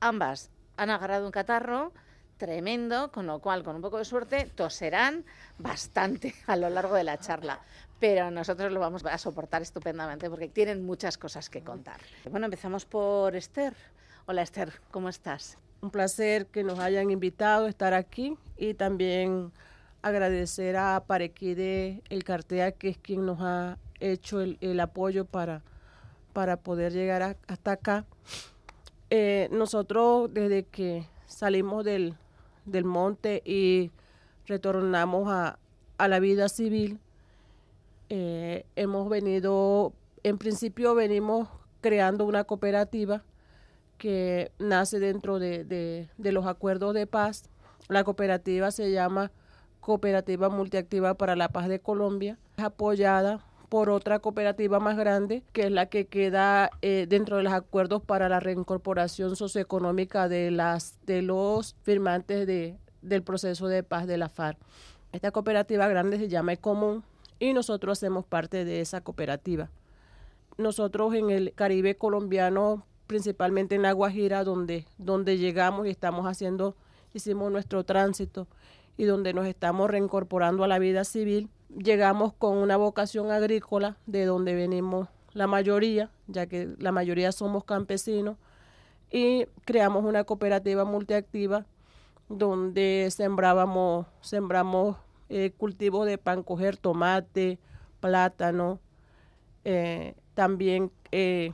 Ambas 0.00 0.50
han 0.76 0.90
agarrado 0.90 1.26
un 1.26 1.32
catarro, 1.32 1.92
tremendo, 2.38 3.10
con 3.12 3.26
lo 3.26 3.40
cual, 3.40 3.62
con 3.62 3.76
un 3.76 3.82
poco 3.82 3.98
de 3.98 4.04
suerte, 4.04 4.50
toserán 4.54 5.24
bastante 5.58 6.34
a 6.46 6.56
lo 6.56 6.70
largo 6.70 6.94
de 6.94 7.04
la 7.04 7.18
charla. 7.18 7.60
Pero 8.00 8.30
nosotros 8.30 8.72
lo 8.72 8.80
vamos 8.80 9.04
a 9.04 9.18
soportar 9.18 9.62
estupendamente 9.62 10.30
porque 10.30 10.48
tienen 10.48 10.84
muchas 10.84 11.18
cosas 11.18 11.50
que 11.50 11.62
contar. 11.62 12.00
Bueno, 12.30 12.46
empezamos 12.46 12.84
por 12.84 13.34
Esther. 13.34 13.74
Hola 14.26 14.42
Esther, 14.42 14.72
¿cómo 14.90 15.08
estás? 15.08 15.58
Un 15.80 15.90
placer 15.90 16.46
que 16.46 16.62
nos 16.62 16.78
hayan 16.78 17.10
invitado 17.10 17.66
a 17.66 17.68
estar 17.68 17.94
aquí 17.94 18.36
y 18.56 18.74
también 18.74 19.52
agradecer 20.02 20.76
a 20.76 21.02
Parequide 21.06 22.02
El 22.08 22.24
Cartea, 22.24 22.72
que 22.72 22.88
es 22.88 22.98
quien 22.98 23.26
nos 23.26 23.38
ha 23.40 23.78
hecho 24.00 24.40
el, 24.40 24.80
apoyo 24.80 25.24
para, 25.24 25.62
para 26.32 26.56
poder 26.56 26.92
llegar 26.92 27.36
hasta 27.46 27.72
acá. 27.72 28.04
Eh, 29.10 29.48
nosotros 29.50 30.32
desde 30.32 30.64
que 30.64 31.06
salimos 31.26 31.84
del, 31.84 32.14
del 32.64 32.84
monte 32.84 33.42
y 33.44 33.90
retornamos 34.46 35.28
a, 35.30 35.58
la 35.98 36.20
vida 36.20 36.48
civil. 36.48 37.00
Eh, 38.10 38.64
hemos 38.76 39.08
venido, 39.08 39.92
en 40.22 40.38
principio 40.38 40.94
venimos 40.94 41.48
creando 41.80 42.24
una 42.24 42.44
cooperativa 42.44 43.22
que 43.98 44.52
nace 44.58 44.98
dentro 44.98 45.38
de, 45.38 45.64
de, 45.64 46.32
los 46.32 46.46
acuerdos 46.46 46.94
de 46.94 47.06
paz. 47.06 47.50
La 47.88 48.04
cooperativa 48.04 48.70
se 48.70 48.90
llama 48.92 49.30
Cooperativa 49.80 50.48
Multiactiva 50.48 51.14
para 51.14 51.36
la 51.36 51.48
Paz 51.48 51.68
de 51.68 51.80
Colombia, 51.80 52.38
es 52.56 52.64
apoyada 52.64 53.44
por 53.68 53.90
otra 53.90 54.18
cooperativa 54.20 54.80
más 54.80 54.96
grande, 54.96 55.42
que 55.52 55.62
es 55.62 55.70
la 55.70 55.86
que 55.86 56.06
queda 56.06 56.70
eh, 56.80 57.06
dentro 57.08 57.36
de 57.36 57.42
los 57.42 57.52
acuerdos 57.52 58.02
para 58.02 58.28
la 58.28 58.40
reincorporación 58.40 59.36
socioeconómica 59.36 60.28
de, 60.28 60.50
las, 60.50 60.98
de 61.04 61.20
los 61.20 61.76
firmantes 61.82 62.46
de, 62.46 62.78
del 63.02 63.22
proceso 63.22 63.68
de 63.68 63.82
paz 63.82 64.06
de 64.06 64.16
la 64.16 64.30
FARC. 64.30 64.58
Esta 65.12 65.30
cooperativa 65.32 65.86
grande 65.88 66.18
se 66.18 66.28
llama 66.28 66.54
Ecomún 66.54 67.04
y 67.38 67.52
nosotros 67.52 67.98
hacemos 67.98 68.24
parte 68.24 68.64
de 68.64 68.80
esa 68.80 69.00
cooperativa. 69.00 69.70
Nosotros 70.56 71.14
en 71.14 71.30
el 71.30 71.52
Caribe 71.54 71.96
colombiano, 71.96 72.84
principalmente 73.06 73.74
en 73.74 73.82
La 73.82 73.92
Guajira, 73.92 74.44
donde, 74.44 74.86
donde 74.98 75.38
llegamos 75.38 75.86
y 75.86 75.90
estamos 75.90 76.26
haciendo, 76.26 76.74
hicimos 77.14 77.50
nuestro 77.52 77.84
tránsito 77.84 78.48
y 78.96 79.04
donde 79.04 79.32
nos 79.32 79.46
estamos 79.46 79.88
reincorporando 79.88 80.64
a 80.64 80.68
la 80.68 80.78
vida 80.78 81.04
civil, 81.04 81.48
llegamos 81.76 82.32
con 82.32 82.56
una 82.56 82.76
vocación 82.76 83.30
agrícola 83.30 83.96
de 84.06 84.24
donde 84.24 84.54
venimos 84.54 85.08
la 85.32 85.46
mayoría, 85.46 86.10
ya 86.26 86.46
que 86.46 86.68
la 86.78 86.92
mayoría 86.92 87.32
somos 87.32 87.64
campesinos. 87.64 88.36
y 89.10 89.46
creamos 89.64 90.04
una 90.04 90.24
cooperativa 90.24 90.84
multiactiva 90.84 91.64
donde 92.28 93.08
sembrábamos, 93.10 94.06
sembramos 94.20 94.96
eh, 95.28 95.52
cultivos 95.56 96.06
de 96.06 96.18
pan 96.18 96.42
coger, 96.42 96.76
tomate, 96.76 97.58
plátano, 98.00 98.80
eh, 99.64 100.14
también 100.34 100.90
eh, 101.12 101.52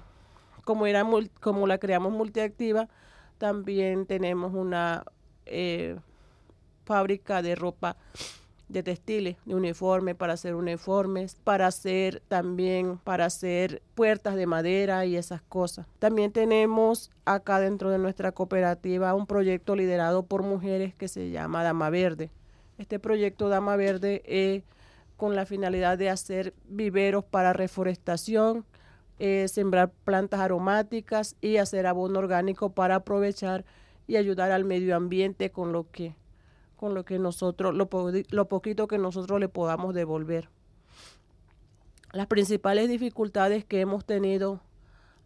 como, 0.65 0.87
era 0.87 1.05
como 1.41 1.67
la 1.67 1.79
creamos 1.79 2.13
multiactiva, 2.13 2.89
también 3.39 4.07
tenemos 4.07 4.55
una 4.55 5.05
fábrica 6.85 7.43
de 7.43 7.55
ropa 7.55 7.97
de 8.69 8.83
textiles, 8.83 9.37
de 9.45 9.55
uniformes, 9.55 10.15
para 10.15 10.35
hacer 10.35 10.55
uniformes, 10.55 11.37
para 11.45 11.67
hacer 11.67 12.23
también, 12.29 12.99
para 12.99 13.27
hacer 13.27 13.83
puertas 13.95 14.37
de 14.37 14.47
madera 14.47 15.05
y 15.05 15.17
esas 15.17 15.43
cosas. 15.43 15.87
También 15.99 16.33
tenemos 16.33 17.11
acá 17.25 17.61
dentro 17.61 17.91
de 17.91 17.99
nuestra 17.99 18.33
cooperativa 18.33 19.15
un 19.15 19.27
proyecto 19.27 19.77
liderado 19.77 20.25
por 20.25 20.43
mujeres 20.43 20.95
que 20.95 21.09
se 21.09 21.31
llama 21.31 21.63
Dama 21.63 21.91
Verde. 21.91 22.31
Este 22.79 22.99
proyecto 22.99 23.49
Dama 23.49 23.77
Verde 23.77 24.23
es 24.27 24.65
con 25.17 25.37
la 25.37 25.47
finalidad 25.47 25.97
de 25.97 26.11
hacer 26.11 26.55
viveros 26.69 27.25
para 27.25 27.53
reforestación, 27.53 28.65
eh, 29.19 29.47
sembrar 29.49 29.93
plantas 30.05 30.41
aromáticas 30.41 31.37
y 31.41 31.59
hacer 31.59 31.87
abono 31.87 32.19
orgánico 32.19 32.71
para 32.71 32.97
aprovechar 32.97 33.65
y 34.07 34.17
ayudar 34.17 34.51
al 34.51 34.65
medio 34.65 34.97
ambiente 34.97 35.51
con 35.51 35.73
lo 35.73 35.91
que 35.91 36.17
con 36.77 36.93
lo 36.93 37.05
que 37.05 37.19
nosotros, 37.19 37.73
lo, 37.73 37.89
lo 38.31 38.49
poquito 38.49 38.89
que 38.89 38.99
nosotros 38.99 39.41
le 39.41 39.49
podamos 39.49 39.95
devolver. 39.95 40.51
Las 42.13 42.27
principales 42.27 42.89
dificultades 42.89 43.65
que 43.65 43.81
hemos 43.81 44.05
tenido 44.05 44.61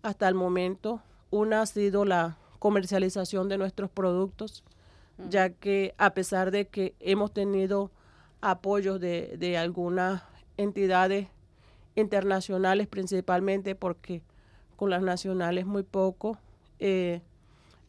hasta 0.03 0.29
el 0.29 0.35
momento, 0.35 1.03
una 1.31 1.63
ha 1.63 1.67
sido 1.67 2.05
la 2.05 2.39
comercialización 2.59 3.49
de 3.49 3.59
nuestros 3.59 3.91
productos, 3.91 4.63
ya 5.29 5.51
que 5.51 5.95
a 5.99 6.15
pesar 6.15 6.51
de 6.51 6.69
que 6.69 6.95
hemos 7.01 7.33
tenido 7.33 7.91
apoyos 8.41 9.01
de, 9.01 9.37
de 9.39 9.59
algunas 9.59 10.23
entidades 10.57 11.29
internacionales 11.95 12.87
principalmente, 12.87 13.75
porque 13.75 14.23
con 14.77 14.91
las 14.91 15.03
nacionales 15.03 15.67
muy 15.67 15.83
poco, 15.83 16.39
eh, 16.79 17.21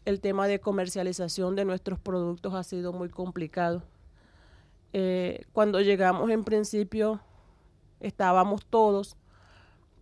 el 0.06 0.22
tema 0.22 0.48
de 0.48 0.60
comercialización 0.60 1.56
de 1.56 1.66
nuestros 1.66 2.00
productos 2.00 2.54
ha 2.56 2.64
sido 2.64 2.94
muy 2.94 3.10
complicado. 3.10 3.84
Eh, 4.92 5.46
cuando 5.54 5.82
llegamos 5.82 6.32
en 6.32 6.44
principio 6.44 7.22
estábamos 8.00 8.66
todos, 8.66 9.18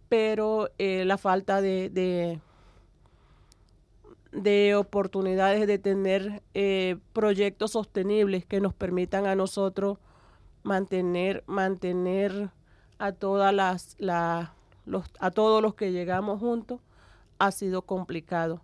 pero 0.07 0.69
eh, 0.77 1.03
la 1.03 1.17
falta 1.17 1.59
de, 1.59 1.89
de, 1.89 2.39
oportunidades 4.75 5.67
de 5.67 5.79
tener 5.79 6.41
eh, 6.53 6.97
proyectos 7.13 7.71
sostenibles 7.71 8.45
que 8.45 8.59
nos 8.59 8.73
permitan 8.73 9.25
a 9.25 9.35
nosotros 9.35 9.97
mantener, 10.63 11.43
mantener 11.47 12.49
a 12.99 13.11
todas 13.11 13.53
las, 13.53 13.95
los, 14.85 15.05
a 15.19 15.31
todos 15.31 15.61
los 15.61 15.75
que 15.75 15.91
llegamos 15.91 16.39
juntos 16.39 16.81
ha 17.39 17.51
sido 17.51 17.83
complicado. 17.83 18.61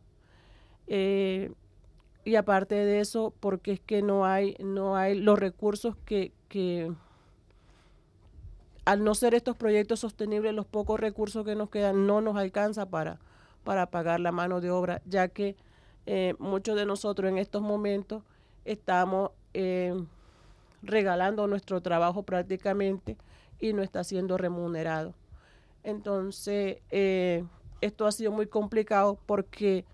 Eh, 0.88 1.52
y 2.26 2.36
aparte 2.36 2.76
de 2.76 3.00
eso, 3.00 3.34
porque 3.40 3.74
es 3.74 3.80
que 3.80 4.02
no 4.02 4.26
hay, 4.26 4.56
no 4.60 4.96
hay 4.96 5.16
los 5.16 5.38
recursos 5.38 5.96
que, 6.06 6.32
que, 6.48 6.92
al 8.86 9.04
no 9.04 9.16
ser 9.16 9.34
estos 9.34 9.58
proyectos 9.58 10.00
sostenibles, 10.00 10.54
los 10.54 10.66
pocos 10.66 11.00
recursos 11.00 11.46
que 11.46 11.56
nos 11.56 11.70
quedan 11.70 12.08
no 12.08 12.22
nos 12.22 12.38
alcanza 12.38 12.86
para, 12.86 13.20
para 13.64 13.88
pagar 13.88 14.20
la 14.20 14.32
mano 14.32 14.62
de 14.62 14.72
obra, 14.72 15.02
ya 15.06 15.28
que 15.28 15.56
eh, 16.06 16.36
muchos 16.40 16.76
de 16.76 16.86
nosotros 16.86 17.30
en 17.30 17.38
estos 17.38 17.62
momentos 17.62 18.24
estamos 18.66 19.32
eh, 19.54 19.94
regalando 20.82 21.48
nuestro 21.48 21.82
trabajo 21.82 22.24
prácticamente 22.24 23.18
y 23.60 23.74
no 23.74 23.82
está 23.82 24.04
siendo 24.04 24.38
remunerado. 24.38 25.14
Entonces, 25.84 26.78
esto 27.84 28.08
ha 28.08 28.12
sido 28.12 28.32
muy 28.32 28.48
complicado 28.48 29.20
porque 29.26 29.86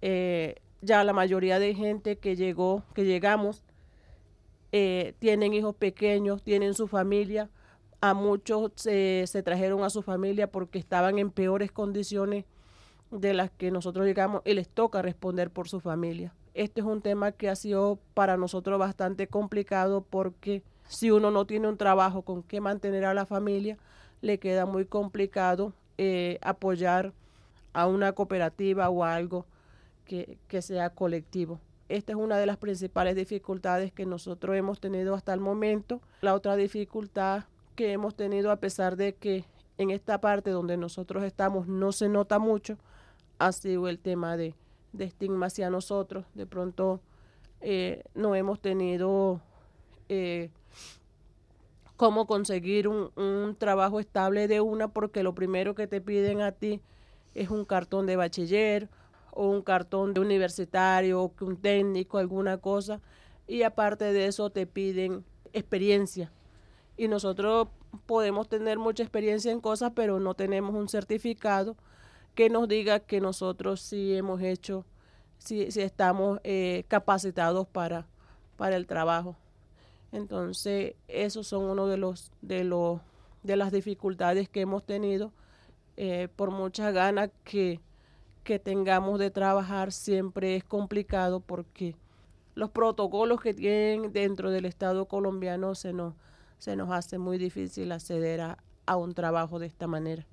eh, 0.00 0.56
ya 0.80 1.02
la 1.02 1.12
mayoría 1.12 1.58
de 1.58 1.74
gente 1.74 2.18
que 2.18 2.36
llegó, 2.36 2.84
que 2.94 3.04
llegamos, 3.04 3.64
eh, 4.70 5.14
tienen 5.18 5.52
hijos 5.52 5.74
pequeños, 5.74 6.42
tienen 6.42 6.74
su 6.74 6.86
familia. 6.86 7.50
A 8.00 8.14
muchos 8.14 8.72
se, 8.76 9.24
trajeron 9.44 9.82
a 9.82 9.90
su 9.90 10.02
familia 10.02 10.52
porque 10.52 10.78
estaban 10.78 11.18
en 11.18 11.30
peores 11.30 11.72
condiciones 11.72 12.44
de 13.10 13.34
las 13.34 13.50
que 13.50 13.70
nosotros 13.70 14.06
llegamos 14.06 14.42
y 14.44 14.54
les 14.54 14.68
toca 14.68 15.02
responder 15.02 15.50
por 15.50 15.68
su 15.68 15.80
familia. 15.80 16.32
Este 16.54 16.80
es 16.80 16.86
un 16.86 17.02
tema 17.02 17.32
que 17.32 17.48
ha 17.48 17.56
sido 17.56 17.98
para 18.14 18.36
nosotros 18.36 18.78
bastante 18.78 19.26
complicado 19.26 20.04
porque 20.08 20.62
si 20.88 21.10
uno 21.10 21.30
no 21.30 21.46
tiene 21.46 21.68
un 21.68 21.76
trabajo 21.76 22.22
con 22.22 22.42
que 22.42 22.60
mantener 22.60 23.04
a 23.04 23.14
la 23.14 23.26
familia, 23.26 23.76
le 24.22 24.38
queda 24.38 24.66
muy 24.66 24.86
complicado 24.86 25.72
eh, 25.98 26.38
apoyar 26.42 27.12
a 27.72 27.86
una 27.86 28.12
cooperativa 28.12 28.88
o 28.88 29.04
algo 29.04 29.46
que, 30.06 30.38
sea 30.62 30.90
colectivo. 30.90 31.60
Esta 31.88 32.12
es 32.12 32.18
una 32.18 32.38
de 32.38 32.46
las 32.46 32.56
principales 32.56 33.14
dificultades 33.16 33.92
que 33.92 34.06
nosotros 34.06 34.56
hemos 34.56 34.80
tenido 34.80 35.14
hasta 35.14 35.34
el 35.34 35.40
momento. 35.40 36.00
La 36.22 36.34
otra 36.34 36.56
dificultad 36.56 37.44
que 37.74 37.92
hemos 37.92 38.14
tenido, 38.14 38.50
a 38.50 38.56
pesar 38.56 38.96
de 38.96 39.14
que 39.14 39.44
en 39.78 39.90
esta 39.90 40.20
parte 40.20 40.50
donde 40.50 40.76
nosotros 40.76 41.22
estamos 41.22 41.68
no 41.68 41.92
se 41.92 42.08
nota 42.08 42.38
mucho, 42.38 42.78
ha 43.38 43.52
sido 43.52 43.88
el 43.88 43.98
tema 43.98 44.36
de, 44.36 44.54
de 44.92 45.04
estigma 45.04 45.46
hacia 45.46 45.70
nosotros. 45.70 46.24
De 46.34 46.46
pronto 46.46 47.00
eh, 47.60 48.02
no 48.14 48.34
hemos 48.34 48.60
tenido 48.60 49.40
eh, 50.08 50.50
cómo 51.96 52.26
conseguir 52.26 52.88
un, 52.88 53.10
un, 53.16 53.56
trabajo 53.56 54.00
estable 54.00 54.48
de 54.48 54.60
una, 54.60 54.88
porque 54.88 55.22
lo 55.22 55.34
primero 55.34 55.74
que 55.74 55.86
te 55.86 56.00
piden 56.00 56.40
a 56.40 56.52
ti 56.52 56.80
es 57.34 57.50
un 57.50 57.64
cartón 57.64 58.06
de 58.06 58.16
bachiller 58.16 58.88
o 59.32 59.48
un 59.50 59.62
cartón 59.62 60.14
de 60.14 60.20
universitario, 60.20 61.22
o 61.22 61.32
un 61.42 61.56
técnico, 61.58 62.18
alguna 62.18 62.56
cosa. 62.58 63.00
Y 63.46 63.62
aparte 63.62 64.12
de 64.12 64.26
eso 64.26 64.50
te 64.50 64.66
piden 64.66 65.24
experiencia. 65.52 66.32
Y 66.96 67.08
nosotros 67.08 67.68
podemos 68.06 68.48
tener 68.48 68.78
mucha 68.78 69.02
experiencia 69.02 69.52
en 69.52 69.60
cosas, 69.60 69.92
pero 69.94 70.18
no 70.20 70.34
tenemos 70.34 70.74
un 70.74 70.88
certificado 70.88 71.76
que 72.36 72.50
nos 72.50 72.68
diga 72.68 73.00
que 73.00 73.20
nosotros 73.20 73.80
sí 73.80 74.14
hemos 74.14 74.40
hecho, 74.42 74.84
sí, 75.38 75.72
sí 75.72 75.80
estamos 75.80 76.38
eh, 76.44 76.84
capacitados 76.86 77.66
para, 77.66 78.06
para 78.56 78.76
el 78.76 78.86
trabajo. 78.86 79.34
Entonces, 80.12 80.94
esos 81.08 81.48
son 81.48 81.64
uno 81.64 81.88
de 81.88 81.96
los 81.96 82.30
de 82.42 82.62
los 82.62 83.00
de 83.42 83.56
las 83.56 83.72
dificultades 83.72 84.48
que 84.48 84.60
hemos 84.60 84.84
tenido 84.84 85.32
eh, 85.96 86.28
por 86.36 86.52
muchas 86.52 86.94
ganas 86.94 87.30
que 87.42 87.80
que 88.46 88.58
tengamos 88.60 89.18
de 89.18 89.30
trabajar 89.30 89.90
siempre 89.90 90.54
es 90.54 90.62
complicado 90.62 91.40
porque 91.40 91.96
los 92.54 92.70
protocolos 92.70 93.40
que 93.40 93.52
tienen 93.52 94.12
dentro 94.12 94.50
del 94.50 94.66
Estado 94.66 95.06
colombiano 95.06 95.74
se 95.74 95.92
nos, 95.92 96.14
se 96.58 96.76
nos 96.76 96.92
hace 96.92 97.18
muy 97.18 97.38
difícil 97.38 97.90
acceder 97.90 98.40
a, 98.40 98.96
un 98.96 99.14
trabajo 99.14 99.58
de 99.58 99.66
esta 99.66 99.88
manera. 99.88 100.24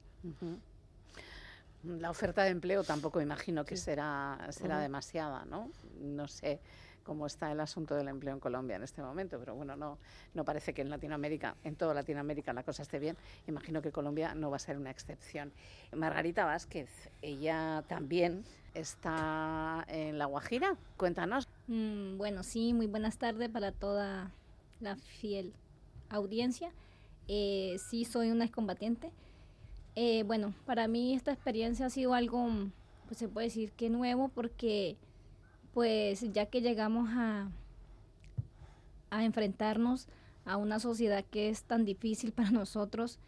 La 1.83 2.09
oferta 2.09 2.43
de 2.43 2.49
empleo 2.49 2.83
tampoco 2.83 3.19
imagino 3.21 3.65
que 3.65 3.75
será, 3.75 4.47
será 4.51 4.79
demasiada, 4.79 5.45
¿no? 5.45 5.69
No 5.99 6.27
sé 6.27 6.59
cómo 7.03 7.27
está 7.27 7.51
el 7.51 7.59
asunto 7.59 7.95
del 7.95 8.07
empleo 8.07 8.33
en 8.33 8.39
Colombia 8.39 8.77
en 8.77 8.83
este 8.83 9.01
momento, 9.01 9.37
pero 9.37 9.55
bueno, 9.55 9.75
no, 9.75 9.97
no 10.33 10.45
parece 10.45 10.73
que 10.73 10.81
en 10.81 10.89
Latinoamérica, 10.89 11.55
en 11.63 11.75
toda 11.75 11.93
Latinoamérica 11.93 12.53
la 12.53 12.63
cosa 12.63 12.83
esté 12.83 12.99
bien. 12.99 13.17
Imagino 13.47 13.81
que 13.81 13.91
Colombia 13.91 14.33
no 14.33 14.49
va 14.49 14.55
a 14.55 14.59
ser 14.59 14.77
una 14.77 14.89
excepción. 14.89 15.51
Margarita 15.93 16.45
Vázquez, 16.45 16.89
ella 17.21 17.83
también 17.87 18.45
está 18.73 19.85
en 19.87 20.17
La 20.17 20.25
Guajira. 20.25 20.77
Cuéntanos. 20.97 21.47
Mm, 21.67 22.17
bueno, 22.17 22.43
sí, 22.43 22.73
muy 22.73 22.87
buenas 22.87 23.17
tardes 23.17 23.49
para 23.49 23.71
toda 23.71 24.31
la 24.79 24.95
fiel 24.95 25.53
audiencia. 26.09 26.71
Eh, 27.27 27.77
sí, 27.89 28.05
soy 28.05 28.31
una 28.31 28.45
excombatiente. 28.45 29.11
Eh, 29.95 30.23
bueno, 30.23 30.53
para 30.65 30.87
mí 30.87 31.13
esta 31.13 31.31
experiencia 31.31 31.85
ha 31.85 31.89
sido 31.89 32.13
algo, 32.13 32.49
pues 33.05 33.17
se 33.17 33.27
puede 33.27 33.47
decir 33.47 33.71
que 33.71 33.89
nuevo 33.89 34.29
porque 34.29 34.97
pues 35.73 36.31
ya 36.33 36.45
que 36.47 36.61
llegamos 36.61 37.09
a, 37.11 37.49
a 39.09 39.23
enfrentarnos 39.23 40.07
a 40.45 40.57
una 40.57 40.79
sociedad 40.79 41.23
que 41.29 41.49
es 41.49 41.63
tan 41.63 41.85
difícil 41.85 42.31
para 42.31 42.51
nosotros, 42.51 43.19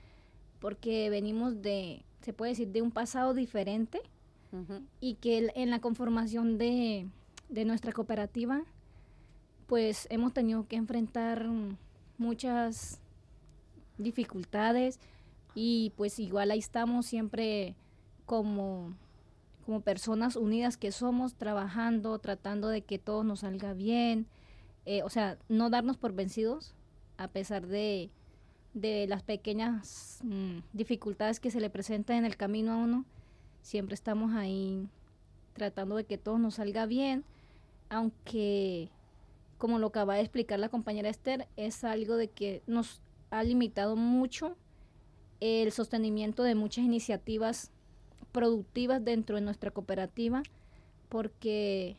porque 0.60 1.10
venimos 1.10 1.62
de, 1.62 2.04
se 2.22 2.34
puede 2.34 2.52
decir, 2.52 2.70
de 2.70 2.82
un 2.82 2.92
pasado 2.92 3.34
diferente 3.34 4.02
y 5.02 5.16
que 5.16 5.52
en 5.54 5.70
la 5.70 5.80
conformación 5.80 6.58
de, 6.58 7.10
de 7.50 7.66
nuestra 7.66 7.92
cooperativa, 7.92 8.64
pues 9.68 10.08
hemos 10.10 10.34
tenido 10.34 10.66
que 10.66 10.78
enfrentar 10.78 11.46
muchas 12.18 13.02
dificultades 13.98 14.98
y 15.56 15.94
pues 15.96 16.20
igual 16.20 16.52
ahí 16.52 16.60
estamos 16.60 17.08
siempre 17.08 17.76
como 18.26 18.94
como 19.66 19.82
personas 19.82 20.36
unidas 20.36 20.78
que 20.78 20.92
somos, 20.92 21.34
trabajando, 21.34 22.20
tratando 22.20 22.68
de 22.68 22.84
que 22.84 23.00
todo 23.00 23.24
nos 23.24 23.40
salga 23.40 23.74
bien, 23.74 24.28
eh, 24.86 25.02
o 25.02 25.10
sea, 25.10 25.40
no 25.50 25.72
darnos 25.72 25.98
por 25.98 26.14
vencidos 26.14 26.76
a 27.18 27.28
pesar 27.30 27.66
de, 27.66 28.12
de 28.76 29.08
las 29.08 29.24
pequeñas 29.24 30.20
mm, 30.24 30.60
dificultades 30.74 31.40
que 31.40 31.50
se 31.50 31.60
le 31.60 31.72
presentan 31.72 32.18
en 32.18 32.26
el 32.26 32.38
camino 32.38 32.74
a 32.74 32.78
uno, 32.78 33.06
siempre 33.64 33.96
estamos 33.96 34.34
ahí 34.36 34.88
tratando 35.54 35.96
de 35.96 36.04
que 36.04 36.20
todo 36.20 36.38
nos 36.38 36.56
salga 36.56 36.86
bien, 36.86 37.24
aunque 37.90 38.90
como 39.58 39.80
lo 39.80 39.88
acaba 39.88 40.16
de 40.16 40.22
explicar 40.22 40.60
la 40.60 40.70
compañera 40.70 41.10
Esther, 41.10 41.48
es 41.56 41.84
algo 41.84 42.18
de 42.18 42.28
que 42.28 42.62
nos 42.68 43.02
ha 43.32 43.42
limitado 43.44 43.96
mucho 43.96 44.56
el 45.40 45.72
sostenimiento 45.72 46.44
de 46.44 46.56
muchas 46.56 46.86
iniciativas 46.86 47.72
productivas 48.32 49.04
dentro 49.04 49.36
de 49.36 49.42
nuestra 49.42 49.72
cooperativa, 49.72 50.44
porque 51.10 51.98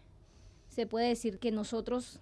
se 0.68 0.86
puede 0.86 1.08
decir 1.08 1.38
que 1.38 1.50
nosotros 1.50 2.20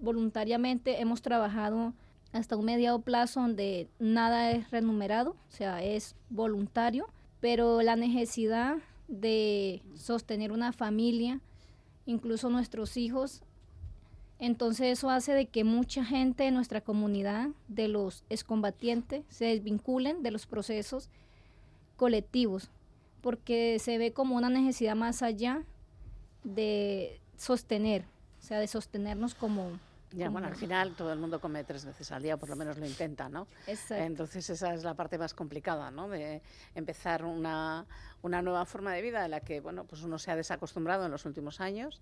voluntariamente 0.00 1.00
hemos 1.00 1.22
trabajado 1.22 1.94
hasta 2.32 2.56
un 2.56 2.64
mediado 2.64 3.00
plazo 3.00 3.40
donde 3.40 3.88
nada 4.00 4.50
es 4.50 4.70
remunerado, 4.70 5.30
o 5.30 5.50
sea, 5.50 5.84
es 5.84 6.16
voluntario, 6.30 7.06
pero 7.40 7.82
la 7.82 7.94
necesidad 7.94 8.78
de 9.06 9.82
sostener 9.94 10.50
una 10.50 10.72
familia, 10.72 11.40
incluso 12.06 12.50
nuestros 12.50 12.96
hijos, 12.96 13.42
entonces 14.38 14.98
eso 14.98 15.10
hace 15.10 15.32
de 15.32 15.46
que 15.46 15.64
mucha 15.64 16.04
gente 16.04 16.44
de 16.44 16.50
nuestra 16.50 16.80
comunidad, 16.80 17.48
de 17.68 17.88
los 17.88 18.24
excombatientes, 18.28 19.24
se 19.28 19.46
desvinculen 19.46 20.22
de 20.22 20.30
los 20.30 20.46
procesos 20.46 21.08
colectivos, 21.96 22.70
porque 23.20 23.78
se 23.78 23.98
ve 23.98 24.12
como 24.12 24.36
una 24.36 24.50
necesidad 24.50 24.96
más 24.96 25.22
allá 25.22 25.62
de 26.42 27.20
sostener, 27.36 28.04
o 28.40 28.42
sea, 28.42 28.58
de 28.58 28.66
sostenernos 28.66 29.34
como 29.34 29.78
ya, 30.14 30.30
bueno, 30.30 30.46
al 30.46 30.54
final 30.54 30.94
todo 30.94 31.12
el 31.12 31.18
mundo 31.18 31.40
come 31.40 31.64
tres 31.64 31.84
veces 31.84 32.12
al 32.12 32.22
día, 32.22 32.36
por 32.36 32.48
lo 32.48 32.54
menos 32.54 32.78
lo 32.78 32.86
intenta, 32.86 33.28
¿no? 33.28 33.48
Exacto. 33.66 34.04
Entonces 34.04 34.48
esa 34.48 34.72
es 34.72 34.84
la 34.84 34.94
parte 34.94 35.18
más 35.18 35.34
complicada, 35.34 35.90
¿no? 35.90 36.08
De 36.08 36.40
empezar 36.76 37.24
una, 37.24 37.84
una 38.22 38.40
nueva 38.40 38.64
forma 38.64 38.92
de 38.92 39.02
vida 39.02 39.22
de 39.22 39.28
la 39.28 39.40
que, 39.40 39.60
bueno, 39.60 39.84
pues 39.84 40.02
uno 40.02 40.20
se 40.20 40.30
ha 40.30 40.36
desacostumbrado 40.36 41.06
en 41.06 41.10
los 41.10 41.24
últimos 41.24 41.60
años 41.60 42.00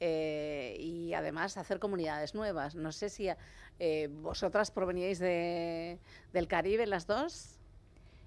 eh, 0.00 0.76
y 0.80 1.14
además 1.14 1.56
hacer 1.56 1.78
comunidades 1.78 2.34
nuevas. 2.34 2.74
No 2.74 2.92
sé 2.92 3.08
si 3.08 3.28
eh, 3.78 4.08
vosotras 4.22 4.70
proveníais 4.70 5.18
de, 5.18 5.98
del 6.32 6.48
Caribe, 6.48 6.86
las 6.86 7.06
dos. 7.06 7.58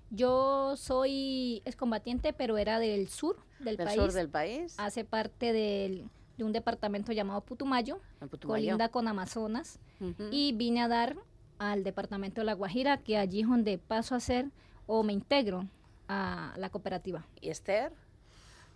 Yo 0.10 0.77
soy 0.77 1.61
excombatiente, 1.65 2.31
pero 2.34 2.57
era 2.57 2.80
del 2.80 3.10
sur 3.10 3.38
del, 3.60 3.76
Del 3.77 3.85
país. 3.88 3.99
sur 4.02 4.14
del 4.14 4.30
país. 4.30 4.76
Hace 4.77 5.03
parte 5.03 5.52
del, 5.52 6.10
de 6.38 6.44
un 6.45 6.53
departamento 6.53 7.11
llamado 7.11 7.41
Putumayo, 7.41 7.99
Putumayo. 8.30 8.48
colinda 8.48 8.89
con 8.89 9.07
Amazonas, 9.07 9.80
Ujú. 9.99 10.30
y 10.31 10.53
vine 10.53 10.81
a 10.81 10.88
dar 10.88 11.18
al 11.60 11.84
departamento 11.84 12.39
de 12.41 12.45
La 12.45 12.53
Guajira, 12.53 12.98
que 12.99 13.18
allí 13.18 13.41
es 13.41 13.48
donde 13.48 13.77
paso 13.80 14.15
a 14.15 14.19
ser 14.22 14.45
o 14.85 15.03
me 15.03 15.11
integro 15.11 15.65
a 16.07 16.53
la 16.56 16.69
cooperativa. 16.69 17.26
¿Y 17.41 17.49
Esther? 17.49 17.91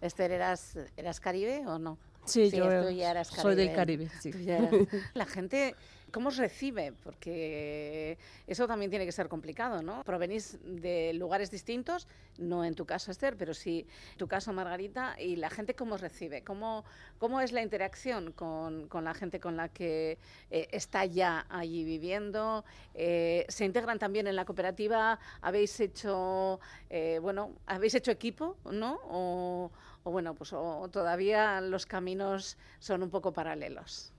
Esther, 0.02 0.32
¿eras, 0.32 0.78
eras 0.98 1.20
Caribe 1.22 1.66
o 1.68 1.80
no? 1.80 1.98
Sí, 2.26 2.49
yo 2.52 2.84
tú 2.84 2.89
ya 2.91 3.11
eras 3.11 3.27
soy 3.27 3.56
del 3.56 3.73
Caribe. 3.73 4.10
Sí. 4.22 4.31
Eras- 4.48 4.72
La 5.14 5.26
gente, 5.26 5.76
¿cómo 6.11 6.30
os 6.30 6.38
recibe? 6.38 6.93
Porque 7.03 8.18
eso 8.48 8.68
también 8.68 8.89
tiene 8.91 9.06
que 9.06 9.11
ser 9.11 9.27
complicado, 9.27 9.81
¿no? 9.81 10.03
Provenís 10.03 10.57
de 10.64 11.14
lugares 11.14 11.49
distintos, 11.52 12.07
no 12.38 12.64
en 12.64 12.76
tu 12.76 12.85
caso, 12.85 13.11
Esther, 13.11 13.35
pero 13.38 13.53
sí 13.53 13.85
en 14.11 14.18
tu 14.18 14.27
caso, 14.27 14.53
Margarita, 14.53 15.15
y 15.19 15.35
la 15.35 15.49
gente, 15.49 15.73
¿cómo 15.73 15.95
os 15.95 16.02
recibe? 16.02 16.43
¿Cómo, 16.43 16.85
cómo 17.18 17.41
es 17.41 17.52
la 17.52 17.61
interacción 17.61 18.31
con, 18.34 18.88
con 18.88 19.03
la 19.03 19.14
gente 19.14 19.39
con 19.39 19.57
la 19.57 19.69
que 19.69 20.18
eh, 20.52 20.68
está 20.72 21.06
ya 21.06 21.45
allí 21.49 21.84
viviendo? 21.84 22.64
Eh, 22.93 23.45
¿Se 23.49 23.65
integran 23.65 23.98
también 23.99 24.27
en 24.27 24.35
la 24.35 24.45
cooperativa? 24.45 25.19
¿Habéis 25.41 25.80
hecho, 25.80 26.60
eh, 26.89 27.19
bueno, 27.22 27.52
habéis 27.65 27.95
hecho 27.95 28.11
equipo, 28.11 28.57
¿no? 28.72 28.99
O, 29.06 29.72
o 30.03 30.11
bueno, 30.11 30.34
pues 30.34 30.53
o 30.53 30.88
todavía 30.91 31.61
los 31.61 31.86
caminos 31.86 32.57
son 32.80 33.03
un 33.03 33.10
poco 33.10 33.34
paralelos. 33.34 34.11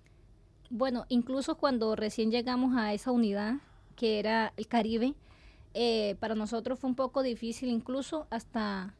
Bueno, 0.70 1.04
incluso 1.08 1.56
cuando 1.56 1.94
recién 1.96 2.30
llegamos 2.30 2.76
a 2.76 2.94
esa 2.94 3.10
unidad, 3.10 3.56
que 3.94 4.18
era 4.18 4.52
el 4.56 4.68
Caribe, 4.68 5.14
eh, 5.74 6.16
para 6.20 6.34
nosotros 6.34 6.78
fue 6.78 6.88
un 6.88 6.96
poco 6.96 7.22
difícil, 7.22 7.68
incluso 7.68 8.26
hasta, 8.30 8.94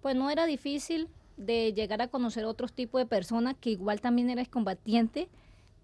pues 0.00 0.16
no 0.16 0.30
era 0.30 0.46
difícil 0.46 1.08
de 1.36 1.72
llegar 1.72 2.02
a 2.02 2.08
conocer 2.08 2.44
otros 2.44 2.72
tipos 2.72 3.00
de 3.00 3.06
personas 3.06 3.54
que 3.60 3.70
igual 3.70 4.00
también 4.00 4.30
eres 4.30 4.48
combatiente, 4.48 5.28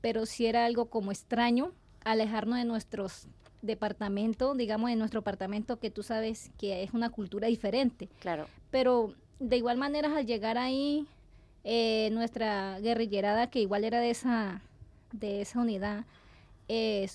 pero 0.00 0.26
sí 0.26 0.46
era 0.46 0.66
algo 0.66 0.86
como 0.86 1.12
extraño 1.12 1.72
alejarnos 2.04 2.58
de 2.58 2.64
nuestros 2.64 3.28
departamentos, 3.62 4.56
digamos 4.56 4.90
de 4.90 4.96
nuestro 4.96 5.20
apartamento 5.20 5.78
que 5.78 5.90
tú 5.90 6.02
sabes 6.02 6.50
que 6.58 6.82
es 6.82 6.92
una 6.94 7.10
cultura 7.10 7.48
diferente. 7.48 8.08
Claro. 8.20 8.46
Pero 8.70 9.14
de 9.40 9.56
igual 9.56 9.78
manera 9.78 10.16
al 10.16 10.26
llegar 10.26 10.58
ahí, 10.58 11.06
eh, 11.64 12.10
nuestra 12.12 12.80
guerrillerada 12.80 13.50
que 13.50 13.60
igual 13.60 13.84
era 13.84 14.00
de 14.00 14.10
esa, 14.10 14.62
de 15.12 15.40
esa 15.40 15.60
unidad, 15.60 16.04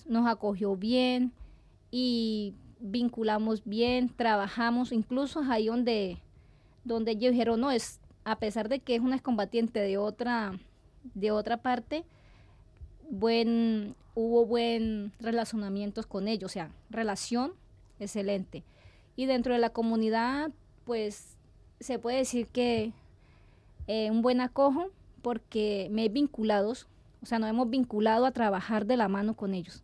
nos 0.08 0.28
acogió 0.28 0.76
bien 0.76 1.32
y 1.91 2.56
vinculamos 2.80 3.64
bien, 3.64 4.10
trabajamos, 4.10 4.91
incluso 4.91 5.41
ahí 5.50 5.68
donde, 5.68 6.18
donde 6.84 7.12
ellos 7.12 7.32
dijeron, 7.32 7.62
no, 7.62 7.72
es, 7.72 8.00
a 8.26 8.38
pesar 8.38 8.68
de 8.68 8.80
que 8.80 8.95
es 8.95 9.02
una 9.02 9.16
excombatiente 9.16 9.80
de 9.80 9.98
otra, 9.98 10.60
de 11.14 11.32
otra 11.32 11.58
parte, 11.58 12.04
buen, 13.10 13.95
hubo 14.16 14.45
buen 14.45 15.14
relacionamientos 15.20 16.06
con 16.06 16.28
ellos, 16.28 16.52
o 16.52 16.54
sea, 16.54 16.72
relación 16.90 17.54
excelente. 18.00 18.64
Y 19.16 19.26
dentro 19.26 19.54
de 19.54 19.60
la 19.60 19.70
comunidad, 19.70 20.52
pues 20.86 21.32
se 21.84 21.99
puede 21.99 22.18
decir 22.18 22.47
que 22.47 22.93
eh, 23.88 24.10
un 24.10 24.22
buen 24.22 24.41
acojo 24.41 24.89
porque 25.22 25.89
me 25.91 26.05
he 26.05 26.10
vinculados, 26.10 26.88
o 27.22 27.26
sea, 27.26 27.39
nos 27.39 27.49
hemos 27.49 27.69
vinculado 27.69 28.26
a 28.26 28.31
trabajar 28.31 28.85
de 28.85 28.97
la 28.97 29.07
mano 29.07 29.35
con 29.35 29.53
ellos. 29.53 29.84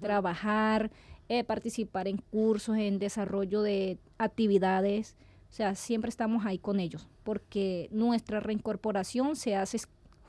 Trabajar, 0.00 0.90
eh, 1.28 1.44
participar 1.44 2.08
en 2.08 2.18
cursos, 2.18 2.76
en 2.76 2.98
desarrollo 2.98 3.62
de 3.62 3.98
actividades, 4.18 5.14
o 5.48 5.52
sea, 5.52 5.76
siempre 5.76 6.08
estamos 6.08 6.44
ahí 6.44 6.58
con 6.58 6.80
ellos, 6.80 7.06
porque 7.22 7.88
nuestra 7.92 8.40
reincorporación 8.40 9.36
se 9.36 9.54
hace 9.54 9.78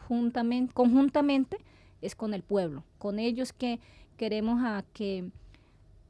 juntamente, 0.08 0.74
conjuntamente, 0.74 1.58
es 2.02 2.16
con 2.16 2.36
el 2.36 2.44
pueblo, 2.44 2.84
con 3.00 3.18
ellos 3.18 3.52
que 3.52 3.80
queremos 4.16 4.62
a 4.64 4.86
que 4.94 5.32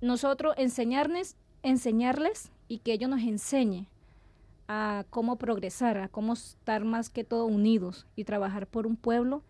nosotros 0.01 0.53
enseñarles, 0.57 1.38
enseñarles 1.63 2.51
y 2.67 2.79
que 2.79 2.91
ellos 2.91 3.09
nos 3.09 3.21
enseñen 3.21 3.88
a 4.68 5.06
cómo 5.10 5.38
progresar, 5.38 5.98
a 5.98 6.10
cómo 6.10 6.34
estar 6.34 6.84
más 6.84 7.10
que 7.10 7.23
todo 7.23 7.45
unidos 7.45 8.06
y 8.15 8.26
trabajar 8.26 8.68
por 8.68 8.85
un 8.85 8.95
pueblo 8.95 9.44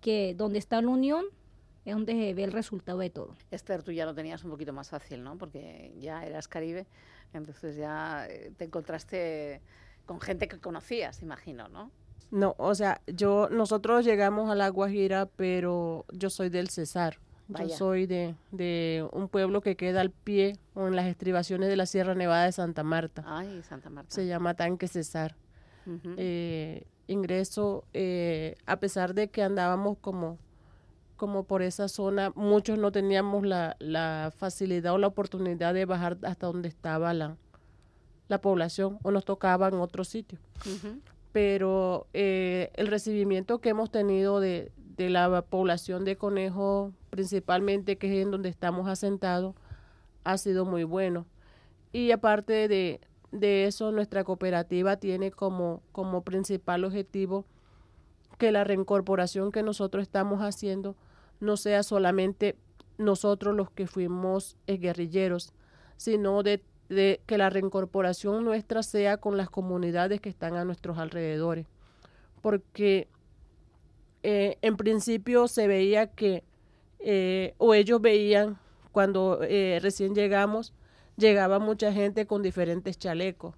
que 0.00 0.34
donde 0.34 0.58
está 0.58 0.80
la 0.82 0.88
unión 0.88 1.24
es 1.84 1.94
donde 1.94 2.12
se 2.12 2.34
ve 2.34 2.44
el 2.44 2.52
resultado 2.52 2.98
de 2.98 3.10
todo. 3.10 3.34
Esther, 3.50 3.82
tú 3.82 3.92
ya 3.92 4.04
lo 4.04 4.14
tenías 4.14 4.44
un 4.44 4.50
poquito 4.50 4.72
más 4.72 4.90
fácil, 4.90 5.24
¿no? 5.24 5.38
Porque 5.38 5.94
ya 5.98 6.24
eras 6.24 6.46
Caribe, 6.46 6.86
entonces 7.32 7.76
ya 7.76 8.26
eh, 8.28 8.52
te 8.56 8.64
encontraste 8.64 9.62
con 10.04 10.20
gente 10.20 10.48
que 10.48 10.58
conocías, 10.58 11.22
imagino, 11.22 11.68
¿no? 11.68 11.90
No, 12.30 12.54
o 12.58 12.74
sea, 12.74 13.00
yo 13.06 13.48
nosotros 13.50 14.04
llegamos 14.04 14.50
a 14.50 14.54
La 14.54 14.68
Guajira, 14.68 15.26
pero 15.26 16.04
yo 16.12 16.28
soy 16.28 16.50
del 16.50 16.68
Cesar. 16.68 17.18
Vaya. 17.48 17.66
Yo 17.66 17.76
soy 17.76 18.06
de, 18.06 18.34
de 18.52 19.08
un 19.12 19.28
pueblo 19.28 19.60
que 19.60 19.76
queda 19.76 20.00
al 20.00 20.10
pie 20.10 20.58
o 20.74 20.86
en 20.86 20.96
las 20.96 21.06
estribaciones 21.06 21.68
de 21.68 21.76
la 21.76 21.86
Sierra 21.86 22.14
Nevada 22.14 22.44
de 22.44 22.52
Santa 22.52 22.82
Marta. 22.82 23.24
Ay, 23.26 23.62
Santa 23.62 23.90
Marta. 23.90 24.14
Se 24.14 24.26
llama 24.26 24.54
Tanque 24.54 24.86
Cesar. 24.86 25.34
Eh, 26.18 26.84
ingreso, 27.06 27.84
eh, 27.94 28.56
a 28.66 28.78
pesar 28.78 29.14
de 29.14 29.28
que 29.28 29.42
andábamos 29.42 29.96
como, 29.98 30.36
como 31.16 31.44
por 31.44 31.62
esa 31.62 31.88
zona, 31.88 32.30
muchos 32.34 32.78
no 32.78 32.92
teníamos 32.92 33.46
la, 33.46 33.74
la 33.78 34.30
facilidad 34.36 34.92
o 34.92 34.98
la 34.98 35.06
oportunidad 35.06 35.72
de 35.72 35.86
bajar 35.86 36.18
hasta 36.24 36.46
donde 36.46 36.68
estaba 36.68 37.14
la, 37.14 37.38
la 38.28 38.40
población 38.42 38.98
o 39.02 39.10
nos 39.10 39.24
tocaba 39.24 39.68
en 39.68 39.76
otro 39.76 40.04
sitio 40.04 40.38
pero 41.32 42.06
eh, 42.14 42.70
el 42.74 42.88
recibimiento 42.88 43.60
que 43.60 43.68
hemos 43.68 43.90
tenido 43.90 44.40
de, 44.40 44.72
de 44.98 45.08
la 45.08 45.42
población 45.42 46.04
de 46.04 46.16
Conejo, 46.16 46.92
principalmente 47.08 47.96
que 47.96 48.08
es 48.08 48.24
en 48.26 48.32
donde 48.32 48.48
estamos 48.48 48.88
asentados, 48.88 49.54
ha 50.24 50.36
sido 50.36 50.66
muy 50.66 50.84
bueno. 50.84 51.24
Y 51.92 52.10
aparte 52.10 52.68
de, 52.68 53.00
de 53.30 53.64
eso, 53.66 53.92
nuestra 53.92 54.24
cooperativa 54.24 54.96
tiene 54.96 55.30
como, 55.30 55.82
como 55.92 56.22
principal 56.22 56.84
objetivo 56.84 57.46
que 58.38 58.52
la 58.52 58.64
reincorporación 58.64 59.52
que 59.52 59.62
nosotros 59.62 60.02
estamos 60.02 60.40
haciendo 60.42 60.96
no 61.40 61.56
sea 61.56 61.82
solamente 61.84 62.56
nosotros 62.98 63.54
los 63.54 63.70
que 63.70 63.86
fuimos 63.86 64.56
eh, 64.66 64.78
guerrilleros, 64.78 65.52
sino 65.96 66.42
de, 66.42 66.62
de 66.88 67.20
que 67.26 67.38
la 67.38 67.50
reincorporación 67.50 68.44
nuestra 68.44 68.82
sea 68.82 69.18
con 69.18 69.36
las 69.36 69.48
comunidades 69.48 70.20
que 70.20 70.28
están 70.28 70.56
a 70.56 70.64
nuestros 70.64 70.98
alrededores. 70.98 71.66
porque 72.42 73.08
eh, 74.22 74.58
en 74.62 74.76
principio 74.76 75.48
se 75.48 75.66
veía 75.68 76.08
que, 76.08 76.44
eh, 77.00 77.54
o 77.58 77.74
ellos 77.74 78.00
veían 78.00 78.58
cuando 78.92 79.40
eh, 79.42 79.78
recién 79.80 80.14
llegamos, 80.14 80.74
llegaba 81.16 81.58
mucha 81.58 81.92
gente 81.92 82.26
con 82.26 82.42
diferentes 82.42 82.98
chalecos. 82.98 83.54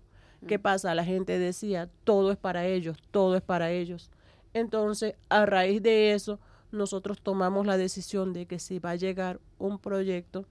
¿Qué 0.46 0.58
Mm. 0.58 0.62
pasa? 0.62 0.94
La 0.94 1.04
gente 1.04 1.38
decía, 1.38 1.88
todo 2.04 2.32
es 2.32 2.38
para 2.38 2.66
ellos, 2.66 2.98
todo 3.10 3.36
es 3.36 3.42
para 3.42 3.70
ellos. 3.70 4.10
Entonces, 4.54 5.14
a 5.28 5.46
raíz 5.46 5.82
de 5.82 6.12
eso, 6.12 6.40
nosotros 6.72 7.20
tomamos 7.20 7.66
la 7.66 7.76
decisión 7.76 8.32
de 8.32 8.46
que 8.46 8.58
si 8.58 8.78
va 8.78 8.90
a 8.90 8.96
llegar 8.96 9.40
un 9.58 9.78
proyecto 9.78 10.46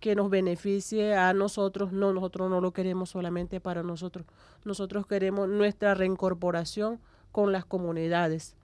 que 0.00 0.14
nos 0.14 0.28
beneficie 0.30 1.14
a 1.14 1.32
nosotros, 1.32 1.92
no, 1.92 2.12
nosotros 2.12 2.50
no 2.50 2.60
lo 2.60 2.72
queremos 2.72 3.10
solamente 3.10 3.60
para 3.60 3.82
nosotros, 3.82 4.26
nosotros 4.64 5.06
queremos 5.06 5.48
nuestra 5.48 5.94
reincorporación 5.94 7.00
con 7.32 7.52
las 7.52 7.64
comunidades. 7.64 8.54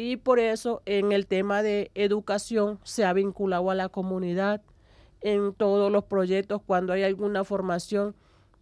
Y 0.00 0.16
por 0.16 0.38
eso 0.38 0.80
en 0.86 1.10
el 1.10 1.26
tema 1.26 1.60
de 1.60 1.90
educación 1.96 2.78
se 2.84 3.04
ha 3.04 3.12
vinculado 3.12 3.68
a 3.68 3.74
la 3.74 3.88
comunidad 3.88 4.62
en 5.22 5.52
todos 5.52 5.90
los 5.90 6.04
proyectos, 6.04 6.62
cuando 6.64 6.92
hay 6.92 7.02
alguna 7.02 7.42
formación, 7.42 8.14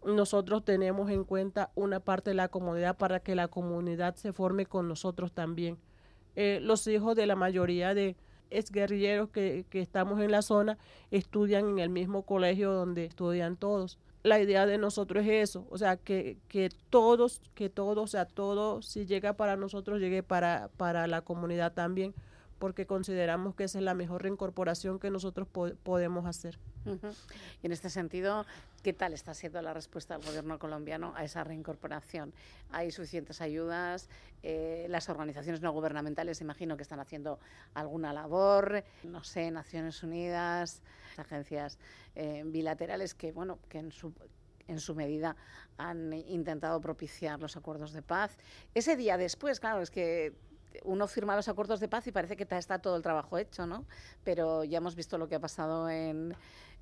nosotros 0.02 0.64
tenemos 0.64 1.10
en 1.10 1.24
cuenta 1.24 1.72
una 1.74 2.00
parte 2.00 2.30
de 2.30 2.36
la 2.36 2.48
comunidad 2.48 2.96
para 2.96 3.20
que 3.20 3.34
la 3.34 3.48
comunidad 3.48 4.14
se 4.14 4.32
forme 4.32 4.64
con 4.64 4.88
nosotros 4.88 5.30
también. 5.30 5.76
Eh, 6.36 6.58
los 6.62 6.86
hijos 6.86 7.14
de 7.14 7.26
la 7.26 7.36
mayoría 7.36 7.92
de 7.92 8.16
exguerrilleros 8.48 9.28
que, 9.28 9.66
que 9.68 9.82
estamos 9.82 10.22
en 10.22 10.30
la 10.30 10.40
zona 10.40 10.78
estudian 11.10 11.68
en 11.68 11.80
el 11.80 11.90
mismo 11.90 12.22
colegio 12.22 12.72
donde 12.72 13.04
estudian 13.04 13.58
todos. 13.58 13.98
La 14.26 14.40
idea 14.40 14.66
de 14.66 14.76
nosotros 14.76 15.24
es 15.24 15.50
eso, 15.50 15.66
o 15.70 15.78
sea, 15.78 15.96
que, 15.96 16.38
que 16.48 16.68
todos, 16.90 17.40
que 17.54 17.70
todos, 17.70 18.02
o 18.02 18.06
sea, 18.08 18.24
todo, 18.26 18.82
si 18.82 19.06
llega 19.06 19.34
para 19.34 19.56
nosotros, 19.56 20.00
llegue 20.00 20.24
para, 20.24 20.68
para 20.76 21.06
la 21.06 21.22
comunidad 21.22 21.72
también, 21.74 22.12
porque 22.58 22.86
consideramos 22.86 23.54
que 23.54 23.64
esa 23.64 23.78
es 23.78 23.84
la 23.84 23.94
mejor 23.94 24.22
reincorporación 24.22 24.98
que 24.98 25.10
nosotros 25.10 25.46
po- 25.48 25.74
podemos 25.82 26.26
hacer. 26.26 26.58
Ujú. 26.84 27.08
Y 27.62 27.66
en 27.66 27.72
este 27.72 27.90
sentido, 27.90 28.46
¿qué 28.82 28.92
tal 28.92 29.12
está 29.12 29.34
siendo 29.34 29.60
la 29.62 29.74
respuesta 29.74 30.16
del 30.16 30.26
gobierno 30.26 30.58
colombiano 30.58 31.12
a 31.16 31.24
esa 31.24 31.44
reincorporación? 31.44 32.32
¿Hay 32.70 32.90
suficientes 32.90 33.40
ayudas? 33.40 34.08
Eh, 34.42 34.86
las 34.88 35.08
organizaciones 35.08 35.60
no 35.60 35.72
gubernamentales, 35.72 36.40
imagino 36.40 36.76
que 36.76 36.82
están 36.82 37.00
haciendo 37.00 37.38
alguna 37.74 38.12
labor, 38.12 38.84
no 39.02 39.24
sé, 39.24 39.50
Naciones 39.50 40.02
Unidas, 40.02 40.82
agencias 41.16 41.78
eh, 42.14 42.42
bilaterales 42.46 43.14
que, 43.14 43.32
bueno, 43.32 43.58
que 43.68 43.90
su 43.90 44.12
en 44.68 44.80
su 44.80 44.96
medida 44.96 45.36
han 45.78 46.12
intentado 46.12 46.80
propiciar 46.80 47.38
los 47.38 47.56
acuerdos 47.56 47.92
de 47.92 48.02
paz. 48.02 48.36
Ese 48.74 48.96
día 48.96 49.16
después, 49.16 49.60
claro, 49.60 49.80
es 49.80 49.92
que 49.92 50.32
uno 50.84 51.06
firma 51.08 51.36
los 51.36 51.48
acuerdos 51.48 51.80
de 51.80 51.88
paz 51.88 52.06
y 52.06 52.12
parece 52.12 52.36
que 52.36 52.46
está 52.50 52.78
todo 52.80 52.96
el 52.96 53.02
trabajo 53.02 53.38
hecho, 53.38 53.66
¿no? 53.66 53.86
Pero 54.24 54.64
ya 54.64 54.78
hemos 54.78 54.94
visto 54.94 55.18
lo 55.18 55.28
que 55.28 55.34
ha 55.36 55.40
pasado 55.40 55.88
en, 55.88 56.34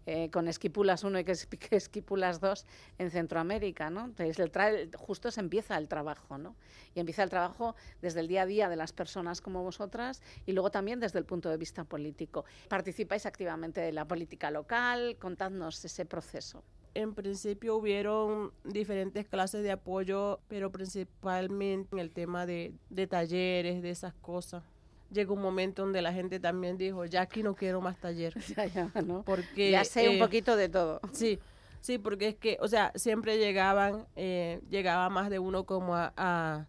eh, 0.07 0.31
con 0.31 0.49
Esquipulas 0.49 1.03
1 1.05 1.19
y 1.19 1.25
que 1.25 1.33
es- 1.33 1.47
que 1.71 1.77
Esquipulas 1.77 2.41
2 2.41 2.67
en 2.99 3.11
Centroamérica, 3.11 3.91
¿no? 3.91 4.05
Entonces, 4.07 4.39
el 4.39 4.51
el- 4.75 4.91
justo 4.97 5.31
se 5.31 5.41
empieza 5.41 5.77
el 5.79 5.89
trabajo, 5.89 6.37
¿no? 6.39 6.57
Y 6.95 7.01
empieza 7.01 7.23
el 7.23 7.31
trabajo 7.31 7.75
desde 8.03 8.21
el 8.21 8.29
día 8.29 8.43
a 8.43 8.47
día 8.47 8.69
de 8.69 8.77
las 8.77 8.93
personas 8.93 9.41
como 9.41 9.63
vosotras 9.63 10.23
y 10.47 10.53
luego 10.53 10.71
también 10.71 11.01
desde 11.01 11.19
el 11.19 11.25
punto 11.25 11.49
de 11.51 11.57
vista 11.57 11.85
político. 11.85 12.45
Participáis 12.69 13.27
activamente 13.27 13.81
de 13.81 13.93
la 13.93 14.07
política 14.07 14.51
local, 14.51 15.17
contadnos 15.19 15.85
ese 15.85 16.05
proceso. 16.05 16.65
En 16.95 17.13
principio 17.15 17.77
hubieron 17.77 18.53
diferentes 18.63 19.27
clases 19.27 19.63
de 19.63 19.73
apoyo, 19.73 20.39
pero 20.49 20.71
principalmente 20.71 21.89
en 21.93 21.99
el 21.99 22.11
tema 22.11 22.47
de, 22.47 22.73
de 22.91 23.07
talleres, 23.07 23.83
de 23.83 23.91
esas 23.91 24.15
cosas. 24.15 24.63
Llegó 25.11 25.35
un 25.35 25.43
momento 25.43 25.83
donde 25.83 26.03
la 26.03 26.13
gente 26.13 26.41
también 26.41 26.79
dijo, 26.79 27.05
ya 27.05 27.23
aquí 27.23 27.43
no 27.43 27.55
quiero 27.55 27.81
más 27.81 27.99
taller. 27.99 28.35
Ya, 28.57 28.67
ya, 28.67 28.91
¿no? 29.03 29.23
Porque, 29.25 29.71
Ya 29.71 29.85
sé 29.85 30.09
un 30.09 30.17
eh, 30.17 30.19
poquito 30.19 30.57
de 30.57 30.69
todo. 30.69 31.01
Sí, 31.13 31.39
sí, 31.81 31.99
porque 31.99 32.29
es 32.29 32.35
que, 32.37 32.59
o 32.61 32.69
sea, 32.69 32.93
siempre 32.95 33.39
llegaban, 33.39 34.07
eh, 34.17 34.61
llegaba 34.71 35.09
más 35.11 35.31
de 35.31 35.39
uno 35.41 35.65
como 35.65 35.95
a, 35.97 36.13
a, 36.17 36.67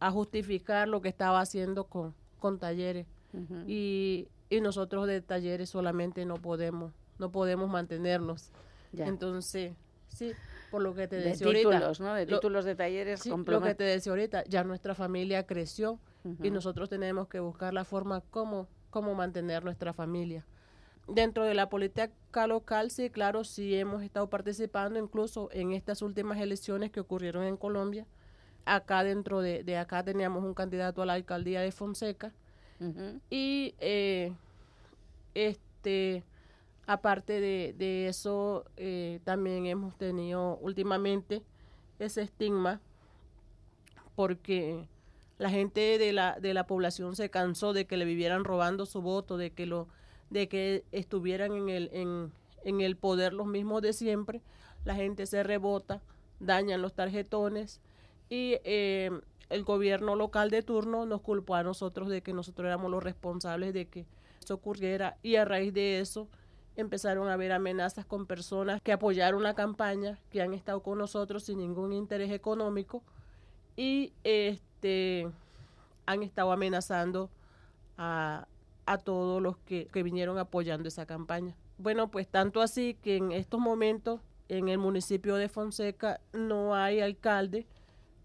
a 0.00 0.10
justificar 0.10 0.86
lo 0.86 1.00
que 1.00 1.08
estaba 1.08 1.40
haciendo 1.40 1.84
con, 1.84 2.14
con 2.38 2.58
talleres. 2.58 3.06
Y, 3.66 4.28
y 4.50 4.60
nosotros 4.60 5.06
de 5.06 5.20
talleres 5.20 5.68
solamente 5.70 6.24
no 6.24 6.36
podemos, 6.36 6.92
no 7.18 7.30
podemos 7.30 7.68
mantenernos. 7.70 8.50
Ya. 8.92 9.06
Entonces, 9.06 9.74
sí, 10.08 10.32
por 10.70 10.82
lo 10.82 10.94
que 10.94 11.08
te 11.08 11.16
De 11.16 11.22
decía 11.30 11.46
ahorita. 11.46 11.70
títulos, 11.70 12.00
¿no? 12.00 12.14
De 12.14 12.26
lo- 12.26 12.36
títulos 12.38 12.64
de 12.64 12.74
talleres. 12.74 13.20
Sí, 13.20 13.30
lo 13.30 13.60
que 13.60 13.74
te 13.74 13.84
decía 13.84 14.12
ahorita, 14.12 14.44
ya 14.44 14.64
nuestra 14.64 14.94
familia 14.94 15.46
creció 15.46 15.98
y 16.42 16.50
nosotros 16.50 16.88
tenemos 16.90 17.28
que 17.28 17.40
buscar 17.40 17.72
la 17.72 17.84
forma 17.84 18.22
cómo, 18.30 18.68
cómo 18.90 19.14
mantener 19.14 19.64
nuestra 19.64 19.92
familia. 19.94 20.44
Dentro 21.06 21.44
de 21.44 21.54
la 21.54 21.70
política 21.70 22.46
local, 22.46 22.90
sí, 22.90 23.08
claro, 23.08 23.44
sí 23.44 23.74
hemos 23.74 24.02
estado 24.02 24.28
participando 24.28 24.98
incluso 24.98 25.48
en 25.52 25.72
estas 25.72 26.02
últimas 26.02 26.38
elecciones 26.38 26.90
que 26.90 27.00
ocurrieron 27.00 27.44
en 27.44 27.56
Colombia. 27.56 28.06
Acá 28.66 29.02
dentro 29.04 29.40
de, 29.40 29.64
de 29.64 29.78
acá 29.78 30.02
teníamos 30.02 30.44
un 30.44 30.52
candidato 30.52 31.00
a 31.00 31.06
la 31.06 31.14
alcaldía 31.14 31.62
de 31.62 31.72
Fonseca 31.72 32.32
y 33.30 33.74
eh, 33.78 34.34
este 35.34 36.22
aparte 36.88 37.38
de, 37.38 37.74
de 37.76 38.08
eso 38.08 38.64
eh, 38.78 39.20
también 39.24 39.66
hemos 39.66 39.94
tenido 39.98 40.56
últimamente 40.56 41.42
ese 41.98 42.22
estigma 42.22 42.80
porque 44.16 44.88
la 45.36 45.50
gente 45.50 45.98
de 45.98 46.12
la, 46.14 46.40
de 46.40 46.54
la 46.54 46.66
población 46.66 47.14
se 47.14 47.28
cansó 47.28 47.74
de 47.74 47.84
que 47.84 47.98
le 47.98 48.06
vivieran 48.06 48.42
robando 48.42 48.86
su 48.86 49.02
voto, 49.02 49.36
de 49.36 49.50
que 49.50 49.66
lo, 49.66 49.86
de 50.30 50.48
que 50.48 50.82
estuvieran 50.90 51.52
en 51.52 51.68
el, 51.68 51.90
en, 51.92 52.32
en 52.64 52.80
el 52.80 52.96
poder 52.96 53.34
los 53.34 53.46
mismos 53.46 53.82
de 53.82 53.92
siempre, 53.92 54.40
la 54.86 54.94
gente 54.94 55.26
se 55.26 55.42
rebota, 55.42 56.00
dañan 56.40 56.80
los 56.80 56.94
tarjetones 56.94 57.82
y 58.30 58.56
eh, 58.64 59.10
el 59.50 59.62
gobierno 59.62 60.16
local 60.16 60.48
de 60.48 60.62
turno 60.62 61.04
nos 61.04 61.20
culpó 61.20 61.54
a 61.54 61.62
nosotros 61.62 62.08
de 62.08 62.22
que 62.22 62.32
nosotros 62.32 62.66
éramos 62.66 62.90
los 62.90 63.04
responsables 63.04 63.74
de 63.74 63.88
que 63.88 64.06
eso 64.42 64.54
ocurriera. 64.54 65.18
Y 65.22 65.36
a 65.36 65.44
raíz 65.44 65.74
de 65.74 66.00
eso 66.00 66.28
empezaron 66.78 67.28
a 67.28 67.32
haber 67.32 67.50
amenazas 67.50 68.06
con 68.06 68.24
personas 68.24 68.80
que 68.80 68.92
apoyaron 68.92 69.42
la 69.42 69.54
campaña, 69.54 70.18
que 70.30 70.40
han 70.40 70.54
estado 70.54 70.80
con 70.80 70.96
nosotros 70.98 71.42
sin 71.42 71.58
ningún 71.58 71.92
interés 71.92 72.30
económico 72.30 73.02
y 73.76 74.12
este 74.22 75.28
han 76.06 76.22
estado 76.22 76.52
amenazando 76.52 77.30
a, 77.96 78.46
a 78.86 78.98
todos 78.98 79.42
los 79.42 79.58
que, 79.58 79.86
que 79.86 80.04
vinieron 80.04 80.38
apoyando 80.38 80.88
esa 80.88 81.04
campaña. 81.04 81.56
Bueno, 81.78 82.12
pues 82.12 82.28
tanto 82.28 82.62
así 82.62 82.94
que 83.02 83.16
en 83.16 83.32
estos 83.32 83.58
momentos 83.58 84.20
en 84.48 84.68
el 84.68 84.78
municipio 84.78 85.34
de 85.34 85.48
Fonseca 85.48 86.20
no 86.32 86.76
hay 86.76 87.00
alcalde, 87.00 87.66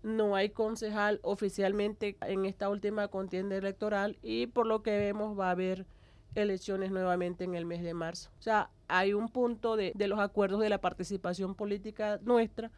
no 0.03 0.35
hay 0.35 0.49
concejal 0.49 1.19
oficialmente 1.23 2.17
en 2.21 2.45
esta 2.45 2.69
última 2.69 3.07
contienda 3.07 3.55
electoral 3.55 4.19
y 4.21 4.45
por 4.45 4.67
lo 4.67 4.83
que 4.83 4.91
vemos 4.91 5.37
va 5.37 5.47
a 5.47 5.51
haber 5.51 5.87
elecciones 6.35 6.91
nuevamente 6.91 7.43
en 7.43 7.55
el 7.55 7.65
mes 7.65 7.83
de 7.83 7.93
marzo. 7.93 8.29
O 8.39 8.41
sea, 8.41 8.69
hay 8.87 9.13
un 9.13 9.29
punto 9.29 9.75
de, 9.75 9.91
de 9.95 10.07
los 10.07 10.19
acuerdos 10.19 10.59
de 10.61 10.69
la 10.69 10.79
participación 10.81 11.55
política 11.55 12.19
nuestra, 12.23 12.71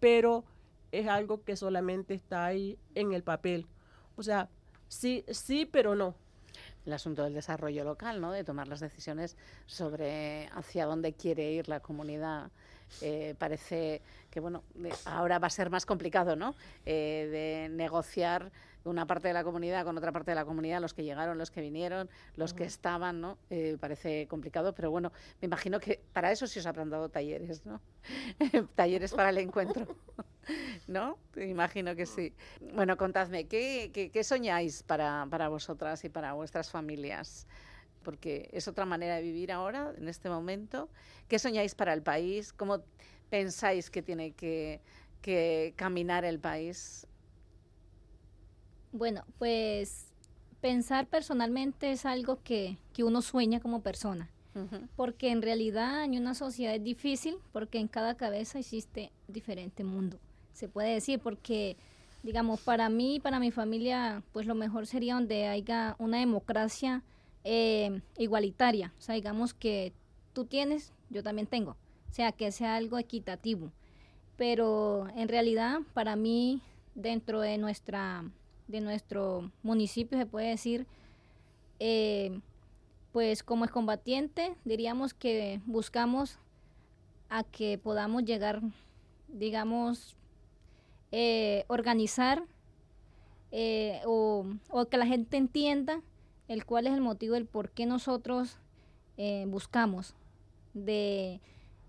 pero 0.00 0.44
es 0.92 1.06
algo 1.08 1.44
que 1.44 1.56
solamente 1.56 2.14
está 2.14 2.44
ahí 2.46 2.78
en 2.94 3.12
el 3.12 3.22
papel. 3.22 3.66
O 4.16 4.22
sea, 4.22 4.48
sí, 4.88 5.24
sí, 5.28 5.66
pero 5.66 5.94
no. 5.94 6.14
el 6.84 6.92
asunto 6.92 7.22
del 7.24 7.34
desarrollo 7.34 7.84
local, 7.84 8.20
¿no? 8.20 8.32
De 8.32 8.44
tomar 8.44 8.68
las 8.68 8.80
decisiones 8.80 9.36
sobre 9.66 10.48
hacia 10.54 10.86
dónde 10.86 11.12
quiere 11.12 11.52
ir 11.52 11.68
la 11.68 11.80
comunidad. 11.80 12.50
Eh, 13.02 13.34
parece 13.38 14.02
que 14.30 14.40
bueno, 14.40 14.64
ahora 15.04 15.38
va 15.38 15.46
a 15.46 15.50
ser 15.50 15.70
más 15.70 15.86
complicado, 15.86 16.34
¿no? 16.34 16.54
Eh, 16.86 17.28
de 17.30 17.68
negociar 17.74 18.50
una 18.84 19.06
parte 19.06 19.28
de 19.28 19.34
la 19.34 19.44
comunidad 19.44 19.84
con 19.84 19.96
otra 19.98 20.12
parte 20.12 20.30
de 20.30 20.34
la 20.34 20.44
comunidad, 20.44 20.80
los 20.80 20.94
que 20.94 21.04
llegaron, 21.04 21.38
los 21.38 21.50
que 21.50 21.60
vinieron, 21.60 22.08
los 22.36 22.54
que 22.54 22.64
estaban, 22.64 23.20
¿no? 23.20 23.38
Eh, 23.50 23.76
parece 23.78 24.26
complicado, 24.28 24.74
pero 24.74 24.90
bueno, 24.90 25.12
me 25.40 25.46
imagino 25.46 25.80
que 25.80 26.00
para 26.12 26.32
eso 26.32 26.46
sí 26.46 26.58
os 26.58 26.66
habrán 26.66 26.90
dado 26.90 27.08
talleres, 27.08 27.64
¿no? 27.66 27.80
talleres 28.74 29.12
para 29.12 29.30
el 29.30 29.38
encuentro. 29.38 29.86
¿No? 30.88 31.18
Imagino 31.36 31.94
que 31.94 32.06
sí. 32.06 32.34
Bueno, 32.74 32.96
contadme, 32.96 33.46
¿qué, 33.46 33.90
qué, 33.92 34.10
qué 34.10 34.24
soñáis 34.24 34.82
para, 34.82 35.26
para 35.30 35.48
vosotras 35.48 36.02
y 36.04 36.08
para 36.08 36.32
vuestras 36.32 36.70
familias? 36.70 37.46
Porque 38.02 38.48
es 38.52 38.66
otra 38.66 38.86
manera 38.86 39.16
de 39.16 39.22
vivir 39.22 39.52
ahora, 39.52 39.92
en 39.96 40.08
este 40.08 40.28
momento. 40.28 40.88
¿Qué 41.28 41.38
soñáis 41.38 41.74
para 41.74 41.92
el 41.92 42.02
país? 42.02 42.52
¿Cómo 42.52 42.82
pensáis 43.28 43.90
que 43.90 44.02
tiene 44.02 44.32
que, 44.32 44.80
que 45.20 45.74
caminar 45.76 46.24
el 46.24 46.40
país? 46.40 47.06
Bueno, 48.92 49.24
pues 49.38 50.06
pensar 50.60 51.06
personalmente 51.06 51.92
es 51.92 52.04
algo 52.04 52.40
que, 52.42 52.78
que 52.92 53.04
uno 53.04 53.22
sueña 53.22 53.60
como 53.60 53.80
persona. 53.82 54.30
Porque 54.96 55.30
en 55.30 55.42
realidad 55.42 56.04
en 56.04 56.18
una 56.18 56.34
sociedad 56.34 56.74
es 56.74 56.82
difícil 56.82 57.36
porque 57.52 57.78
en 57.78 57.86
cada 57.86 58.16
cabeza 58.16 58.58
existe 58.58 59.10
diferente 59.28 59.84
mundo. 59.84 60.18
Se 60.52 60.68
puede 60.68 60.92
decir 60.92 61.20
porque 61.20 61.76
digamos, 62.22 62.60
para 62.60 62.88
mí 62.88 63.16
y 63.16 63.20
para 63.20 63.40
mi 63.40 63.50
familia, 63.50 64.22
pues 64.32 64.46
lo 64.46 64.54
mejor 64.54 64.86
sería 64.86 65.14
donde 65.14 65.46
haya 65.46 65.96
una 65.98 66.18
democracia 66.18 67.02
eh, 67.44 68.02
igualitaria. 68.18 68.92
O 68.98 69.00
sea, 69.00 69.14
digamos 69.14 69.54
que 69.54 69.92
tú 70.32 70.44
tienes, 70.44 70.92
yo 71.08 71.22
también 71.22 71.46
tengo. 71.46 71.72
O 72.10 72.12
sea, 72.12 72.32
que 72.32 72.52
sea 72.52 72.76
algo 72.76 72.98
equitativo. 72.98 73.72
Pero 74.36 75.08
en 75.16 75.28
realidad, 75.28 75.80
para 75.94 76.16
mí, 76.16 76.60
dentro 76.94 77.40
de 77.40 77.58
nuestra 77.58 78.24
de 78.70 78.80
nuestro 78.80 79.50
municipio 79.62 80.16
se 80.16 80.26
puede 80.26 80.48
decir 80.48 80.86
eh, 81.80 82.40
pues 83.12 83.42
como 83.42 83.64
es 83.64 83.70
combatiente 83.70 84.54
diríamos 84.64 85.12
que 85.12 85.60
buscamos 85.66 86.38
a 87.28 87.42
que 87.42 87.78
podamos 87.78 88.24
llegar 88.24 88.60
digamos 89.28 90.16
eh, 91.10 91.64
organizar 91.66 92.44
eh, 93.50 94.00
o, 94.06 94.46
o, 94.68 94.86
que 94.86 94.96
la 94.96 95.06
gente 95.06 95.36
entienda 95.36 96.00
el 96.46 96.64
cuál 96.64 96.86
es 96.86 96.94
el 96.94 97.00
motivo 97.00 97.34
del 97.34 97.46
por 97.46 97.70
qué 97.70 97.86
nosotros 97.86 98.58
buscamos 99.48 100.14
de, 100.72 101.42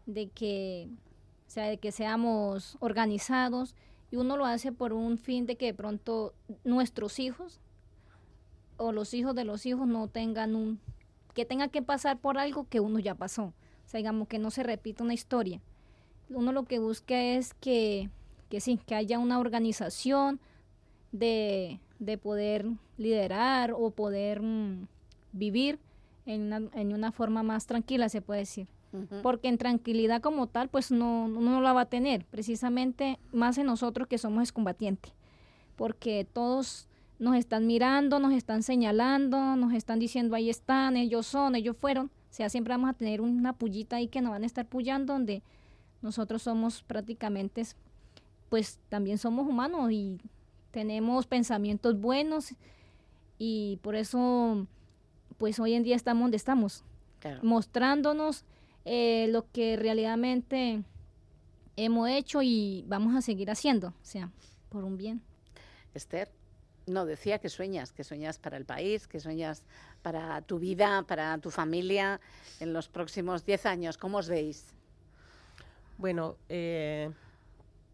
de 0.05 0.27
que 0.27 0.89
o 1.47 1.49
sea 1.49 1.67
de 1.67 1.77
que 1.77 1.93
seamos 1.93 2.75
organizados 2.81 3.73
y 4.11 4.17
uno 4.17 4.35
lo 4.35 4.45
hace 4.45 4.71
por 4.73 4.91
un 4.93 5.17
fin 5.17 5.45
de 5.45 5.55
que 5.55 5.67
de 5.67 5.73
pronto 5.73 6.33
nuestros 6.65 7.17
hijos 7.17 7.61
o 8.75 8.91
los 8.91 9.13
hijos 9.13 9.33
de 9.33 9.45
los 9.45 9.65
hijos 9.65 9.88
no 9.88 10.07
tengan 10.09 10.55
un 10.55 10.79
que 11.33 11.45
tenga 11.45 11.69
que 11.69 11.81
pasar 11.81 12.19
por 12.19 12.38
algo 12.38 12.67
que 12.67 12.81
uno 12.81 12.99
ya 12.99 13.15
pasó. 13.15 13.45
O 13.45 13.88
sea, 13.88 13.99
digamos 13.99 14.27
que 14.27 14.38
no 14.38 14.51
se 14.51 14.63
repita 14.63 15.03
una 15.03 15.13
historia. 15.13 15.61
Uno 16.29 16.51
lo 16.51 16.63
que 16.65 16.79
busca 16.79 17.21
es 17.21 17.53
que, 17.53 18.09
que 18.49 18.59
sí, 18.59 18.77
que 18.85 18.95
haya 18.95 19.17
una 19.17 19.39
organización 19.39 20.41
de, 21.13 21.79
de 21.99 22.17
poder 22.17 22.65
liderar 22.97 23.71
o 23.71 23.91
poder 23.91 24.41
mm, 24.41 24.88
vivir 25.31 25.79
en 26.25 26.41
una, 26.41 26.61
en 26.73 26.93
una 26.93 27.13
forma 27.13 27.43
más 27.43 27.65
tranquila, 27.65 28.09
se 28.09 28.21
puede 28.21 28.41
decir 28.41 28.67
porque 29.23 29.47
en 29.47 29.57
tranquilidad 29.57 30.22
como 30.22 30.47
tal, 30.47 30.69
pues 30.69 30.91
no, 30.91 31.27
no 31.27 31.61
la 31.61 31.73
va 31.73 31.81
a 31.81 31.89
tener, 31.89 32.26
precisamente 32.26 33.19
más 33.31 33.57
en 33.57 33.65
nosotros 33.65 34.07
que 34.07 34.18
somos 34.18 34.51
combatientes, 34.51 35.13
porque 35.76 36.27
todos 36.31 36.89
nos 37.19 37.35
están 37.35 37.68
mirando, 37.68 38.19
nos 38.19 38.34
están 38.34 38.63
señalando, 38.63 39.55
nos 39.55 39.73
están 39.73 39.99
diciendo 39.99 40.35
ahí 40.35 40.49
están, 40.49 40.97
ellos 40.97 41.27
son, 41.27 41.55
ellos 41.55 41.77
fueron, 41.77 42.07
o 42.07 42.34
sea, 42.34 42.49
siempre 42.49 42.73
vamos 42.73 42.89
a 42.89 42.93
tener 42.93 43.22
una 43.22 43.53
pullita 43.53 43.97
ahí 43.97 44.07
que 44.07 44.22
nos 44.22 44.31
van 44.31 44.43
a 44.43 44.47
estar 44.47 44.65
pullando, 44.65 45.13
donde 45.13 45.43
nosotros 46.01 46.41
somos 46.41 46.81
prácticamente, 46.81 47.63
pues 48.49 48.80
también 48.89 49.18
somos 49.18 49.47
humanos 49.47 49.91
y 49.91 50.19
tenemos 50.72 51.27
pensamientos 51.27 51.99
buenos 51.99 52.55
y 53.38 53.80
por 53.81 53.95
eso, 53.95 54.65
pues 55.38 55.59
hoy 55.59 55.73
en 55.73 55.84
día 55.84 55.95
estamos 55.95 56.23
donde 56.23 56.38
estamos, 56.38 56.84
mostrándonos 57.43 58.45
eh, 58.85 59.27
lo 59.29 59.49
que 59.51 59.75
realmente 59.75 60.83
hemos 61.75 62.09
hecho 62.09 62.41
y 62.41 62.83
vamos 62.87 63.15
a 63.15 63.21
seguir 63.21 63.49
haciendo, 63.49 63.89
o 63.89 64.03
sea, 64.05 64.31
por 64.69 64.83
un 64.83 64.97
bien. 64.97 65.21
Esther, 65.93 66.29
no 66.87 67.05
decía 67.05 67.39
que 67.39 67.49
sueñas, 67.49 67.91
que 67.91 68.03
sueñas 68.03 68.39
para 68.39 68.57
el 68.57 68.65
país, 68.65 69.07
que 69.07 69.19
sueñas 69.19 69.63
para 70.01 70.41
tu 70.41 70.59
vida, 70.59 71.03
para 71.03 71.37
tu 71.37 71.51
familia 71.51 72.19
en 72.59 72.73
los 72.73 72.87
próximos 72.89 73.45
10 73.45 73.65
años. 73.65 73.97
¿Cómo 73.97 74.17
os 74.17 74.27
veis? 74.27 74.65
Bueno, 75.97 76.37
eh, 76.49 77.11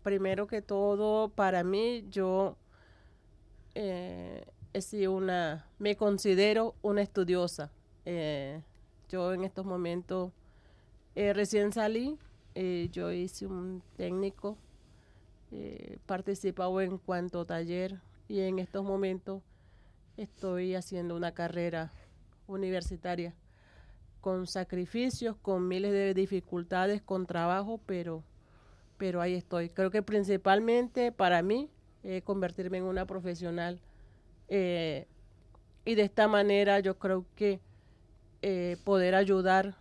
primero 0.03 0.47
que 0.47 0.61
todo, 0.61 1.29
para 1.29 1.63
mí, 1.63 2.05
yo 2.09 2.55
eh, 3.75 4.45
he 4.73 5.07
una, 5.07 5.67
me 5.79 5.95
considero 5.95 6.75
una 6.81 7.01
estudiosa. 7.01 7.71
Eh, 8.05 8.61
yo 9.09 9.33
en 9.33 9.43
estos 9.43 9.65
momentos 9.65 10.31
eh, 11.19 11.33
recién 11.33 11.73
salí, 11.73 12.15
eh, 12.53 12.89
yo 12.91 13.11
hice 13.11 13.47
un 13.47 13.81
técnico, 13.95 14.55
eh, 15.51 15.97
participado 16.05 16.79
en 16.79 16.99
cuanto 16.99 17.43
taller 17.43 17.99
y 18.27 18.41
en 18.41 18.59
estos 18.59 18.85
momentos 18.85 19.41
estoy 20.15 20.75
haciendo 20.75 21.15
una 21.15 21.31
carrera 21.31 21.91
universitaria 22.45 23.33
con 24.21 24.45
sacrificios, 24.45 25.35
con 25.37 25.67
miles 25.67 25.91
de 25.91 26.13
dificultades, 26.13 27.01
con 27.01 27.25
trabajo, 27.25 27.79
pero, 27.87 28.23
pero 28.99 29.19
ahí 29.19 29.33
estoy. 29.33 29.69
Creo 29.69 29.89
que 29.89 30.03
principalmente 30.03 31.11
para 31.11 31.41
mí 31.41 31.67
convertirme 32.25 32.77
en 32.77 32.83
una 32.83 33.07
profesional 33.07 33.81
y 34.49 34.53
de 34.53 35.07
esta 35.85 36.27
manera 36.27 36.79
yo 36.79 36.99
creo 36.99 37.25
que 37.35 37.59
poder 38.83 39.15
ayudar 39.15 39.75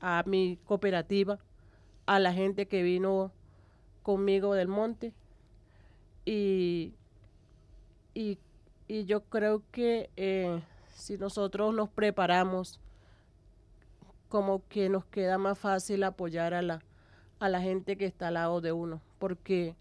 a 0.00 0.22
mi 0.26 0.58
cooperativa, 0.64 1.38
a 2.06 2.18
la 2.18 2.32
gente 2.32 2.66
que 2.66 2.82
vino 2.82 3.32
conmigo 4.02 4.54
del 4.54 4.68
monte. 4.68 5.12
Y, 6.24 6.94
y, 8.14 8.38
yo 9.06 9.22
creo 9.22 9.62
que 9.70 10.10
eh, 10.16 10.62
si 10.88 11.16
nosotros 11.16 11.74
nos 11.74 11.88
preparamos, 11.88 12.80
como 14.28 14.66
que 14.68 14.88
nos 14.88 15.04
queda 15.06 15.38
más 15.38 15.58
fácil 15.58 16.02
apoyar 16.02 16.54
a 16.54 16.62
la, 16.62 16.82
a 17.38 17.48
la 17.48 17.60
gente 17.60 17.96
que 17.96 18.06
está 18.06 18.28
al 18.28 18.34
lado 18.34 18.60
de 18.60 18.72
uno, 18.72 19.00
porque 19.18 19.76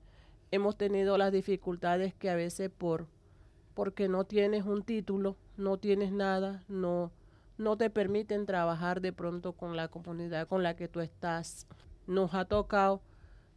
hemos 0.51 0.77
tenido 0.77 1.17
las 1.17 1.31
dificultades 1.31 2.13
que 2.13 2.29
a 2.29 2.35
veces 2.35 2.69
por 2.69 3.07
porque 3.79 4.09
no 4.09 4.25
tienes 4.25 4.65
un 4.65 4.83
título, 4.83 5.37
no 5.55 5.77
tienes 5.77 6.11
nada, 6.11 6.65
no 6.67 7.11
no 7.59 7.75
te 7.75 7.89
permiten 7.89 8.45
trabajar 8.45 9.01
de 9.01 9.11
pronto 9.11 9.51
con 9.51 9.75
la 9.75 9.89
comunidad 9.89 10.47
con 10.47 10.63
la 10.63 10.77
que 10.77 10.87
tú 10.87 11.01
estás. 11.01 11.67
Nos 12.07 12.33
ha 12.33 12.45
tocado 12.45 13.01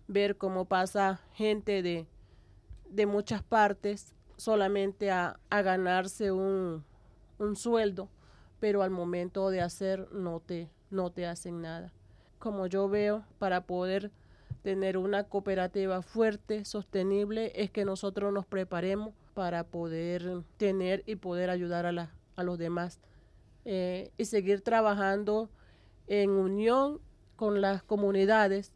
ver 0.09 0.37
cómo 0.37 0.65
pasa 0.65 1.21
gente 1.35 1.83
de, 1.83 2.09
de 2.91 3.07
muchas 3.07 3.45
partes 3.45 4.13
solamente 4.37 5.13
a, 5.13 5.39
ganarse 5.51 6.33
un, 6.33 6.85
un, 7.39 7.55
sueldo, 7.55 8.09
pero 8.59 8.83
al 8.83 8.91
momento 8.91 9.51
de 9.51 9.61
hacer 9.61 10.13
no 10.13 10.41
te, 10.41 10.69
no 10.91 11.11
te 11.11 11.25
hacen 11.27 11.63
nada. 11.63 11.93
Como 12.41 12.67
yo 12.67 12.89
veo, 12.89 13.25
para 13.39 13.67
poder 13.67 14.11
tener 14.63 14.99
una 14.99 15.25
cooperativa 15.25 16.03
fuerte, 16.03 16.65
sostenible, 16.65 17.53
es 17.55 17.71
que 17.71 17.85
nosotros 17.85 18.33
nos 18.33 18.47
preparemos 18.47 19.15
para 19.33 19.63
poder 19.63 20.43
tener 20.57 21.05
y 21.07 21.15
poder 21.15 21.51
ayudar 21.51 21.87
a, 21.87 22.11
a 22.35 22.43
los 22.43 22.59
demás. 22.59 22.99
Eh, 23.65 24.11
y 24.19 24.25
seguir 24.25 24.63
trabajando 24.63 25.49
en 26.09 26.31
unión 26.31 27.01
con 27.37 27.61
las 27.61 27.83
comunidades, 27.83 28.73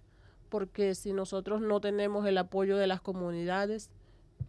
porque 0.48 0.94
si 0.94 1.12
nosotros 1.12 1.60
no 1.60 1.80
tenemos 1.80 2.26
el 2.26 2.38
apoyo 2.38 2.76
de 2.76 2.86
las 2.86 3.00
comunidades, 3.00 3.90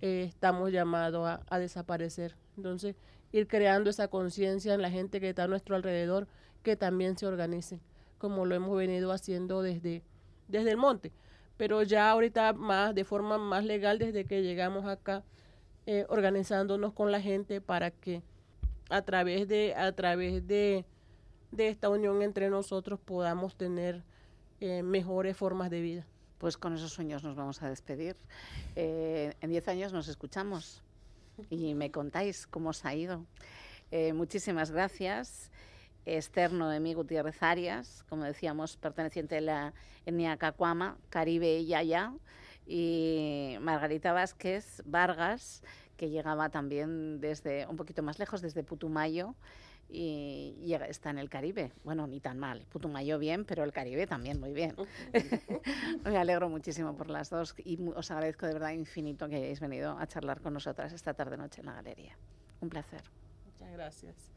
eh, 0.01 0.25
estamos 0.27 0.71
llamados 0.71 1.39
a, 1.47 1.59
desaparecer. 1.59 2.35
Entonces, 2.55 2.95
ir 3.31 3.47
creando 3.47 3.89
esa 3.89 4.07
conciencia 4.09 4.73
en 4.73 4.81
la 4.81 4.91
gente 4.91 5.19
que 5.19 5.29
está 5.29 5.45
a 5.45 5.47
nuestro 5.47 5.75
alrededor, 5.75 6.27
que 6.63 6.75
también 6.75 7.17
se 7.17 7.25
organicen, 7.25 7.81
como 8.19 8.45
lo 8.45 8.55
hemos 8.55 8.77
venido 8.77 9.11
haciendo 9.11 9.61
desde, 9.61 10.03
desde 10.47 10.71
el 10.71 10.77
monte. 10.77 11.11
Pero 11.57 11.81
ya 11.81 12.11
ahorita 12.11 12.53
más, 12.53 12.93
de 12.93 13.03
forma 13.03 13.39
más 13.39 13.65
legal, 13.65 13.97
desde 13.97 14.25
que 14.25 14.43
llegamos 14.43 14.85
acá, 14.85 15.23
eh, 15.87 16.05
organizándonos 16.09 16.93
con 16.93 17.11
la 17.11 17.21
gente 17.21 17.61
para 17.61 17.89
que 17.91 18.21
a 18.89 19.01
través 19.01 19.47
de, 19.47 19.75
a 19.75 19.91
través 19.93 20.47
de, 20.47 20.85
de 21.51 21.69
esta 21.69 21.89
unión 21.89 22.21
entre 22.21 22.49
nosotros 22.49 22.99
podamos 22.99 23.55
tener 23.55 24.03
eh, 24.59 24.83
mejores 24.83 25.37
formas 25.37 25.69
de 25.69 25.81
vida. 25.81 26.07
Pues 26.37 26.57
con 26.57 26.73
esos 26.75 26.91
sueños 26.91 27.23
nos 27.23 27.35
vamos 27.35 27.61
a 27.63 27.69
despedir. 27.69 28.15
Eh, 28.75 29.33
en 29.41 29.49
10 29.49 29.67
años 29.69 29.93
nos 29.93 30.07
escuchamos 30.07 30.83
y 31.49 31.73
me 31.73 31.91
contáis 31.91 32.47
cómo 32.47 32.69
os 32.69 32.85
ha 32.85 32.95
ido. 32.95 33.25
Eh, 33.91 34.13
muchísimas 34.13 34.71
gracias. 34.71 35.51
Externo 36.05 36.69
de 36.69 36.79
mí, 36.79 36.93
Gutiérrez 36.93 37.43
Arias, 37.43 38.05
como 38.07 38.23
decíamos, 38.23 38.77
perteneciente 38.77 39.37
a 39.37 39.41
la 39.41 39.73
etnia 40.05 40.37
Cacuama, 40.37 40.97
Caribe 41.09 41.59
y 41.59 41.65
Yaya, 41.65 42.13
y 42.65 43.57
Margarita 43.61 44.13
Vázquez 44.13 44.81
Vargas, 44.85 45.63
que 45.97 46.09
llegaba 46.09 46.49
también 46.49 47.19
desde 47.19 47.67
un 47.67 47.75
poquito 47.75 48.03
más 48.03 48.19
lejos, 48.19 48.41
desde 48.41 48.63
Putumayo, 48.63 49.35
y, 49.89 50.73
está 50.87 51.09
en 51.09 51.17
el 51.17 51.29
Caribe. 51.29 51.71
Bueno, 51.83 52.07
ni 52.07 52.19
tan 52.19 52.37
mal. 52.37 52.65
Putumayo 52.69 53.19
bien, 53.19 53.45
pero 53.45 53.63
el 53.63 53.71
Caribe 53.71 54.05
también 54.05 54.39
muy 54.39 54.53
bien. 54.53 54.75
Me 56.05 56.17
alegro 56.17 56.49
muchísimo 56.49 56.95
por 56.95 57.09
las 57.09 57.29
dos 57.29 57.55
y 57.57 57.79
os 57.95 58.11
agradezco 58.11 58.45
de 58.45 58.53
verdad 58.53 58.71
infinito 58.71 59.27
que 59.27 59.37
hayáis 59.37 59.59
venido 59.59 59.97
a 59.97 60.07
charlar 60.07 60.41
con 60.41 60.53
nosotras 60.53 60.93
esta 60.93 61.13
tarde 61.13 61.37
noche 61.37 61.61
en 61.61 61.67
la 61.67 61.73
galería. 61.73 62.17
Un 62.59 62.69
placer. 62.69 63.01
Muchas 63.45 63.71
gracias. 63.71 64.33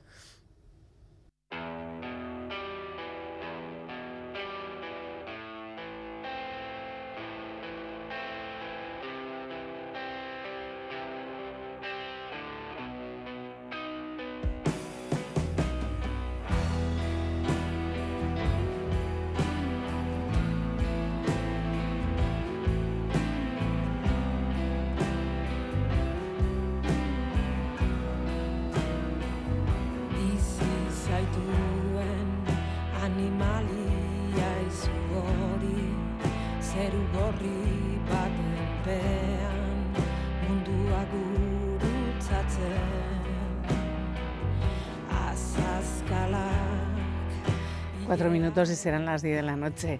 4 48.20 48.30
minutos 48.30 48.68
y 48.68 48.76
serán 48.76 49.06
las 49.06 49.22
10 49.22 49.36
de 49.36 49.42
la 49.42 49.56
noche. 49.56 49.98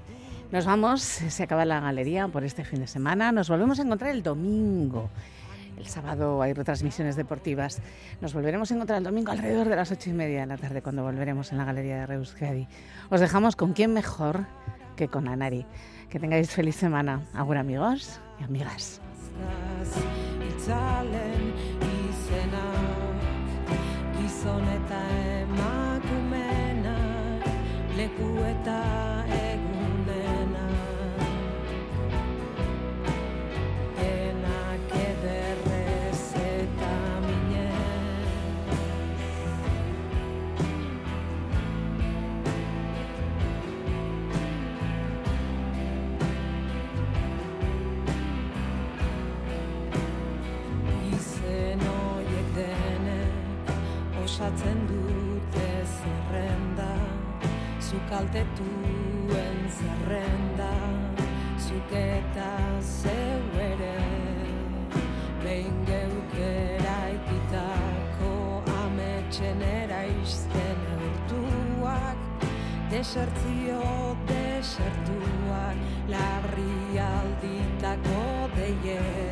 Nos 0.52 0.66
vamos, 0.66 1.01
se 1.01 1.42
acaba 1.42 1.64
la 1.64 1.80
galería 1.80 2.28
por 2.28 2.44
este 2.44 2.64
fin 2.64 2.80
de 2.80 2.86
semana. 2.86 3.32
Nos 3.32 3.48
volvemos 3.48 3.78
a 3.78 3.82
encontrar 3.82 4.10
el 4.10 4.22
domingo. 4.22 5.09
El 5.78 5.86
sábado 5.86 6.42
hay 6.42 6.52
retransmisiones 6.52 7.16
deportivas. 7.16 7.80
Nos 8.20 8.34
volveremos 8.34 8.70
a 8.70 8.74
encontrar 8.74 8.98
el 8.98 9.05
domingo 9.05 9.32
alrededor 9.32 9.70
de 9.70 9.76
las 9.76 9.90
ocho 9.90 10.10
y 10.10 10.12
media 10.12 10.40
de 10.40 10.47
la 10.48 10.59
tarde 10.59 10.82
cuando 10.82 11.02
volveremos 11.02 11.51
en 11.51 11.56
la 11.56 11.64
Galería 11.64 12.01
de 12.01 12.06
Reuskadi. 12.09 12.68
Os 13.09 13.20
dejamos 13.20 13.56
con 13.56 13.72
quién 13.72 13.94
mejor 13.94 14.44
que 14.97 15.09
con 15.09 15.26
Anari. 15.26 15.64
Que 16.10 16.20
tengáis 16.20 16.51
feliz 16.51 16.76
semana. 16.76 17.22
Agur 17.32 17.56
amigos 17.56 18.20
y 18.38 18.44
amigas. 18.44 19.01
lekuetan 28.01 29.10
zukaltetuen 58.31 59.59
zerrenda 59.69 60.74
zuk 61.59 61.93
eta 61.93 62.51
zeu 62.81 63.43
ere 63.59 63.97
behin 65.43 65.81
geukera 65.89 66.98
ikitako 67.16 68.62
ametxen 68.85 69.62
eraizten 69.62 70.86
eurtuak 70.98 72.47
desertzio 72.90 73.82
desertuak 74.31 75.77
larri 76.15 76.98
alditako 77.11 78.23
deiek 78.55 79.30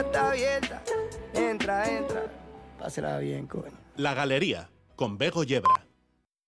Está 0.00 0.30
abierta. 0.30 0.82
Entra, 1.34 1.90
entra. 1.90 2.22
Pásela 2.78 3.18
bien, 3.18 3.46
coño. 3.46 3.76
La 3.96 4.14
Galería, 4.14 4.70
con 4.96 5.18
Bego 5.18 5.44
Yebra. 5.44 5.69